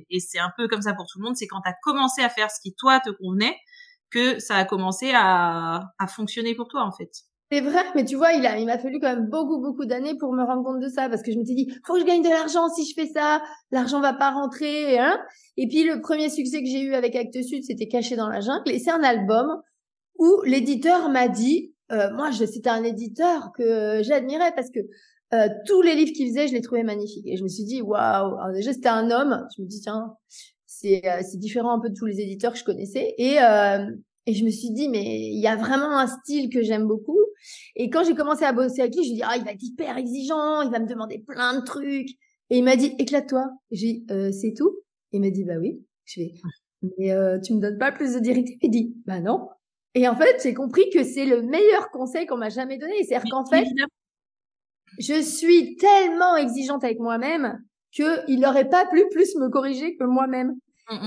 et 0.09 0.19
c'est 0.19 0.39
un 0.39 0.51
peu 0.57 0.67
comme 0.67 0.81
ça 0.81 0.93
pour 0.93 1.05
tout 1.07 1.19
le 1.19 1.25
monde, 1.25 1.35
c'est 1.35 1.47
quand 1.47 1.61
tu 1.61 1.69
as 1.69 1.75
commencé 1.83 2.21
à 2.21 2.29
faire 2.29 2.49
ce 2.49 2.61
qui 2.61 2.73
toi 2.75 2.99
te 2.99 3.09
convenait 3.09 3.57
que 4.09 4.39
ça 4.39 4.55
a 4.55 4.65
commencé 4.65 5.11
à, 5.13 5.91
à 5.99 6.07
fonctionner 6.07 6.55
pour 6.55 6.67
toi 6.67 6.83
en 6.83 6.91
fait. 6.91 7.11
C'est 7.51 7.61
vrai, 7.61 7.83
mais 7.95 8.05
tu 8.05 8.15
vois, 8.15 8.33
il 8.33 8.45
a, 8.45 8.59
il 8.59 8.67
m'a 8.67 8.77
fallu 8.77 8.99
quand 8.99 9.15
même 9.15 9.27
beaucoup, 9.27 9.59
beaucoup 9.59 9.85
d'années 9.85 10.15
pour 10.15 10.31
me 10.33 10.43
rendre 10.43 10.63
compte 10.63 10.79
de 10.79 10.87
ça, 10.87 11.09
parce 11.09 11.23
que 11.23 11.31
je 11.31 11.39
me 11.39 11.43
suis 11.43 11.55
dit, 11.55 11.73
faut 11.83 11.95
que 11.95 12.01
je 12.01 12.05
gagne 12.05 12.21
de 12.21 12.29
l'argent 12.29 12.69
si 12.69 12.85
je 12.85 12.93
fais 12.93 13.07
ça, 13.07 13.41
l'argent 13.71 14.01
va 14.01 14.13
pas 14.13 14.29
rentrer, 14.29 14.99
hein. 14.99 15.19
Et 15.57 15.67
puis 15.67 15.83
le 15.83 15.99
premier 15.99 16.29
succès 16.29 16.61
que 16.61 16.69
j'ai 16.69 16.81
eu 16.81 16.93
avec 16.93 17.15
Actes 17.15 17.41
Sud, 17.41 17.63
c'était 17.63 17.87
Caché 17.87 18.15
dans 18.15 18.29
la 18.29 18.39
jungle, 18.41 18.69
et 18.71 18.77
c'est 18.77 18.91
un 18.91 19.01
album 19.01 19.47
où 20.19 20.41
l'éditeur 20.45 21.09
m'a 21.09 21.27
dit, 21.27 21.73
euh, 21.91 22.13
moi, 22.13 22.31
c'était 22.31 22.69
un 22.69 22.83
éditeur 22.83 23.51
que 23.57 24.01
j'admirais 24.03 24.51
parce 24.55 24.69
que 24.69 24.79
euh, 25.33 25.49
tous 25.65 25.81
les 25.81 25.95
livres 25.95 26.11
qu'il 26.13 26.27
faisait, 26.27 26.47
je 26.47 26.53
les 26.53 26.61
trouvais 26.61 26.83
magnifiques, 26.83 27.25
et 27.25 27.35
je 27.35 27.41
me 27.41 27.47
suis 27.49 27.63
dit, 27.63 27.81
waouh, 27.81 28.35
déjà 28.53 28.73
c'était 28.73 28.89
un 28.89 29.09
homme, 29.09 29.47
je 29.57 29.63
me 29.63 29.67
dis 29.67 29.81
tiens, 29.81 30.13
c'est, 30.67 31.01
euh, 31.03 31.21
c'est 31.27 31.39
différent 31.39 31.71
un 31.71 31.79
peu 31.79 31.89
de 31.89 31.95
tous 31.95 32.05
les 32.05 32.19
éditeurs 32.19 32.53
que 32.53 32.59
je 32.59 32.63
connaissais, 32.63 33.15
et 33.17 33.41
euh, 33.41 33.87
et 34.27 34.33
je 34.35 34.45
me 34.45 34.51
suis 34.51 34.69
dit, 34.69 34.89
mais 34.89 35.03
il 35.03 35.41
y 35.41 35.47
a 35.47 35.55
vraiment 35.55 35.97
un 35.97 36.05
style 36.05 36.51
que 36.51 36.61
j'aime 36.61 36.85
beaucoup. 36.85 37.17
Et 37.75 37.89
quand 37.89 38.03
j'ai 38.03 38.15
commencé 38.15 38.43
à 38.43 38.53
bosser 38.53 38.81
avec 38.81 38.95
lui, 38.95 39.03
je 39.03 39.09
lui 39.09 39.13
ai 39.13 39.15
dit, 39.17 39.23
ah, 39.25 39.37
il 39.37 39.43
va 39.43 39.51
être 39.51 39.63
hyper 39.63 39.97
exigeant, 39.97 40.61
il 40.61 40.71
va 40.71 40.79
me 40.79 40.87
demander 40.87 41.19
plein 41.19 41.59
de 41.59 41.63
trucs. 41.63 42.09
Et 42.49 42.57
il 42.57 42.63
m'a 42.63 42.75
dit, 42.75 42.93
éclate-toi. 42.97 43.45
J'ai 43.71 43.93
dit, 43.93 44.05
euh, 44.11 44.31
c'est 44.31 44.53
tout 44.55 44.75
Il 45.11 45.21
m'a 45.21 45.29
dit, 45.29 45.43
bah 45.43 45.57
oui. 45.59 45.79
Je 46.05 46.21
vais, 46.21 46.31
mais 46.97 47.11
euh, 47.11 47.39
tu 47.39 47.53
me 47.53 47.59
donnes 47.59 47.77
pas 47.77 47.91
plus 47.91 48.13
de 48.13 48.19
directives 48.19 48.57
Il 48.61 48.71
dit, 48.71 48.95
bah 49.05 49.19
non. 49.19 49.49
Et 49.95 50.07
en 50.07 50.15
fait, 50.15 50.41
j'ai 50.43 50.53
compris 50.53 50.89
que 50.91 51.03
c'est 51.03 51.25
le 51.25 51.41
meilleur 51.41 51.89
conseil 51.91 52.25
qu'on 52.25 52.37
m'a 52.37 52.49
jamais 52.49 52.77
donné. 52.77 53.03
C'est-à-dire 53.03 53.29
qu'en 53.29 53.45
fait, 53.45 53.65
je 54.99 55.21
suis 55.21 55.75
tellement 55.77 56.35
exigeante 56.37 56.83
avec 56.83 56.99
moi-même 56.99 57.59
qu'il 57.91 58.39
n'aurait 58.39 58.69
pas 58.69 58.85
pu 58.85 59.03
plus 59.11 59.35
me 59.35 59.49
corriger 59.49 59.95
que 59.97 60.03
moi-même. 60.03 60.53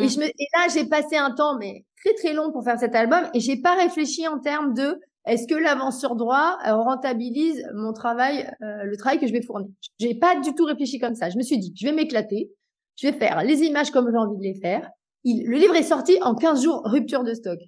Et, 0.01 0.09
je 0.09 0.21
me, 0.21 0.27
et 0.27 0.47
là, 0.55 0.69
j'ai 0.73 0.87
passé 0.87 1.17
un 1.17 1.33
temps, 1.33 1.59
mais 1.59 1.85
très 2.05 2.15
très 2.15 2.33
long 2.33 2.53
pour 2.53 2.63
faire 2.63 2.79
cet 2.79 2.95
album, 2.95 3.29
et 3.35 3.41
j'ai 3.41 3.61
pas 3.61 3.75
réfléchi 3.75 4.29
en 4.29 4.39
termes 4.39 4.75
de 4.75 5.01
est-ce 5.25 5.47
que 5.47 5.55
l'avance 5.55 6.01
sur 6.01 6.17
droit 6.17 6.59
euh, 6.67 6.75
rentabilise 6.75 7.65
mon 7.75 7.93
travail, 7.93 8.51
euh, 8.63 8.85
le 8.85 8.97
travail 8.97 9.21
que 9.21 9.27
je 9.27 9.33
vais 9.33 9.43
fournir? 9.43 9.69
J'ai 9.99 10.15
pas 10.15 10.41
du 10.41 10.55
tout 10.55 10.65
réfléchi 10.65 10.99
comme 10.99 11.15
ça. 11.15 11.31
Je 11.31 11.37
me 11.37 11.43
suis 11.43 11.59
dit, 11.59 11.73
je 11.77 11.87
vais 11.87 11.93
m'éclater, 11.93 12.51
je 12.97 13.09
vais 13.09 13.13
faire 13.13 13.43
les 13.45 13.63
images 13.63 13.91
comme 13.91 14.09
j'ai 14.11 14.19
envie 14.19 14.39
de 14.39 14.43
les 14.43 14.59
faire. 14.61 14.89
Il, 15.25 15.47
le 15.47 15.57
livre 15.59 15.77
est 15.77 15.85
sorti 15.85 16.19
en 16.23 16.35
15 16.35 16.63
jours, 16.63 16.83
rupture 16.85 17.23
de 17.23 17.35
stock. 17.35 17.59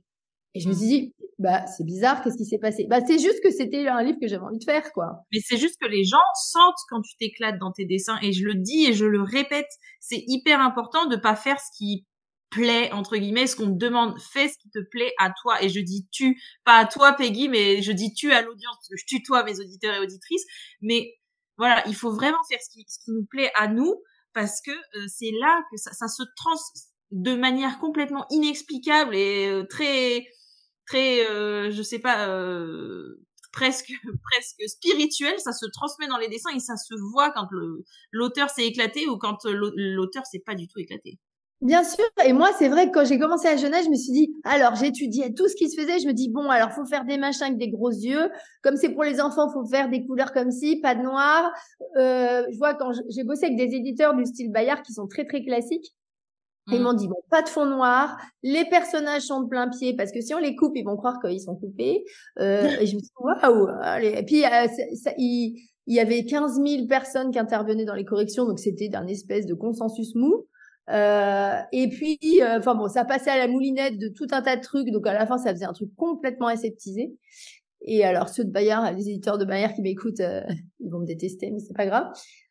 Et 0.55 0.61
je 0.61 0.69
me 0.69 0.75
suis 0.75 0.87
dit, 0.87 1.15
bah 1.39 1.67
c'est 1.67 1.85
bizarre, 1.85 2.23
qu'est-ce 2.23 2.37
qui 2.37 2.45
s'est 2.45 2.59
passé? 2.59 2.87
Bah 2.89 3.01
c'est 3.07 3.19
juste 3.19 3.43
que 3.43 3.51
c'était 3.51 3.87
un 3.89 4.03
livre 4.03 4.19
que 4.21 4.29
j'avais 4.29 4.45
envie 4.45 4.59
de 4.59 4.65
faire, 4.65 4.93
quoi. 4.93 5.25
Mais 5.33 5.39
c'est 5.45 5.57
juste 5.57 5.81
que 5.81 5.89
les 5.89 6.05
gens 6.05 6.17
sentent 6.35 6.75
quand 6.89 7.03
tu 7.03 7.17
t'éclates 7.17 7.59
dans 7.59 7.73
tes 7.73 7.85
dessins, 7.85 8.19
et 8.23 8.33
je 8.33 8.45
le 8.45 8.55
dis 8.55 8.87
et 8.87 8.93
je 8.93 9.05
le 9.05 9.23
répète, 9.23 9.69
c'est 10.01 10.23
hyper 10.27 10.61
important 10.61 11.07
de 11.07 11.17
pas 11.17 11.35
faire 11.35 11.59
ce 11.61 11.77
qui 11.77 12.05
plaît 12.51 12.93
entre 12.93 13.17
guillemets 13.17 13.47
ce 13.47 13.57
qu'on 13.57 13.73
te 13.73 13.79
demande 13.79 14.21
fais 14.21 14.49
ce 14.49 14.59
qui 14.59 14.71
te 14.71 14.81
plaît 14.91 15.13
à 15.19 15.33
toi. 15.43 15.63
Et 15.63 15.69
je 15.69 15.81
dis 15.81 16.07
tu 16.11 16.41
pas 16.65 16.79
à 16.79 16.87
toi 16.87 17.13
Peggy 17.13 17.49
mais 17.49 17.83
je 17.83 17.93
dis 17.93 18.15
tu 18.15 18.33
à 18.33 18.43
l'audience 18.43 18.77
parce 18.77 18.89
que 18.89 18.97
je 18.97 19.07
tutoie 19.07 19.45
mes 19.45 19.61
auditeurs 19.61 19.95
et 19.95 20.01
auditrices. 20.01 20.45
Mais 20.81 21.15
voilà 21.57 21.83
il 21.87 21.95
faut 21.95 22.13
vraiment 22.13 22.43
faire 22.49 22.61
ce 22.63 22.71
qui, 22.71 22.85
ce 22.89 22.99
qui 23.05 23.13
nous 23.13 23.27
plaît 23.27 23.51
à 23.55 23.69
nous 23.69 23.95
parce 24.33 24.61
que 24.61 24.71
euh, 24.71 25.07
c'est 25.09 25.31
là 25.41 25.63
que 25.71 25.77
ça, 25.77 25.93
ça, 25.93 26.09
se 26.09 26.23
trans 26.37 26.57
de 27.11 27.35
manière 27.35 27.79
complètement 27.79 28.27
inexplicable 28.31 29.15
et 29.15 29.47
euh, 29.49 29.65
très 29.65 30.27
très 30.87 31.27
euh, 31.31 31.71
je 31.71 31.83
sais 31.83 32.01
pas 32.01 32.29
euh, 32.29 33.25
presque 33.53 33.93
presque 34.33 34.69
spirituel. 34.69 35.39
Ça 35.39 35.53
se 35.53 35.67
transmet 35.67 36.09
dans 36.09 36.19
les 36.19 36.29
dessins 36.29 36.55
et 36.55 36.61
ça 36.61 36.77
se 36.77 36.95
voit 37.13 37.31
quand 37.31 37.49
l'auteur 38.13 38.51
s'est 38.51 38.67
éclaté 38.67 39.07
ou 39.07 39.17
quand 39.17 39.45
l'auteur 39.45 40.27
s'est 40.27 40.43
pas 40.45 40.55
du 40.55 40.69
tout 40.69 40.81
éclaté 40.81 41.19
Bien 41.65 41.83
sûr. 41.83 42.05
Et 42.27 42.35
moi, 42.35 42.51
c'est 42.59 42.69
vrai 42.69 42.89
que 42.89 42.93
quand 42.93 43.07
j'ai 43.07 43.19
commencé 43.19 43.49
à 43.49 43.57
Genève, 43.57 43.85
je 43.87 43.89
me 43.89 43.97
suis 43.97 44.13
dit, 44.13 44.37
alors 44.45 44.75
j'étudiais 44.75 45.33
tout 45.33 45.49
ce 45.49 45.57
qui 45.57 45.71
se 45.71 45.81
faisait. 45.81 45.99
Je 45.99 46.07
me 46.07 46.13
dis, 46.13 46.29
bon, 46.29 46.51
alors 46.51 46.73
faut 46.73 46.85
faire 46.85 47.07
des 47.07 47.17
machins 47.17 47.47
avec 47.47 47.57
des 47.57 47.71
gros 47.71 47.91
yeux. 47.91 48.31
Comme 48.63 48.77
c'est 48.77 48.91
pour 48.91 49.03
les 49.03 49.19
enfants, 49.19 49.51
faut 49.51 49.65
faire 49.65 49.89
des 49.89 50.05
couleurs 50.05 50.33
comme 50.35 50.51
ci, 50.51 50.77
pas 50.83 50.95
de 50.95 51.01
noir. 51.01 51.51
Euh, 51.97 52.45
je 52.53 52.59
vois 52.59 52.75
quand 52.75 52.93
j'ai 53.09 53.25
bossé 53.25 53.47
avec 53.47 53.57
des 53.57 53.75
éditeurs 53.75 54.15
du 54.15 54.27
style 54.27 54.53
Bayard 54.53 54.83
qui 54.83 54.93
sont 54.93 55.07
très 55.07 55.25
très 55.25 55.43
classiques. 55.43 55.95
Ils 56.71 56.81
mmh. 56.81 56.83
m'ont 56.83 56.93
dit 56.93 57.09
bon, 57.09 57.17
pas 57.31 57.41
de 57.41 57.49
fond 57.49 57.67
noir, 57.67 58.19
les 58.43 58.67
personnages 58.67 59.23
sont 59.23 59.43
de 59.43 59.49
plein 59.49 59.69
pied 59.69 59.97
parce 59.97 60.13
que 60.13 60.21
si 60.21 60.35
on 60.35 60.39
les 60.39 60.57
coupe, 60.57 60.73
ils 60.77 60.85
vont 60.85 60.97
croire 60.97 61.19
qu'ils 61.19 61.41
sont 61.41 61.57
coupés. 61.57 62.05
Euh, 62.41 62.63
et 62.81 62.87
je 62.87 62.97
me 62.97 63.01
suis 63.01 63.09
dit 63.09 63.11
waouh. 63.19 63.69
Et 64.03 64.23
puis 64.25 64.45
euh, 64.45 64.67
ça, 65.03 65.13
il, 65.17 65.63
il, 65.87 65.95
y 65.95 66.01
avait 66.01 66.27
15 66.27 66.61
000 66.63 66.87
personnes 66.89 67.31
qui 67.31 67.39
intervenaient 67.39 67.87
dans 67.87 67.95
les 67.95 68.05
corrections, 68.05 68.45
donc 68.45 68.59
c'était 68.59 68.89
d'un 68.89 69.07
espèce 69.07 69.47
de 69.47 69.55
consensus 69.55 70.15
mou. 70.15 70.47
Euh, 70.91 71.61
et 71.73 71.89
puis, 71.89 72.19
euh, 72.43 72.59
enfin 72.59 72.75
bon, 72.75 72.89
ça 72.89 73.05
passait 73.05 73.31
à 73.31 73.39
la 73.39 73.49
moulinette 73.49 73.99
de 73.99 74.09
tout 74.09 74.27
un 74.33 74.43
tas 74.43 74.57
de 74.57 74.63
trucs, 74.63 74.91
donc 74.91 75.07
à 75.07 75.13
la 75.13 75.27
fin, 75.27 75.39
ça 75.39 75.53
faisait 75.53 75.65
un 75.65 75.73
truc 75.73 75.95
complètement 75.97 76.49
aseptisé. 76.49 77.15
Et 77.87 78.05
alors 78.05 78.29
ceux 78.29 78.45
de 78.45 78.51
Bayard, 78.51 78.93
les 78.95 79.11
éditeurs 79.11 79.39
de 79.39 79.45
Bayard 79.45 79.75
qui 79.75 79.83
m'écoutent, 79.83 80.21
euh, 80.21 80.43
ils 80.81 80.91
vont 80.91 81.01
me 81.01 81.07
détester, 81.07 81.51
mais 81.51 81.59
c'est 81.59 81.75
pas 81.75 81.87
grave. 81.87 82.07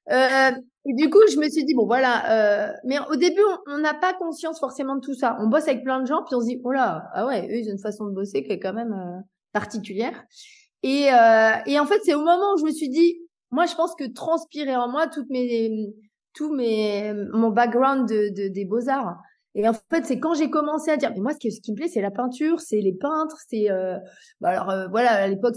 et 0.10 0.93
du 0.93 1.10
coup, 1.10 1.22
je 1.32 1.38
me 1.38 1.50
suis 1.50 1.63
dit 1.63 1.74
bon 1.74 1.86
voilà, 1.86 2.74
mais 2.86 2.98
au 3.10 3.15
début, 3.15 3.41
on 3.67 3.78
n'a 3.80 3.93
pas 3.93 4.13
conscience 4.13 4.60
forcément 4.60 4.96
de 4.96 5.02
tout 5.02 5.15
ça. 5.15 5.38
On 5.39 5.48
bosse 5.48 5.67
avec 5.67 5.84
plein 5.84 6.02
de 6.02 6.08
gens, 6.08 6.24
puis 6.24 6.36
on 6.36 6.41
se 6.41 6.48
dit 6.48 6.62
oh 6.63 6.72
là, 6.72 7.10
ah 7.13 7.26
ouais, 7.26 7.48
eux 7.48 7.58
ils 7.58 7.69
ont 7.69 7.74
une 7.74 7.80
façon 7.80 8.06
de 8.06 8.12
bosser 8.12 8.43
qui 8.43 8.52
est 8.52 8.60
quand 8.60 8.74
même 8.74 9.24
particulière. 9.54 10.24
Et, 10.84 11.06
et 11.06 11.80
en 11.80 11.86
fait, 11.86 12.00
c'est 12.04 12.13
au 12.13 12.24
moment 12.24 12.54
où 12.56 12.60
je 12.60 12.65
me 12.65 12.72
suis 12.72 12.89
dit, 12.89 13.17
moi, 13.52 13.65
je 13.65 13.76
pense 13.76 13.96
que 13.96 14.06
transpirer 14.06 14.76
en 14.76 14.89
moi 14.89 15.08
toutes 15.08 15.30
mes 15.30 15.93
tout 16.34 16.54
mes, 16.54 17.13
mon 17.34 17.50
background 17.50 18.08
de, 18.08 18.30
de 18.30 18.48
des 18.48 18.65
beaux-arts. 18.65 19.17
Et 19.56 19.67
en 19.67 19.74
fait, 19.74 20.06
c'est 20.06 20.19
quand 20.19 20.34
j'ai 20.34 20.50
commencé 20.50 20.89
à 20.89 20.98
dire, 20.98 21.12
mais 21.13 21.22
moi, 21.22 21.34
ce 21.34 21.38
qui, 21.38 21.52
ce 21.52 21.62
qui 21.62 21.72
me 21.72 21.78
plaît, 21.78 21.88
c'est 21.88 22.02
la 22.02 22.10
peinture, 22.10 22.60
c'est 22.60 22.82
les 22.82 22.93
peintres, 22.93 23.38
c'est, 23.48 23.69
euh... 23.69 23.98
bah 24.41 24.50
alors 24.50 24.69
euh, 24.72 24.88
voilà, 24.88 25.12
à 25.12 25.28
l'époque, 25.28 25.56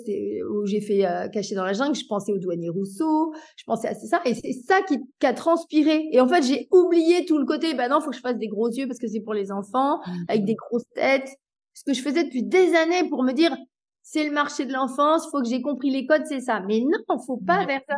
où 0.50 0.66
j'ai 0.66 0.82
fait 0.82 1.06
euh, 1.06 1.28
Cacher 1.28 1.54
dans 1.54 1.64
la 1.64 1.72
jungle, 1.72 1.94
je 1.94 2.04
pensais 2.06 2.32
au 2.32 2.38
douanier 2.38 2.68
Rousseau, 2.68 3.32
je 3.56 3.64
pensais 3.64 3.88
à 3.88 3.94
ça, 3.94 4.20
et 4.26 4.34
c'est 4.34 4.52
ça 4.52 4.82
qui, 4.82 4.98
qui, 5.18 5.26
a 5.26 5.32
transpiré. 5.32 6.08
Et 6.12 6.20
en 6.20 6.28
fait, 6.28 6.42
j'ai 6.42 6.68
oublié 6.70 7.24
tout 7.24 7.38
le 7.38 7.46
côté, 7.46 7.72
bah 7.72 7.88
non, 7.88 8.00
faut 8.00 8.10
que 8.10 8.16
je 8.16 8.20
fasse 8.20 8.36
des 8.36 8.48
gros 8.48 8.68
yeux 8.68 8.86
parce 8.86 8.98
que 8.98 9.08
c'est 9.08 9.20
pour 9.20 9.34
les 9.34 9.50
enfants, 9.50 9.98
mmh. 9.98 10.12
avec 10.28 10.44
des 10.44 10.54
grosses 10.54 10.88
têtes. 10.94 11.30
Ce 11.72 11.82
que 11.84 11.94
je 11.94 12.02
faisais 12.02 12.24
depuis 12.24 12.42
des 12.42 12.74
années 12.74 13.08
pour 13.08 13.22
me 13.22 13.32
dire, 13.32 13.56
c'est 14.02 14.24
le 14.24 14.30
marché 14.30 14.66
de 14.66 14.72
l'enfance, 14.74 15.26
faut 15.30 15.40
que 15.40 15.48
j'ai 15.48 15.62
compris 15.62 15.90
les 15.90 16.06
codes, 16.06 16.26
c'est 16.26 16.40
ça. 16.40 16.60
Mais 16.60 16.80
non, 16.80 17.18
faut 17.26 17.40
pas 17.46 17.64
vers 17.64 17.80
ça. 17.88 17.96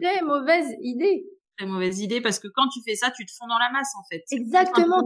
Très 0.00 0.22
mauvaise 0.22 0.66
idée 0.80 1.24
très 1.56 1.66
mauvaise 1.66 2.00
idée 2.00 2.20
parce 2.20 2.38
que 2.38 2.48
quand 2.48 2.68
tu 2.68 2.80
fais 2.82 2.94
ça, 2.94 3.10
tu 3.10 3.24
te 3.26 3.32
fonds 3.32 3.46
dans 3.46 3.58
la 3.58 3.70
masse 3.72 3.92
en 3.98 4.04
fait. 4.10 4.24
Exactement. 4.30 5.02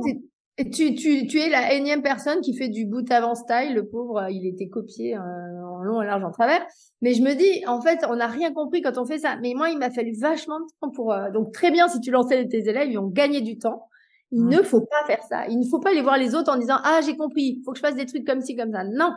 Tu, 0.58 0.94
tu, 0.94 1.26
tu 1.26 1.38
es 1.38 1.48
la 1.48 1.72
énième 1.72 2.02
personne 2.02 2.40
qui 2.42 2.54
fait 2.54 2.68
du 2.68 2.84
bout 2.84 3.10
avant 3.10 3.34
style. 3.34 3.74
Le 3.74 3.88
pauvre, 3.88 4.26
il 4.30 4.46
était 4.46 4.68
copié 4.68 5.16
euh, 5.16 5.20
en 5.20 5.82
long, 5.82 5.96
en 5.96 6.02
large, 6.02 6.22
en 6.22 6.30
travers. 6.30 6.66
Mais 7.00 7.14
je 7.14 7.22
me 7.22 7.34
dis, 7.34 7.64
en 7.66 7.80
fait, 7.80 8.04
on 8.08 8.16
n'a 8.16 8.26
rien 8.26 8.52
compris 8.52 8.82
quand 8.82 8.98
on 8.98 9.06
fait 9.06 9.20
ça. 9.20 9.36
Mais 9.40 9.54
moi, 9.54 9.70
il 9.70 9.78
m'a 9.78 9.90
fallu 9.90 10.12
vachement 10.18 10.60
de 10.60 10.66
temps 10.80 10.90
pour. 10.90 11.12
Euh, 11.12 11.30
donc 11.30 11.54
très 11.54 11.70
bien, 11.70 11.88
si 11.88 12.00
tu 12.00 12.10
lançais 12.10 12.46
tes 12.46 12.68
élèves, 12.68 12.90
ils 12.90 12.98
ont 12.98 13.08
gagné 13.08 13.40
du 13.40 13.56
temps. 13.56 13.86
Il 14.32 14.46
ne 14.46 14.62
faut 14.62 14.82
pas 14.82 15.06
faire 15.06 15.22
ça. 15.24 15.48
Il 15.48 15.58
ne 15.58 15.66
faut 15.66 15.80
pas 15.80 15.90
aller 15.90 16.02
voir 16.02 16.16
les 16.16 16.34
autres 16.34 16.52
en 16.52 16.58
disant 16.58 16.78
ah 16.84 17.00
j'ai 17.04 17.16
compris, 17.16 17.56
il 17.58 17.62
faut 17.64 17.72
que 17.72 17.78
je 17.78 17.82
fasse 17.82 17.96
des 17.96 18.06
trucs 18.06 18.26
comme 18.26 18.40
ci 18.40 18.54
comme 18.54 18.70
ça. 18.70 18.84
Non, 18.84 19.12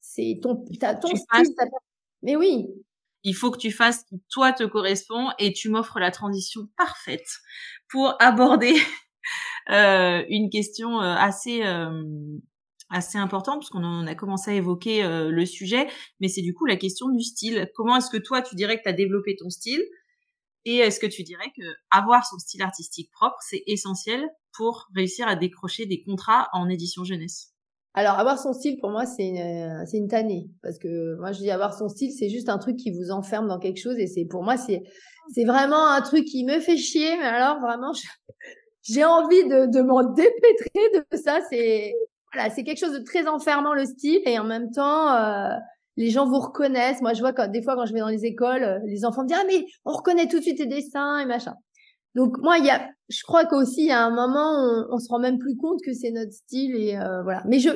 c'est 0.00 0.40
ton, 0.42 0.56
ton 0.56 1.08
style. 1.08 1.54
Mais 2.22 2.36
oui, 2.36 2.68
il 3.24 3.34
faut 3.34 3.50
que 3.50 3.58
tu 3.58 3.70
fasses 3.70 4.04
qui 4.04 4.22
toi 4.30 4.52
te 4.52 4.64
correspond 4.64 5.28
et 5.38 5.52
tu 5.52 5.68
m'offres 5.68 5.98
la 5.98 6.10
transition 6.10 6.68
parfaite 6.76 7.28
pour 7.88 8.14
aborder 8.20 8.74
euh, 9.70 10.24
une 10.28 10.50
question 10.50 11.00
euh, 11.00 11.14
assez 11.14 11.62
euh, 11.64 12.02
assez 12.88 13.18
importante 13.18 13.60
parce 13.60 13.70
qu'on 13.70 14.06
a 14.06 14.14
commencé 14.16 14.50
à 14.50 14.54
évoquer 14.54 15.04
le 15.04 15.46
sujet, 15.46 15.86
mais 16.18 16.26
c'est 16.26 16.42
du 16.42 16.54
coup 16.54 16.66
la 16.66 16.74
question 16.74 17.08
du 17.08 17.22
style. 17.22 17.70
Comment 17.76 17.98
est-ce 17.98 18.10
que 18.10 18.16
toi 18.16 18.42
tu 18.42 18.56
dirais 18.56 18.78
que 18.78 18.82
tu 18.82 18.88
as 18.88 18.92
développé 18.92 19.36
ton 19.36 19.48
style? 19.48 19.80
Et 20.64 20.78
est-ce 20.78 20.98
que 20.98 21.06
tu 21.06 21.22
dirais 21.22 21.52
que 21.56 21.62
avoir 21.92 22.26
son 22.26 22.36
style 22.40 22.62
artistique 22.62 23.12
propre 23.12 23.36
c'est 23.48 23.62
essentiel 23.68 24.28
pour 24.52 24.88
réussir 24.92 25.28
à 25.28 25.36
décrocher 25.36 25.86
des 25.86 26.02
contrats 26.02 26.48
en 26.52 26.68
édition 26.68 27.04
jeunesse? 27.04 27.54
Alors, 27.94 28.18
avoir 28.20 28.38
son 28.38 28.52
style, 28.52 28.78
pour 28.78 28.90
moi, 28.90 29.04
c'est 29.04 29.26
une, 29.26 29.84
c'est 29.86 29.96
une 29.96 30.06
tannée. 30.06 30.48
Parce 30.62 30.78
que 30.78 31.16
moi, 31.16 31.32
je 31.32 31.40
dis 31.40 31.50
avoir 31.50 31.74
son 31.74 31.88
style, 31.88 32.12
c'est 32.12 32.28
juste 32.28 32.48
un 32.48 32.58
truc 32.58 32.76
qui 32.76 32.92
vous 32.92 33.10
enferme 33.10 33.48
dans 33.48 33.58
quelque 33.58 33.80
chose. 33.80 33.98
Et 33.98 34.06
c'est, 34.06 34.24
pour 34.24 34.44
moi, 34.44 34.56
c'est, 34.56 34.82
c'est 35.34 35.44
vraiment 35.44 35.88
un 35.88 36.00
truc 36.00 36.24
qui 36.24 36.44
me 36.44 36.60
fait 36.60 36.76
chier. 36.76 37.16
Mais 37.16 37.26
alors, 37.26 37.60
vraiment, 37.60 37.92
j'ai 38.82 39.04
envie 39.04 39.42
de, 39.44 39.66
de 39.66 39.82
m'en 39.82 40.04
dépêtrer 40.04 41.04
de 41.10 41.16
ça. 41.16 41.40
C'est, 41.50 41.94
voilà, 42.32 42.48
c'est 42.50 42.62
quelque 42.62 42.78
chose 42.78 42.92
de 42.92 43.04
très 43.04 43.26
enfermant, 43.26 43.74
le 43.74 43.84
style. 43.84 44.20
Et 44.24 44.38
en 44.38 44.44
même 44.44 44.70
temps, 44.70 45.12
euh, 45.12 45.48
les 45.96 46.10
gens 46.10 46.26
vous 46.26 46.38
reconnaissent. 46.38 47.02
Moi, 47.02 47.12
je 47.14 47.20
vois 47.20 47.32
quand, 47.32 47.50
des 47.50 47.62
fois, 47.62 47.74
quand 47.74 47.86
je 47.86 47.92
vais 47.92 48.00
dans 48.00 48.08
les 48.08 48.24
écoles, 48.24 48.62
euh, 48.62 48.78
les 48.86 49.04
enfants 49.04 49.24
me 49.24 49.28
disent, 49.28 49.38
ah, 49.40 49.46
mais 49.48 49.64
on 49.84 49.92
reconnaît 49.92 50.28
tout 50.28 50.38
de 50.38 50.42
suite 50.42 50.58
tes 50.58 50.66
dessins 50.66 51.18
et 51.18 51.26
machin. 51.26 51.54
Donc 52.14 52.38
moi, 52.38 52.58
il 52.58 52.66
y 52.66 52.70
a, 52.70 52.88
je 53.08 53.22
crois 53.22 53.44
qu'aussi 53.44 53.82
il 53.82 53.86
y 53.88 53.92
a 53.92 54.04
un 54.04 54.10
moment, 54.10 54.86
on, 54.90 54.94
on 54.94 54.98
se 54.98 55.08
rend 55.08 55.18
même 55.18 55.38
plus 55.38 55.56
compte 55.56 55.80
que 55.84 55.92
c'est 55.92 56.10
notre 56.10 56.32
style 56.32 56.74
et 56.76 56.96
euh, 56.96 57.22
voilà. 57.22 57.42
Mais 57.46 57.58
je, 57.58 57.70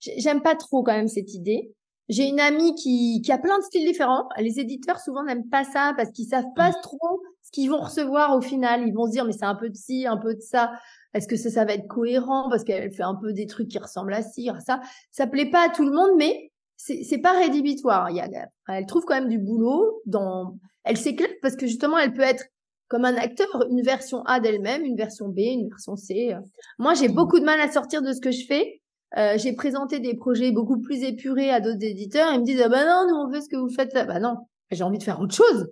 j'aime 0.00 0.42
pas 0.42 0.54
trop 0.54 0.82
quand 0.82 0.92
même 0.92 1.08
cette 1.08 1.34
idée. 1.34 1.72
J'ai 2.08 2.26
une 2.26 2.40
amie 2.40 2.74
qui, 2.74 3.20
qui 3.22 3.32
a 3.32 3.38
plein 3.38 3.58
de 3.58 3.62
styles 3.64 3.86
différents. 3.86 4.28
Les 4.38 4.60
éditeurs 4.60 4.98
souvent 4.98 5.24
n'aiment 5.24 5.48
pas 5.48 5.64
ça 5.64 5.92
parce 5.96 6.10
qu'ils 6.10 6.26
savent 6.26 6.54
pas 6.56 6.70
mmh. 6.70 6.80
trop 6.82 7.20
ce 7.42 7.50
qu'ils 7.50 7.70
vont 7.70 7.80
recevoir 7.80 8.34
au 8.34 8.40
final. 8.40 8.86
Ils 8.86 8.94
vont 8.94 9.06
se 9.06 9.12
dire 9.12 9.24
mais 9.26 9.32
c'est 9.32 9.44
un 9.44 9.54
peu 9.54 9.68
de 9.68 9.76
ci, 9.76 10.06
un 10.06 10.16
peu 10.16 10.34
de 10.34 10.40
ça. 10.40 10.72
Est-ce 11.12 11.28
que 11.28 11.36
ça, 11.36 11.50
ça 11.50 11.64
va 11.64 11.74
être 11.74 11.86
cohérent 11.86 12.48
parce 12.48 12.64
qu'elle 12.64 12.92
fait 12.92 13.02
un 13.02 13.14
peu 13.14 13.32
des 13.32 13.46
trucs 13.46 13.68
qui 13.68 13.78
ressemblent 13.78 14.14
à 14.14 14.22
ci, 14.22 14.48
à 14.48 14.60
ça? 14.60 14.80
Ça 15.10 15.26
plaît 15.26 15.50
pas 15.50 15.66
à 15.66 15.68
tout 15.68 15.84
le 15.84 15.92
monde, 15.92 16.12
mais 16.16 16.50
c'est, 16.76 17.02
c'est 17.02 17.18
pas 17.18 17.32
rédhibitoire. 17.32 18.10
Il 18.10 18.16
y 18.16 18.20
a, 18.20 18.28
elle 18.68 18.86
trouve 18.86 19.04
quand 19.04 19.14
même 19.14 19.28
du 19.28 19.38
boulot 19.38 20.00
dans, 20.06 20.58
elle 20.84 20.96
s'éclate 20.96 21.32
parce 21.42 21.56
que 21.56 21.66
justement 21.66 21.98
elle 21.98 22.14
peut 22.14 22.22
être 22.22 22.44
comme 22.88 23.04
un 23.04 23.14
acteur, 23.16 23.46
une 23.70 23.82
version 23.82 24.22
A 24.24 24.40
d'elle-même, 24.40 24.84
une 24.84 24.96
version 24.96 25.28
B, 25.28 25.38
une 25.38 25.68
version 25.68 25.96
C. 25.96 26.34
Moi, 26.78 26.94
j'ai 26.94 27.08
beaucoup 27.08 27.38
de 27.38 27.44
mal 27.44 27.60
à 27.60 27.70
sortir 27.70 28.02
de 28.02 28.12
ce 28.12 28.20
que 28.20 28.30
je 28.30 28.46
fais. 28.46 28.80
Euh, 29.16 29.38
j'ai 29.38 29.54
présenté 29.54 30.00
des 30.00 30.14
projets 30.14 30.52
beaucoup 30.52 30.80
plus 30.80 31.02
épurés 31.02 31.50
à 31.50 31.60
d'autres 31.60 31.82
éditeurs. 31.82 32.32
Ils 32.34 32.40
me 32.40 32.44
disent, 32.44 32.60
ah 32.62 32.68
bah 32.68 32.84
non, 32.84 33.06
nous, 33.08 33.16
on 33.16 33.30
veut 33.30 33.40
ce 33.40 33.48
que 33.48 33.56
vous 33.56 33.70
faites. 33.70 33.94
Bah 33.94 34.20
non, 34.20 34.36
j'ai 34.70 34.84
envie 34.84 34.98
de 34.98 35.02
faire 35.02 35.20
autre 35.20 35.34
chose. 35.34 35.68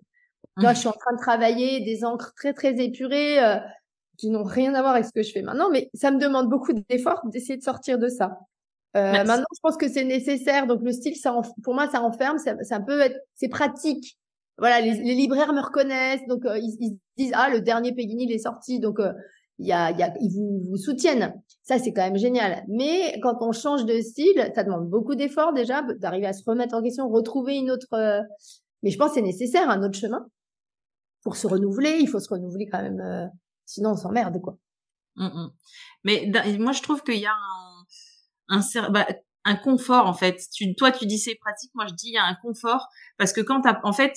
Moi, 0.57 0.73
je 0.73 0.79
suis 0.79 0.89
en 0.89 0.93
train 0.93 1.13
de 1.13 1.21
travailler 1.21 1.81
des 1.85 2.05
encres 2.05 2.33
très, 2.35 2.55
très 2.55 2.75
épurées 2.83 3.45
euh, 3.45 3.59
qui 4.17 4.31
n'ont 4.31 4.45
rien 4.45 4.75
à 4.75 4.81
voir 4.81 4.95
avec 4.95 5.05
ce 5.05 5.13
que 5.13 5.23
je 5.23 5.31
fais 5.31 5.43
maintenant, 5.43 5.69
mais 5.71 5.91
ça 5.93 6.11
me 6.11 6.19
demande 6.19 6.49
beaucoup 6.49 6.73
d'efforts 6.73 7.21
d'essayer 7.27 7.59
de 7.59 7.63
sortir 7.63 7.99
de 7.99 8.09
ça. 8.09 8.39
Euh, 8.97 9.13
maintenant, 9.13 9.45
je 9.55 9.61
pense 9.63 9.77
que 9.77 9.89
c'est 9.89 10.05
nécessaire. 10.05 10.67
Donc, 10.67 10.81
le 10.83 10.93
style, 10.93 11.17
ça, 11.17 11.39
pour 11.63 11.75
moi, 11.75 11.91
ça 11.91 12.01
enferme. 12.01 12.39
Ça, 12.39 12.55
ça 12.63 12.81
peut 12.81 13.01
être, 13.01 13.19
c'est 13.35 13.49
pratique 13.49 14.17
voilà, 14.59 14.81
les, 14.81 14.95
les, 14.95 15.15
libraires 15.15 15.53
me 15.53 15.61
reconnaissent, 15.61 16.27
donc 16.29 16.45
euh, 16.47 16.59
ils, 16.59 16.77
ils, 16.81 16.99
disent 17.17 17.33
ah 17.35 17.51
le 17.51 17.61
dernier 17.61 17.95
Peggy 17.95 18.17
il 18.19 18.33
est 18.33 18.39
sorti, 18.39 18.81
donc 18.81 19.01
euh, 19.01 19.13
il 19.59 19.67
y 19.67 19.73
a, 19.73 19.91
y 19.91 20.03
a, 20.03 20.15
ils 20.21 20.31
vous, 20.31 20.63
vous 20.71 20.77
soutiennent. 20.77 21.35
Ça 21.63 21.79
c'est 21.79 21.93
quand 21.93 22.03
même 22.03 22.17
génial. 22.17 22.65
Mais 22.69 23.19
quand 23.23 23.37
on 23.41 23.53
change 23.53 23.85
de 23.85 24.01
style, 24.01 24.51
ça 24.55 24.65
demande 24.65 24.89
beaucoup 24.89 25.15
d'efforts 25.15 25.53
déjà 25.53 25.83
d'arriver 25.99 26.27
à 26.27 26.33
se 26.33 26.43
remettre 26.45 26.75
en 26.75 26.83
question, 26.83 27.09
retrouver 27.09 27.57
une 27.57 27.71
autre. 27.71 27.93
Euh, 27.93 28.23
mais 28.83 28.91
je 28.91 28.99
pense 28.99 29.13
c'est 29.15 29.23
nécessaire 29.23 29.69
un 29.69 29.83
autre 29.83 29.99
chemin 29.99 30.27
pour 31.23 31.37
se 31.37 31.47
renouveler. 31.47 31.99
Il 32.01 32.09
faut 32.09 32.21
se 32.21 32.29
renouveler 32.29 32.67
quand 32.67 32.83
même, 32.83 33.31
sinon 33.67 33.91
on 33.91 33.97
s'emmerde 33.97 34.41
quoi. 34.41 34.57
Mmh, 35.17 35.27
mmh. 35.27 35.51
Mais 36.05 36.33
moi 36.59 36.73
je 36.73 36.83
trouve 36.83 37.03
qu'il 37.03 37.21
y 37.21 37.27
a 37.27 37.35
un, 38.49 38.61
un 38.61 38.91
bah, 38.91 39.07
un 39.45 39.57
confort 39.57 40.07
en 40.07 40.15
fait. 40.15 40.41
Tu, 40.55 40.75
toi 40.77 40.93
tu 40.93 41.07
dis 41.07 41.19
c'est 41.19 41.35
pratique, 41.35 41.71
moi 41.75 41.87
je 41.87 41.95
dis 41.95 42.09
il 42.09 42.15
y 42.15 42.19
a 42.19 42.25
un 42.25 42.37
confort 42.43 42.89
parce 43.19 43.33
que 43.33 43.41
quand 43.41 43.61
t'as 43.61 43.81
en 43.83 43.93
fait 43.93 44.15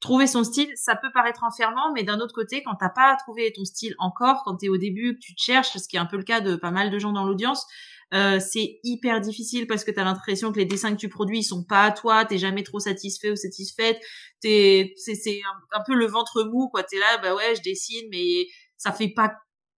trouver 0.00 0.26
son 0.26 0.44
style, 0.44 0.70
ça 0.76 0.96
peut 0.96 1.10
paraître 1.12 1.44
enfermant, 1.44 1.92
mais 1.94 2.02
d'un 2.02 2.20
autre 2.20 2.34
côté, 2.34 2.62
quand 2.62 2.74
t'as 2.74 2.88
pas 2.88 3.16
trouvé 3.16 3.52
ton 3.52 3.64
style 3.64 3.94
encore, 3.98 4.42
quand 4.44 4.56
t'es 4.56 4.68
au 4.68 4.78
début, 4.78 5.14
que 5.14 5.20
tu 5.20 5.34
te 5.34 5.40
cherches, 5.40 5.76
ce 5.76 5.86
qui 5.86 5.96
est 5.96 6.00
un 6.00 6.06
peu 6.06 6.16
le 6.16 6.22
cas 6.22 6.40
de 6.40 6.56
pas 6.56 6.70
mal 6.70 6.90
de 6.90 6.98
gens 6.98 7.12
dans 7.12 7.24
l'audience, 7.24 7.66
euh, 8.12 8.40
c'est 8.40 8.80
hyper 8.82 9.20
difficile 9.20 9.66
parce 9.66 9.84
que 9.84 9.90
t'as 9.92 10.02
l'impression 10.02 10.50
que 10.52 10.58
les 10.58 10.64
dessins 10.64 10.90
que 10.90 10.96
tu 10.96 11.08
produis 11.08 11.40
ils 11.40 11.44
sont 11.44 11.62
pas 11.62 11.84
à 11.84 11.92
toi, 11.92 12.24
t'es 12.24 12.38
jamais 12.38 12.64
trop 12.64 12.80
satisfait 12.80 13.30
ou 13.30 13.36
satisfaite, 13.36 14.00
t'es, 14.40 14.94
c'est, 14.96 15.14
c'est 15.14 15.40
un, 15.72 15.82
peu 15.86 15.94
le 15.94 16.06
ventre 16.06 16.42
mou 16.44 16.68
quoi, 16.70 16.82
t'es 16.82 16.98
là, 16.98 17.18
bah 17.18 17.34
ouais, 17.34 17.54
je 17.54 17.62
dessine, 17.62 18.08
mais 18.10 18.46
ça 18.78 18.92
fait 18.92 19.10
pas 19.10 19.34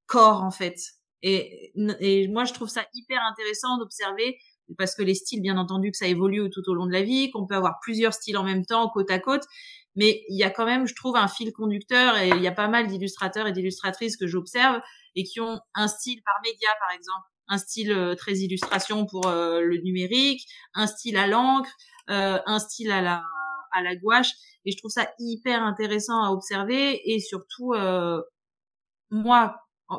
corps 0.06 0.42
en 0.42 0.50
fait. 0.50 0.78
Et, 1.22 1.72
et 2.00 2.28
moi 2.28 2.44
je 2.44 2.54
trouve 2.54 2.68
ça 2.68 2.87
hyper 2.94 3.20
intéressant 3.22 3.76
d'observer 3.78 4.38
parce 4.76 4.94
que 4.94 5.02
les 5.02 5.14
styles, 5.14 5.42
bien 5.42 5.56
entendu, 5.56 5.90
que 5.90 5.96
ça 5.96 6.06
évolue 6.06 6.50
tout 6.50 6.62
au 6.68 6.75
long 6.75 6.87
de 6.87 6.92
la 6.92 7.02
vie, 7.02 7.31
qu'on 7.31 7.46
peut 7.46 7.54
avoir 7.54 7.79
plusieurs 7.81 8.14
styles 8.14 8.37
en 8.37 8.44
même 8.44 8.64
temps, 8.64 8.88
côte 8.88 9.10
à 9.10 9.18
côte, 9.18 9.44
mais 9.94 10.23
il 10.29 10.38
y 10.38 10.42
a 10.42 10.50
quand 10.50 10.64
même, 10.64 10.87
je 10.87 10.94
trouve, 10.94 11.16
un 11.16 11.29
fil 11.29 11.52
conducteur 11.52 12.16
et 12.16 12.29
il 12.29 12.42
y 12.42 12.46
a 12.46 12.52
pas 12.52 12.68
mal 12.68 12.87
d'illustrateurs 12.87 13.46
et 13.46 13.52
d'illustratrices 13.52 14.16
que 14.16 14.27
j'observe 14.27 14.81
et 15.14 15.25
qui 15.25 15.40
ont 15.40 15.60
un 15.75 15.88
style 15.88 16.23
par 16.25 16.35
média, 16.42 16.68
par 16.81 16.96
exemple, 16.96 17.27
un 17.48 17.58
style 17.58 17.92
euh, 17.92 18.14
très 18.14 18.35
illustration 18.38 19.06
pour 19.06 19.27
euh, 19.27 19.60
le 19.60 19.79
numérique, 19.79 20.46
un 20.75 20.87
style 20.87 21.16
à 21.16 21.27
l'encre, 21.27 21.70
euh, 22.10 22.38
un 22.46 22.58
style 22.58 22.90
à 22.90 23.02
la 23.02 23.23
à 23.75 23.83
la 23.83 23.96
gouache. 23.96 24.33
Et 24.64 24.73
je 24.73 24.77
trouve 24.77 24.90
ça 24.90 25.08
hyper 25.18 25.62
intéressant 25.62 26.23
à 26.23 26.31
observer 26.31 27.00
et 27.10 27.20
surtout 27.20 27.75
moi 29.10 29.56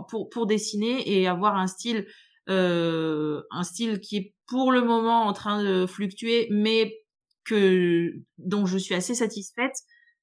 pour 0.09 0.30
pour 0.30 0.45
dessiner 0.45 1.11
et 1.11 1.28
avoir 1.28 1.55
un 1.57 1.67
style 1.67 2.07
un 2.47 3.63
style 3.63 3.99
qui 3.99 4.17
est 4.17 4.32
pour 4.48 4.72
le 4.72 4.82
moment 4.82 5.24
en 5.26 5.34
train 5.34 5.64
de 5.64 5.86
fluctuer, 5.86 6.48
mais 6.52 6.94
que 7.46 8.12
dont 8.38 8.66
je 8.66 8.78
suis 8.78 8.96
assez 8.96 9.16
satisfaite. 9.16 9.76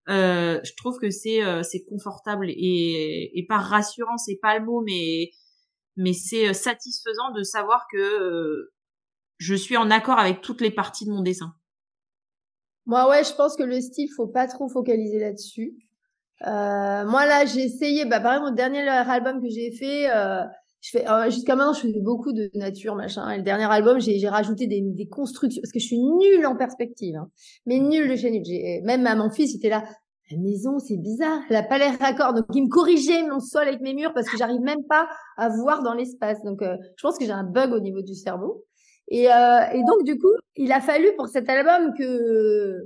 Euh, 0.09 0.59
je 0.65 0.73
trouve 0.77 0.99
que 0.99 1.11
c'est 1.11 1.45
euh, 1.45 1.63
c'est 1.63 1.85
confortable 1.85 2.47
et 2.49 3.31
et 3.35 3.47
pas 3.47 3.59
rassurant, 3.59 4.17
c'est 4.17 4.39
pas 4.41 4.59
le 4.59 4.65
mot, 4.65 4.83
mais 4.83 5.31
mais 5.97 6.13
c'est 6.13 6.49
euh, 6.49 6.53
satisfaisant 6.53 7.31
de 7.33 7.43
savoir 7.43 7.87
que 7.93 7.99
euh, 7.99 8.73
je 9.39 9.55
suis 9.55 9.77
en 9.77 9.91
accord 9.91 10.19
avec 10.19 10.41
toutes 10.41 10.61
les 10.61 10.71
parties 10.71 11.05
de 11.05 11.11
mon 11.11 11.23
dessin. 11.23 11.55
Moi, 12.87 13.09
ouais, 13.09 13.25
je 13.25 13.35
pense 13.35 13.57
que 13.57 13.63
le 13.63 13.81
style, 13.81 14.09
faut 14.17 14.27
pas 14.27 14.49
trop 14.49 14.69
focaliser 14.69 15.19
là-dessus. 15.19 15.75
Euh, 16.47 17.05
moi, 17.05 17.27
là, 17.27 17.45
j'ai 17.45 17.63
essayé, 17.63 18.07
bah, 18.07 18.21
par 18.21 18.33
exemple, 18.33 18.51
mon 18.51 18.57
dernier 18.57 18.89
album 18.89 19.41
que 19.43 19.49
j'ai 19.49 19.71
fait, 19.73 20.09
je 20.81 20.91
fais, 20.91 21.09
euh, 21.09 21.31
jusqu'à 21.31 21.57
maintenant, 21.57 21.75
je 21.75 21.81
faisais 21.81 22.01
beaucoup 22.01 22.33
de 22.33 22.51
nature, 22.55 22.95
machin. 22.95 23.37
Le 23.37 23.43
dernier 23.43 23.65
album, 23.65 24.01
j'ai, 24.01 24.27
rajouté 24.29 24.67
des, 24.67 24.81
des 24.81 25.09
constructions, 25.09 25.61
parce 25.63 25.73
que 25.73 25.79
je 25.79 25.87
suis 25.87 25.99
nulle 25.99 26.47
en 26.47 26.57
perspective, 26.57 27.17
hein. 27.17 27.31
mais 27.67 27.79
nulle 27.79 28.09
de 28.09 28.17
chez 28.17 28.31
nulle. 28.31 28.45
J'ai, 28.45 28.81
même 28.85 29.07
à 29.07 29.15
mon 29.15 29.31
fils, 29.31 29.53
il 29.53 29.57
était 29.57 29.69
là, 29.69 29.85
la 30.31 30.39
maison, 30.39 30.79
c'est 30.79 30.97
bizarre, 30.97 31.41
elle 31.51 31.57
a 31.57 31.63
pas 31.63 31.79
l'air 31.79 31.99
raccord. 31.99 32.33
Donc, 32.35 32.47
il 32.55 32.63
me 32.63 32.69
corrigeait 32.69 33.23
mon 33.25 33.41
sol 33.41 33.67
avec 33.67 33.81
mes 33.81 33.95
murs 33.95 34.13
parce 34.15 34.29
que 34.29 34.37
j'arrive 34.39 34.61
même 34.61 34.85
pas 34.89 35.09
à 35.37 35.49
voir 35.49 35.83
dans 35.83 35.93
l'espace. 35.93 36.43
Donc, 36.45 36.63
euh, 36.63 36.77
je 36.97 37.03
pense 37.03 37.19
que 37.19 37.25
j'ai 37.25 37.33
un 37.33 37.45
bug 37.45 37.73
au 37.73 37.81
niveau 37.81 38.01
du 38.01 38.15
cerveau. 38.15 38.65
Et, 39.09 39.31
euh, 39.31 39.61
et 39.75 39.83
donc, 39.83 40.05
du 40.05 40.19
coup, 40.19 40.33
il 40.57 40.71
a 40.73 40.81
fallu 40.81 41.09
pour 41.17 41.29
cet 41.29 41.49
album 41.49 41.93
que 41.99 42.85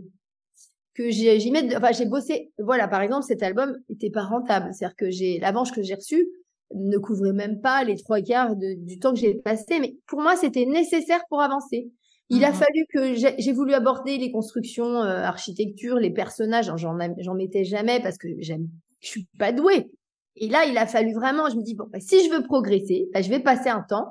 que 0.95 1.11
j'y 1.11 1.51
mette, 1.51 1.75
enfin, 1.77 1.91
j'ai 1.91 2.07
bossé. 2.07 2.53
Voilà, 2.59 2.87
par 2.87 3.03
exemple, 3.03 3.25
cet 3.25 3.43
album 3.43 3.77
était 3.91 4.11
pas 4.11 4.23
rentable. 4.23 4.71
C'est-à-dire 4.73 4.97
que 4.97 5.11
j'ai 5.11 5.39
l'avance 5.41 5.73
que 5.73 5.83
j'ai 5.83 5.97
reçue 5.97 6.29
ne 6.73 6.99
couvrait 6.99 7.33
même 7.33 7.61
pas 7.61 7.85
les 7.85 7.97
trois 7.97 8.21
quarts 8.21 8.57
de, 8.57 8.75
du 8.85 8.99
temps 8.99 9.13
que 9.13 9.21
j'ai 9.21 9.35
passé. 9.35 9.79
Mais 9.81 9.97
pour 10.07 10.21
moi, 10.21 10.37
c'était 10.37 10.67
nécessaire 10.67 11.23
pour 11.29 11.41
avancer. 11.41 11.91
Il 12.31 12.45
a 12.45 12.51
mmh 12.51 12.55
fallu 12.55 12.87
que 12.93 13.15
j'ai 13.15 13.53
voulu 13.53 13.75
aborder 13.75 14.17
les 14.17 14.31
constructions, 14.31 15.03
euh, 15.03 15.23
architecture, 15.23 15.97
les 15.97 16.11
personnages. 16.11 16.73
J'en 16.77 16.97
j'en 17.19 17.35
mettais 17.35 17.65
jamais 17.65 18.01
parce 18.01 18.17
que 18.17 18.29
j'aime, 18.39 18.69
je 19.01 19.09
suis 19.09 19.29
pas 19.39 19.53
douée. 19.53 19.91
Et 20.37 20.49
là, 20.49 20.65
il 20.65 20.77
a 20.79 20.87
fallu 20.87 21.13
vraiment. 21.13 21.49
Je 21.51 21.57
me 21.57 21.63
dis 21.63 21.75
bon, 21.75 21.85
bah, 21.93 22.01
si 22.01 22.25
je 22.25 22.31
veux 22.35 22.43
progresser, 22.43 23.09
bah, 23.13 23.21
je 23.21 23.29
vais 23.29 23.41
passer 23.41 23.69
un 23.69 23.83
temps 23.83 24.07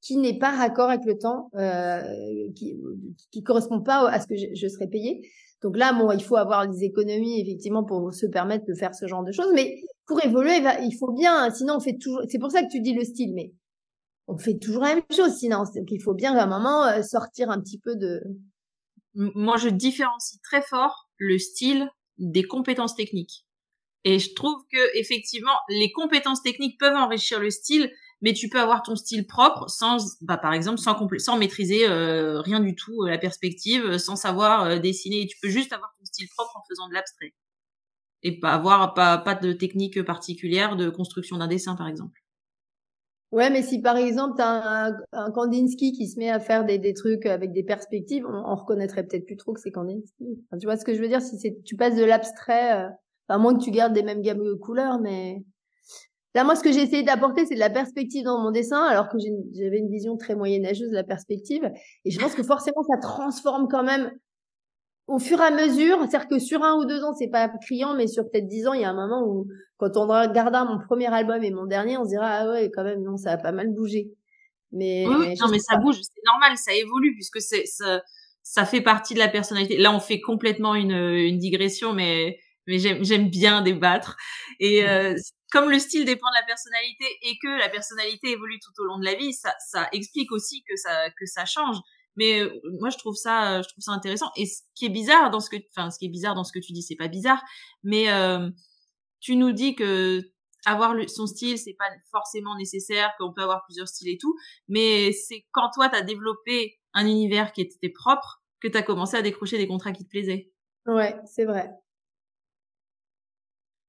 qui 0.00 0.16
n'est 0.16 0.36
pas 0.38 0.50
raccord 0.50 0.90
avec 0.90 1.04
le 1.04 1.16
temps, 1.16 1.50
euh, 1.54 2.02
qui 2.56 2.76
qui 3.30 3.42
correspond 3.44 3.80
pas 3.80 4.08
à 4.10 4.20
ce 4.20 4.26
que 4.26 4.34
je, 4.36 4.46
je 4.54 4.66
serais 4.66 4.88
payée. 4.88 5.22
Donc 5.62 5.76
là, 5.76 5.92
bon, 5.92 6.10
il 6.10 6.22
faut 6.22 6.36
avoir 6.36 6.68
des 6.68 6.82
économies 6.82 7.40
effectivement 7.40 7.84
pour 7.84 8.12
se 8.12 8.26
permettre 8.26 8.64
de 8.66 8.74
faire 8.74 8.94
ce 8.94 9.06
genre 9.06 9.22
de 9.22 9.30
choses. 9.30 9.52
Mais 9.54 9.76
pour 10.06 10.24
évoluer, 10.24 10.58
il 10.82 10.96
faut 10.98 11.12
bien. 11.12 11.50
Sinon, 11.50 11.76
on 11.76 11.80
fait 11.80 11.96
toujours. 11.98 12.22
C'est 12.28 12.38
pour 12.38 12.50
ça 12.50 12.62
que 12.62 12.70
tu 12.70 12.80
dis 12.80 12.94
le 12.94 13.04
style, 13.04 13.32
mais 13.34 13.52
on 14.26 14.38
fait 14.38 14.58
toujours 14.58 14.82
la 14.82 14.94
même 14.94 15.04
chose. 15.14 15.36
Sinon, 15.36 15.64
il 15.88 16.02
faut 16.02 16.14
bien 16.14 16.36
à 16.36 16.44
un 16.44 16.46
moment 16.46 16.84
euh, 16.86 17.02
sortir 17.02 17.50
un 17.50 17.60
petit 17.60 17.78
peu 17.78 17.96
de. 17.96 18.20
Moi, 19.14 19.56
je 19.58 19.68
différencie 19.68 20.40
très 20.42 20.62
fort 20.62 21.08
le 21.18 21.38
style 21.38 21.88
des 22.18 22.42
compétences 22.42 22.94
techniques. 22.94 23.46
Et 24.04 24.18
je 24.18 24.34
trouve 24.34 24.56
que 24.72 24.98
effectivement, 24.98 25.54
les 25.68 25.92
compétences 25.92 26.42
techniques 26.42 26.78
peuvent 26.80 26.96
enrichir 26.96 27.38
le 27.38 27.50
style, 27.50 27.92
mais 28.20 28.32
tu 28.32 28.48
peux 28.48 28.60
avoir 28.60 28.82
ton 28.82 28.96
style 28.96 29.26
propre 29.26 29.68
sans, 29.68 29.98
bah, 30.22 30.38
par 30.38 30.54
exemple, 30.54 30.78
sans, 30.78 31.36
maîtriser 31.36 31.86
euh, 31.86 32.40
rien 32.40 32.58
du 32.58 32.74
tout, 32.74 33.04
euh, 33.04 33.10
la 33.10 33.18
perspective, 33.18 33.98
sans 33.98 34.16
savoir 34.16 34.80
dessiner. 34.80 35.26
Tu 35.26 35.36
peux 35.40 35.48
juste 35.48 35.72
avoir 35.72 35.94
ton 35.98 36.04
style 36.04 36.28
propre 36.36 36.56
en 36.56 36.62
faisant 36.68 36.88
de 36.88 36.94
l'abstrait 36.94 37.34
et 38.22 38.38
pas 38.38 38.52
avoir 38.52 38.94
pas 38.94 39.18
pas 39.18 39.34
de 39.34 39.52
technique 39.52 40.02
particulière 40.02 40.76
de 40.76 40.88
construction 40.90 41.38
d'un 41.38 41.48
dessin, 41.48 41.76
par 41.76 41.88
exemple. 41.88 42.20
Ouais, 43.30 43.48
mais 43.48 43.62
si 43.62 43.80
par 43.80 43.96
exemple 43.96 44.34
tu 44.36 44.42
as 44.42 44.88
un, 44.88 44.96
un, 45.12 45.30
Kandinsky 45.30 45.92
qui 45.92 46.06
se 46.06 46.18
met 46.18 46.28
à 46.28 46.38
faire 46.38 46.66
des, 46.66 46.78
des 46.78 46.92
trucs 46.92 47.24
avec 47.24 47.52
des 47.52 47.62
perspectives, 47.62 48.26
on, 48.26 48.34
on 48.34 48.54
reconnaîtrait 48.54 49.04
peut-être 49.04 49.24
plus 49.24 49.38
trop 49.38 49.54
que 49.54 49.60
c'est 49.60 49.70
Kandinsky. 49.70 50.44
Tu 50.60 50.66
vois 50.66 50.76
ce 50.76 50.84
que 50.84 50.92
je 50.92 51.00
veux 51.00 51.08
dire? 51.08 51.22
Si 51.22 51.38
c'est 51.38 51.62
tu 51.64 51.74
passes 51.76 51.96
de 51.96 52.04
l'abstrait, 52.04 52.88
à 53.28 53.38
moins 53.38 53.56
que 53.56 53.64
tu 53.64 53.70
gardes 53.70 53.94
des 53.94 54.02
mêmes 54.02 54.20
gammes 54.20 54.44
de 54.44 54.54
couleurs, 54.54 55.00
mais 55.00 55.42
Là, 56.34 56.44
moi, 56.44 56.56
ce 56.56 56.62
que 56.62 56.72
j'ai 56.72 56.80
essayé 56.80 57.02
d'apporter, 57.02 57.44
c'est 57.44 57.54
de 57.54 57.60
la 57.60 57.68
perspective 57.68 58.24
dans 58.24 58.40
mon 58.40 58.50
dessin, 58.50 58.82
alors 58.84 59.10
que 59.10 59.18
j'avais 59.52 59.78
une 59.78 59.90
vision 59.90 60.16
très 60.16 60.34
moyenâgeuse 60.34 60.90
de 60.90 60.94
la 60.94 61.04
perspective. 61.04 61.70
Et 62.06 62.10
je 62.10 62.18
pense 62.18 62.34
que 62.34 62.42
forcément, 62.42 62.82
ça 62.82 62.96
transforme 63.02 63.68
quand 63.68 63.82
même 63.82 64.10
au 65.12 65.18
fur 65.18 65.38
et 65.40 65.44
à 65.44 65.50
mesure. 65.50 65.98
C'est-à-dire 66.00 66.26
que 66.28 66.38
sur 66.38 66.62
un 66.62 66.74
ou 66.76 66.86
deux 66.86 67.04
ans, 67.04 67.12
c'est 67.12 67.28
pas 67.28 67.48
criant, 67.60 67.94
mais 67.94 68.06
sur 68.06 68.24
peut-être 68.24 68.48
dix 68.48 68.66
ans, 68.66 68.72
il 68.72 68.80
y 68.80 68.84
a 68.84 68.90
un 68.90 68.94
moment 68.94 69.22
où, 69.26 69.46
quand 69.76 69.96
on 69.96 70.06
regardera 70.06 70.64
mon 70.64 70.78
premier 70.78 71.12
album 71.12 71.44
et 71.44 71.50
mon 71.50 71.66
dernier, 71.66 71.98
on 71.98 72.04
se 72.04 72.10
dira, 72.10 72.26
ah 72.26 72.48
ouais, 72.48 72.70
quand 72.74 72.82
même, 72.82 73.02
non, 73.02 73.18
ça 73.18 73.32
a 73.32 73.36
pas 73.36 73.52
mal 73.52 73.68
bougé. 73.68 74.08
Mais, 74.72 75.04
oui, 75.06 75.34
non, 75.38 75.48
mais 75.50 75.58
ça 75.58 75.76
bouge, 75.76 75.96
c'est 76.00 76.22
normal, 76.24 76.56
ça 76.56 76.72
évolue, 76.72 77.12
puisque 77.12 77.42
c'est, 77.42 77.66
ça, 77.66 78.00
ça 78.42 78.64
fait 78.64 78.80
partie 78.80 79.12
de 79.12 79.18
la 79.18 79.28
personnalité. 79.28 79.76
Là, 79.76 79.94
on 79.94 80.00
fait 80.00 80.20
complètement 80.20 80.74
une, 80.74 80.92
une 80.92 81.38
digression, 81.38 81.92
mais 81.92 82.38
mais 82.68 82.78
j'aime 82.78 83.28
bien 83.28 83.60
débattre 83.60 84.16
et 84.60 84.88
euh, 84.88 85.16
comme 85.50 85.68
le 85.68 85.80
style 85.80 86.04
dépend 86.04 86.28
de 86.30 86.40
la 86.40 86.46
personnalité 86.46 87.04
et 87.22 87.36
que 87.42 87.58
la 87.58 87.68
personnalité 87.68 88.30
évolue 88.30 88.60
tout 88.60 88.82
au 88.82 88.84
long 88.84 89.00
de 89.00 89.04
la 89.04 89.14
vie, 89.14 89.32
ça, 89.32 89.52
ça 89.58 89.88
explique 89.90 90.30
aussi 90.30 90.62
que 90.62 90.76
ça 90.76 91.10
que 91.10 91.26
ça 91.26 91.44
change. 91.44 91.76
Mais 92.16 92.40
euh, 92.40 92.60
moi, 92.80 92.90
je 92.90 92.98
trouve 92.98 93.14
ça, 93.14 93.62
je 93.62 93.68
trouve 93.68 93.82
ça 93.82 93.92
intéressant. 93.92 94.30
Et 94.36 94.46
ce 94.46 94.62
qui 94.74 94.86
est 94.86 94.90
bizarre 94.90 95.30
dans 95.30 95.40
ce 95.40 95.50
que, 95.50 95.56
enfin, 95.76 95.90
ce 95.90 95.98
qui 95.98 96.06
est 96.06 96.10
bizarre 96.10 96.34
dans 96.34 96.44
ce 96.44 96.52
que 96.52 96.58
tu 96.58 96.72
dis, 96.72 96.82
c'est 96.82 96.96
pas 96.96 97.08
bizarre, 97.08 97.42
mais 97.82 98.10
euh, 98.12 98.50
tu 99.20 99.36
nous 99.36 99.52
dis 99.52 99.74
que 99.74 100.22
avoir 100.64 100.94
son 101.08 101.26
style, 101.26 101.58
c'est 101.58 101.74
pas 101.74 101.88
forcément 102.10 102.56
nécessaire, 102.56 103.10
qu'on 103.18 103.32
peut 103.32 103.42
avoir 103.42 103.64
plusieurs 103.64 103.88
styles 103.88 104.10
et 104.10 104.18
tout, 104.18 104.36
mais 104.68 105.12
c'est 105.12 105.44
quand 105.50 105.70
toi, 105.74 105.88
t'as 105.88 106.02
développé 106.02 106.78
un 106.94 107.06
univers 107.06 107.52
qui 107.52 107.62
était 107.62 107.90
propre 107.90 108.42
que 108.60 108.68
t'as 108.68 108.82
commencé 108.82 109.16
à 109.16 109.22
décrocher 109.22 109.58
des 109.58 109.66
contrats 109.66 109.92
qui 109.92 110.04
te 110.04 110.10
plaisaient. 110.10 110.52
Ouais, 110.86 111.16
c'est 111.26 111.44
vrai. 111.44 111.70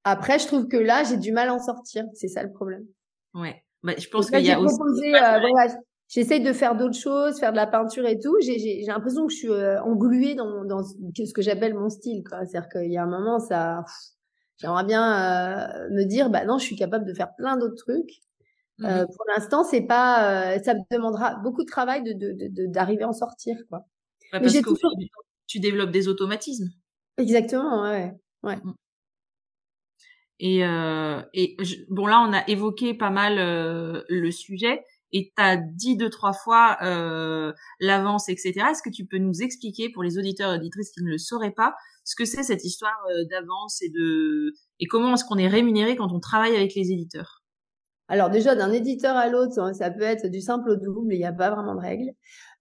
Après, 0.03 0.39
je 0.39 0.47
trouve 0.47 0.67
que 0.67 0.77
là, 0.77 1.03
j'ai 1.03 1.17
du 1.17 1.31
mal 1.31 1.49
à 1.49 1.53
en 1.53 1.59
sortir. 1.59 2.05
C'est 2.13 2.27
ça 2.27 2.43
le 2.43 2.51
problème. 2.51 2.85
Ouais. 3.33 3.63
Bah, 3.83 3.93
je 3.97 4.07
pense 4.09 4.29
qu'il 4.29 4.45
y 4.45 4.51
a 4.51 4.59
aussi. 4.59 4.79
Euh, 5.15 5.39
J'essaye 6.13 6.41
de 6.41 6.53
faire 6.53 6.75
d'autres 6.75 6.99
choses, 6.99 7.39
faire 7.39 7.53
de 7.53 7.57
la 7.57 7.65
peinture 7.65 8.05
et 8.05 8.19
tout. 8.19 8.37
J'ai 8.39 8.83
l'impression 8.85 9.25
que 9.25 9.33
je 9.33 9.37
suis 9.37 9.49
euh, 9.49 9.81
engluée 9.81 10.35
dans, 10.35 10.63
dans 10.63 10.83
ce 10.83 11.33
que 11.33 11.41
j'appelle 11.41 11.73
mon 11.73 11.89
style. 11.89 12.21
C'est-à-dire 12.29 12.69
qu'il 12.69 12.91
y 12.91 12.97
a 12.97 13.03
un 13.03 13.07
moment, 13.07 13.39
ça, 13.39 13.83
j'aimerais 14.57 14.83
bien 14.83 15.01
euh, 15.01 15.89
me 15.89 16.03
dire, 16.03 16.29
bah 16.29 16.45
non, 16.45 16.59
je 16.59 16.65
suis 16.65 16.75
capable 16.75 17.05
de 17.05 17.15
faire 17.15 17.33
plein 17.35 17.57
d'autres 17.57 17.77
trucs. 17.77 18.11
Euh, 18.83 19.07
pour 19.07 19.25
l'instant, 19.35 19.63
c'est 19.63 19.81
pas, 19.81 20.53
euh, 20.53 20.59
ça 20.61 20.75
me 20.75 20.81
demandera 20.91 21.33
beaucoup 21.37 21.63
de 21.63 21.69
travail 21.69 22.03
de 22.03 22.13
d'arriver 22.67 22.97
de, 22.97 23.01
de, 23.01 23.05
à 23.05 23.09
en 23.09 23.13
sortir, 23.13 23.57
quoi. 23.67 23.79
Bah, 24.31 24.39
parce 24.39 24.53
que 24.53 24.63
toujours... 24.63 24.93
tu 25.47 25.59
développes 25.59 25.89
des 25.89 26.07
automatismes. 26.07 26.69
Exactement, 27.17 27.81
ouais, 27.89 28.13
ouais. 28.43 28.57
Mmh. 28.57 28.73
Et, 30.39 30.59
et 31.33 31.57
bon 31.89 32.05
là, 32.05 32.23
on 32.27 32.33
a 32.33 32.47
évoqué 32.47 32.93
pas 32.93 33.09
mal 33.09 33.37
le 34.07 34.31
sujet 34.31 34.83
et 35.13 35.31
tu 35.35 35.43
as 35.43 35.57
dit 35.57 35.95
deux 35.95 36.09
trois 36.09 36.33
fois 36.33 36.77
euh, 36.81 37.53
l'avance, 37.79 38.27
etc. 38.29 38.53
Est-ce 38.71 38.81
que 38.81 38.89
tu 38.89 39.05
peux 39.05 39.19
nous 39.19 39.41
expliquer 39.41 39.89
pour 39.89 40.03
les 40.03 40.17
auditeurs 40.17 40.51
et 40.51 40.57
auditrices 40.57 40.91
qui 40.91 41.03
ne 41.03 41.09
le 41.09 41.17
sauraient 41.17 41.53
pas 41.53 41.75
ce 42.03 42.15
que 42.15 42.25
c'est 42.25 42.43
cette 42.43 42.65
histoire 42.65 42.99
euh, 43.11 43.23
d'avance 43.29 43.81
et 43.81 43.89
de 43.89 44.53
et 44.79 44.87
comment 44.87 45.13
est-ce 45.13 45.23
qu'on 45.23 45.37
est 45.37 45.47
rémunéré 45.47 45.95
quand 45.95 46.11
on 46.11 46.19
travaille 46.19 46.55
avec 46.55 46.75
les 46.75 46.91
éditeurs? 46.91 47.43
Alors 48.09 48.29
déjà, 48.29 48.53
d'un 48.55 48.71
éditeur 48.71 49.15
à 49.15 49.29
l'autre, 49.29 49.73
ça 49.73 49.89
peut 49.89 50.03
être 50.03 50.27
du 50.27 50.41
simple 50.41 50.71
au 50.71 50.75
double, 50.75 51.13
il 51.13 51.19
n'y 51.19 51.25
a 51.25 51.31
pas 51.31 51.49
vraiment 51.49 51.73
de 51.73 51.79
règle. 51.79 52.11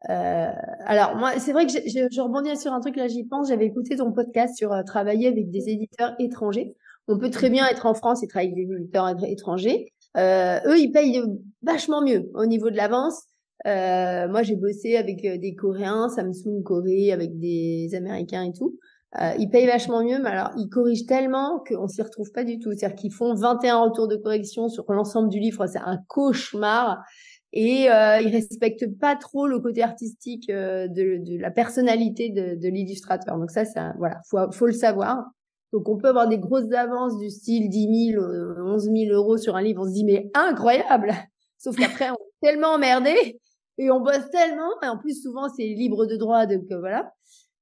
Euh, 0.08 0.50
alors 0.86 1.16
moi, 1.16 1.38
c'est 1.38 1.52
vrai 1.52 1.66
que 1.66 1.72
je, 1.72 2.08
je, 2.10 2.20
rebondis 2.20 2.56
sur 2.56 2.72
un 2.72 2.80
truc 2.80 2.96
là, 2.96 3.08
j'y 3.08 3.24
pense. 3.24 3.48
J'avais 3.48 3.66
écouté 3.66 3.96
ton 3.96 4.12
podcast 4.12 4.56
sur 4.56 4.72
euh, 4.72 4.82
travailler 4.82 5.28
avec 5.28 5.50
des 5.50 5.68
éditeurs 5.68 6.14
étrangers. 6.18 6.74
On 7.08 7.18
peut 7.18 7.30
très 7.30 7.50
bien 7.50 7.66
être 7.66 7.86
en 7.86 7.94
France 7.94 8.22
et 8.22 8.28
travailler 8.28 8.52
avec 8.52 8.66
des 8.68 8.74
éditeurs 8.74 9.14
étrangers. 9.24 9.92
Euh, 10.16 10.58
eux, 10.66 10.78
ils 10.78 10.92
payent 10.92 11.22
vachement 11.62 12.02
mieux 12.02 12.30
au 12.34 12.46
niveau 12.46 12.70
de 12.70 12.76
l'avance. 12.76 13.22
Euh, 13.66 14.28
moi, 14.28 14.42
j'ai 14.42 14.56
bossé 14.56 14.96
avec 14.96 15.24
euh, 15.24 15.38
des 15.38 15.54
Coréens, 15.54 16.08
Samsung 16.08 16.62
Corée, 16.64 17.12
avec 17.12 17.38
des 17.38 17.90
Américains 17.94 18.44
et 18.44 18.52
tout. 18.52 18.78
Euh, 19.20 19.32
ils 19.38 19.50
payent 19.50 19.66
vachement 19.66 20.02
mieux, 20.02 20.18
mais 20.22 20.30
alors 20.30 20.52
ils 20.56 20.70
corrigent 20.70 21.04
tellement 21.04 21.62
qu'on 21.68 21.86
s'y 21.86 22.00
retrouve 22.00 22.32
pas 22.32 22.44
du 22.44 22.58
tout. 22.58 22.72
C'est-à-dire 22.72 22.96
qu'ils 22.96 23.12
font 23.12 23.34
21 23.34 23.82
retours 23.84 24.08
de 24.08 24.16
correction 24.16 24.68
sur 24.68 24.90
l'ensemble 24.90 25.28
du 25.28 25.38
livre. 25.38 25.66
C'est 25.66 25.78
un 25.78 25.98
cauchemar. 26.08 27.02
Et 27.52 27.90
euh, 27.90 28.18
ils 28.22 28.32
respectent 28.32 28.98
pas 28.98 29.14
trop 29.14 29.46
le 29.46 29.58
côté 29.58 29.82
artistique 29.82 30.48
euh, 30.48 30.88
de, 30.88 31.18
de, 31.18 31.38
la 31.38 31.50
personnalité 31.50 32.30
de, 32.30 32.54
de 32.54 32.68
l'illustrateur. 32.68 33.36
Donc 33.36 33.50
ça, 33.50 33.66
ça, 33.66 33.92
voilà, 33.98 34.20
faut, 34.30 34.50
faut 34.52 34.66
le 34.66 34.72
savoir. 34.72 35.26
Donc, 35.72 35.88
on 35.88 35.96
peut 35.96 36.08
avoir 36.08 36.28
des 36.28 36.38
grosses 36.38 36.70
avances 36.72 37.18
du 37.18 37.30
style 37.30 37.68
10 37.68 38.12
000, 38.12 38.24
11 38.24 38.82
000 38.84 38.94
euros 39.12 39.38
sur 39.38 39.56
un 39.56 39.62
livre. 39.62 39.82
On 39.82 39.86
se 39.86 39.92
dit, 39.92 40.04
mais 40.04 40.30
incroyable! 40.34 41.12
Sauf 41.58 41.76
qu'après, 41.76 42.10
on 42.10 42.14
est 42.14 42.46
tellement 42.46 42.74
emmerdé 42.74 43.40
et 43.78 43.90
on 43.90 44.00
bosse 44.00 44.28
tellement. 44.30 44.70
Et 44.82 44.88
en 44.88 44.98
plus, 44.98 45.22
souvent, 45.22 45.48
c'est 45.48 45.66
libre 45.66 46.06
de 46.06 46.16
droit. 46.16 46.46
Donc, 46.46 46.64
euh, 46.70 46.78
voilà. 46.78 47.12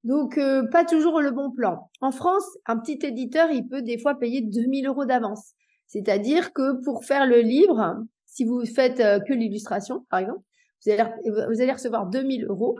Donc, 0.03 0.39
euh, 0.39 0.67
pas 0.73 0.85
toujours 0.85 1.21
le 1.21 1.31
bon 1.31 1.51
plan. 1.51 1.91
En 2.01 2.11
France, 2.11 2.45
un 2.67 2.79
petit 2.79 2.99
éditeur, 3.07 3.51
il 3.51 3.69
peut 3.69 3.83
des 3.83 3.99
fois 3.99 4.15
payer 4.15 4.41
2 4.41 4.61
000 4.61 4.71
euros 4.87 5.05
d'avance. 5.05 5.53
C'est-à-dire 5.87 6.53
que 6.53 6.83
pour 6.85 7.05
faire 7.05 7.27
le 7.27 7.41
livre, 7.41 7.97
si 8.25 8.45
vous 8.45 8.65
faites 8.65 8.99
que 8.99 9.33
l'illustration, 9.33 10.07
par 10.09 10.21
exemple, 10.21 10.41
vous 10.85 10.93
allez, 10.93 11.05
vous 11.27 11.61
allez 11.61 11.73
recevoir 11.73 12.07
2000 12.07 12.47
euros. 12.47 12.79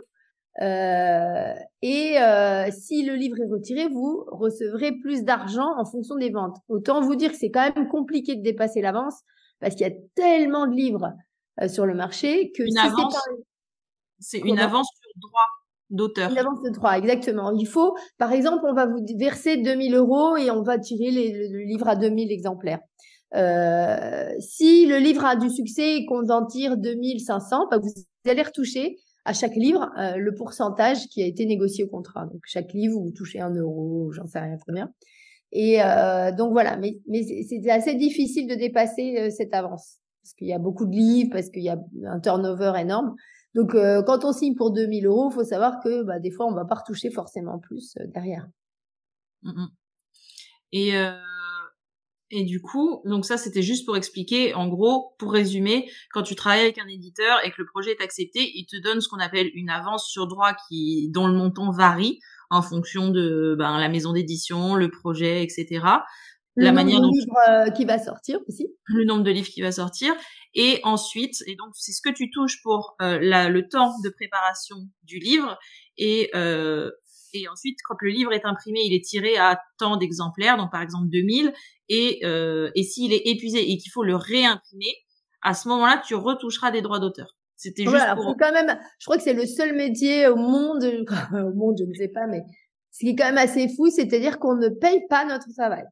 Euh, 0.61 1.53
et 1.81 2.19
euh, 2.19 2.69
si 2.71 3.03
le 3.03 3.15
livre 3.15 3.37
est 3.39 3.49
retiré, 3.51 3.87
vous 3.87 4.23
recevrez 4.31 4.91
plus 5.01 5.23
d'argent 5.23 5.73
en 5.77 5.85
fonction 5.85 6.15
des 6.15 6.29
ventes. 6.29 6.57
Autant 6.69 7.01
vous 7.01 7.15
dire 7.15 7.31
que 7.31 7.37
c'est 7.37 7.49
quand 7.49 7.73
même 7.73 7.87
compliqué 7.87 8.35
de 8.35 8.43
dépasser 8.43 8.81
l'avance 8.81 9.21
parce 9.59 9.75
qu'il 9.75 9.87
y 9.87 9.89
a 9.89 9.95
tellement 10.15 10.67
de 10.67 10.73
livres 10.73 11.13
euh, 11.61 11.67
sur 11.67 11.85
le 11.85 11.95
marché 11.95 12.51
que 12.51 12.63
une 12.63 12.77
avance, 12.77 13.17
c'est 14.19 14.39
une 14.39 14.59
avance 14.59 14.87
sur 15.01 15.29
droit 15.29 15.47
d'auteur. 15.89 16.31
Une 16.31 16.37
avance 16.37 16.61
de 16.61 16.69
droit, 16.69 16.91
exactement. 16.91 17.51
Il 17.51 17.67
faut, 17.67 17.95
par 18.17 18.31
exemple, 18.31 18.63
on 18.65 18.73
va 18.73 18.85
vous 18.85 19.03
verser 19.17 19.57
2000 19.57 19.95
euros 19.95 20.37
et 20.37 20.51
on 20.51 20.61
va 20.61 20.77
tirer 20.77 21.11
le 21.11 21.63
livre 21.65 21.87
à 21.87 21.95
2000 21.95 22.31
exemplaires. 22.31 22.79
Euh, 23.33 24.29
si 24.39 24.85
le 24.85 24.97
livre 24.97 25.25
a 25.25 25.35
du 25.35 25.49
succès 25.49 25.95
et 25.95 26.05
qu'on 26.05 26.29
en 26.29 26.45
tire 26.45 26.77
2500, 26.77 27.67
bah 27.69 27.79
vous 27.79 27.89
allez 28.29 28.41
retoucher 28.41 28.97
à 29.25 29.33
chaque 29.33 29.55
livre 29.55 29.91
euh, 29.97 30.17
le 30.17 30.33
pourcentage 30.33 31.07
qui 31.07 31.21
a 31.21 31.25
été 31.25 31.45
négocié 31.45 31.83
au 31.83 31.87
contrat. 31.87 32.25
Donc 32.25 32.41
chaque 32.45 32.73
livre, 32.73 32.99
vous 32.99 33.11
touchez 33.11 33.39
un 33.39 33.53
euro, 33.53 34.11
j'en 34.11 34.25
sais 34.25 34.39
rien 34.39 34.57
combien. 34.65 34.91
Et 35.51 35.81
euh, 35.81 36.31
donc 36.31 36.51
voilà, 36.51 36.77
mais, 36.77 36.99
mais 37.07 37.23
c'est 37.23 37.69
assez 37.69 37.95
difficile 37.95 38.47
de 38.47 38.55
dépasser 38.55 39.17
euh, 39.19 39.29
cette 39.29 39.53
avance 39.53 39.97
parce 40.23 40.33
qu'il 40.33 40.47
y 40.47 40.53
a 40.53 40.59
beaucoup 40.59 40.85
de 40.85 40.91
livres, 40.91 41.31
parce 41.31 41.49
qu'il 41.49 41.63
y 41.63 41.69
a 41.69 41.79
un 42.05 42.19
turnover 42.19 42.73
énorme. 42.79 43.15
Donc 43.55 43.75
euh, 43.75 44.01
quand 44.03 44.23
on 44.23 44.31
signe 44.31 44.55
pour 44.55 44.71
2000 44.71 45.07
euros, 45.07 45.29
faut 45.29 45.43
savoir 45.43 45.79
que 45.83 46.03
bah, 46.03 46.19
des 46.19 46.31
fois 46.31 46.45
on 46.45 46.53
va 46.53 46.63
pas 46.63 46.75
retoucher 46.75 47.09
forcément 47.09 47.59
plus 47.59 47.95
derrière. 48.13 48.47
Mmh 49.43 49.65
et 50.73 50.93
et 52.31 52.43
du 52.43 52.61
coup, 52.61 53.01
donc 53.05 53.25
ça 53.25 53.37
c'était 53.37 53.61
juste 53.61 53.85
pour 53.85 53.97
expliquer, 53.97 54.53
en 54.53 54.67
gros, 54.67 55.13
pour 55.19 55.33
résumer, 55.33 55.89
quand 56.13 56.23
tu 56.23 56.35
travailles 56.35 56.61
avec 56.61 56.77
un 56.77 56.87
éditeur 56.87 57.45
et 57.45 57.51
que 57.51 57.55
le 57.57 57.65
projet 57.65 57.91
est 57.91 58.01
accepté, 58.01 58.51
il 58.55 58.65
te 58.65 58.77
donne 58.77 59.01
ce 59.01 59.09
qu'on 59.09 59.19
appelle 59.19 59.51
une 59.53 59.69
avance 59.69 60.09
sur 60.09 60.27
droit 60.27 60.53
qui, 60.67 61.09
dont 61.09 61.27
le 61.27 61.33
montant 61.33 61.71
varie 61.71 62.19
en 62.49 62.61
fonction 62.61 63.09
de 63.09 63.55
ben, 63.57 63.77
la 63.79 63.89
maison 63.89 64.13
d'édition, 64.13 64.75
le 64.75 64.89
projet, 64.89 65.43
etc. 65.43 65.81
Le 66.55 66.65
la 66.65 66.71
nombre 66.71 66.83
manière 66.83 67.01
de 67.01 67.07
livres 67.07 67.49
euh, 67.49 67.69
qui 67.71 67.85
va 67.85 67.99
sortir 67.99 68.39
aussi. 68.47 68.67
Le 68.85 69.05
nombre 69.05 69.23
de 69.23 69.31
livres 69.31 69.47
qui 69.47 69.61
va 69.61 69.71
sortir. 69.71 70.13
Et 70.53 70.79
ensuite, 70.83 71.43
et 71.47 71.55
donc 71.55 71.69
c'est 71.73 71.93
ce 71.93 72.01
que 72.01 72.13
tu 72.13 72.29
touches 72.29 72.61
pour 72.61 72.95
euh, 73.01 73.19
la, 73.21 73.49
le 73.49 73.69
temps 73.69 73.93
de 74.03 74.09
préparation 74.09 74.77
du 75.03 75.19
livre 75.19 75.57
et 75.97 76.29
euh, 76.35 76.91
et 77.33 77.47
ensuite, 77.47 77.77
quand 77.87 77.95
le 78.01 78.09
livre 78.09 78.33
est 78.33 78.45
imprimé, 78.45 78.81
il 78.85 78.93
est 78.93 79.03
tiré 79.03 79.37
à 79.37 79.59
tant 79.77 79.97
d'exemplaires, 79.97 80.57
donc 80.57 80.71
par 80.71 80.81
exemple 80.81 81.07
2000. 81.09 81.53
Et, 81.89 82.19
euh, 82.23 82.71
et 82.75 82.83
s'il 82.83 83.13
est 83.13 83.27
épuisé 83.27 83.71
et 83.71 83.77
qu'il 83.77 83.91
faut 83.91 84.03
le 84.03 84.15
réimprimer, 84.15 84.93
à 85.41 85.53
ce 85.53 85.67
moment-là, 85.69 86.01
tu 86.05 86.15
retoucheras 86.15 86.71
des 86.71 86.81
droits 86.81 86.99
d'auteur. 86.99 87.35
C'était 87.55 87.83
juste 87.83 88.05
pour... 88.15 88.35
quand 88.39 88.51
même, 88.51 88.79
je 88.99 89.05
crois 89.05 89.17
que 89.17 89.23
c'est 89.23 89.33
le 89.33 89.45
seul 89.45 89.75
métier 89.75 90.27
au 90.27 90.35
monde, 90.35 90.83
au 91.33 91.53
monde, 91.53 91.75
je 91.79 91.85
ne 91.85 91.93
sais 91.93 92.07
pas, 92.07 92.27
mais 92.27 92.41
ce 92.91 92.99
qui 92.99 93.09
est 93.09 93.15
quand 93.15 93.25
même 93.25 93.37
assez 93.37 93.67
fou, 93.69 93.89
c'est-à-dire 93.89 94.39
qu'on 94.39 94.55
ne 94.55 94.69
paye 94.69 95.01
pas 95.09 95.25
notre 95.25 95.47
travail. 95.55 95.83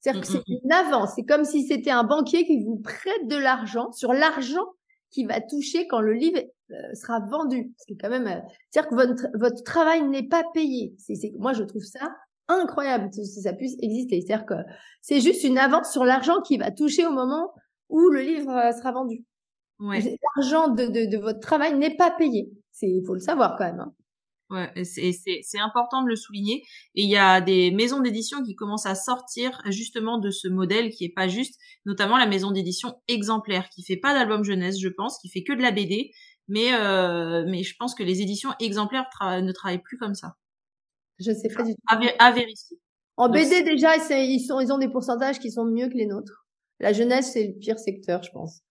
C'est-à-dire 0.00 0.22
que 0.22 0.26
mmh, 0.26 0.30
c'est 0.30 0.38
mmh, 0.38 0.54
mmh. 0.54 0.60
une 0.64 0.72
avance. 0.72 1.10
C'est 1.16 1.24
comme 1.24 1.44
si 1.44 1.66
c'était 1.66 1.90
un 1.90 2.04
banquier 2.04 2.46
qui 2.46 2.64
vous 2.64 2.78
prête 2.78 3.26
de 3.26 3.36
l'argent 3.36 3.92
sur 3.92 4.12
l'argent 4.12 4.64
qui 5.10 5.24
va 5.24 5.40
toucher 5.40 5.86
quand 5.86 6.00
le 6.00 6.12
livre 6.12 6.40
euh, 6.70 6.94
sera 6.94 7.20
vendu. 7.20 7.72
C'est 7.78 7.96
quand 7.96 8.10
même, 8.10 8.26
euh, 8.26 8.40
c'est-à-dire 8.70 8.90
que 8.90 8.94
votre, 8.94 9.26
votre 9.34 9.62
travail 9.62 10.02
n'est 10.02 10.28
pas 10.28 10.44
payé. 10.52 10.94
C'est, 10.98 11.14
c'est, 11.14 11.32
moi, 11.38 11.52
je 11.52 11.62
trouve 11.62 11.82
ça 11.82 12.14
incroyable 12.48 13.10
si 13.12 13.42
ça 13.42 13.52
puisse 13.52 13.76
exister. 13.80 14.20
C'est-à-dire 14.20 14.46
que 14.46 14.54
c'est 15.00 15.20
juste 15.20 15.44
une 15.44 15.58
avance 15.58 15.92
sur 15.92 16.04
l'argent 16.04 16.40
qui 16.40 16.58
va 16.58 16.70
toucher 16.70 17.06
au 17.06 17.12
moment 17.12 17.52
où 17.88 18.08
le 18.08 18.20
livre 18.20 18.50
euh, 18.50 18.72
sera 18.72 18.92
vendu. 18.92 19.24
Ouais. 19.80 20.18
L'argent 20.36 20.68
de, 20.68 20.86
de, 20.86 21.10
de, 21.10 21.18
votre 21.18 21.40
travail 21.40 21.76
n'est 21.76 21.96
pas 21.96 22.10
payé. 22.10 22.50
C'est, 22.72 22.88
il 22.88 23.04
faut 23.06 23.14
le 23.14 23.20
savoir 23.20 23.56
quand 23.56 23.64
même. 23.64 23.80
Hein. 23.80 23.94
Ouais, 24.50 24.72
c'est, 24.84 25.12
c'est, 25.12 25.40
c'est 25.42 25.58
important 25.58 26.02
de 26.02 26.08
le 26.08 26.16
souligner. 26.16 26.62
Et 26.94 27.02
il 27.02 27.10
y 27.10 27.16
a 27.16 27.40
des 27.42 27.70
maisons 27.70 28.00
d'édition 28.00 28.42
qui 28.42 28.54
commencent 28.54 28.86
à 28.86 28.94
sortir 28.94 29.60
justement 29.66 30.18
de 30.18 30.30
ce 30.30 30.48
modèle 30.48 30.90
qui 30.90 31.04
est 31.04 31.12
pas 31.14 31.28
juste, 31.28 31.60
notamment 31.84 32.16
la 32.16 32.26
maison 32.26 32.50
d'édition 32.50 32.94
exemplaire, 33.08 33.68
qui 33.68 33.82
fait 33.82 33.98
pas 33.98 34.14
d'album 34.14 34.44
jeunesse, 34.44 34.80
je 34.80 34.88
pense, 34.88 35.18
qui 35.20 35.28
fait 35.28 35.42
que 35.42 35.52
de 35.52 35.60
la 35.60 35.70
BD. 35.70 36.12
Mais, 36.48 36.72
euh, 36.72 37.44
mais 37.46 37.62
je 37.62 37.74
pense 37.78 37.94
que 37.94 38.02
les 38.02 38.22
éditions 38.22 38.50
exemplaires 38.58 39.06
ne 39.22 39.52
travaillent 39.52 39.82
plus 39.82 39.98
comme 39.98 40.14
ça. 40.14 40.36
Je 41.18 41.32
sais 41.32 41.48
pas 41.48 41.62
du 41.62 41.72
tout. 41.72 41.80
À, 41.86 42.32
vérifier. 42.32 42.78
En 43.16 43.28
BD, 43.28 43.62
déjà, 43.64 43.96
ils, 43.96 44.40
sont, 44.40 44.60
ils 44.60 44.72
ont 44.72 44.78
des 44.78 44.88
pourcentages 44.88 45.40
qui 45.40 45.50
sont 45.50 45.66
mieux 45.66 45.88
que 45.88 45.94
les 45.94 46.06
nôtres. 46.06 46.46
La 46.80 46.92
jeunesse, 46.92 47.32
c'est 47.32 47.48
le 47.48 47.58
pire 47.58 47.78
secteur, 47.78 48.22
je 48.22 48.30
pense. 48.30 48.62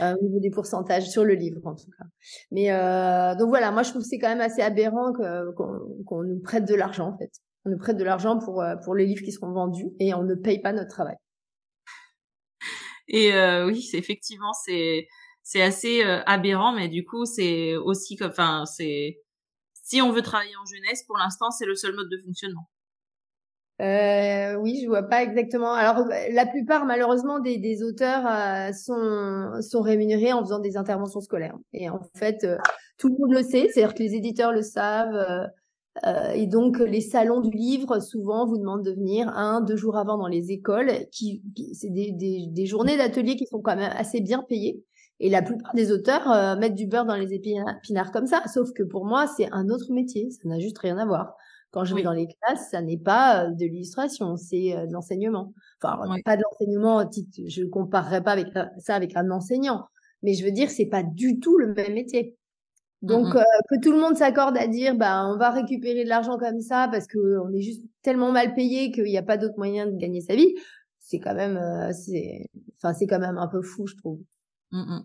Euh, 0.00 0.16
au 0.20 0.24
niveau 0.24 0.40
des 0.40 0.50
pourcentages 0.50 1.08
sur 1.08 1.24
le 1.24 1.34
livre 1.34 1.64
en 1.64 1.74
tout 1.74 1.90
cas. 1.96 2.04
Mais 2.50 2.72
euh, 2.72 3.36
donc 3.36 3.48
voilà, 3.48 3.70
moi 3.70 3.84
je 3.84 3.90
trouve 3.90 4.02
que 4.02 4.08
c'est 4.08 4.18
quand 4.18 4.28
même 4.28 4.40
assez 4.40 4.60
aberrant 4.60 5.12
qu'on 5.12 6.22
nous 6.24 6.40
prête 6.40 6.64
de 6.64 6.74
l'argent 6.74 7.12
en 7.12 7.16
fait. 7.16 7.30
On 7.64 7.70
nous 7.70 7.78
prête 7.78 7.96
de 7.96 8.04
l'argent 8.04 8.38
pour 8.38 8.62
euh, 8.62 8.74
pour 8.84 8.96
les 8.96 9.06
livres 9.06 9.22
qui 9.22 9.30
seront 9.30 9.52
vendus 9.52 9.86
et 10.00 10.12
on 10.12 10.24
ne 10.24 10.34
paye 10.34 10.60
pas 10.60 10.72
notre 10.72 10.90
travail. 10.90 11.14
Et 13.08 13.32
euh, 13.34 13.66
oui, 13.66 13.88
effectivement 13.94 14.52
c'est 14.64 15.06
c'est 15.44 15.62
assez 15.62 16.04
euh, 16.04 16.20
aberrant, 16.26 16.72
mais 16.72 16.88
du 16.88 17.04
coup 17.04 17.24
c'est 17.24 17.76
aussi 17.76 18.18
enfin 18.20 18.64
c'est 18.66 19.20
si 19.72 20.02
on 20.02 20.10
veut 20.10 20.22
travailler 20.22 20.56
en 20.56 20.66
jeunesse, 20.66 21.04
pour 21.06 21.16
l'instant 21.16 21.52
c'est 21.52 21.66
le 21.66 21.76
seul 21.76 21.94
mode 21.94 22.10
de 22.10 22.18
fonctionnement. 22.26 22.68
Euh, 23.82 24.54
oui, 24.56 24.80
je 24.82 24.88
vois 24.88 25.02
pas 25.02 25.22
exactement. 25.22 25.72
Alors, 25.72 26.04
la 26.32 26.46
plupart, 26.46 26.86
malheureusement, 26.86 27.40
des, 27.40 27.82
auteurs 27.82 28.24
euh, 28.26 28.72
sont, 28.72 29.82
rémunérés 29.82 30.32
en 30.32 30.42
faisant 30.42 30.60
des 30.60 30.76
interventions 30.76 31.20
scolaires. 31.20 31.56
Et 31.72 31.90
en 31.90 32.00
fait, 32.14 32.44
euh, 32.44 32.56
tout 32.98 33.08
le 33.08 33.14
monde 33.18 33.32
le 33.32 33.42
sait, 33.42 33.68
c'est-à-dire 33.68 33.94
que 33.94 34.02
les 34.02 34.14
éditeurs 34.14 34.52
le 34.52 34.62
savent. 34.62 35.50
Euh, 36.06 36.30
et 36.30 36.46
donc, 36.46 36.78
les 36.78 37.02
salons 37.02 37.40
du 37.40 37.54
livre, 37.54 38.00
souvent, 38.00 38.46
vous 38.46 38.56
demandent 38.56 38.84
de 38.84 38.92
venir 38.92 39.28
un, 39.28 39.60
deux 39.60 39.76
jours 39.76 39.98
avant 39.98 40.16
dans 40.16 40.28
les 40.28 40.52
écoles. 40.52 40.90
Qui, 41.12 41.42
c'est 41.74 41.90
des, 41.90 42.12
des, 42.12 42.66
journées 42.66 42.96
d'atelier 42.96 43.36
qui 43.36 43.46
sont 43.46 43.60
quand 43.60 43.76
même 43.76 43.92
assez 43.94 44.22
bien 44.22 44.42
payées. 44.42 44.82
Et 45.20 45.30
la 45.30 45.40
plupart 45.40 45.74
des 45.74 45.92
auteurs 45.92 46.58
mettent 46.58 46.74
du 46.74 46.86
beurre 46.86 47.06
dans 47.06 47.16
les 47.16 47.32
épinards 47.32 48.12
comme 48.12 48.26
ça. 48.26 48.42
Sauf 48.52 48.72
que 48.72 48.82
pour 48.82 49.06
moi, 49.06 49.26
c'est 49.26 49.48
un 49.50 49.68
autre 49.70 49.90
métier. 49.90 50.28
Ça 50.30 50.46
n'a 50.46 50.58
juste 50.58 50.78
rien 50.78 50.98
à 50.98 51.06
voir. 51.06 51.36
Quand 51.76 51.84
je 51.84 51.94
vais 51.94 52.02
dans 52.02 52.14
les 52.14 52.26
classes, 52.26 52.70
ça 52.70 52.80
n'est 52.80 52.96
pas 52.96 53.44
euh, 53.44 53.50
de 53.50 53.66
l'illustration, 53.66 54.38
c'est 54.38 54.74
euh, 54.74 54.86
de 54.86 54.94
l'enseignement. 54.94 55.52
Enfin, 55.82 55.98
pas 56.24 56.38
de 56.38 56.42
l'enseignement, 56.42 57.06
je 57.46 57.62
ne 57.64 57.68
comparerai 57.68 58.24
pas 58.24 58.32
avec 58.32 58.46
ça 58.78 58.94
avec 58.94 59.14
un 59.14 59.30
enseignant, 59.30 59.84
mais 60.22 60.32
je 60.32 60.42
veux 60.42 60.52
dire, 60.52 60.70
c'est 60.70 60.86
pas 60.86 61.02
du 61.02 61.38
tout 61.38 61.58
le 61.58 61.74
même 61.74 61.92
métier. 61.92 62.34
Donc 63.02 63.26
mmh 63.26 63.36
euh, 63.36 63.42
que 63.68 63.78
tout 63.82 63.92
le 63.92 64.00
monde 64.00 64.16
s'accorde 64.16 64.56
à 64.56 64.66
dire, 64.68 64.94
bah 64.94 65.26
on 65.26 65.36
va 65.36 65.50
récupérer 65.50 66.04
de 66.04 66.08
l'argent 66.08 66.38
comme 66.38 66.62
ça 66.62 66.88
parce 66.90 67.06
que 67.06 67.18
on 67.44 67.52
est 67.52 67.60
juste 67.60 67.82
tellement 68.00 68.32
mal 68.32 68.54
payé 68.54 68.90
qu'il 68.90 69.04
n'y 69.04 69.18
a 69.18 69.22
pas 69.22 69.36
d'autre 69.36 69.58
moyen 69.58 69.84
de 69.84 69.98
gagner 69.98 70.22
sa 70.22 70.34
vie, 70.34 70.54
c'est 70.98 71.18
quand 71.18 71.34
même, 71.34 71.60
c'est, 71.92 72.48
enfin 72.78 72.94
c'est 72.94 73.06
quand 73.06 73.20
même 73.20 73.36
un 73.36 73.48
peu 73.48 73.60
fou, 73.60 73.86
je 73.86 73.96
trouve. 73.96 74.20
Mmh 74.72 75.00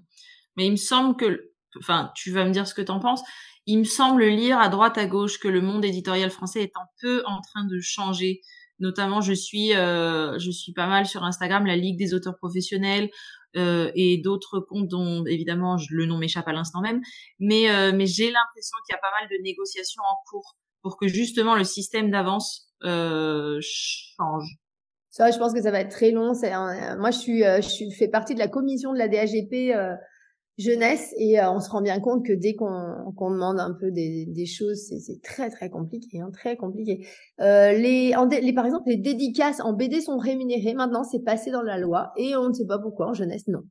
mais 0.56 0.68
il 0.68 0.72
me 0.72 0.78
semble 0.78 1.16
que, 1.18 1.52
enfin, 1.80 2.12
tu 2.16 2.32
vas 2.32 2.46
me 2.46 2.52
dire 2.52 2.68
ce 2.68 2.74
que 2.74 2.82
tu 2.82 2.92
en 2.92 3.00
penses 3.00 3.24
il 3.66 3.80
me 3.80 3.84
semble 3.84 4.26
lire 4.26 4.59
à 4.59 4.70
droite 4.70 4.97
à 4.97 5.05
gauche 5.05 5.39
que 5.39 5.47
le 5.47 5.62
monde 5.62 5.86
éditorial 5.86 6.32
français 6.32 6.64
est 6.64 6.76
un 6.76 6.88
peu 7.01 7.24
en 7.26 7.41
train 7.41 7.66
de 7.66 7.80
changer. 7.80 8.41
Notamment, 8.80 9.22
je 9.22 9.34
suis, 9.34 9.76
euh, 9.76 10.39
je 10.39 10.49
suis 10.49 10.74
pas 10.74 10.88
mal 10.88 11.05
sur 11.05 11.24
Instagram, 11.24 11.66
la 11.66 11.76
Ligue 11.76 11.99
des 11.99 12.16
auteurs 12.16 12.36
professionnels 12.36 13.12
euh, 13.55 13.91
et 13.93 14.18
d'autres 14.18 14.59
comptes 14.59 14.88
dont 14.88 15.24
évidemment 15.26 15.78
le 15.91 16.05
nom 16.07 16.18
m'échappe 16.18 16.47
à 16.47 16.53
l'instant 16.53 16.82
même. 16.82 17.01
Mais, 17.39 17.70
euh, 17.70 17.91
mais 17.93 18.07
j'ai 18.07 18.32
l'impression 18.32 18.78
qu'il 18.86 18.93
y 18.93 18.97
a 18.97 19.01
pas 19.01 19.12
mal 19.20 19.30
de 19.30 19.43
négociations 19.43 20.01
en 20.01 20.18
cours 20.28 20.55
pour 20.82 20.97
que 20.97 21.07
justement 21.07 21.55
le 21.55 21.64
système 21.64 22.09
d'avance 22.09 22.74
change. 22.82 24.45
C'est 25.12 25.24
vrai, 25.24 25.32
je 25.32 25.38
pense 25.38 25.53
que 25.53 25.62
ça 25.62 25.70
va 25.70 25.82
être 25.82 25.91
très 25.91 26.09
long. 26.09 26.34
moi, 26.97 27.12
je 27.12 27.18
suis, 27.20 27.43
je 27.43 27.68
suis, 27.68 27.91
fais 27.91 28.07
partie 28.07 28.34
de 28.34 28.39
la 28.39 28.47
commission 28.47 28.93
de 28.93 28.97
la 28.97 29.07
DAGP 29.07 29.76
jeunesse 30.58 31.14
et 31.18 31.39
euh, 31.39 31.52
on 31.52 31.60
se 31.60 31.70
rend 31.70 31.82
bien 31.82 31.99
compte 31.99 32.26
que 32.26 32.34
dès 32.34 32.56
qu'on 32.56 33.32
demande 33.32 33.60
un 33.60 33.74
peu 33.74 33.91
des, 33.91 34.26
des 34.26 34.45
choses, 34.45 34.91
c'est 34.99 35.22
très 35.22 35.49
très 35.49 35.70
compliqué, 35.70 36.20
hein, 36.20 36.32
très 36.32 36.56
compliqué. 36.56 37.08
Euh, 37.39 37.74
les, 37.74 38.14
les 38.41 38.54
par 38.54 38.66
exemple 38.66 38.89
les 38.89 38.97
dédicaces 38.97 39.62
en 39.62 39.74
BD 39.74 40.02
sont 40.02 40.18
rémunérées 40.18 40.74
maintenant, 40.74 41.04
c'est 41.04 41.24
passé 41.24 41.52
dans 41.52 41.64
la 41.64 41.78
loi 41.78 42.12
et 42.18 42.36
on 42.36 42.49
ne 42.49 42.54
sait 42.54 42.66
pas 42.66 42.80
pourquoi 42.80 43.08
en 43.08 43.14
jeunesse 43.14 43.47
non. 43.47 43.62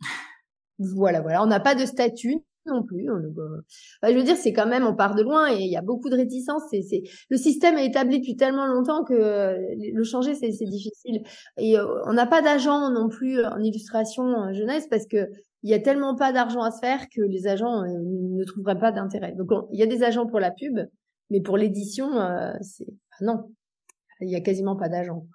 Voilà 0.78 1.20
voilà, 1.20 1.42
on 1.42 1.46
n'a 1.46 1.60
pas 1.60 1.74
de 1.74 1.84
statut 1.84 2.42
non 2.66 2.82
plus. 2.82 3.06
je 3.06 4.14
veux 4.14 4.22
dire, 4.22 4.36
c'est 4.36 4.52
quand 4.52 4.66
même, 4.66 4.86
on 4.86 4.94
part 4.94 5.14
de 5.14 5.22
loin 5.22 5.50
et 5.50 5.60
il 5.60 5.70
y 5.70 5.76
a 5.76 5.82
beaucoup 5.82 6.10
de 6.10 6.16
réticences. 6.16 6.62
C'est, 6.70 7.02
le 7.28 7.36
système 7.36 7.78
est 7.78 7.86
établi 7.86 8.18
depuis 8.18 8.36
tellement 8.36 8.66
longtemps 8.66 9.04
que 9.04 9.14
le 9.14 10.04
changer, 10.04 10.34
c'est, 10.34 10.48
difficile. 10.48 11.22
Et 11.58 11.78
euh, 11.78 11.86
on 12.06 12.12
n'a 12.12 12.26
pas 12.26 12.42
d'agent 12.42 12.90
non 12.90 13.08
plus 13.08 13.44
en 13.44 13.60
illustration 13.60 14.52
jeunesse 14.52 14.86
parce 14.88 15.06
que 15.06 15.28
il 15.62 15.70
y 15.70 15.74
a 15.74 15.78
tellement 15.78 16.14
pas 16.14 16.32
d'argent 16.32 16.62
à 16.62 16.70
se 16.70 16.80
faire 16.80 17.08
que 17.08 17.20
les 17.20 17.46
agents 17.46 17.82
euh, 17.82 17.86
ne 17.86 18.44
trouveraient 18.44 18.78
pas 18.78 18.92
d'intérêt. 18.92 19.32
Donc 19.32 19.50
il 19.72 19.78
y 19.78 19.82
a 19.82 19.86
des 19.86 20.02
agents 20.02 20.26
pour 20.26 20.40
la 20.40 20.50
pub, 20.50 20.78
mais 21.30 21.40
pour 21.40 21.56
l'édition, 21.56 22.18
euh, 22.18 22.52
c'est 22.60 22.86
ah 23.12 23.24
non, 23.24 23.54
il 24.20 24.30
y 24.30 24.36
a 24.36 24.40
quasiment 24.40 24.76
pas 24.76 24.88
d'agents. 24.88 25.26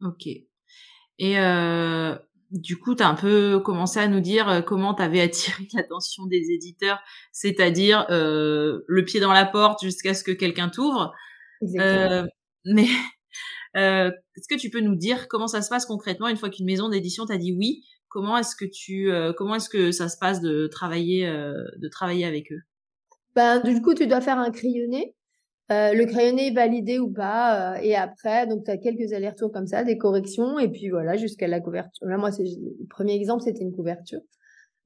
Ok. 0.00 0.26
Et 1.18 1.38
euh, 1.38 2.16
du 2.52 2.78
coup, 2.78 2.94
tu 2.94 3.02
as 3.02 3.08
un 3.08 3.14
peu 3.14 3.60
commencé 3.60 3.98
à 3.98 4.08
nous 4.08 4.20
dire 4.20 4.48
euh, 4.48 4.60
comment 4.60 4.94
tu 4.94 5.02
avais 5.02 5.20
attiré 5.20 5.66
l'attention 5.74 6.26
des 6.26 6.50
éditeurs, 6.50 7.00
c'est-à-dire 7.32 8.06
euh, 8.10 8.80
le 8.86 9.04
pied 9.04 9.20
dans 9.20 9.32
la 9.32 9.46
porte 9.46 9.82
jusqu'à 9.82 10.14
ce 10.14 10.22
que 10.22 10.32
quelqu'un 10.32 10.68
t'ouvre. 10.68 11.12
Euh, 11.78 12.26
mais 12.64 12.86
euh, 13.76 14.10
est-ce 14.36 14.48
que 14.48 14.60
tu 14.60 14.70
peux 14.70 14.80
nous 14.80 14.96
dire 14.96 15.28
comment 15.28 15.46
ça 15.46 15.62
se 15.62 15.68
passe 15.68 15.86
concrètement 15.86 16.28
une 16.28 16.36
fois 16.36 16.50
qu'une 16.50 16.66
maison 16.66 16.88
d'édition 16.88 17.26
t'a 17.26 17.38
dit 17.38 17.52
oui? 17.52 17.84
Comment 18.08 18.36
est-ce 18.36 18.54
que 18.54 18.66
tu, 18.66 19.10
euh, 19.10 19.32
comment 19.32 19.54
est-ce 19.54 19.70
que 19.70 19.90
ça 19.90 20.08
se 20.08 20.18
passe 20.18 20.40
de 20.40 20.66
travailler, 20.66 21.26
de 21.26 21.88
travailler 21.88 22.26
avec 22.26 22.52
eux? 22.52 22.60
Ben 23.34 23.60
du 23.60 23.80
coup, 23.80 23.94
tu 23.94 24.06
dois 24.06 24.20
faire 24.20 24.38
un 24.38 24.50
crayonné 24.50 25.14
euh, 25.72 25.94
le 25.94 26.04
crayonné 26.04 26.48
est 26.48 26.54
validé 26.54 26.98
ou 26.98 27.10
pas. 27.10 27.74
Euh, 27.74 27.80
et 27.82 27.94
après, 27.94 28.46
donc 28.46 28.64
tu 28.64 28.70
as 28.70 28.76
quelques 28.76 29.12
allers-retours 29.12 29.52
comme 29.52 29.66
ça, 29.66 29.84
des 29.84 29.96
corrections, 29.96 30.58
et 30.58 30.68
puis 30.68 30.90
voilà, 30.90 31.16
jusqu'à 31.16 31.46
la 31.46 31.60
couverture. 31.60 32.06
Là, 32.06 32.18
moi, 32.18 32.30
c'est 32.30 32.42
le 32.42 32.86
premier 32.90 33.14
exemple, 33.14 33.42
c'était 33.42 33.62
une 33.62 33.72
couverture. 33.72 34.20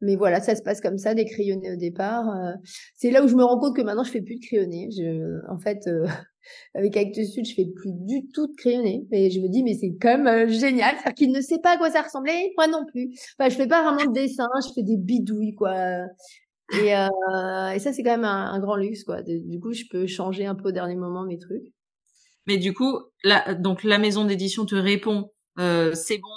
Mais 0.01 0.16
voilà, 0.16 0.40
ça 0.40 0.55
se 0.55 0.62
passe 0.62 0.80
comme 0.80 0.99
ça, 0.99 1.14
des 1.14 1.24
crayonnés 1.24 1.72
au 1.72 1.76
départ. 1.76 2.28
Euh. 2.28 2.53
c'est 2.94 3.11
là 3.11 3.24
où 3.24 3.28
je 3.28 3.34
me 3.34 3.44
rends 3.44 3.59
compte 3.59 3.76
que 3.76 3.82
maintenant, 3.82 4.05
je 4.05 4.11
fais 4.11 4.20
plus 4.20 4.36
de 4.36 4.44
crayonnés. 4.44 4.88
Je, 4.90 5.40
en 5.51 5.59
fait, 5.59 5.88
avec 6.74 6.97
Actes 6.97 7.24
Sud, 7.24 7.47
je 7.47 7.55
fais 7.55 7.66
plus 7.66 7.92
du 7.92 8.28
tout 8.32 8.47
de 8.47 8.55
crayonnés. 8.57 9.07
Et 9.12 9.30
je 9.30 9.40
me 9.40 9.49
dis, 9.49 9.62
mais 9.62 9.74
c'est 9.74 9.97
quand 10.01 10.18
même 10.18 10.49
génial. 10.49 10.97
C'est-à-dire 10.97 11.14
qu'il 11.14 11.32
ne 11.32 11.40
sait 11.40 11.61
pas 11.62 11.74
à 11.74 11.76
quoi 11.78 11.90
ça 11.90 12.03
ressemblait, 12.03 12.53
moi 12.57 12.66
non 12.66 12.84
plus. 12.86 13.11
Enfin, 13.38 13.49
je 13.49 13.57
fais 13.57 13.68
pas 13.68 13.82
vraiment 13.82 14.11
de 14.11 14.14
dessin, 14.14 14.49
je 14.66 14.72
fais 14.74 14.82
des 14.82 14.97
bidouilles, 14.97 15.55
quoi. 15.55 15.74
Et, 16.72 16.97
euh, 16.97 17.70
et 17.70 17.78
ça, 17.78 17.92
c'est 17.92 18.03
quand 18.03 18.11
même 18.11 18.24
un, 18.24 18.59
grand 18.59 18.76
luxe, 18.76 19.05
quoi. 19.05 19.22
du 19.22 19.61
coup, 19.61 19.72
je 19.72 19.84
peux 19.90 20.07
changer 20.07 20.47
un 20.47 20.55
peu 20.55 20.68
au 20.68 20.72
dernier 20.72 20.97
moment 20.97 21.24
mes 21.24 21.38
trucs. 21.38 21.72
Mais 22.47 22.59
du 22.59 22.72
coup, 22.72 22.99
la, 23.24 23.55
donc 23.55 23.82
la 23.82 23.99
maison 23.99 24.24
d'édition 24.24 24.66
te 24.66 24.74
répond, 24.74 25.30
euh, 25.59 25.94
c'est 25.94 26.18
bon, 26.18 26.28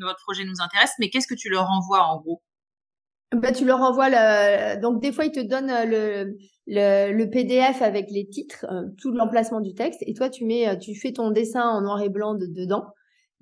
votre 0.00 0.20
projet 0.22 0.44
nous 0.44 0.60
intéresse, 0.60 0.92
mais 0.98 1.08
qu'est-ce 1.08 1.26
que 1.26 1.34
tu 1.34 1.48
leur 1.48 1.68
envoies 1.70 2.02
en 2.02 2.20
gros? 2.20 2.42
Bah, 3.34 3.52
tu 3.52 3.64
leur 3.64 3.80
envoies 3.80 4.08
le 4.08 4.80
donc 4.80 5.02
des 5.02 5.12
fois 5.12 5.24
ils 5.24 5.32
te 5.32 5.40
donnent 5.40 5.72
le 5.88 6.36
le, 6.68 7.12
le 7.12 7.30
PDF 7.30 7.80
avec 7.80 8.10
les 8.10 8.26
titres, 8.26 8.66
euh, 8.70 8.88
tout 9.00 9.12
l'emplacement 9.12 9.60
du 9.60 9.74
texte 9.74 10.02
et 10.06 10.14
toi 10.14 10.28
tu 10.28 10.44
mets 10.44 10.68
euh, 10.68 10.76
tu 10.76 10.94
fais 10.94 11.12
ton 11.12 11.30
dessin 11.30 11.62
en 11.62 11.80
noir 11.80 12.02
et 12.02 12.08
blanc 12.08 12.34
de, 12.34 12.46
dedans 12.46 12.84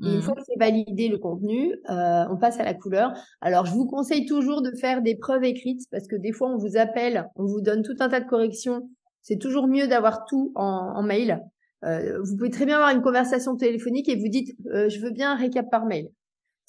et 0.03 0.07
une 0.09 0.19
mmh. 0.19 0.23
fois 0.23 0.35
que 0.35 0.43
c'est 0.45 0.59
validé 0.59 1.09
le 1.09 1.19
contenu, 1.19 1.73
euh, 1.89 2.25
on 2.29 2.37
passe 2.37 2.59
à 2.59 2.65
la 2.65 2.75
couleur. 2.75 3.13
Alors, 3.41 3.65
je 3.65 3.73
vous 3.73 3.87
conseille 3.87 4.27
toujours 4.27 4.61
de 4.61 4.73
faire 4.73 5.03
des 5.03 5.15
preuves 5.15 5.45
écrites 5.45 5.83
parce 5.93 6.09
que 6.09 6.17
des 6.17 6.33
fois, 6.33 6.49
on 6.49 6.59
vous 6.59 6.77
appelle, 6.77 7.31
on 7.37 7.45
vous 7.45 7.61
donne 7.61 7.83
tout 7.83 7.95
un 8.01 8.09
tas 8.09 8.19
de 8.19 8.27
corrections. 8.29 8.91
C'est 9.23 9.39
toujours 9.39 9.69
mieux 9.69 9.87
d'avoir 9.87 10.25
tout 10.25 10.53
en, 10.57 10.65
en 10.97 11.03
mail. 11.05 11.41
Euh, 11.85 12.19
vous 12.23 12.37
pouvez 12.37 12.51
très 12.51 12.67
bien 12.67 12.77
avoir 12.77 12.91
une 12.91 13.03
conversation 13.03 13.57
téléphonique 13.57 14.09
et 14.09 14.17
vous 14.17 14.29
dites 14.29 14.57
euh, 14.73 14.89
je 14.89 14.99
veux 15.01 15.11
bien 15.11 15.33
un 15.33 15.37
récap 15.37 15.71
par 15.71 15.87
mail. 15.87 16.09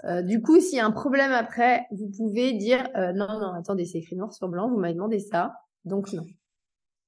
Euh, 0.04 0.22
du 0.22 0.42
coup, 0.42 0.60
s'il 0.60 0.78
y 0.78 0.82
a 0.82 0.86
un 0.86 0.92
problème 0.92 1.32
après, 1.32 1.86
vous 1.92 2.10
pouvez 2.10 2.54
dire 2.54 2.88
euh, 2.96 3.14
non, 3.14 3.40
non, 3.40 3.54
attendez, 3.54 3.86
c'est 3.86 4.00
écrit 4.00 4.16
noir 4.16 4.34
sur 4.34 4.50
blanc, 4.50 4.70
vous 4.70 4.78
m'avez 4.78 4.94
demandé 4.94 5.20
ça, 5.20 5.54
donc 5.86 6.12
non. 6.14 6.26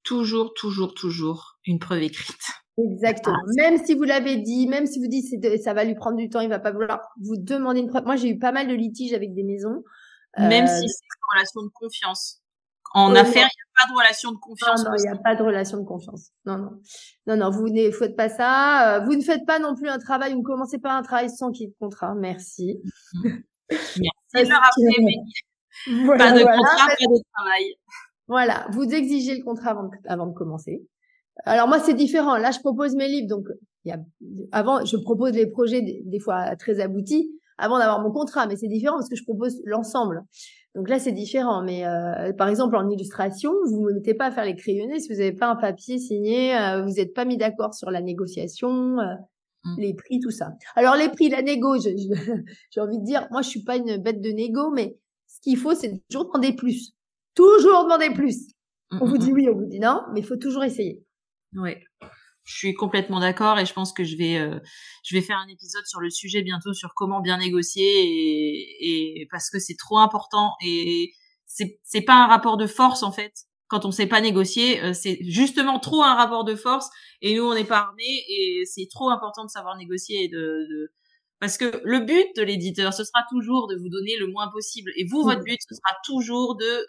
Toujours, 0.03 0.53
toujours, 0.53 0.93
toujours 0.93 1.59
une 1.65 1.79
preuve 1.79 2.03
écrite. 2.03 2.37
Exactement. 2.77 3.35
Ah, 3.37 3.51
même 3.57 3.83
si 3.83 3.93
vous 3.93 4.03
l'avez 4.03 4.37
dit, 4.37 4.67
même 4.67 4.85
si 4.85 4.99
vous 4.99 5.07
dites 5.07 5.25
ça 5.61 5.73
va 5.73 5.83
lui 5.83 5.95
prendre 5.95 6.15
du 6.15 6.29
temps, 6.29 6.39
il 6.39 6.49
va 6.49 6.59
pas 6.59 6.71
vouloir, 6.71 7.01
vous 7.21 7.35
demandez 7.35 7.81
une 7.81 7.89
preuve. 7.89 8.05
Moi, 8.05 8.15
j'ai 8.15 8.29
eu 8.29 8.39
pas 8.39 8.51
mal 8.51 8.67
de 8.67 8.73
litiges 8.73 9.13
avec 9.13 9.33
des 9.33 9.43
maisons. 9.43 9.83
Même 10.37 10.65
euh, 10.65 10.67
si 10.67 10.87
c'est 10.87 11.05
une 11.05 11.33
relation 11.33 11.63
de 11.63 11.69
confiance. 11.73 12.41
En 12.93 13.15
affaires, 13.15 13.33
il 13.33 13.35
n'y 13.35 13.43
a 13.43 13.81
pas 13.81 13.91
de 13.91 13.97
relation 13.97 14.31
de 14.31 14.37
confiance. 14.37 14.83
Non, 14.83 14.91
il 14.97 15.01
n'y 15.01 15.09
a 15.09 15.15
pas 15.15 15.35
de 15.35 15.43
relation 15.43 15.77
de 15.77 15.85
confiance. 15.85 16.31
Non, 16.45 16.57
non. 16.57 16.71
Non, 17.27 17.37
non, 17.37 17.49
vous 17.49 17.69
ne 17.69 17.91
faites 17.91 18.15
pas 18.15 18.29
ça. 18.29 18.97
Euh, 18.97 19.05
vous 19.05 19.15
ne 19.15 19.21
faites 19.21 19.45
pas 19.45 19.59
non 19.59 19.75
plus 19.75 19.89
un 19.89 19.99
travail, 19.99 20.33
vous 20.33 20.39
ne 20.39 20.43
commencez 20.43 20.79
pas 20.79 20.93
un 20.93 21.03
travail 21.03 21.29
sans 21.29 21.51
qu'il 21.51 21.65
y 21.65 21.69
ait 21.69 21.71
de 21.71 21.77
contrat. 21.79 22.15
Merci. 22.15 22.79
Merci 23.63 23.99
de 24.33 24.49
leur 24.49 24.61
voilà, 26.05 26.25
pas 26.25 26.31
de 26.31 26.43
contrat, 26.43 26.87
pas 26.87 26.95
de 26.95 27.23
travail. 27.33 27.75
Voilà. 28.27 28.67
Vous 28.71 28.83
exigez 28.83 29.37
le 29.37 29.43
contrat 29.43 29.71
avant 29.71 29.89
avant 30.07 30.27
de 30.27 30.33
commencer. 30.33 30.81
Alors 31.45 31.67
moi, 31.67 31.79
c'est 31.79 31.93
différent. 31.93 32.37
Là, 32.37 32.51
je 32.51 32.59
propose 32.59 32.95
mes 32.95 33.07
livres. 33.07 33.27
Donc, 33.27 33.47
il 33.85 33.89
y 33.89 33.91
a, 33.91 33.99
avant, 34.51 34.83
je 34.83 34.97
propose 34.97 35.33
les 35.33 35.47
projets 35.47 35.81
des, 35.81 36.19
fois 36.19 36.55
très 36.55 36.79
aboutis 36.79 37.31
avant 37.57 37.79
d'avoir 37.79 38.01
mon 38.01 38.11
contrat, 38.11 38.47
mais 38.47 38.55
c'est 38.55 38.67
différent 38.67 38.97
parce 38.97 39.09
que 39.09 39.15
je 39.15 39.23
propose 39.23 39.61
l'ensemble. 39.65 40.23
Donc 40.77 40.89
là, 40.89 40.99
c'est 40.99 41.11
différent. 41.11 41.63
Mais 41.63 41.87
euh, 41.87 42.31
par 42.33 42.47
exemple, 42.47 42.75
en 42.75 42.87
illustration, 42.87 43.51
vous 43.65 43.89
ne 43.89 43.95
mettez 43.95 44.13
pas 44.13 44.27
à 44.27 44.31
faire 44.31 44.45
les 44.45 44.55
crayonnés 44.55 44.99
si 44.99 45.11
vous 45.11 45.17
n'avez 45.17 45.33
pas 45.33 45.47
un 45.47 45.55
papier 45.55 45.97
signé, 45.97 46.55
euh, 46.55 46.83
vous 46.83 46.93
n'êtes 46.93 47.15
pas 47.15 47.25
mis 47.25 47.35
d'accord 47.35 47.73
sur 47.73 47.89
la 47.89 47.99
négociation, 47.99 48.99
euh, 48.99 49.15
mmh. 49.65 49.75
les 49.79 49.95
prix, 49.95 50.19
tout 50.19 50.29
ça. 50.29 50.51
Alors 50.75 50.95
les 50.95 51.09
prix, 51.09 51.29
la 51.29 51.41
négo, 51.41 51.77
j'ai 51.79 52.79
envie 52.79 52.99
de 52.99 53.03
dire, 53.03 53.27
moi, 53.31 53.41
je 53.41 53.49
suis 53.49 53.63
pas 53.63 53.75
une 53.75 53.97
bête 53.97 54.21
de 54.21 54.29
négo, 54.29 54.69
mais 54.69 54.99
ce 55.25 55.41
qu'il 55.41 55.57
faut, 55.57 55.73
c'est 55.73 55.99
toujours 56.11 56.27
demander 56.27 56.55
plus. 56.55 56.93
Toujours 57.33 57.83
demander 57.83 58.11
plus. 58.13 58.51
Mmh, 58.91 58.99
on 59.01 59.05
vous 59.07 59.15
mmh, 59.15 59.19
dit 59.19 59.33
oui, 59.33 59.49
on 59.51 59.55
vous 59.55 59.65
dit 59.65 59.79
non, 59.79 60.03
mais 60.13 60.19
il 60.19 60.25
faut 60.27 60.37
toujours 60.37 60.63
essayer. 60.63 61.03
Ouais. 61.55 61.81
Je 62.47 62.55
suis 62.55 62.73
complètement 62.73 63.19
d'accord 63.19 63.59
et 63.59 63.65
je 63.65 63.73
pense 63.73 63.91
que 63.91 64.05
je 64.05 64.15
vais 64.15 64.37
euh, 64.37 64.57
je 65.03 65.15
vais 65.15 65.21
faire 65.21 65.37
un 65.37 65.47
épisode 65.49 65.85
sur 65.85 65.99
le 65.99 66.09
sujet 66.09 66.41
bientôt 66.43 66.73
sur 66.73 66.93
comment 66.95 67.19
bien 67.19 67.37
négocier 67.39 67.83
et, 67.83 69.21
et 69.21 69.27
parce 69.29 69.49
que 69.49 69.59
c'est 69.59 69.75
trop 69.75 69.97
important 69.99 70.53
et 70.63 71.11
c'est 71.45 71.79
c'est 71.83 72.01
pas 72.01 72.15
un 72.23 72.27
rapport 72.27 72.55
de 72.57 72.65
force 72.65 73.03
en 73.03 73.11
fait. 73.11 73.33
Quand 73.67 73.83
on 73.83 73.91
sait 73.91 74.07
pas 74.07 74.21
négocier 74.21 74.81
euh, 74.81 74.93
c'est 74.93 75.19
justement 75.23 75.79
trop 75.79 76.03
un 76.03 76.15
rapport 76.15 76.45
de 76.45 76.55
force 76.55 76.89
et 77.21 77.35
nous 77.35 77.43
on 77.43 77.53
n'est 77.53 77.65
pas 77.65 77.79
armés 77.79 78.23
et 78.29 78.63
c'est 78.65 78.87
trop 78.89 79.09
important 79.09 79.43
de 79.43 79.49
savoir 79.49 79.75
négocier 79.77 80.23
et 80.23 80.27
de, 80.29 80.37
de 80.69 80.93
parce 81.39 81.57
que 81.57 81.81
le 81.83 81.99
but 81.99 82.27
de 82.37 82.43
l'éditeur 82.43 82.93
ce 82.93 83.03
sera 83.03 83.23
toujours 83.29 83.67
de 83.67 83.75
vous 83.75 83.89
donner 83.89 84.15
le 84.17 84.27
moins 84.27 84.47
possible 84.49 84.91
et 84.95 85.05
vous 85.05 85.21
votre 85.23 85.43
but 85.43 85.59
ce 85.67 85.75
sera 85.75 85.97
toujours 86.05 86.55
de 86.55 86.87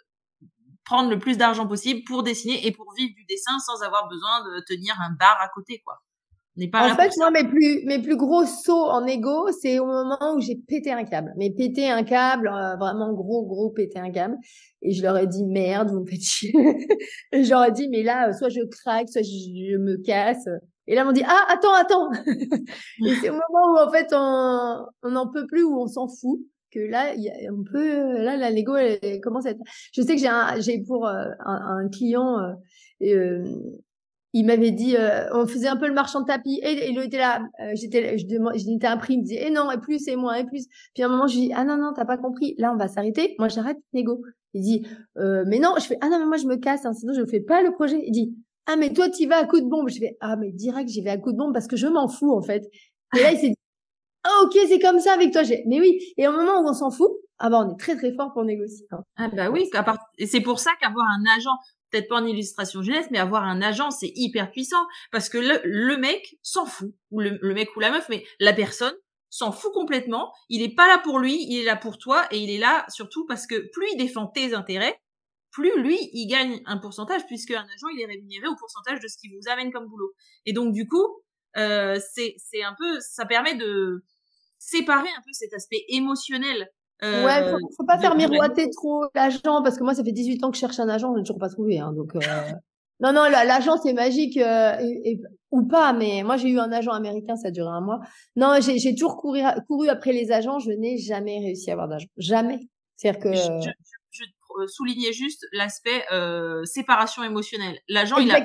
prendre 0.89 1.09
le 1.11 1.19
plus 1.19 1.37
d'argent 1.37 1.67
possible 1.67 2.01
pour 2.07 2.23
dessiner 2.23 2.65
et 2.65 2.71
pour 2.71 2.91
vivre 2.97 3.13
du 3.15 3.23
dessin 3.25 3.59
sans 3.59 3.85
avoir 3.85 4.09
besoin 4.09 4.43
de 4.43 4.63
tenir 4.67 4.95
un 4.99 5.13
bar 5.19 5.37
à 5.39 5.47
côté, 5.49 5.83
quoi. 5.85 5.99
Pas 6.67 6.91
en 6.91 6.95
fait, 6.95 7.11
moi, 7.17 7.31
mes 7.31 7.47
plus, 7.47 7.85
mes 7.85 8.01
plus 8.01 8.17
gros 8.17 8.43
sauts 8.45 8.89
en 8.89 9.05
ego, 9.05 9.49
c'est 9.61 9.79
au 9.79 9.85
moment 9.85 10.35
où 10.35 10.41
j'ai 10.41 10.55
pété 10.55 10.91
un 10.91 11.05
câble. 11.05 11.31
Mais 11.37 11.51
pété 11.51 11.89
un 11.89 12.03
câble, 12.03 12.49
euh, 12.49 12.75
vraiment 12.75 13.13
gros, 13.13 13.45
gros 13.45 13.69
pété 13.69 13.97
un 13.97 14.11
câble. 14.11 14.35
Et 14.81 14.91
je 14.91 15.01
leur 15.01 15.17
ai 15.17 15.25
dit, 15.25 15.45
merde, 15.45 15.89
vous 15.89 16.01
me 16.01 16.05
faites 16.05 16.21
chier. 16.21 16.51
et 17.31 17.43
je 17.45 17.49
leur 17.49 17.63
ai 17.63 17.71
dit, 17.71 17.87
mais 17.87 18.03
là, 18.03 18.33
soit 18.33 18.49
je 18.49 18.59
craque, 18.65 19.07
soit 19.07 19.21
je, 19.21 19.77
me 19.77 20.03
casse. 20.03 20.49
Et 20.87 20.95
là, 20.95 21.05
m'ont 21.05 21.13
dit, 21.13 21.23
ah, 21.25 21.45
attends, 21.47 21.73
attends. 21.75 22.11
et 23.05 23.15
c'est 23.21 23.29
au 23.29 23.33
moment 23.33 23.73
où, 23.73 23.87
en 23.87 23.91
fait, 23.91 24.07
on 24.11 25.09
n'en 25.09 25.31
peut 25.31 25.47
plus, 25.47 25.63
où 25.63 25.79
on 25.79 25.87
s'en 25.87 26.09
fout 26.09 26.41
que 26.69 26.79
là, 26.79 27.13
y 27.15 27.29
a, 27.29 27.53
on 27.53 27.63
peut, 27.63 28.21
là, 28.21 28.37
la 28.37 28.51
Lego, 28.51 28.75
elle, 28.75 29.21
commence 29.21 29.45
à 29.45 29.51
être. 29.51 29.59
Je 29.93 30.01
sais 30.01 30.15
que 30.15 30.21
j'ai 30.21 30.27
un, 30.27 30.59
j'ai 30.59 30.81
pour 30.81 31.07
euh, 31.07 31.25
un, 31.45 31.83
un, 31.85 31.89
client, 31.89 32.39
euh, 32.39 32.53
euh, 33.03 33.45
il 34.33 34.45
m'avait 34.45 34.71
dit, 34.71 34.95
euh, 34.95 35.27
on 35.33 35.47
faisait 35.47 35.67
un 35.67 35.77
peu 35.77 35.87
le 35.87 35.93
marchand 35.93 36.21
de 36.21 36.25
tapis, 36.27 36.59
et, 36.63 36.89
il 36.89 36.99
était 36.99 37.17
là, 37.17 37.41
j'étais, 37.73 38.17
je 38.17 38.27
demandais, 38.27 38.59
j'étais 38.59 38.87
prix, 38.97 39.15
il 39.15 39.19
me 39.19 39.23
disait, 39.23 39.47
et 39.47 39.49
non, 39.49 39.71
et 39.71 39.79
plus, 39.79 40.07
et 40.07 40.15
moins, 40.15 40.35
et 40.35 40.45
plus. 40.45 40.67
Puis 40.93 41.03
à 41.03 41.07
un 41.07 41.09
moment, 41.09 41.27
je 41.27 41.35
dis, 41.35 41.51
ah 41.55 41.63
non, 41.63 41.77
non, 41.77 41.93
t'as 41.95 42.05
pas 42.05 42.17
compris, 42.17 42.55
là, 42.57 42.71
on 42.73 42.77
va 42.77 42.87
s'arrêter, 42.87 43.35
moi, 43.39 43.47
j'arrête 43.47 43.77
Lego. 43.93 44.21
Il 44.53 44.63
dit, 44.63 44.87
mais 45.15 45.59
non, 45.59 45.75
je 45.77 45.85
fais, 45.85 45.97
ah 46.01 46.09
non, 46.09 46.19
mais 46.19 46.25
moi, 46.25 46.37
je 46.37 46.47
me 46.47 46.55
casse, 46.57 46.85
hein, 46.85 46.93
sinon, 46.93 47.13
je 47.13 47.25
fais 47.25 47.39
pas 47.39 47.61
le 47.61 47.71
projet. 47.71 48.01
Il 48.03 48.11
dit, 48.11 48.33
ah, 48.71 48.75
mais 48.75 48.93
toi, 48.93 49.09
tu 49.09 49.25
vas 49.25 49.37
à 49.37 49.45
coup 49.45 49.59
de 49.59 49.65
bombe. 49.65 49.89
Je 49.89 49.97
fais, 49.97 50.15
ah, 50.21 50.35
mais 50.35 50.51
direct, 50.51 50.89
j'y 50.89 51.01
vais 51.01 51.09
à 51.09 51.17
coup 51.17 51.31
de 51.31 51.37
bombe 51.37 51.53
parce 51.53 51.65
que 51.65 51.75
je 51.75 51.87
m'en 51.87 52.07
fous, 52.07 52.31
en 52.31 52.41
fait. 52.43 52.69
Et 53.17 53.19
là, 53.19 53.31
il 53.31 53.39
s'est 53.39 53.49
dit, 53.49 53.55
ah 54.23 54.41
ok 54.43 54.57
c'est 54.67 54.79
comme 54.79 54.99
ça 54.99 55.13
avec 55.13 55.31
toi 55.31 55.43
mais 55.67 55.79
oui 55.79 55.99
et 56.17 56.27
au 56.27 56.31
moment 56.31 56.61
où 56.61 56.67
on 56.67 56.73
s'en 56.73 56.91
fout 56.91 57.11
ah 57.39 57.49
bah 57.49 57.65
on 57.65 57.73
est 57.73 57.79
très 57.79 57.95
très 57.95 58.13
fort 58.13 58.31
pour 58.33 58.43
négocier 58.43 58.85
hein. 58.91 59.03
ah 59.15 59.29
bah 59.29 59.49
oui 59.49 59.69
et 60.17 60.25
c'est 60.25 60.41
pour 60.41 60.59
ça 60.59 60.71
qu'avoir 60.79 61.05
un 61.07 61.23
agent 61.37 61.55
peut-être 61.89 62.09
pas 62.09 62.21
en 62.21 62.25
illustration 62.25 62.81
jeunesse 62.81 63.07
mais 63.11 63.19
avoir 63.19 63.43
un 63.43 63.61
agent 63.61 63.91
c'est 63.91 64.11
hyper 64.15 64.51
puissant 64.51 64.85
parce 65.11 65.29
que 65.29 65.37
le, 65.37 65.61
le 65.63 65.97
mec 65.97 66.37
s'en 66.43 66.65
fout 66.65 66.93
ou 67.11 67.21
le, 67.21 67.53
mec 67.53 67.75
ou 67.75 67.79
la 67.79 67.91
meuf 67.91 68.07
mais 68.09 68.23
la 68.39 68.53
personne 68.53 68.93
s'en 69.29 69.51
fout 69.51 69.71
complètement 69.73 70.33
il 70.49 70.61
est 70.61 70.75
pas 70.75 70.87
là 70.87 70.97
pour 70.97 71.19
lui 71.19 71.37
il 71.49 71.61
est 71.61 71.65
là 71.65 71.75
pour 71.75 71.97
toi 71.97 72.25
et 72.31 72.39
il 72.39 72.49
est 72.49 72.59
là 72.59 72.85
surtout 72.89 73.25
parce 73.25 73.47
que 73.47 73.69
plus 73.71 73.87
il 73.93 73.97
défend 73.97 74.27
tes 74.27 74.53
intérêts 74.53 74.99
plus 75.51 75.81
lui 75.81 75.97
il 76.13 76.27
gagne 76.27 76.61
un 76.65 76.77
pourcentage 76.77 77.25
puisque 77.25 77.51
un 77.51 77.63
agent 77.63 77.87
il 77.93 78.01
est 78.01 78.05
rémunéré 78.05 78.47
au 78.47 78.55
pourcentage 78.55 78.99
de 78.99 79.07
ce 79.07 79.17
qu'il 79.17 79.31
vous 79.31 79.49
amène 79.49 79.71
comme 79.71 79.87
boulot 79.87 80.11
et 80.45 80.53
donc 80.53 80.73
du 80.73 80.87
coup 80.87 81.05
euh, 81.57 81.99
c'est 82.13 82.35
c'est 82.37 82.63
un 82.63 82.75
peu 82.77 82.99
ça 82.99 83.25
permet 83.25 83.55
de 83.55 84.03
séparer 84.57 85.09
un 85.09 85.21
peu 85.25 85.31
cet 85.31 85.53
aspect 85.53 85.83
émotionnel. 85.89 86.67
Euh, 87.01 87.25
ouais, 87.25 87.51
faut, 87.51 87.57
faut 87.77 87.85
pas 87.85 87.97
faire 87.97 88.15
miroiter 88.15 88.69
trop 88.69 89.05
l'agent 89.15 89.63
parce 89.63 89.77
que 89.77 89.83
moi 89.83 89.93
ça 89.93 90.03
fait 90.03 90.11
18 90.11 90.43
ans 90.43 90.51
que 90.51 90.57
je 90.57 90.61
cherche 90.61 90.79
un 90.79 90.89
agent, 90.89 91.13
je 91.13 91.19
n'ai 91.19 91.23
toujours 91.23 91.39
pas 91.39 91.49
trouvé. 91.49 91.79
Hein, 91.79 91.93
donc 91.93 92.15
euh... 92.15 92.19
non 92.99 93.13
non, 93.13 93.23
l'agent 93.29 93.77
c'est 93.77 93.93
magique 93.93 94.37
euh, 94.37 94.75
et, 94.81 95.19
ou 95.51 95.65
pas, 95.65 95.93
mais 95.93 96.23
moi 96.23 96.35
j'ai 96.35 96.49
eu 96.49 96.59
un 96.59 96.71
agent 96.71 96.91
américain, 96.91 97.37
ça 97.37 97.47
a 97.47 97.51
duré 97.51 97.69
un 97.69 97.81
mois. 97.81 97.99
Non, 98.35 98.57
j'ai 98.59 98.93
toujours 98.93 99.15
couru 99.15 99.41
couru 99.67 99.87
après 99.87 100.11
les 100.11 100.31
agents, 100.31 100.59
je 100.59 100.71
n'ai 100.71 100.97
jamais 100.97 101.39
réussi 101.39 101.69
à 101.69 101.73
avoir 101.73 101.87
d'agent, 101.87 102.07
jamais. 102.17 102.59
C'est-à-dire 102.97 103.21
que 103.21 103.33
je, 103.33 103.41
je, 103.41 103.69
euh, 104.57 104.67
soulignais 104.67 105.13
juste 105.13 105.45
l'aspect 105.51 106.05
euh, 106.11 106.63
séparation 106.65 107.23
émotionnelle. 107.23 107.79
L'agent, 107.87 108.17
il 108.17 108.31
a 108.31 108.43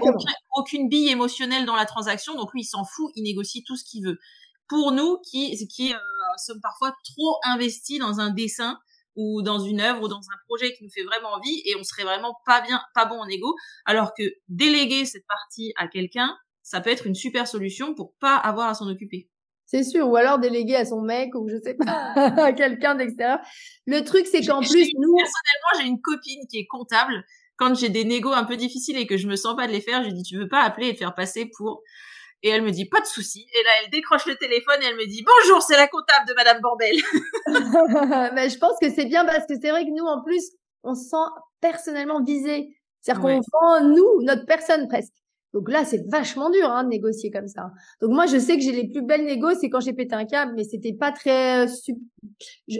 aucune 0.56 0.88
bille 0.88 1.08
émotionnelle 1.08 1.64
dans 1.64 1.76
la 1.76 1.86
transaction, 1.86 2.34
donc 2.34 2.52
lui, 2.52 2.62
il 2.62 2.66
s'en 2.66 2.84
fout, 2.84 3.10
il 3.14 3.22
négocie 3.22 3.64
tout 3.64 3.76
ce 3.76 3.84
qu'il 3.84 4.04
veut. 4.04 4.18
pour 4.68 4.92
nous 4.92 5.18
qui 5.30 5.56
qui 5.68 5.92
euh, 5.92 5.98
sommes 6.38 6.60
parfois 6.60 6.94
trop 7.04 7.38
investis 7.44 7.98
dans 7.98 8.20
un 8.20 8.30
dessin 8.30 8.78
ou 9.16 9.42
dans 9.42 9.58
une 9.58 9.80
œuvre 9.80 10.02
ou 10.02 10.08
dans 10.08 10.20
un 10.20 10.38
projet 10.46 10.72
qui 10.74 10.84
nous 10.84 10.90
fait 10.90 11.04
vraiment 11.04 11.32
envie 11.32 11.62
et 11.64 11.76
on 11.76 11.84
serait 11.84 12.04
vraiment 12.04 12.36
pas 12.46 12.60
bien, 12.60 12.82
pas 12.94 13.06
bon 13.06 13.20
en 13.20 13.28
égo. 13.28 13.54
Alors 13.84 14.12
que 14.14 14.24
déléguer 14.48 15.04
cette 15.04 15.26
partie 15.26 15.72
à 15.76 15.88
quelqu'un, 15.88 16.36
ça 16.62 16.80
peut 16.80 16.90
être 16.90 17.06
une 17.06 17.14
super 17.14 17.46
solution 17.46 17.94
pour 17.94 18.14
pas 18.20 18.36
avoir 18.36 18.68
à 18.68 18.74
s'en 18.74 18.88
occuper. 18.88 19.28
C'est 19.66 19.82
sûr, 19.82 20.08
ou 20.08 20.16
alors 20.16 20.38
déléguer 20.38 20.76
à 20.76 20.84
son 20.84 21.00
mec 21.00 21.34
ou 21.34 21.48
je 21.48 21.56
sais 21.62 21.74
pas 21.74 21.84
à 22.16 22.52
quelqu'un 22.52 22.94
d'extérieur. 22.94 23.38
Le 23.86 24.00
truc 24.00 24.26
c'est 24.26 24.44
qu'en 24.44 24.60
plus 24.60 24.88
nous 24.98 25.16
personnellement 25.16 25.80
j'ai 25.80 25.86
une 25.86 26.00
copine 26.00 26.46
qui 26.50 26.58
est 26.58 26.66
comptable. 26.66 27.24
Quand 27.56 27.74
j'ai 27.74 27.88
des 27.88 28.04
négos 28.04 28.32
un 28.32 28.44
peu 28.44 28.56
difficiles 28.56 28.98
et 28.98 29.06
que 29.06 29.16
je 29.16 29.28
me 29.28 29.36
sens 29.36 29.56
pas 29.56 29.66
de 29.66 29.72
les 29.72 29.80
faire, 29.80 30.02
je 30.02 30.08
lui 30.08 30.14
dis 30.14 30.22
tu 30.22 30.36
veux 30.36 30.48
pas 30.48 30.62
appeler 30.62 30.88
et 30.88 30.92
te 30.94 30.98
faire 30.98 31.14
passer 31.14 31.50
pour? 31.56 31.82
Et 32.42 32.50
elle 32.50 32.62
me 32.62 32.70
dit 32.70 32.84
pas 32.84 33.00
de 33.00 33.06
souci. 33.06 33.46
Et 33.54 33.62
là, 33.64 33.70
elle 33.82 33.90
décroche 33.90 34.26
le 34.26 34.34
téléphone 34.34 34.76
et 34.82 34.84
elle 34.84 34.96
me 34.96 35.06
dit 35.06 35.24
bonjour, 35.24 35.62
c'est 35.62 35.78
la 35.78 35.88
comptable 35.88 36.28
de 36.28 36.34
Madame 36.34 36.60
Borbel. 36.60 36.94
Mais 38.34 38.50
je 38.50 38.58
pense 38.58 38.76
que 38.82 38.90
c'est 38.90 39.06
bien 39.06 39.24
parce 39.24 39.46
que 39.46 39.54
c'est 39.58 39.70
vrai 39.70 39.84
que 39.86 39.90
nous, 39.90 40.04
en 40.04 40.22
plus, 40.22 40.50
on 40.82 40.94
se 40.94 41.08
sent 41.08 41.24
personnellement 41.62 42.22
visé. 42.22 42.76
C'est-à-dire 43.00 43.22
qu'on 43.22 43.40
vend 43.40 43.80
nous, 43.88 44.22
notre 44.22 44.44
personne 44.44 44.88
presque. 44.88 45.14
Donc 45.54 45.70
là, 45.70 45.84
c'est 45.84 46.04
vachement 46.10 46.50
dur 46.50 46.68
hein, 46.68 46.82
de 46.82 46.88
négocier 46.88 47.30
comme 47.30 47.46
ça. 47.46 47.70
Donc 48.02 48.10
moi, 48.10 48.26
je 48.26 48.38
sais 48.38 48.56
que 48.56 48.62
j'ai 48.62 48.72
les 48.72 48.88
plus 48.88 49.02
belles 49.02 49.24
négos, 49.24 49.54
c'est 49.54 49.70
quand 49.70 49.80
j'ai 49.80 49.92
pété 49.92 50.14
un 50.14 50.26
câble, 50.26 50.52
mais 50.56 50.64
c'était 50.64 50.92
pas 50.92 51.12
très. 51.12 51.64
Euh, 51.66 51.70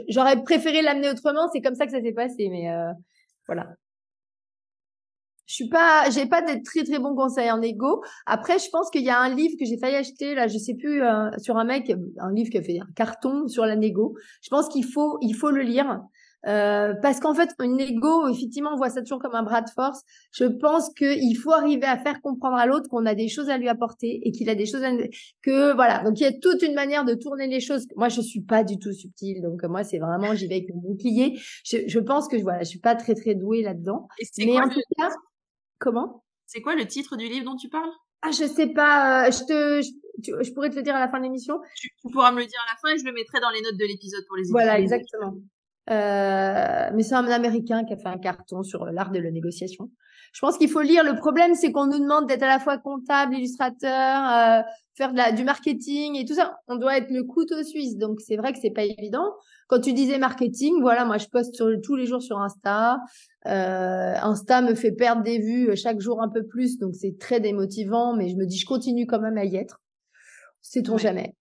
j'aurais 0.09 0.43
préféré 0.43 0.81
l'amener 0.81 1.09
autrement. 1.09 1.49
C'est 1.53 1.61
comme 1.61 1.75
ça 1.75 1.85
que 1.85 1.93
ça 1.93 2.01
s'est 2.01 2.11
passé, 2.11 2.49
mais 2.49 2.69
euh, 2.69 2.91
voilà 3.47 3.67
je 5.47 5.53
suis 5.53 5.69
pas, 5.69 6.09
j'ai 6.09 6.25
pas 6.25 6.41
des 6.41 6.63
très 6.63 6.83
très 6.83 6.99
bons 6.99 7.15
conseils 7.15 7.51
en 7.51 7.61
égo. 7.61 8.03
Après, 8.25 8.57
je 8.57 8.69
pense 8.69 8.89
qu'il 8.89 9.03
y 9.03 9.09
a 9.09 9.19
un 9.19 9.29
livre 9.29 9.55
que 9.59 9.65
j'ai 9.65 9.77
failli 9.77 9.95
acheter 9.95 10.33
là, 10.33 10.47
je 10.47 10.57
sais 10.57 10.73
plus, 10.73 11.03
euh, 11.03 11.29
sur 11.37 11.57
un 11.57 11.63
mec, 11.63 11.91
un 12.17 12.33
livre 12.33 12.49
qui 12.49 12.57
a 12.57 12.63
fait 12.63 12.79
un 12.79 12.91
carton 12.95 13.47
sur 13.47 13.65
la 13.65 13.75
négo. 13.75 14.17
Je 14.41 14.49
pense 14.49 14.67
qu'il 14.69 14.85
faut, 14.85 15.17
il 15.21 15.33
faut 15.33 15.51
le 15.51 15.61
lire. 15.61 16.01
Euh, 16.47 16.93
parce 17.01 17.19
qu'en 17.19 17.33
fait, 17.33 17.49
une 17.59 17.79
égo, 17.79 18.27
effectivement, 18.27 18.71
on 18.73 18.77
voit 18.77 18.89
ça 18.89 19.01
toujours 19.01 19.19
comme 19.19 19.35
un 19.35 19.43
bras 19.43 19.61
de 19.61 19.69
force. 19.69 20.01
Je 20.31 20.45
pense 20.45 20.89
qu'il 20.93 21.37
faut 21.37 21.51
arriver 21.51 21.85
à 21.85 21.97
faire 21.97 22.21
comprendre 22.21 22.57
à 22.57 22.65
l'autre 22.65 22.89
qu'on 22.89 23.05
a 23.05 23.15
des 23.15 23.27
choses 23.27 23.49
à 23.49 23.57
lui 23.57 23.67
apporter 23.67 24.19
et 24.23 24.31
qu'il 24.31 24.49
a 24.49 24.55
des 24.55 24.65
choses 24.65 24.83
à... 24.83 24.91
que 25.41 25.73
voilà. 25.73 26.03
Donc 26.03 26.19
il 26.19 26.23
y 26.23 26.27
a 26.27 26.33
toute 26.33 26.61
une 26.61 26.75
manière 26.75 27.05
de 27.05 27.13
tourner 27.13 27.47
les 27.47 27.59
choses. 27.59 27.87
Moi, 27.95 28.09
je 28.09 28.21
suis 28.21 28.41
pas 28.41 28.63
du 28.63 28.77
tout 28.79 28.93
subtile, 28.93 29.41
donc 29.41 29.63
moi, 29.63 29.83
c'est 29.83 29.99
vraiment 29.99 30.35
j'y 30.35 30.47
vais 30.47 30.55
avec 30.55 30.69
mon 30.73 30.81
bouclier. 30.81 31.39
Je, 31.65 31.77
je 31.87 31.99
pense 31.99 32.27
que 32.27 32.37
voilà, 32.37 32.59
je 32.59 32.69
suis 32.69 32.79
pas 32.79 32.95
très 32.95 33.15
très 33.15 33.35
douée 33.35 33.61
là-dedans. 33.61 34.07
Mais 34.37 34.59
en 34.59 34.69
tout 34.69 34.81
cas, 34.97 35.09
Comment? 35.79 36.23
C'est 36.45 36.61
quoi 36.61 36.75
le 36.75 36.87
titre 36.87 37.17
du 37.17 37.27
livre 37.27 37.45
dont 37.45 37.55
tu 37.55 37.69
parles? 37.69 37.91
Ah, 38.21 38.31
je 38.31 38.45
sais 38.47 38.67
pas. 38.67 39.27
Euh, 39.27 39.31
je 39.31 39.43
te, 39.45 39.81
je, 40.43 40.53
pourrais 40.53 40.69
te 40.69 40.75
le 40.75 40.83
dire 40.83 40.95
à 40.95 40.99
la 40.99 41.09
fin 41.09 41.19
de 41.19 41.23
l'émission. 41.23 41.59
Tu, 41.75 41.89
pourras 42.11 42.31
me 42.31 42.39
le 42.39 42.45
dire 42.45 42.59
à 42.67 42.73
la 42.73 42.77
fin 42.77 42.95
et 42.95 42.99
je 42.99 43.05
le 43.05 43.13
mettrai 43.13 43.39
dans 43.39 43.49
les 43.49 43.61
notes 43.61 43.77
de 43.77 43.85
l'épisode 43.85 44.23
pour 44.27 44.37
les. 44.37 44.43
Voilà, 44.49 44.79
exactement. 44.79 45.35
Euh, 45.89 46.89
mais 46.93 47.03
c'est 47.03 47.15
un 47.15 47.27
Américain 47.27 47.83
qui 47.85 47.93
a 47.93 47.97
fait 47.97 48.07
un 48.07 48.17
carton 48.17 48.63
sur 48.63 48.85
l'art 48.85 49.11
de 49.11 49.19
la 49.19 49.31
négociation. 49.31 49.91
Je 50.33 50.41
pense 50.41 50.57
qu'il 50.57 50.69
faut 50.69 50.81
lire. 50.81 51.03
Le 51.03 51.15
problème, 51.15 51.55
c'est 51.55 51.71
qu'on 51.71 51.85
nous 51.85 51.99
demande 51.99 52.27
d'être 52.27 52.43
à 52.43 52.47
la 52.47 52.59
fois 52.59 52.77
comptable, 52.77 53.35
illustrateur, 53.35 53.89
euh, 53.91 54.61
faire 54.95 55.11
de 55.11 55.17
la, 55.17 55.31
du 55.31 55.43
marketing 55.43 56.15
et 56.15 56.25
tout 56.25 56.33
ça. 56.33 56.57
On 56.67 56.75
doit 56.75 56.97
être 56.97 57.09
le 57.09 57.23
couteau 57.23 57.63
suisse. 57.63 57.97
Donc, 57.97 58.19
c'est 58.19 58.35
vrai 58.35 58.51
que 58.51 58.59
c'est 58.59 58.71
pas 58.71 58.83
évident. 58.83 59.33
Quand 59.67 59.79
tu 59.79 59.93
disais 59.93 60.17
marketing, 60.17 60.81
voilà, 60.81 61.05
moi, 61.05 61.17
je 61.17 61.27
poste 61.27 61.55
sur, 61.55 61.69
tous 61.81 61.95
les 61.95 62.05
jours 62.05 62.21
sur 62.21 62.39
Insta. 62.39 62.99
Euh, 63.47 64.15
Insta 64.21 64.61
me 64.61 64.75
fait 64.75 64.91
perdre 64.91 65.23
des 65.23 65.39
vues 65.39 65.75
chaque 65.77 66.01
jour 66.01 66.21
un 66.21 66.29
peu 66.29 66.45
plus. 66.45 66.79
Donc, 66.79 66.95
c'est 66.95 67.17
très 67.17 67.39
démotivant. 67.39 68.13
Mais 68.15 68.27
je 68.27 68.35
me 68.35 68.45
dis, 68.45 68.57
je 68.57 68.65
continue 68.65 69.05
quand 69.05 69.19
même 69.19 69.37
à 69.37 69.45
y 69.45 69.55
être. 69.55 69.81
Sait-on 70.61 70.97
jamais. 70.97 71.35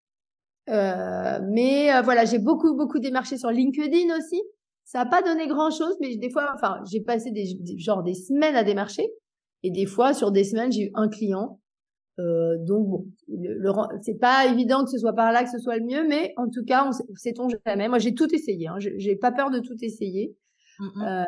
Euh, 0.70 1.38
mais 1.50 1.94
euh, 1.94 2.02
voilà, 2.02 2.24
j'ai 2.24 2.38
beaucoup 2.38 2.74
beaucoup 2.74 2.98
démarché 2.98 3.36
sur 3.36 3.50
LinkedIn 3.50 4.16
aussi. 4.16 4.40
Ça 4.84 5.04
n'a 5.04 5.06
pas 5.06 5.22
donné 5.22 5.46
grand 5.46 5.70
chose, 5.70 5.96
mais 6.00 6.16
des 6.16 6.30
fois, 6.30 6.52
enfin, 6.54 6.80
j'ai 6.90 7.00
passé 7.00 7.30
des, 7.30 7.44
genre 7.78 8.02
des 8.02 8.14
semaines 8.14 8.56
à 8.56 8.64
démarcher, 8.64 9.08
et 9.62 9.70
des 9.70 9.86
fois 9.86 10.14
sur 10.14 10.30
des 10.30 10.44
semaines 10.44 10.72
j'ai 10.72 10.84
eu 10.84 10.90
un 10.94 11.08
client. 11.08 11.60
Euh, 12.20 12.56
donc 12.60 12.88
bon, 12.88 13.06
le, 13.28 13.72
c'est 14.02 14.18
pas 14.18 14.46
évident 14.46 14.84
que 14.84 14.90
ce 14.90 14.98
soit 14.98 15.14
par 15.14 15.32
là 15.32 15.42
que 15.42 15.50
ce 15.50 15.58
soit 15.58 15.76
le 15.78 15.84
mieux, 15.84 16.06
mais 16.06 16.32
en 16.36 16.48
tout 16.48 16.64
cas, 16.64 16.88
on 16.88 16.92
sait-on 17.16 17.48
jamais. 17.66 17.88
Moi, 17.88 17.98
j'ai 17.98 18.14
tout 18.14 18.32
essayé. 18.34 18.68
Hein. 18.68 18.76
J'ai 18.78 19.16
pas 19.16 19.32
peur 19.32 19.50
de 19.50 19.58
tout 19.58 19.76
essayer. 19.82 20.36
Euh, 20.80 21.24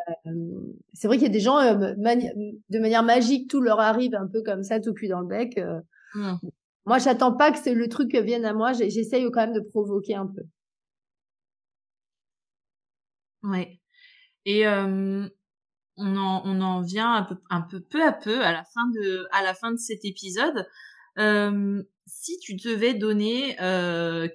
c'est 0.93 1.07
vrai 1.07 1.17
qu'il 1.17 1.27
y 1.27 1.29
a 1.29 1.33
des 1.33 1.39
gens 1.39 1.59
euh, 1.59 1.73
de 1.75 2.79
manière 2.79 3.03
magique, 3.03 3.49
tout 3.49 3.61
leur 3.61 3.79
arrive 3.79 4.15
un 4.15 4.27
peu 4.27 4.41
comme 4.41 4.63
ça, 4.63 4.79
tout 4.79 4.93
cuit 4.93 5.07
dans 5.07 5.21
le 5.21 5.27
bec. 5.27 5.57
Euh. 5.57 5.79
Moi, 6.87 6.99
j'attends 6.99 7.33
pas 7.33 7.51
que 7.51 7.69
le 7.69 7.89
truc 7.89 8.15
vienne 8.15 8.45
à 8.45 8.53
moi. 8.53 8.71
J'essaye 8.73 9.25
quand 9.31 9.41
même 9.41 9.53
de 9.53 9.59
provoquer 9.59 10.15
un 10.15 10.25
peu. 10.25 10.41
Ouais. 13.43 13.79
Et 14.45 14.65
on 14.67 15.29
en 15.97 16.41
on 16.45 16.61
en 16.61 16.81
vient 16.81 17.13
un 17.13 17.23
peu 17.23 17.35
un 17.49 17.61
peu 17.61 17.81
peu 17.81 18.03
à 18.03 18.13
peu 18.13 18.41
à 18.41 18.51
la 18.53 18.63
fin 18.63 18.87
de 18.95 19.27
à 19.31 19.43
la 19.43 19.53
fin 19.53 19.71
de 19.71 19.77
cet 19.77 20.05
épisode. 20.05 20.65
si 22.05 22.39
tu 22.39 22.55
devais 22.55 22.93
donner 22.93 23.55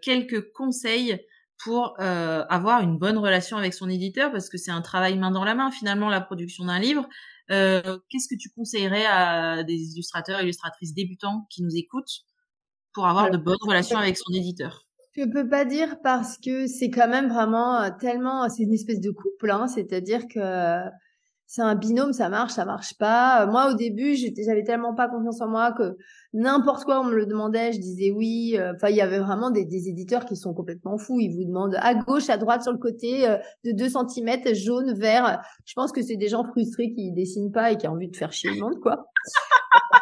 quelques 0.03 0.53
conseils 0.53 1.19
pour 1.59 1.99
avoir 2.01 2.83
une 2.83 2.99
bonne 2.99 3.19
relation 3.19 3.57
avec 3.57 3.73
son 3.75 3.89
éditeur, 3.89 4.31
parce 4.31 4.49
que 4.51 4.59
c'est 4.59 4.71
un 4.71 4.83
travail 4.83 5.19
main 5.19 5.31
dans 5.31 5.45
la 5.45 5.55
main 5.55 5.71
finalement 5.71 6.11
la 6.11 6.21
production 6.21 6.67
d'un 6.67 6.81
livre. 6.81 7.09
Qu'est-ce 7.49 8.29
que 8.29 8.39
tu 8.39 8.51
conseillerais 8.51 9.07
à 9.07 9.63
des 9.65 9.93
illustrateurs, 9.93 10.43
illustratrices 10.43 10.95
débutants 10.95 11.47
qui 11.51 11.63
nous 11.63 11.75
écoutent 11.77 12.27
pour 12.95 13.07
avoir 13.07 13.31
de 13.31 13.37
bonnes 13.37 13.57
relations 13.63 13.99
avec 13.99 14.17
son 14.17 14.33
éditeur 14.33 14.87
Je 15.17 15.25
peux 15.25 15.49
pas 15.49 15.65
dire 15.65 15.97
parce 16.03 16.39
que 16.39 16.67
c'est 16.67 16.91
quand 16.91 17.09
même 17.09 17.29
vraiment 17.29 17.81
euh, 17.81 17.91
tellement, 18.01 18.49
c'est 18.49 18.63
une 18.63 18.75
espèce 18.75 19.01
de 19.01 19.11
couple, 19.11 19.51
hein, 19.51 19.67
c'est-à-dire 19.67 20.27
que 20.29 20.41
c'est 21.53 21.61
un 21.61 21.75
binôme, 21.75 22.15
ça 22.15 22.31
marche, 22.31 22.53
ça 22.53 22.65
marche 22.65 22.97
pas. 22.97 23.45
Moi, 23.45 23.71
au 23.71 23.75
début, 23.75 24.17
j'avais 24.17 24.65
tellement 24.65 24.95
pas 24.95 25.07
confiance 25.07 25.43
en 25.43 25.49
moi 25.49 25.73
que 25.73 25.99
n'importe 26.33 26.85
quoi, 26.85 27.03
on 27.03 27.05
me 27.05 27.15
le 27.15 27.27
demandait, 27.27 27.75
je 27.75 27.79
disais 27.79 28.11
oui. 28.11 28.57
Euh, 28.57 28.73
enfin, 28.75 28.89
il 28.89 28.97
y 28.97 29.03
avait 29.03 29.19
vraiment 29.19 29.51
des, 29.51 29.67
des, 29.67 29.91
éditeurs 29.91 30.25
qui 30.25 30.35
sont 30.35 30.55
complètement 30.55 30.97
fous. 30.97 31.21
Ils 31.21 31.29
vous 31.29 31.45
demandent 31.45 31.77
à 31.79 31.95
gauche, 31.95 32.31
à 32.31 32.39
droite, 32.39 32.63
sur 32.63 32.73
le 32.73 32.79
côté, 32.79 33.29
euh, 33.29 33.37
de 33.67 33.73
2 33.73 33.87
cm, 33.91 34.55
jaune, 34.55 34.95
vert. 34.95 35.43
Je 35.67 35.75
pense 35.75 35.93
que 35.93 36.01
c'est 36.01 36.17
des 36.17 36.29
gens 36.29 36.43
frustrés 36.43 36.91
qui 36.95 37.13
dessinent 37.13 37.53
pas 37.53 37.71
et 37.71 37.77
qui 37.77 37.87
ont 37.87 37.93
envie 37.93 38.09
de 38.09 38.17
faire 38.17 38.33
chier 38.33 38.49
le 38.55 38.59
monde, 38.59 38.81
quoi. 38.81 39.11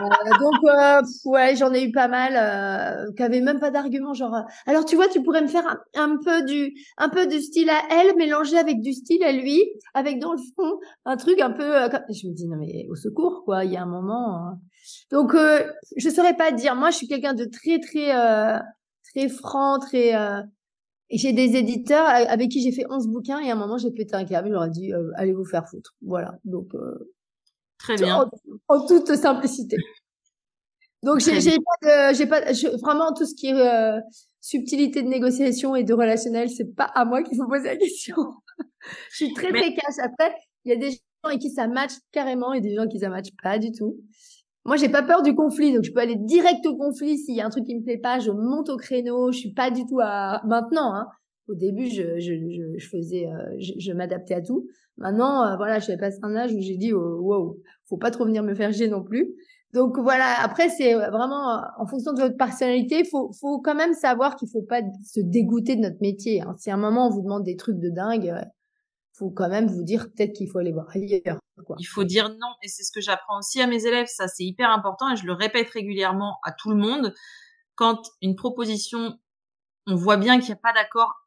Euh, 0.00 0.38
donc 0.38 0.54
euh, 0.64 1.02
ouais, 1.26 1.56
j'en 1.56 1.72
ai 1.72 1.84
eu 1.84 1.92
pas 1.92 2.08
mal 2.08 2.32
euh, 2.36 3.12
qui 3.12 3.40
même 3.40 3.60
pas 3.60 3.70
d'argument 3.70 4.14
genre 4.14 4.34
euh, 4.34 4.42
alors 4.66 4.84
tu 4.84 4.96
vois, 4.96 5.08
tu 5.08 5.22
pourrais 5.22 5.42
me 5.42 5.48
faire 5.48 5.64
un, 5.94 6.16
peu 6.16 6.42
du 6.44 6.74
un 6.96 7.08
peu 7.08 7.26
du 7.26 7.40
style 7.40 7.68
à 7.70 7.80
elle 7.90 8.16
mélangé 8.16 8.56
avec 8.56 8.80
du 8.80 8.92
style 8.92 9.22
à 9.24 9.32
lui, 9.32 9.62
avec 9.94 10.18
dans 10.18 10.32
le 10.32 10.38
fond 10.56 10.78
un 11.04 11.16
truc 11.16 11.40
un 11.40 11.50
peu 11.50 11.88
je 12.08 12.28
me 12.28 12.32
dis 12.32 12.48
non 12.48 12.56
mais 12.56 12.86
au 12.90 12.94
secours 12.94 13.42
quoi, 13.44 13.64
il 13.64 13.72
y 13.72 13.76
a 13.76 13.82
un 13.82 13.86
moment 13.86 14.36
hein. 14.36 14.58
Donc 15.10 15.34
je 15.34 16.08
saurais 16.08 16.36
pas 16.36 16.52
dire. 16.52 16.74
Moi, 16.74 16.90
je 16.90 16.96
suis 16.96 17.06
quelqu'un 17.06 17.34
de 17.34 17.44
très 17.44 17.78
très 17.80 18.12
très 19.12 19.28
franc, 19.28 19.78
très 19.78 20.14
j'ai 21.10 21.32
des 21.32 21.56
éditeurs 21.56 22.06
avec 22.06 22.50
qui 22.50 22.62
j'ai 22.62 22.72
fait 22.72 22.86
11 22.88 23.08
bouquins 23.08 23.40
et 23.40 23.50
à 23.50 23.54
un 23.54 23.58
moment 23.58 23.76
j'ai 23.76 23.90
pété 23.90 24.14
un 24.14 24.24
câble, 24.24 24.56
ai 24.56 24.70
dit 24.70 24.92
allez 25.16 25.32
vous 25.32 25.44
faire 25.44 25.68
foutre. 25.68 25.94
Voilà. 26.02 26.38
Donc 26.44 26.72
Très 27.80 27.96
bien. 27.96 28.28
En, 28.68 28.86
toute 28.86 29.14
simplicité. 29.14 29.76
Donc 31.02 31.20
j'ai 31.20 31.32
pas 31.32 32.10
de, 32.10 32.14
j'ai 32.14 32.26
pas 32.26 32.40
vraiment 32.82 33.12
tout 33.14 33.24
ce 33.24 33.34
qui 33.34 33.48
est 33.48 33.54
euh, 33.54 33.98
subtilité 34.40 35.02
de 35.02 35.08
négociation 35.08 35.74
et 35.74 35.82
de 35.82 35.94
relationnel, 35.94 36.50
c'est 36.50 36.74
pas 36.74 36.84
à 36.84 37.04
moi 37.06 37.22
qu'il 37.22 37.38
faut 37.38 37.48
poser 37.48 37.68
la 37.68 37.76
question. 37.76 38.16
je 39.10 39.16
suis 39.16 39.32
très 39.32 39.50
très 39.50 39.74
cash. 39.74 39.94
Après, 40.02 40.34
il 40.64 40.72
y 40.72 40.74
a 40.74 40.78
des 40.78 40.90
gens 40.90 40.98
avec 41.24 41.40
qui 41.40 41.50
ça 41.50 41.68
match 41.68 41.92
carrément 42.12 42.52
et 42.52 42.60
des 42.60 42.74
gens 42.74 42.86
qui 42.86 42.98
ça 42.98 43.08
match 43.08 43.28
pas 43.42 43.58
du 43.58 43.72
tout. 43.72 43.96
Moi, 44.66 44.76
j'ai 44.76 44.90
pas 44.90 45.02
peur 45.02 45.22
du 45.22 45.34
conflit, 45.34 45.72
donc 45.72 45.84
je 45.84 45.92
peux 45.92 46.00
aller 46.00 46.16
direct 46.16 46.66
au 46.66 46.76
conflit 46.76 47.18
s'il 47.18 47.34
y 47.34 47.40
a 47.40 47.46
un 47.46 47.50
truc 47.50 47.64
qui 47.64 47.74
me 47.74 47.82
plaît 47.82 47.96
pas, 47.96 48.18
je 48.18 48.30
monte 48.30 48.68
au 48.68 48.76
créneau, 48.76 49.32
je 49.32 49.38
suis 49.38 49.54
pas 49.54 49.70
du 49.70 49.86
tout 49.86 50.00
à 50.02 50.42
maintenant. 50.44 50.94
Hein. 50.94 51.08
Au 51.50 51.54
début, 51.54 51.90
je, 51.90 52.20
je, 52.20 52.32
je, 52.78 52.88
faisais, 52.88 53.26
euh, 53.26 53.56
je, 53.58 53.92
m'adaptais 53.92 54.34
à 54.34 54.40
tout. 54.40 54.68
Maintenant, 54.98 55.44
euh, 55.44 55.56
voilà, 55.56 55.80
j'ai 55.80 55.96
passé 55.96 56.18
un 56.22 56.36
âge 56.36 56.52
où 56.52 56.60
j'ai 56.60 56.76
dit, 56.76 56.92
oh, 56.92 57.18
wow, 57.20 57.58
faut 57.88 57.96
pas 57.96 58.12
trop 58.12 58.24
venir 58.24 58.44
me 58.44 58.54
faire 58.54 58.72
chier 58.72 58.86
non 58.86 59.02
plus. 59.02 59.34
Donc 59.72 59.98
voilà, 59.98 60.42
après 60.42 60.68
c'est 60.68 60.94
vraiment 60.94 61.62
en 61.78 61.86
fonction 61.86 62.12
de 62.12 62.20
votre 62.20 62.36
personnalité, 62.36 63.04
faut 63.04 63.32
faut 63.40 63.60
quand 63.60 63.76
même 63.76 63.94
savoir 63.94 64.34
qu'il 64.34 64.48
faut 64.48 64.62
pas 64.62 64.82
se 65.04 65.20
dégoûter 65.20 65.76
de 65.76 65.82
notre 65.82 66.00
métier. 66.00 66.40
Hein. 66.40 66.56
Si 66.58 66.70
à 66.70 66.74
un 66.74 66.76
moment 66.76 67.06
on 67.06 67.10
vous 67.10 67.22
demande 67.22 67.44
des 67.44 67.56
trucs 67.56 67.78
de 67.78 67.88
dingue, 67.88 68.34
faut 69.12 69.30
quand 69.30 69.48
même 69.48 69.66
vous 69.66 69.84
dire 69.84 70.08
peut-être 70.10 70.32
qu'il 70.32 70.48
faut 70.48 70.58
aller 70.58 70.72
voir 70.72 70.88
ailleurs. 70.92 71.38
Il 71.78 71.84
faut 71.84 72.02
dire 72.02 72.30
non, 72.30 72.52
et 72.64 72.68
c'est 72.68 72.82
ce 72.82 72.90
que 72.90 73.00
j'apprends 73.00 73.38
aussi 73.38 73.60
à 73.60 73.68
mes 73.68 73.86
élèves. 73.86 74.08
Ça 74.08 74.26
c'est 74.26 74.44
hyper 74.44 74.70
important 74.70 75.12
et 75.12 75.16
je 75.16 75.24
le 75.24 75.34
répète 75.34 75.70
régulièrement 75.70 76.38
à 76.42 76.50
tout 76.50 76.70
le 76.70 76.76
monde. 76.76 77.14
Quand 77.76 78.02
une 78.22 78.34
proposition, 78.34 79.18
on 79.86 79.94
voit 79.94 80.16
bien 80.16 80.38
qu'il 80.40 80.48
n'y 80.48 80.54
a 80.54 80.60
pas 80.62 80.72
d'accord 80.72 81.19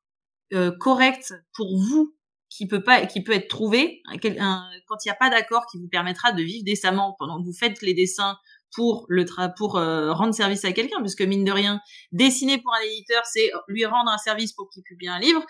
euh, 0.53 0.71
correct 0.71 1.33
pour 1.55 1.77
vous 1.77 2.15
qui 2.49 2.67
peut 2.67 2.83
pas 2.83 3.05
qui 3.05 3.23
peut 3.23 3.31
être 3.31 3.47
trouvé 3.47 4.01
quand 4.05 4.19
il 4.23 5.07
n'y 5.07 5.11
a 5.11 5.15
pas 5.19 5.29
d'accord 5.29 5.65
qui 5.71 5.79
vous 5.79 5.87
permettra 5.87 6.31
de 6.31 6.43
vivre 6.43 6.63
décemment 6.65 7.15
pendant 7.17 7.39
que 7.41 7.45
vous 7.45 7.53
faites 7.53 7.81
les 7.81 7.93
dessins 7.93 8.37
pour 8.73 9.05
le 9.07 9.25
pour 9.55 9.77
euh, 9.77 10.13
rendre 10.13 10.33
service 10.33 10.65
à 10.65 10.71
quelqu'un, 10.71 10.99
puisque 11.01 11.21
mine 11.21 11.43
de 11.43 11.51
rien, 11.51 11.79
dessiner 12.11 12.57
pour 12.59 12.73
un 12.73 12.81
éditeur, 12.81 13.23
c'est 13.25 13.51
lui 13.67 13.85
rendre 13.85 14.09
un 14.09 14.17
service 14.17 14.53
pour 14.53 14.69
qu'il 14.69 14.83
publie 14.83 15.07
un 15.07 15.19
livre. 15.19 15.43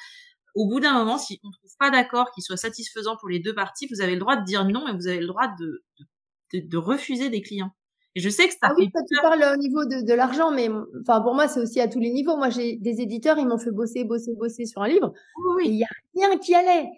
Au 0.56 0.68
bout 0.68 0.80
d'un 0.80 0.94
moment, 0.94 1.18
si 1.18 1.40
on 1.44 1.48
ne 1.48 1.54
trouve 1.54 1.72
pas 1.80 1.90
d'accord, 1.90 2.32
qu'il 2.32 2.44
soit 2.44 2.58
satisfaisant 2.58 3.18
pour 3.18 3.30
les 3.30 3.40
deux 3.40 3.56
parties, 3.56 3.88
vous 3.92 4.02
avez 4.02 4.14
le 4.14 4.20
droit 4.20 4.36
de 4.36 4.46
dire 4.46 4.66
non 4.66 4.88
et 4.88 4.94
vous 4.94 5.08
avez 5.08 5.20
le 5.20 5.28
droit 5.28 5.48
de, 5.60 5.84
de 6.54 6.78
refuser 6.78 7.30
des 7.30 7.42
clients. 7.42 7.72
Et 8.16 8.20
je 8.20 8.30
sais 8.30 8.48
que 8.48 8.54
ça 8.54 8.60
ah 8.64 8.74
oui, 8.78 8.90
tu 8.92 9.22
parles 9.22 9.44
au 9.54 9.58
niveau 9.58 9.86
de, 9.86 10.02
de 10.02 10.14
l'argent, 10.14 10.52
mais 10.52 10.70
enfin 11.02 11.20
pour 11.22 11.34
moi 11.34 11.48
c'est 11.48 11.60
aussi 11.60 11.82
à 11.82 11.88
tous 11.88 12.00
les 12.00 12.12
niveaux. 12.12 12.38
Moi 12.38 12.50
j'ai 12.50 12.76
des 12.76 13.02
éditeurs, 13.02 13.40
ils 13.40 13.48
m'ont 13.48 13.58
fait 13.58 13.72
bosser, 13.72 14.04
bosser, 14.04 14.34
bosser 14.36 14.66
sur 14.66 14.84
un 14.84 14.88
livre. 14.88 15.14
Oui. 15.58 15.68
Il 15.70 15.76
y 15.76 15.84
a 15.84 15.88
rien 16.16 16.38
qui 16.38 16.54
allait. 16.54 16.90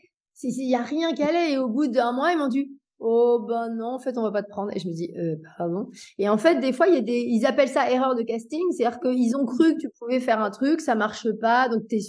Il 0.43 0.70
y 0.70 0.76
a 0.76 0.82
rien 0.82 1.13
qui 1.13 1.24
allait. 1.24 1.53
Et 1.53 1.57
au 1.57 1.70
bout 1.70 1.88
d'un 1.88 2.11
mois, 2.11 2.32
ils 2.34 2.38
m'ont 2.38 2.49
dit 2.49 2.70
Oh 2.99 3.45
ben 3.47 3.69
non, 3.75 3.87
en 3.87 3.99
fait, 3.99 4.17
on 4.17 4.21
va 4.21 4.31
pas 4.31 4.41
te 4.41 4.49
prendre. 4.49 4.71
Et 4.75 4.79
je 4.79 4.87
me 4.87 4.93
dis, 4.93 5.11
euh, 5.17 5.35
pardon. 5.57 5.89
Et 6.17 6.29
en 6.29 6.37
fait, 6.37 6.59
des 6.59 6.71
fois, 6.71 6.87
il 6.87 6.95
y 6.95 6.97
a 6.97 7.01
des, 7.01 7.25
ils 7.27 7.45
appellent 7.45 7.69
ça 7.69 7.91
erreur 7.91 8.15
de 8.15 8.21
casting, 8.21 8.63
c'est-à-dire 8.71 8.99
qu'ils 8.99 9.35
ont 9.35 9.45
cru 9.45 9.75
que 9.75 9.81
tu 9.81 9.89
pouvais 9.99 10.19
faire 10.19 10.41
un 10.41 10.49
truc, 10.49 10.79
ça 10.79 10.95
marche 10.95 11.27
pas, 11.41 11.67
donc 11.67 11.87
t'es, 11.89 11.99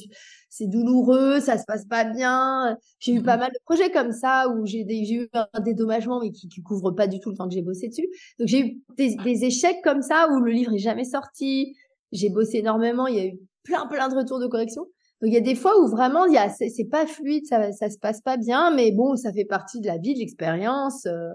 c'est 0.48 0.68
douloureux, 0.68 1.40
ça 1.40 1.58
se 1.58 1.64
passe 1.66 1.84
pas 1.86 2.04
bien. 2.04 2.78
J'ai 3.00 3.14
eu 3.14 3.22
pas 3.22 3.36
mmh 3.36 3.40
mal 3.40 3.50
de 3.50 3.58
projets 3.64 3.90
comme 3.90 4.12
ça 4.12 4.48
où 4.48 4.64
j'ai, 4.64 4.86
eu 4.88 5.28
un 5.34 5.60
dédommagement 5.60 6.20
mais 6.20 6.30
qui, 6.30 6.48
qui 6.48 6.62
couvre 6.62 6.92
pas 6.92 7.08
du 7.08 7.20
tout 7.20 7.30
le 7.30 7.36
temps 7.36 7.48
que 7.48 7.54
j'ai 7.54 7.62
bossé 7.62 7.88
dessus. 7.88 8.08
Donc 8.38 8.48
j'ai 8.48 8.60
eu 8.60 8.82
des, 8.96 9.16
des 9.16 9.44
échecs 9.44 9.82
comme 9.82 10.02
ça 10.02 10.28
où 10.30 10.40
le 10.40 10.52
livre 10.52 10.72
est 10.72 10.78
jamais 10.78 11.04
sorti. 11.04 11.76
J'ai 12.12 12.30
bossé 12.30 12.58
énormément, 12.58 13.06
il 13.08 13.16
y 13.16 13.20
a 13.20 13.26
eu 13.26 13.38
plein 13.64 13.86
plein 13.86 14.08
de 14.08 14.14
retours 14.14 14.38
de 14.38 14.46
correction. 14.46 14.86
Donc 15.22 15.30
il 15.30 15.34
y 15.34 15.38
a 15.38 15.40
des 15.40 15.54
fois 15.54 15.80
où 15.80 15.88
vraiment 15.88 16.26
c'est 16.58 16.90
pas 16.90 17.06
fluide, 17.06 17.46
ça 17.46 17.72
ça 17.72 17.88
se 17.88 17.98
passe 17.98 18.20
pas 18.20 18.36
bien, 18.36 18.70
mais 18.70 18.92
bon, 18.92 19.16
ça 19.16 19.32
fait 19.32 19.46
partie 19.46 19.80
de 19.80 19.86
la 19.86 19.96
vie, 19.96 20.14
de 20.14 20.18
l'expérience, 20.18 21.06
euh, 21.06 21.30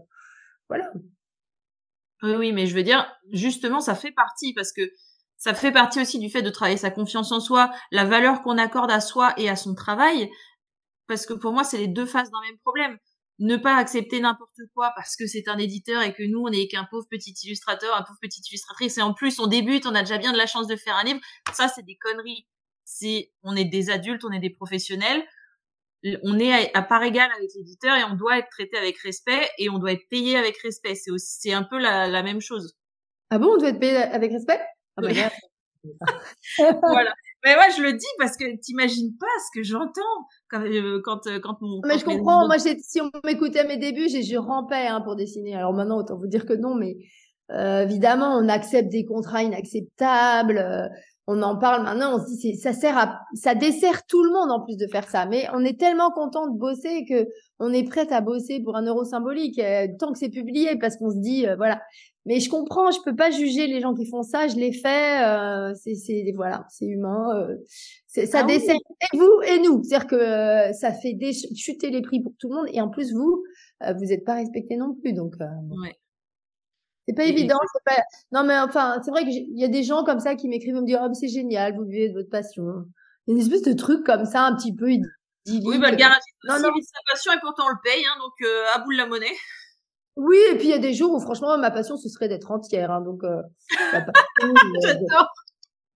voilà. 0.70 0.92
Oui, 2.24 2.36
oui, 2.36 2.52
mais 2.54 2.68
je 2.68 2.76
veux 2.76 2.84
dire, 2.84 3.12
justement, 3.32 3.80
ça 3.82 3.96
fait 3.96 4.12
partie 4.12 4.54
parce 4.54 4.72
que 4.72 4.82
ça 5.38 5.56
fait 5.56 5.72
partie 5.72 6.00
aussi 6.02 6.20
du 6.20 6.30
fait 6.30 6.44
de 6.44 6.52
travailler 6.52 6.78
sa 6.78 6.92
confiance 6.92 7.32
en 7.32 7.40
soi, 7.40 7.72
la 7.92 8.06
valeur 8.06 8.44
qu'on 8.44 8.60
accorde 8.60 8.92
à 8.92 9.02
soi 9.02 9.34
et 9.38 9.50
à 9.50 9.56
son 9.56 9.74
travail, 9.74 10.30
parce 11.08 11.26
que 11.26 11.34
pour 11.34 11.52
moi, 11.52 11.64
c'est 11.64 11.80
les 11.80 11.88
deux 11.88 12.06
faces 12.06 12.30
d'un 12.30 12.42
même 12.42 12.60
problème. 12.60 12.98
Ne 13.40 13.58
pas 13.58 13.76
accepter 13.76 14.20
n'importe 14.20 14.60
quoi 14.76 14.92
parce 14.96 15.16
que 15.16 15.26
c'est 15.26 15.48
un 15.48 15.58
éditeur 15.58 16.04
et 16.04 16.14
que 16.14 16.22
nous, 16.22 16.42
on 16.46 16.50
n'est 16.52 16.68
qu'un 16.68 16.86
pauvre 16.92 17.08
petit 17.10 17.34
illustrateur, 17.44 17.96
un 17.98 18.04
pauvre 18.04 18.20
petite 18.22 18.48
illustratrice, 18.52 19.00
et 19.00 19.02
en 19.02 19.16
plus, 19.16 19.40
on 19.40 19.48
débute, 19.48 19.88
on 19.88 19.96
a 19.96 20.02
déjà 20.02 20.20
bien 20.20 20.32
de 20.32 20.38
la 20.38 20.46
chance 20.46 20.68
de 20.68 20.76
faire 20.76 20.96
un 20.96 21.04
livre. 21.04 21.20
Ça, 21.54 21.68
c'est 21.68 21.84
des 21.84 21.98
conneries 21.98 22.46
si 22.86 23.32
on 23.44 23.56
est 23.56 23.66
des 23.66 23.90
adultes, 23.90 24.24
on 24.24 24.32
est 24.32 24.40
des 24.40 24.50
professionnels, 24.50 25.24
on 26.24 26.40
est 26.40 26.76
à, 26.76 26.82
part 26.82 27.04
égale 27.04 27.30
avec 27.38 27.50
l'éditeur 27.56 27.96
et 27.96 28.04
on 28.04 28.16
doit 28.16 28.40
être 28.40 28.50
traité 28.50 28.78
avec 28.78 28.98
respect 29.00 29.48
et 29.58 29.70
on 29.70 29.78
doit 29.78 29.92
être 29.92 30.08
payé 30.10 30.36
avec 30.36 30.58
respect. 30.58 30.96
C'est 30.96 31.12
aussi, 31.12 31.38
c'est 31.40 31.54
un 31.54 31.64
peu 31.64 31.78
la, 31.78 32.24
même 32.24 32.42
chose. 32.42 32.76
Ah 33.30 33.38
bon, 33.38 33.54
on 33.54 33.58
doit 33.58 33.70
être 33.70 33.80
payé 33.80 33.98
avec 33.98 34.32
respect? 34.32 34.60
Ah 34.98 35.02
bah, 35.02 35.10
Voilà. 36.82 37.14
Mais 37.44 37.56
moi, 37.56 37.66
je 37.76 37.82
le 37.82 37.94
dis 37.94 38.06
parce 38.20 38.38
que 38.38 38.56
t'imagines 38.58 39.18
pas 39.18 39.26
ce 39.48 39.60
que 39.60 39.64
j'entends 39.64 40.02
quand, 40.50 40.62
euh, 40.62 41.02
quand, 41.04 41.26
euh, 41.26 41.40
quand 41.40 41.60
mon. 41.62 41.82
Mais 41.86 41.98
je 41.98 42.06
comprends. 42.06 42.46
Moi, 42.46 42.60
si 42.60 43.02
on 43.02 43.10
m'écoutait 43.24 43.62
à 43.62 43.64
mes 43.64 43.78
débuts, 43.78 44.10
j'ai, 44.10 44.22
je 44.22 44.38
rampais 44.38 44.88
hein, 44.88 45.02
pour 45.02 45.16
dessiner. 45.16 45.56
Alors 45.56 45.74
maintenant, 45.74 45.98
autant 45.98 46.18
vous 46.18 46.28
dire 46.28 46.46
que 46.46 46.54
non, 46.54 46.76
mais 46.76 46.98
euh, 47.52 47.84
évidemment, 47.84 48.38
on 48.38 48.48
accepte 48.48 48.90
des 48.90 49.06
contrats 49.06 49.42
inacceptables 49.42 50.92
on 51.28 51.42
en 51.44 51.56
parle 51.56 51.84
maintenant, 51.84 52.16
on 52.16 52.20
se 52.20 52.36
dit 52.36 52.56
ça 52.56 52.74
sert 52.74 52.98
à 52.98 53.22
ça 53.34 53.54
dessert 53.54 54.06
tout 54.06 54.24
le 54.24 54.32
monde 54.32 54.52
en 54.52 54.62
plus 54.62 54.76
de 54.76 54.88
faire 54.88 55.08
ça. 55.08 55.26
Mais 55.26 55.48
on 55.54 55.64
est 55.64 55.80
tellement 55.80 56.12
content 56.12 56.48
de 56.48 56.58
bosser 56.58 57.06
que 57.06 57.28
on 57.60 57.72
est 57.72 57.84
prête 57.84 58.12
à 58.12 58.22
bosser 58.22 58.60
pour 58.60 58.76
un 58.76 58.86
euro 58.86 59.06
symbolique 59.06 59.60
euh, 59.60 59.88
tant 60.00 60.12
que 60.12 60.18
c'est 60.18 60.30
publié 60.30 60.78
parce 60.78 60.98
qu'on 60.98 61.12
se 61.12 61.20
dit 61.20 61.48
euh, 61.48 61.56
voilà. 61.56 61.82
Mais 62.26 62.40
je 62.40 62.50
comprends, 62.50 62.92
je 62.92 63.00
peux 63.04 63.16
pas 63.16 63.32
juger 63.32 63.66
les 63.66 63.82
gens 63.82 63.96
qui 63.96 64.06
font 64.06 64.22
ça, 64.22 64.48
je 64.48 64.56
l'ai 64.56 64.74
fait, 64.74 65.26
euh, 65.26 65.74
c'est 65.76 65.96
c'est 65.96 66.32
voilà, 66.36 66.66
c'est 66.70 66.86
humain, 66.86 67.48
ça 68.08 68.22
ah 68.34 68.44
dessert 68.44 68.76
et 68.76 69.18
vous 69.18 69.42
et 69.48 69.60
nous, 69.60 69.84
c'est-à-dire 69.84 70.08
que 70.08 70.74
ça 70.74 70.94
fait 70.94 71.18
chuter 71.56 71.90
les 71.90 72.02
prix 72.02 72.22
pour 72.22 72.34
tout 72.38 72.50
le 72.50 72.56
monde 72.56 72.68
et 72.72 72.82
en 72.82 72.90
plus 72.90 73.14
vous 73.14 73.44
vous 73.80 74.06
n'êtes 74.06 74.24
pas 74.24 74.36
respecté 74.36 74.76
non 74.76 74.94
plus 74.94 75.14
donc. 75.14 75.34
Ouais. 75.40 75.96
C'est 77.12 77.16
pas 77.16 77.30
évident. 77.30 77.58
Pas... 77.86 78.02
Non, 78.32 78.44
mais 78.44 78.58
enfin, 78.60 79.02
c'est 79.04 79.12
vrai 79.12 79.24
qu'il 79.24 79.58
y 79.58 79.66
a 79.66 79.68
des 79.68 79.84
gens 79.84 80.04
comme 80.04 80.20
ça 80.20 80.36
qui 80.36 80.48
m'écrivent 80.48 80.76
et 80.76 80.82
me 80.82 80.86
disent 80.86 81.00
oh, 81.02 81.14
c'est 81.14 81.28
génial, 81.28 81.76
vous 81.76 81.84
vivez 81.84 82.10
de 82.10 82.14
votre 82.14 82.30
passion. 82.30 82.86
Il 83.28 83.32
y 83.32 83.34
a 83.34 83.40
une 83.40 83.42
espèce 83.42 83.64
de 83.64 83.74
truc 83.74 84.06
comme 84.06 84.26
ça, 84.26 84.44
un 84.44 84.56
petit 84.56 84.74
peu 84.74 84.90
idyllique. 84.92 85.68
Oui, 85.68 85.78
bah, 85.80 85.92
le 85.92 85.98
garagiste 85.98 86.38
non, 86.46 86.56
non. 86.56 86.70
sa 86.82 87.00
passion 87.12 87.34
et 87.34 87.40
pourtant 87.42 87.64
on 87.66 87.70
le 87.70 87.82
paye, 87.84 88.04
hein, 88.06 88.18
donc 88.20 88.34
euh, 88.42 88.64
à 88.74 88.80
bout 88.80 88.94
de 88.94 88.98
la 88.98 89.06
monnaie. 89.06 89.28
Oui, 90.18 90.38
et 90.52 90.56
puis 90.56 90.66
il 90.66 90.72
y 90.72 90.74
a 90.74 90.78
des 90.78 90.94
jours 90.94 91.14
où 91.14 91.22
franchement, 91.22 91.58
ma 91.58 91.72
passion, 91.72 91.96
ce 91.96 92.10
serait 92.10 92.28
d'être 92.28 92.52
entière. 92.52 92.92
Hein, 92.92 93.00
donc, 93.00 93.24
euh 93.24 93.42
J'adore. 94.84 95.30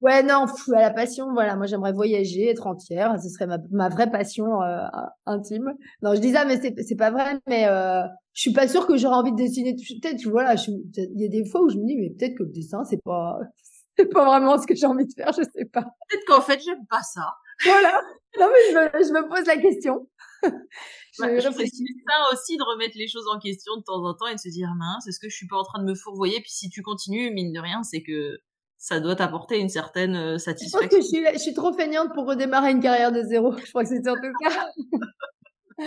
Ouais, 0.02 0.24
non, 0.24 0.46
fou, 0.48 0.74
à 0.74 0.82
la 0.82 0.92
passion, 0.92 1.32
voilà, 1.34 1.56
moi 1.56 1.66
j'aimerais 1.66 1.94
voyager, 1.94 2.50
être 2.50 2.68
entière, 2.68 3.16
ce 3.22 3.30
serait 3.30 3.48
ma, 3.48 3.58
ma 3.72 3.90
vraie 3.90 4.12
passion 4.12 4.62
euh, 4.62 4.86
intime. 5.26 5.74
Non, 6.02 6.14
je 6.14 6.20
dis 6.20 6.34
ça, 6.34 6.46
mais 6.46 6.60
c'est, 6.60 6.76
c'est 6.84 6.98
pas 6.98 7.12
vrai, 7.12 7.40
mais 7.48 7.68
euh, 7.68 8.04
je 8.34 8.42
suis 8.42 8.54
pas 8.54 8.68
sûre 8.68 8.88
que 8.88 8.98
j'aurais 8.98 9.16
envie 9.16 9.32
de 9.32 9.38
dessiner. 9.38 9.74
Peut-être, 9.74 10.22
voilà, 10.28 10.56
il 10.98 11.22
y 11.22 11.26
a 11.26 11.30
des 11.30 11.50
fois 11.50 11.62
où 11.62 11.70
je 11.70 11.78
me 11.78 11.88
dis, 11.88 11.96
mais 11.96 12.10
peut-être 12.10 12.38
que 12.38 12.44
le 12.44 12.52
dessin, 12.52 12.84
c'est 12.84 13.02
pas, 13.04 13.40
c'est 13.98 14.12
pas 14.12 14.26
vraiment 14.26 14.62
ce 14.62 14.68
que 14.68 14.76
j'ai 14.76 14.86
envie 14.86 15.08
de 15.08 15.14
faire, 15.14 15.32
je 15.32 15.44
sais 15.44 15.66
pas. 15.66 15.82
Peut-être 15.82 16.26
qu'en 16.28 16.42
fait, 16.42 16.60
j'aime 16.64 16.86
pas 16.90 17.02
ça. 17.02 17.34
Voilà. 17.64 18.02
Non, 18.38 18.48
mais 18.52 18.70
je 18.70 18.76
me, 18.76 19.04
je 19.04 19.14
me 19.14 19.30
pose 19.30 19.46
la 19.48 19.58
question. 19.58 20.10
je, 20.44 21.22
bah, 21.22 21.40
je 21.40 21.42
ça 21.42 22.34
aussi 22.34 22.58
de 22.58 22.64
remettre 22.64 22.98
les 22.98 23.08
choses 23.08 23.28
en 23.34 23.40
question 23.40 23.78
de 23.78 23.84
temps 23.84 24.04
en 24.04 24.14
temps 24.14 24.28
et 24.28 24.36
de 24.36 24.40
se 24.40 24.50
dire 24.50 24.70
mince, 24.78 25.08
est-ce 25.08 25.20
que 25.20 25.30
je 25.30 25.36
suis 25.36 25.48
pas 25.48 25.58
en 25.58 25.64
train 25.64 25.82
de 25.82 25.88
me 25.88 25.96
fourvoyer? 25.96 26.42
Puis 26.42 26.52
si 26.52 26.70
tu 26.70 26.82
continues, 26.82 27.32
mine 27.32 27.54
de 27.54 27.60
rien, 27.60 27.82
c'est 27.84 28.04
que 28.04 28.38
ça 28.78 29.00
doit 29.00 29.16
t'apporter 29.16 29.60
une 29.60 29.70
certaine 29.70 30.38
satisfaction. 30.38 30.90
Je 30.92 30.98
que 30.98 31.34
je 31.34 31.40
suis, 31.40 31.54
trop 31.54 31.74
feignante 31.74 32.14
pour 32.14 32.28
redémarrer 32.28 32.72
une 32.72 32.82
carrière 32.82 33.12
de 33.12 33.22
zéro. 33.24 33.56
Je 33.58 33.70
crois 33.70 33.84
que 33.84 33.90
c'est 33.90 34.08
en 34.08 34.16
tout 34.16 34.34
cas. 34.44 35.86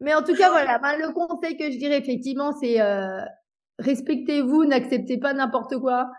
Mais 0.00 0.14
en 0.14 0.22
tout 0.22 0.34
cas, 0.34 0.50
voilà. 0.50 0.78
Ben, 0.78 0.96
le 0.96 1.12
conseil 1.12 1.56
que 1.56 1.70
je 1.70 1.76
dirais 1.76 1.98
effectivement, 1.98 2.52
c'est 2.52 2.80
euh, 2.80 3.20
respectez-vous, 3.78 4.64
n'acceptez 4.64 5.18
pas 5.18 5.34
n'importe 5.34 5.78
quoi. 5.78 6.10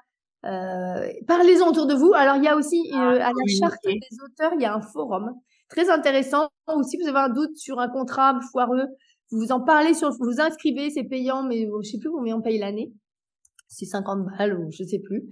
Euh, 0.45 1.08
Parlez-en 1.28 1.68
autour 1.68 1.88
de 1.88 1.95
vous. 1.95 2.14
Alors, 2.14 2.36
il 2.36 2.43
y 2.43 2.47
a 2.47 2.56
aussi 2.56 2.91
euh, 2.93 3.20
ah, 3.20 3.28
à 3.28 3.32
la 3.32 3.60
charte 3.60 3.84
des 3.84 3.99
auteurs, 4.24 4.54
il 4.56 4.62
y 4.62 4.66
a 4.66 4.74
un 4.74 4.82
forum 4.82 5.34
très 5.70 5.89
intéressant 5.89 6.49
où 6.76 6.84
si 6.84 6.97
vous 6.97 7.08
avez 7.08 7.20
un 7.20 7.30
doute 7.30 7.58
sur 7.58 7.80
un 7.80 7.88
contrat 7.88 8.38
foireux, 8.52 8.88
vous 9.32 9.39
vous 9.39 9.52
en 9.52 9.62
parlez 9.62 9.93
sur, 9.93 10.10
vous 10.10 10.18
vous 10.26 10.41
inscrivez, 10.41 10.89
c'est 10.89 11.06
payant, 11.06 11.43
mais 11.43 11.68
je 11.84 11.89
sais 11.89 11.97
plus 11.97 12.12
combien 12.12 12.36
on 12.36 12.41
paye 12.41 12.60
l'année. 12.60 12.91
C'est 13.68 13.86
50 13.86 14.26
balles 14.26 14.60
ou 14.60 14.70
je 14.70 14.84
sais 14.84 14.99
plus. 14.99 15.24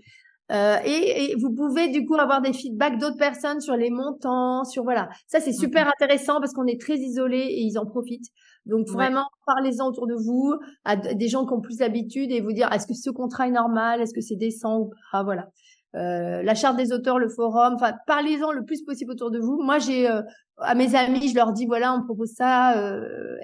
Euh, 0.51 0.77
et, 0.83 1.31
et, 1.31 1.35
vous 1.35 1.53
pouvez 1.53 1.89
du 1.89 2.05
coup 2.05 2.15
avoir 2.15 2.41
des 2.41 2.53
feedbacks 2.53 2.97
d'autres 2.97 3.17
personnes 3.17 3.61
sur 3.61 3.75
les 3.75 3.91
montants, 3.91 4.63
sur 4.63 4.83
voilà. 4.83 5.09
Ça 5.27 5.39
c'est 5.39 5.53
super 5.53 5.87
intéressant 5.87 6.39
parce 6.39 6.53
qu'on 6.53 6.65
est 6.65 6.81
très 6.81 6.95
isolé 6.95 7.37
et 7.37 7.61
ils 7.61 7.77
en 7.77 7.85
profitent. 7.85 8.29
Donc 8.65 8.87
vraiment 8.87 9.25
parlez-en 9.45 9.87
autour 9.87 10.07
de 10.07 10.15
vous 10.15 10.55
à 10.85 10.95
des 10.95 11.27
gens 11.27 11.45
qui 11.45 11.53
ont 11.53 11.61
plus 11.61 11.77
d'habitude 11.77 12.31
et 12.31 12.41
vous 12.41 12.51
dire 12.51 12.71
est-ce 12.73 12.87
que 12.87 12.95
ce 12.95 13.11
contrat 13.11 13.47
est 13.47 13.51
normal, 13.51 14.01
est-ce 14.01 14.13
que 14.13 14.21
c'est 14.21 14.35
décent 14.35 14.79
ou 14.79 14.91
pas, 15.11 15.23
voilà. 15.23 15.49
Euh, 15.95 16.43
la 16.43 16.53
charte 16.53 16.77
des 16.77 16.93
auteurs, 16.93 17.17
le 17.17 17.29
forum, 17.29 17.73
enfin 17.73 17.93
parlez-en 18.05 18.51
le 18.51 18.63
plus 18.63 18.83
possible 18.83 19.11
autour 19.11 19.31
de 19.31 19.39
vous. 19.39 19.59
Moi 19.61 19.79
j'ai 19.79 20.09
euh, 20.09 20.21
à 20.59 20.75
mes 20.75 20.93
amis, 20.95 21.29
je 21.29 21.35
leur 21.35 21.51
dis 21.51 21.65
voilà, 21.65 21.95
on 21.95 22.03
propose 22.03 22.31
ça. 22.33 22.77
Euh, 22.77 23.37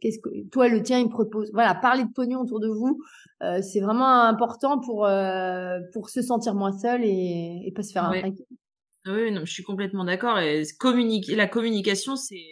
qu'est-ce 0.00 0.18
que 0.18 0.48
toi 0.50 0.68
le 0.68 0.82
tien 0.82 0.98
il 0.98 1.08
propose 1.08 1.50
Voilà, 1.52 1.74
parler 1.74 2.04
de 2.04 2.12
pognon 2.12 2.40
autour 2.40 2.60
de 2.60 2.68
vous, 2.68 3.00
euh, 3.42 3.62
c'est 3.62 3.80
vraiment 3.80 4.22
important 4.24 4.78
pour 4.78 5.06
euh, 5.06 5.78
pour 5.92 6.10
se 6.10 6.20
sentir 6.20 6.54
moins 6.54 6.76
seul 6.76 7.02
et, 7.02 7.62
et 7.64 7.72
pas 7.72 7.82
se 7.82 7.92
faire 7.92 8.04
un 8.04 8.12
Oui, 9.06 9.32
non, 9.32 9.40
je 9.44 9.52
suis 9.52 9.62
complètement 9.62 10.04
d'accord. 10.04 10.38
Et 10.38 10.64
communiquer, 10.78 11.34
la 11.34 11.46
communication, 11.46 12.16
c'est 12.16 12.44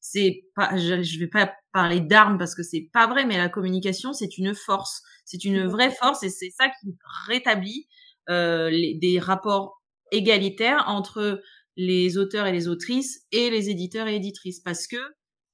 c'est 0.00 0.44
pas, 0.54 0.76
je, 0.76 1.02
je 1.02 1.18
vais 1.18 1.26
pas 1.26 1.52
parler 1.72 2.00
d'armes 2.00 2.38
parce 2.38 2.54
que 2.54 2.62
c'est 2.62 2.88
pas 2.92 3.08
vrai, 3.08 3.26
mais 3.26 3.36
la 3.36 3.48
communication, 3.48 4.12
c'est 4.12 4.38
une 4.38 4.54
force, 4.54 5.02
c'est 5.24 5.44
une 5.44 5.66
vraie 5.66 5.90
force 5.90 6.22
et 6.22 6.28
c'est 6.28 6.50
ça 6.50 6.68
qui 6.68 6.96
rétablit 7.26 7.88
les, 8.28 8.98
des 9.00 9.18
rapports 9.18 9.82
égalitaires 10.12 10.84
entre 10.86 11.40
les 11.76 12.16
auteurs 12.16 12.46
et 12.46 12.52
les 12.52 12.68
autrices 12.68 13.26
et 13.32 13.50
les 13.50 13.70
éditeurs 13.70 14.08
et 14.08 14.16
éditrices 14.16 14.60
parce 14.60 14.86
que 14.86 14.96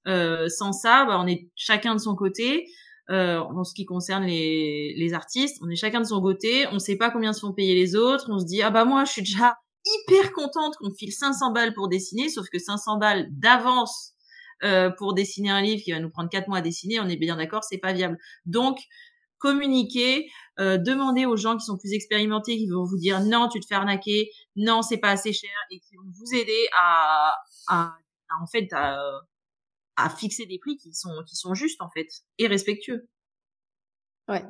euh, 0.09 0.49
sans 0.49 0.73
ça, 0.73 1.05
bah, 1.05 1.19
on 1.21 1.27
est 1.27 1.51
chacun 1.55 1.95
de 1.95 2.01
son 2.01 2.15
côté. 2.15 2.67
Euh, 3.11 3.41
en 3.41 3.65
ce 3.65 3.75
qui 3.75 3.85
concerne 3.85 4.25
les, 4.25 4.95
les 4.97 5.13
artistes, 5.13 5.59
on 5.61 5.69
est 5.69 5.77
chacun 5.77 6.01
de 6.01 6.07
son 6.07 6.23
côté. 6.23 6.67
On 6.71 6.79
sait 6.79 6.97
pas 6.97 7.11
combien 7.11 7.33
se 7.33 7.41
font 7.41 7.53
payer 7.53 7.75
les 7.75 7.97
autres. 7.97 8.27
On 8.31 8.39
se 8.39 8.47
dit 8.47 8.63
ah 8.63 8.71
bah 8.71 8.85
moi 8.85 9.05
je 9.05 9.13
suis 9.13 9.23
déjà 9.23 9.57
hyper 9.85 10.33
contente 10.33 10.77
qu'on 10.77 10.93
file 10.95 11.13
500 11.13 11.53
balles 11.53 11.75
pour 11.75 11.89
dessiner, 11.89 12.29
sauf 12.29 12.47
que 12.49 12.59
500 12.59 12.99
balles 12.99 13.27
d'avance 13.33 14.13
euh, 14.63 14.91
pour 14.91 15.15
dessiner 15.15 15.51
un 15.51 15.61
livre 15.61 15.83
qui 15.83 15.91
va 15.91 15.99
nous 15.99 16.11
prendre 16.11 16.31
quatre 16.31 16.47
mois 16.47 16.59
à 16.59 16.63
dessiner, 16.63 17.01
on 17.01 17.09
est 17.09 17.17
bien 17.17 17.37
d'accord, 17.37 17.65
c'est 17.65 17.79
pas 17.79 17.93
viable. 17.93 18.17
Donc 18.47 18.79
communiquer, 19.39 20.31
euh, 20.61 20.77
demander 20.77 21.25
aux 21.25 21.37
gens 21.37 21.57
qui 21.57 21.65
sont 21.65 21.79
plus 21.79 21.93
expérimentés, 21.93 22.57
qui 22.59 22.69
vont 22.69 22.85
vous 22.85 22.99
dire 22.99 23.21
non, 23.21 23.49
tu 23.49 23.59
te 23.61 23.67
fais 23.67 23.75
arnaquer, 23.75 24.31
non, 24.57 24.83
c'est 24.83 24.99
pas 24.99 25.11
assez 25.11 25.33
cher, 25.33 25.51
et 25.71 25.81
qui 25.81 25.97
vont 25.97 26.11
vous 26.13 26.35
aider 26.35 26.67
à, 26.79 27.35
à, 27.69 27.97
en 28.41 28.47
fait 28.47 28.69
à, 28.73 28.99
à, 29.97 30.11
fixer 30.11 30.45
des 30.47 30.59
prix 30.59 30.77
qui 30.77 30.93
sont 30.93 31.23
qui 31.27 31.37
sont 31.37 31.55
justes 31.55 31.81
en 31.81 31.91
fait 31.91 32.09
et 32.39 32.47
respectueux. 32.47 33.09
Ouais, 34.29 34.45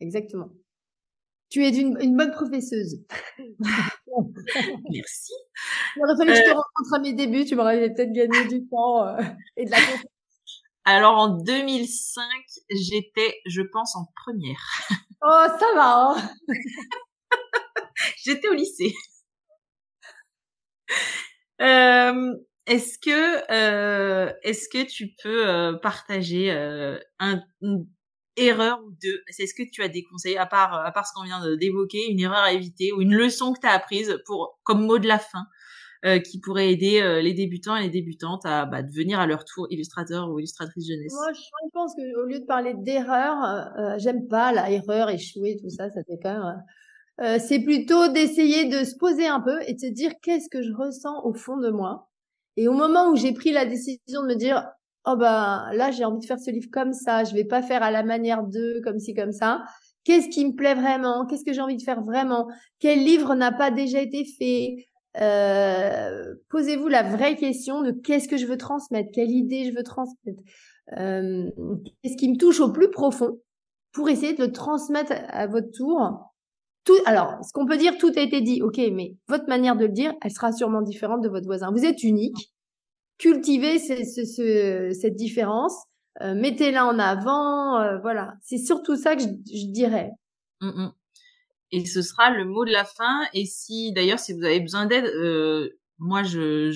exactement. 0.00 0.50
Tu 1.48 1.64
es 1.64 1.70
une, 1.70 1.96
une 2.00 2.16
bonne 2.16 2.32
professeuse. 2.32 3.04
Merci. 4.90 5.32
Il 5.96 6.02
aurait 6.02 6.16
fallu 6.16 6.32
que 6.32 6.36
je 6.36 6.42
te 6.42 6.48
rencontre 6.48 6.94
à 6.94 6.98
mes 6.98 7.12
débuts, 7.12 7.44
tu 7.44 7.54
m'aurais 7.54 7.88
peut-être 7.92 8.12
gagné 8.12 8.48
du 8.48 8.66
temps 8.66 9.16
et 9.56 9.64
de 9.64 9.70
la 9.70 9.76
confiance. 9.76 10.10
Alors 10.86 11.16
en 11.16 11.28
2005, 11.38 12.24
j'étais, 12.70 13.40
je 13.46 13.62
pense, 13.62 13.96
en 13.96 14.06
première. 14.22 14.60
Oh, 15.24 15.46
ça 15.58 15.66
va. 15.74 16.14
Hein 16.16 16.30
j'étais 18.24 18.48
au 18.48 18.54
lycée. 18.54 18.92
Euh, 21.60 22.34
est-ce 22.66 22.98
que 22.98 23.52
euh, 23.52 24.32
est-ce 24.42 24.68
que 24.68 24.82
tu 24.84 25.14
peux 25.22 25.48
euh, 25.48 25.74
partager 25.74 26.50
un, 26.50 27.40
une 27.62 27.86
erreur 28.36 28.80
ou 28.84 28.90
deux? 29.02 29.22
Est-ce 29.38 29.54
que 29.54 29.62
tu 29.70 29.82
as 29.82 29.88
des 29.88 30.02
conseils 30.04 30.36
à 30.36 30.46
part 30.46 30.74
à 30.74 30.90
part 30.92 31.06
ce 31.06 31.12
qu'on 31.14 31.24
vient 31.24 31.40
d'évoquer, 31.56 32.10
une 32.10 32.20
erreur 32.20 32.38
à 32.42 32.52
éviter 32.52 32.92
ou 32.92 33.02
une 33.02 33.14
leçon 33.14 33.52
que 33.52 33.60
tu 33.60 33.66
as 33.66 33.72
apprise 33.72 34.18
pour 34.26 34.58
comme 34.64 34.84
mot 34.86 34.98
de 34.98 35.06
la 35.08 35.18
fin? 35.18 35.46
Euh, 36.04 36.18
qui 36.18 36.38
pourrait 36.38 36.70
aider 36.70 37.00
euh, 37.00 37.22
les 37.22 37.32
débutants 37.32 37.76
et 37.76 37.84
les 37.84 37.88
débutantes 37.88 38.44
à 38.44 38.66
bah, 38.66 38.82
devenir 38.82 39.20
à 39.20 39.26
leur 39.26 39.42
tour 39.46 39.66
illustrateur 39.70 40.30
ou 40.30 40.38
illustratrice 40.38 40.86
jeunesse 40.86 41.14
Moi, 41.14 41.32
je 41.32 41.70
pense 41.72 41.94
que 41.94 42.22
au 42.22 42.26
lieu 42.26 42.40
de 42.40 42.44
parler 42.44 42.74
d'erreur, 42.74 43.42
euh, 43.78 43.94
j'aime 43.96 44.28
pas 44.28 44.52
la 44.52 44.70
erreur, 44.70 45.08
échouer, 45.08 45.56
tout 45.58 45.70
ça, 45.70 45.88
ça 45.88 46.00
fait 46.04 46.18
quand 46.22 46.44
même. 47.18 47.38
c'est 47.40 47.60
plutôt 47.60 48.08
d'essayer 48.08 48.66
de 48.66 48.84
se 48.84 48.96
poser 48.96 49.26
un 49.26 49.40
peu 49.40 49.58
et 49.66 49.72
de 49.72 49.80
se 49.80 49.86
dire 49.86 50.12
qu'est-ce 50.22 50.50
que 50.50 50.60
je 50.60 50.72
ressens 50.74 51.24
au 51.24 51.32
fond 51.32 51.56
de 51.56 51.70
moi. 51.70 52.10
Et 52.58 52.68
au 52.68 52.74
moment 52.74 53.10
où 53.10 53.16
j'ai 53.16 53.32
pris 53.32 53.52
la 53.52 53.64
décision 53.64 54.22
de 54.24 54.26
me 54.26 54.34
dire 54.34 54.62
oh 55.06 55.16
ben 55.16 55.70
là 55.72 55.90
j'ai 55.90 56.04
envie 56.04 56.20
de 56.20 56.26
faire 56.26 56.38
ce 56.38 56.50
livre 56.50 56.68
comme 56.70 56.92
ça, 56.92 57.24
je 57.24 57.32
vais 57.32 57.44
pas 57.44 57.62
faire 57.62 57.82
à 57.82 57.90
la 57.90 58.02
manière 58.02 58.42
de 58.42 58.82
comme 58.84 58.98
ci 58.98 59.14
comme 59.14 59.32
ça. 59.32 59.64
Qu'est-ce 60.04 60.28
qui 60.28 60.44
me 60.44 60.52
plaît 60.52 60.74
vraiment? 60.74 61.24
Qu'est-ce 61.24 61.46
que 61.46 61.54
j'ai 61.54 61.62
envie 61.62 61.78
de 61.78 61.82
faire 61.82 62.02
vraiment? 62.02 62.46
Quel 62.78 62.98
livre 62.98 63.34
n'a 63.34 63.52
pas 63.52 63.70
déjà 63.70 64.02
été 64.02 64.26
fait? 64.38 64.86
Euh, 65.20 66.34
posez-vous 66.48 66.88
la 66.88 67.02
vraie 67.02 67.36
question 67.36 67.82
de 67.82 67.92
qu'est-ce 67.92 68.28
que 68.28 68.36
je 68.36 68.46
veux 68.46 68.56
transmettre, 68.56 69.10
quelle 69.12 69.30
idée 69.30 69.64
je 69.64 69.76
veux 69.76 69.82
transmettre, 69.82 70.42
euh, 70.98 71.50
qu'est-ce 72.02 72.16
qui 72.16 72.28
me 72.28 72.36
touche 72.36 72.60
au 72.60 72.72
plus 72.72 72.90
profond 72.90 73.40
pour 73.92 74.08
essayer 74.08 74.34
de 74.34 74.44
le 74.44 74.52
transmettre 74.52 75.12
à 75.28 75.46
votre 75.46 75.70
tour. 75.70 76.32
Tout, 76.84 76.98
alors, 77.06 77.38
ce 77.44 77.52
qu'on 77.52 77.64
peut 77.64 77.78
dire, 77.78 77.96
tout 77.96 78.12
a 78.16 78.20
été 78.20 78.40
dit, 78.40 78.60
ok, 78.60 78.78
mais 78.92 79.16
votre 79.28 79.46
manière 79.48 79.76
de 79.76 79.86
le 79.86 79.92
dire, 79.92 80.12
elle 80.20 80.32
sera 80.32 80.52
sûrement 80.52 80.82
différente 80.82 81.22
de 81.22 81.28
votre 81.28 81.46
voisin. 81.46 81.70
Vous 81.70 81.84
êtes 81.84 82.02
unique. 82.02 82.52
Cultivez 83.16 83.78
cette 83.78 85.14
différence, 85.14 85.84
euh, 86.20 86.34
mettez-la 86.34 86.84
en 86.84 86.98
avant, 86.98 87.78
euh, 87.80 87.98
voilà. 88.00 88.34
C'est 88.42 88.58
surtout 88.58 88.96
ça 88.96 89.14
que 89.14 89.22
je, 89.22 89.28
je 89.28 89.70
dirais. 89.70 90.10
Mm 90.60 90.70
-mm 90.70 90.92
et 91.74 91.84
ce 91.86 92.02
sera 92.02 92.30
le 92.30 92.44
mot 92.44 92.64
de 92.64 92.70
la 92.70 92.84
fin. 92.84 93.22
Et 93.34 93.46
si 93.46 93.92
d'ailleurs 93.92 94.20
si 94.20 94.32
vous 94.32 94.44
avez 94.44 94.60
besoin 94.60 94.86
d'aide, 94.86 95.06
euh, 95.06 95.70
moi 95.98 96.22
je, 96.22 96.70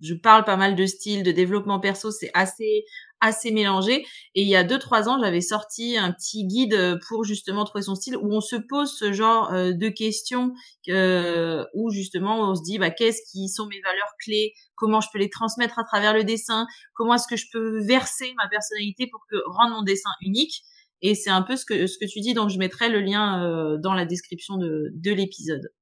je, 0.00 0.14
parle 0.14 0.44
pas 0.44 0.56
mal 0.56 0.74
de 0.74 0.86
style, 0.86 1.22
de 1.22 1.30
développement 1.30 1.78
perso, 1.78 2.10
c'est 2.10 2.32
assez 2.34 2.84
assez 3.20 3.52
mélangé. 3.52 4.04
Et 4.34 4.42
il 4.42 4.48
y 4.48 4.56
a 4.56 4.64
deux 4.64 4.78
trois 4.78 5.08
ans, 5.08 5.20
j'avais 5.22 5.40
sorti 5.40 5.96
un 5.96 6.10
petit 6.10 6.46
guide 6.46 6.98
pour 7.06 7.22
justement 7.22 7.64
trouver 7.64 7.82
son 7.82 7.94
style 7.94 8.16
où 8.16 8.34
on 8.34 8.40
se 8.40 8.56
pose 8.56 8.92
ce 8.92 9.12
genre 9.12 9.52
euh, 9.52 9.72
de 9.72 9.88
questions 9.88 10.52
euh, 10.88 11.64
où 11.74 11.90
justement 11.90 12.50
on 12.50 12.56
se 12.56 12.62
dit 12.62 12.78
bah 12.78 12.90
qu'est-ce 12.90 13.20
qui 13.30 13.48
sont 13.48 13.66
mes 13.66 13.80
valeurs 13.82 14.14
clés, 14.24 14.54
comment 14.74 15.00
je 15.00 15.08
peux 15.12 15.18
les 15.20 15.30
transmettre 15.30 15.78
à 15.78 15.84
travers 15.84 16.12
le 16.12 16.24
dessin, 16.24 16.66
comment 16.94 17.14
est-ce 17.14 17.28
que 17.28 17.36
je 17.36 17.46
peux 17.52 17.80
verser 17.84 18.34
ma 18.36 18.48
personnalité 18.48 19.06
pour 19.06 19.20
que 19.30 19.36
rendre 19.46 19.76
mon 19.76 19.82
dessin 19.82 20.10
unique. 20.22 20.64
Et 21.02 21.14
c'est 21.14 21.30
un 21.30 21.42
peu 21.42 21.56
ce 21.56 21.64
que, 21.64 21.86
ce 21.86 21.98
que 21.98 22.04
tu 22.04 22.20
dis, 22.20 22.34
donc 22.34 22.50
je 22.50 22.58
mettrai 22.58 22.88
le 22.88 23.00
lien 23.00 23.42
euh, 23.44 23.78
dans 23.78 23.94
la 23.94 24.04
description 24.04 24.56
de, 24.56 24.90
de 24.94 25.12
l'épisode. 25.12 25.72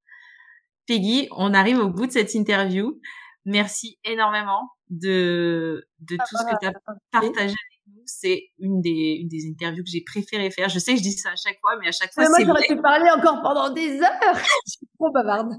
Peggy, 0.87 1.29
on 1.33 1.53
arrive 1.55 1.79
au 1.79 1.89
bout 1.89 2.07
de 2.07 2.13
cette 2.13 2.35
interview. 2.35 3.01
Merci 3.45 3.99
énormément 4.05 4.71
de, 4.91 5.87
de 6.01 6.17
tout 6.17 6.37
ce 6.37 6.45
que 6.45 6.59
tu 6.61 6.67
as 6.67 6.73
partagé 7.13 7.33
avec 7.37 7.55
nous. 7.87 8.03
C'est 8.07 8.51
une 8.59 8.81
des, 8.81 9.19
une 9.21 9.29
des 9.29 9.49
interviews 9.51 9.85
que 9.85 9.91
j'ai 9.91 10.05
préféré 10.05 10.51
faire. 10.51 10.69
Je 10.69 10.79
sais 10.79 10.93
que 10.93 10.99
je 10.99 11.03
dis 11.03 11.13
ça 11.13 11.31
à 11.31 11.37
chaque 11.37 11.59
fois, 11.61 11.77
mais 11.81 11.89
à 11.89 11.93
chaque 11.93 12.13
fois, 12.13 12.25
c'est 12.25 12.31
Moi, 12.31 12.45
j'aurais 12.45 12.67
pu 12.67 12.81
parler 12.81 13.11
encore 13.11 13.43
pendant 13.43 13.71
des 13.71 14.01
heures. 14.01 14.35
je 14.67 14.73
suis 14.73 14.87
trop 14.99 15.11
bavarde. 15.11 15.53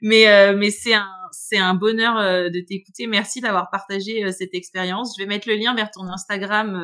Mais 0.00 0.28
euh, 0.28 0.56
mais 0.56 0.70
c'est 0.70 0.94
un 0.94 1.08
c'est 1.52 1.58
un 1.58 1.74
bonheur 1.74 2.16
euh, 2.18 2.48
de 2.48 2.60
t'écouter. 2.60 3.06
Merci 3.06 3.40
d'avoir 3.40 3.68
partagé 3.70 4.24
euh, 4.24 4.32
cette 4.32 4.54
expérience. 4.54 5.14
Je 5.18 5.22
vais 5.22 5.28
mettre 5.28 5.48
le 5.48 5.56
lien 5.56 5.74
vers 5.74 5.90
ton 5.90 6.08
Instagram 6.08 6.74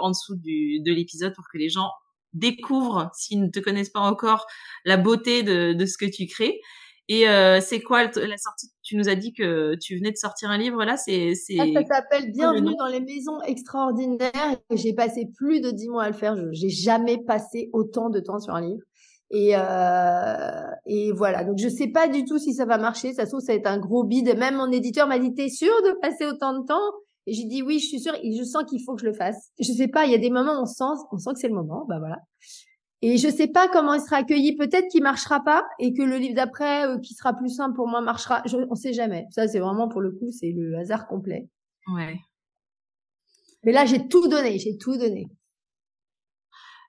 en 0.00 0.10
dessous 0.10 0.36
du 0.36 0.80
de 0.80 0.92
l'épisode 0.92 1.34
pour 1.34 1.44
que 1.52 1.58
les 1.58 1.68
gens 1.68 1.90
découvrent 2.32 3.10
s'ils 3.14 3.42
ne 3.42 3.48
te 3.48 3.58
connaissent 3.58 3.90
pas 3.90 4.00
encore 4.00 4.46
la 4.84 4.96
beauté 4.96 5.42
de 5.42 5.72
de 5.72 5.86
ce 5.86 5.98
que 5.98 6.06
tu 6.06 6.26
crées. 6.26 6.60
Et 7.08 7.26
c'est 7.60 7.80
quoi 7.82 8.04
la 8.04 8.36
sortie? 8.38 8.70
Tu 8.82 8.96
nous 8.96 9.08
as 9.08 9.14
dit 9.14 9.32
que 9.32 9.76
tu 9.76 9.96
venais 9.96 10.10
de 10.10 10.16
sortir 10.16 10.50
un 10.50 10.58
livre 10.58 10.84
là. 10.84 10.96
C'est 10.96 11.34
c'est. 11.34 11.56
Ah, 11.60 11.66
ça 11.74 11.96
s'appelle 11.96 12.32
Bienvenue 12.32 12.74
dans 12.78 12.86
les 12.86 13.00
maisons 13.00 13.40
extraordinaires. 13.42 14.56
J'ai 14.70 14.94
passé 14.94 15.26
plus 15.36 15.60
de 15.60 15.70
dix 15.70 15.88
mois 15.88 16.04
à 16.04 16.08
le 16.08 16.16
faire. 16.16 16.34
J'ai 16.52 16.70
jamais 16.70 17.18
passé 17.26 17.68
autant 17.72 18.10
de 18.10 18.20
temps 18.20 18.38
sur 18.38 18.54
un 18.54 18.62
livre. 18.62 18.82
Et, 19.30 19.56
euh, 19.56 20.70
et 20.86 21.12
voilà. 21.12 21.44
Donc 21.44 21.58
je 21.58 21.68
sais 21.68 21.88
pas 21.88 22.08
du 22.08 22.24
tout 22.24 22.38
si 22.38 22.54
ça 22.54 22.64
va 22.64 22.78
marcher. 22.78 23.12
Ça 23.12 23.24
se 23.24 23.30
trouve 23.30 23.40
ça 23.40 23.52
va 23.52 23.58
être 23.58 23.66
un 23.66 23.78
gros 23.78 24.04
bide. 24.04 24.36
Même 24.38 24.56
mon 24.56 24.70
éditeur 24.70 25.08
m'a 25.08 25.18
dit 25.18 25.34
t'es 25.34 25.48
sûr 25.48 25.72
de 25.82 25.98
passer 26.00 26.26
autant 26.26 26.58
de 26.58 26.64
temps? 26.66 26.92
Et 27.26 27.32
j'ai 27.32 27.44
dit 27.44 27.62
oui, 27.62 27.78
je 27.78 27.86
suis 27.86 28.00
sûre. 28.00 28.14
Et 28.22 28.36
je 28.36 28.44
sens 28.44 28.64
qu'il 28.64 28.82
faut 28.84 28.94
que 28.94 29.00
je 29.00 29.06
le 29.06 29.14
fasse. 29.14 29.50
Je 29.58 29.72
sais 29.72 29.88
pas. 29.88 30.06
Il 30.06 30.12
y 30.12 30.14
a 30.14 30.18
des 30.18 30.30
moments 30.30 30.58
où 30.58 30.62
on 30.62 30.66
sent, 30.66 30.84
on 31.10 31.18
sent 31.18 31.30
que 31.34 31.40
c'est 31.40 31.48
le 31.48 31.54
moment. 31.54 31.84
Bah 31.88 31.98
voilà. 31.98 32.18
Et 33.02 33.18
je 33.18 33.28
sais 33.28 33.48
pas 33.48 33.68
comment 33.68 33.94
il 33.94 34.00
sera 34.00 34.16
accueilli. 34.16 34.56
Peut-être 34.56 34.88
qu'il 34.88 35.02
marchera 35.02 35.40
pas 35.40 35.64
et 35.78 35.92
que 35.92 36.02
le 36.02 36.16
livre 36.16 36.34
d'après, 36.34 36.86
euh, 36.86 36.98
qui 36.98 37.14
sera 37.14 37.34
plus 37.34 37.50
simple 37.50 37.74
pour 37.74 37.88
moi, 37.88 38.00
marchera. 38.00 38.42
Je, 38.46 38.56
on 38.70 38.74
sait 38.74 38.92
jamais. 38.92 39.26
Ça 39.30 39.48
c'est 39.48 39.58
vraiment 39.58 39.88
pour 39.88 40.00
le 40.00 40.12
coup, 40.12 40.30
c'est 40.30 40.52
le 40.52 40.78
hasard 40.78 41.06
complet. 41.06 41.48
Ouais. 41.94 42.16
Mais 43.64 43.72
là 43.72 43.84
j'ai 43.84 44.06
tout 44.06 44.28
donné. 44.28 44.58
J'ai 44.58 44.76
tout 44.76 44.96
donné. 44.96 45.28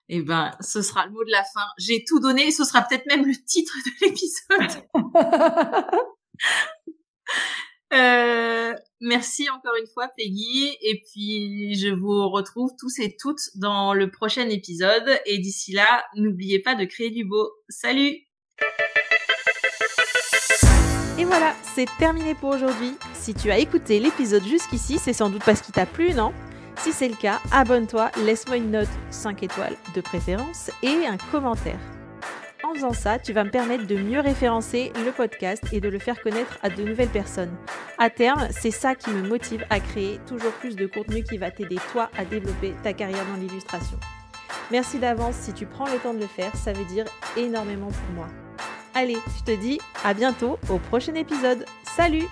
Eh 0.08 0.22
ben, 0.22 0.51
ce 0.60 0.82
sera 0.82 1.06
le 1.06 1.12
mot 1.12 1.24
de 1.24 1.32
la 1.32 1.43
fin. 1.43 1.66
J'ai 1.78 2.03
tout 2.08 2.20
donné. 2.20 2.51
Ce 2.51 2.64
sera 2.64 2.82
peut-être 2.84 3.06
même 3.08 3.26
le 3.26 3.36
titre 3.45 3.74
de 3.86 3.91
l'épisode. 4.06 4.84
euh, 7.93 8.74
merci 9.01 9.49
encore 9.49 9.74
une 9.80 9.88
fois, 9.88 10.10
Peggy. 10.16 10.78
Et 10.82 11.01
puis, 11.01 11.74
je 11.76 11.89
vous 11.89 12.30
retrouve 12.30 12.72
tous 12.80 12.99
et 12.99 13.18
toutes 13.20 13.49
dans 13.56 13.95
le 13.95 14.12
prochain 14.12 14.47
épisode. 14.49 15.20
Et 15.26 15.39
d'ici 15.39 15.72
là, 15.72 16.06
n'oubliez 16.16 16.60
pas 16.60 16.76
de 16.76 16.86
créer 16.86 17.10
du 17.10 17.26
beau. 17.26 17.49
Salut! 17.70 18.20
Et 21.18 21.24
voilà, 21.24 21.56
c'est 21.74 21.88
terminé 21.97 22.36
pour 22.36 22.49
aujourd'hui. 22.49 22.91
Si 23.14 23.34
tu 23.34 23.49
as 23.49 23.58
écouté 23.58 23.99
l'épisode 23.99 24.43
jusqu'ici, 24.43 24.99
c'est 24.99 25.14
sans 25.14 25.30
doute 25.30 25.43
parce 25.45 25.62
qu'il 25.62 25.74
t'a 25.74 25.86
plu, 25.86 26.14
non? 26.14 26.34
Si 26.78 26.91
c'est 26.91 27.07
le 27.07 27.15
cas, 27.15 27.39
abonne-toi, 27.51 28.11
laisse-moi 28.26 28.57
une 28.57 28.71
note 28.71 28.89
5 29.09 29.43
étoiles 29.43 29.76
de 29.93 30.01
préférence 30.01 30.71
et 30.84 31.05
un 31.07 31.17
commentaire. 31.32 31.80
En 32.63 32.73
faisant 32.73 32.93
ça, 32.93 33.19
tu 33.19 33.32
vas 33.32 33.43
me 33.43 33.51
permettre 33.51 33.86
de 33.86 33.95
mieux 33.95 34.19
référencer 34.19 34.91
le 35.05 35.11
podcast 35.11 35.63
et 35.71 35.80
de 35.80 35.89
le 35.89 35.99
faire 35.99 36.21
connaître 36.21 36.57
à 36.63 36.69
de 36.69 36.84
nouvelles 36.84 37.09
personnes. 37.09 37.55
À 37.97 38.09
terme, 38.09 38.47
c'est 38.49 38.71
ça 38.71 38.95
qui 38.95 39.11
me 39.11 39.28
motive 39.28 39.65
à 39.69 39.80
créer 39.80 40.19
toujours 40.28 40.51
plus 40.53 40.76
de 40.76 40.88
contenu 40.88 41.23
qui 41.23 41.38
va 41.38 41.51
t'aider 41.51 41.78
toi 41.91 42.09
à 42.17 42.26
développer 42.26 42.73
ta 42.84 42.93
carrière 42.93 43.26
dans 43.28 43.39
l'illustration. 43.39 43.99
Merci 44.71 44.97
d'avance 44.97 45.36
si 45.36 45.53
tu 45.53 45.65
prends 45.65 45.86
le 45.86 45.99
temps 45.99 46.13
de 46.13 46.19
le 46.19 46.28
faire, 46.28 46.55
ça 46.55 46.73
veut 46.73 46.86
dire 46.86 47.05
énormément 47.38 47.88
pour 47.88 48.15
moi. 48.15 48.28
Allez, 48.95 49.17
je 49.38 49.43
te 49.43 49.59
dis 49.59 49.80
à 50.03 50.13
bientôt 50.13 50.57
au 50.69 50.80
prochain 50.80 51.13
épisode. 51.13 51.65
Salut 51.95 52.26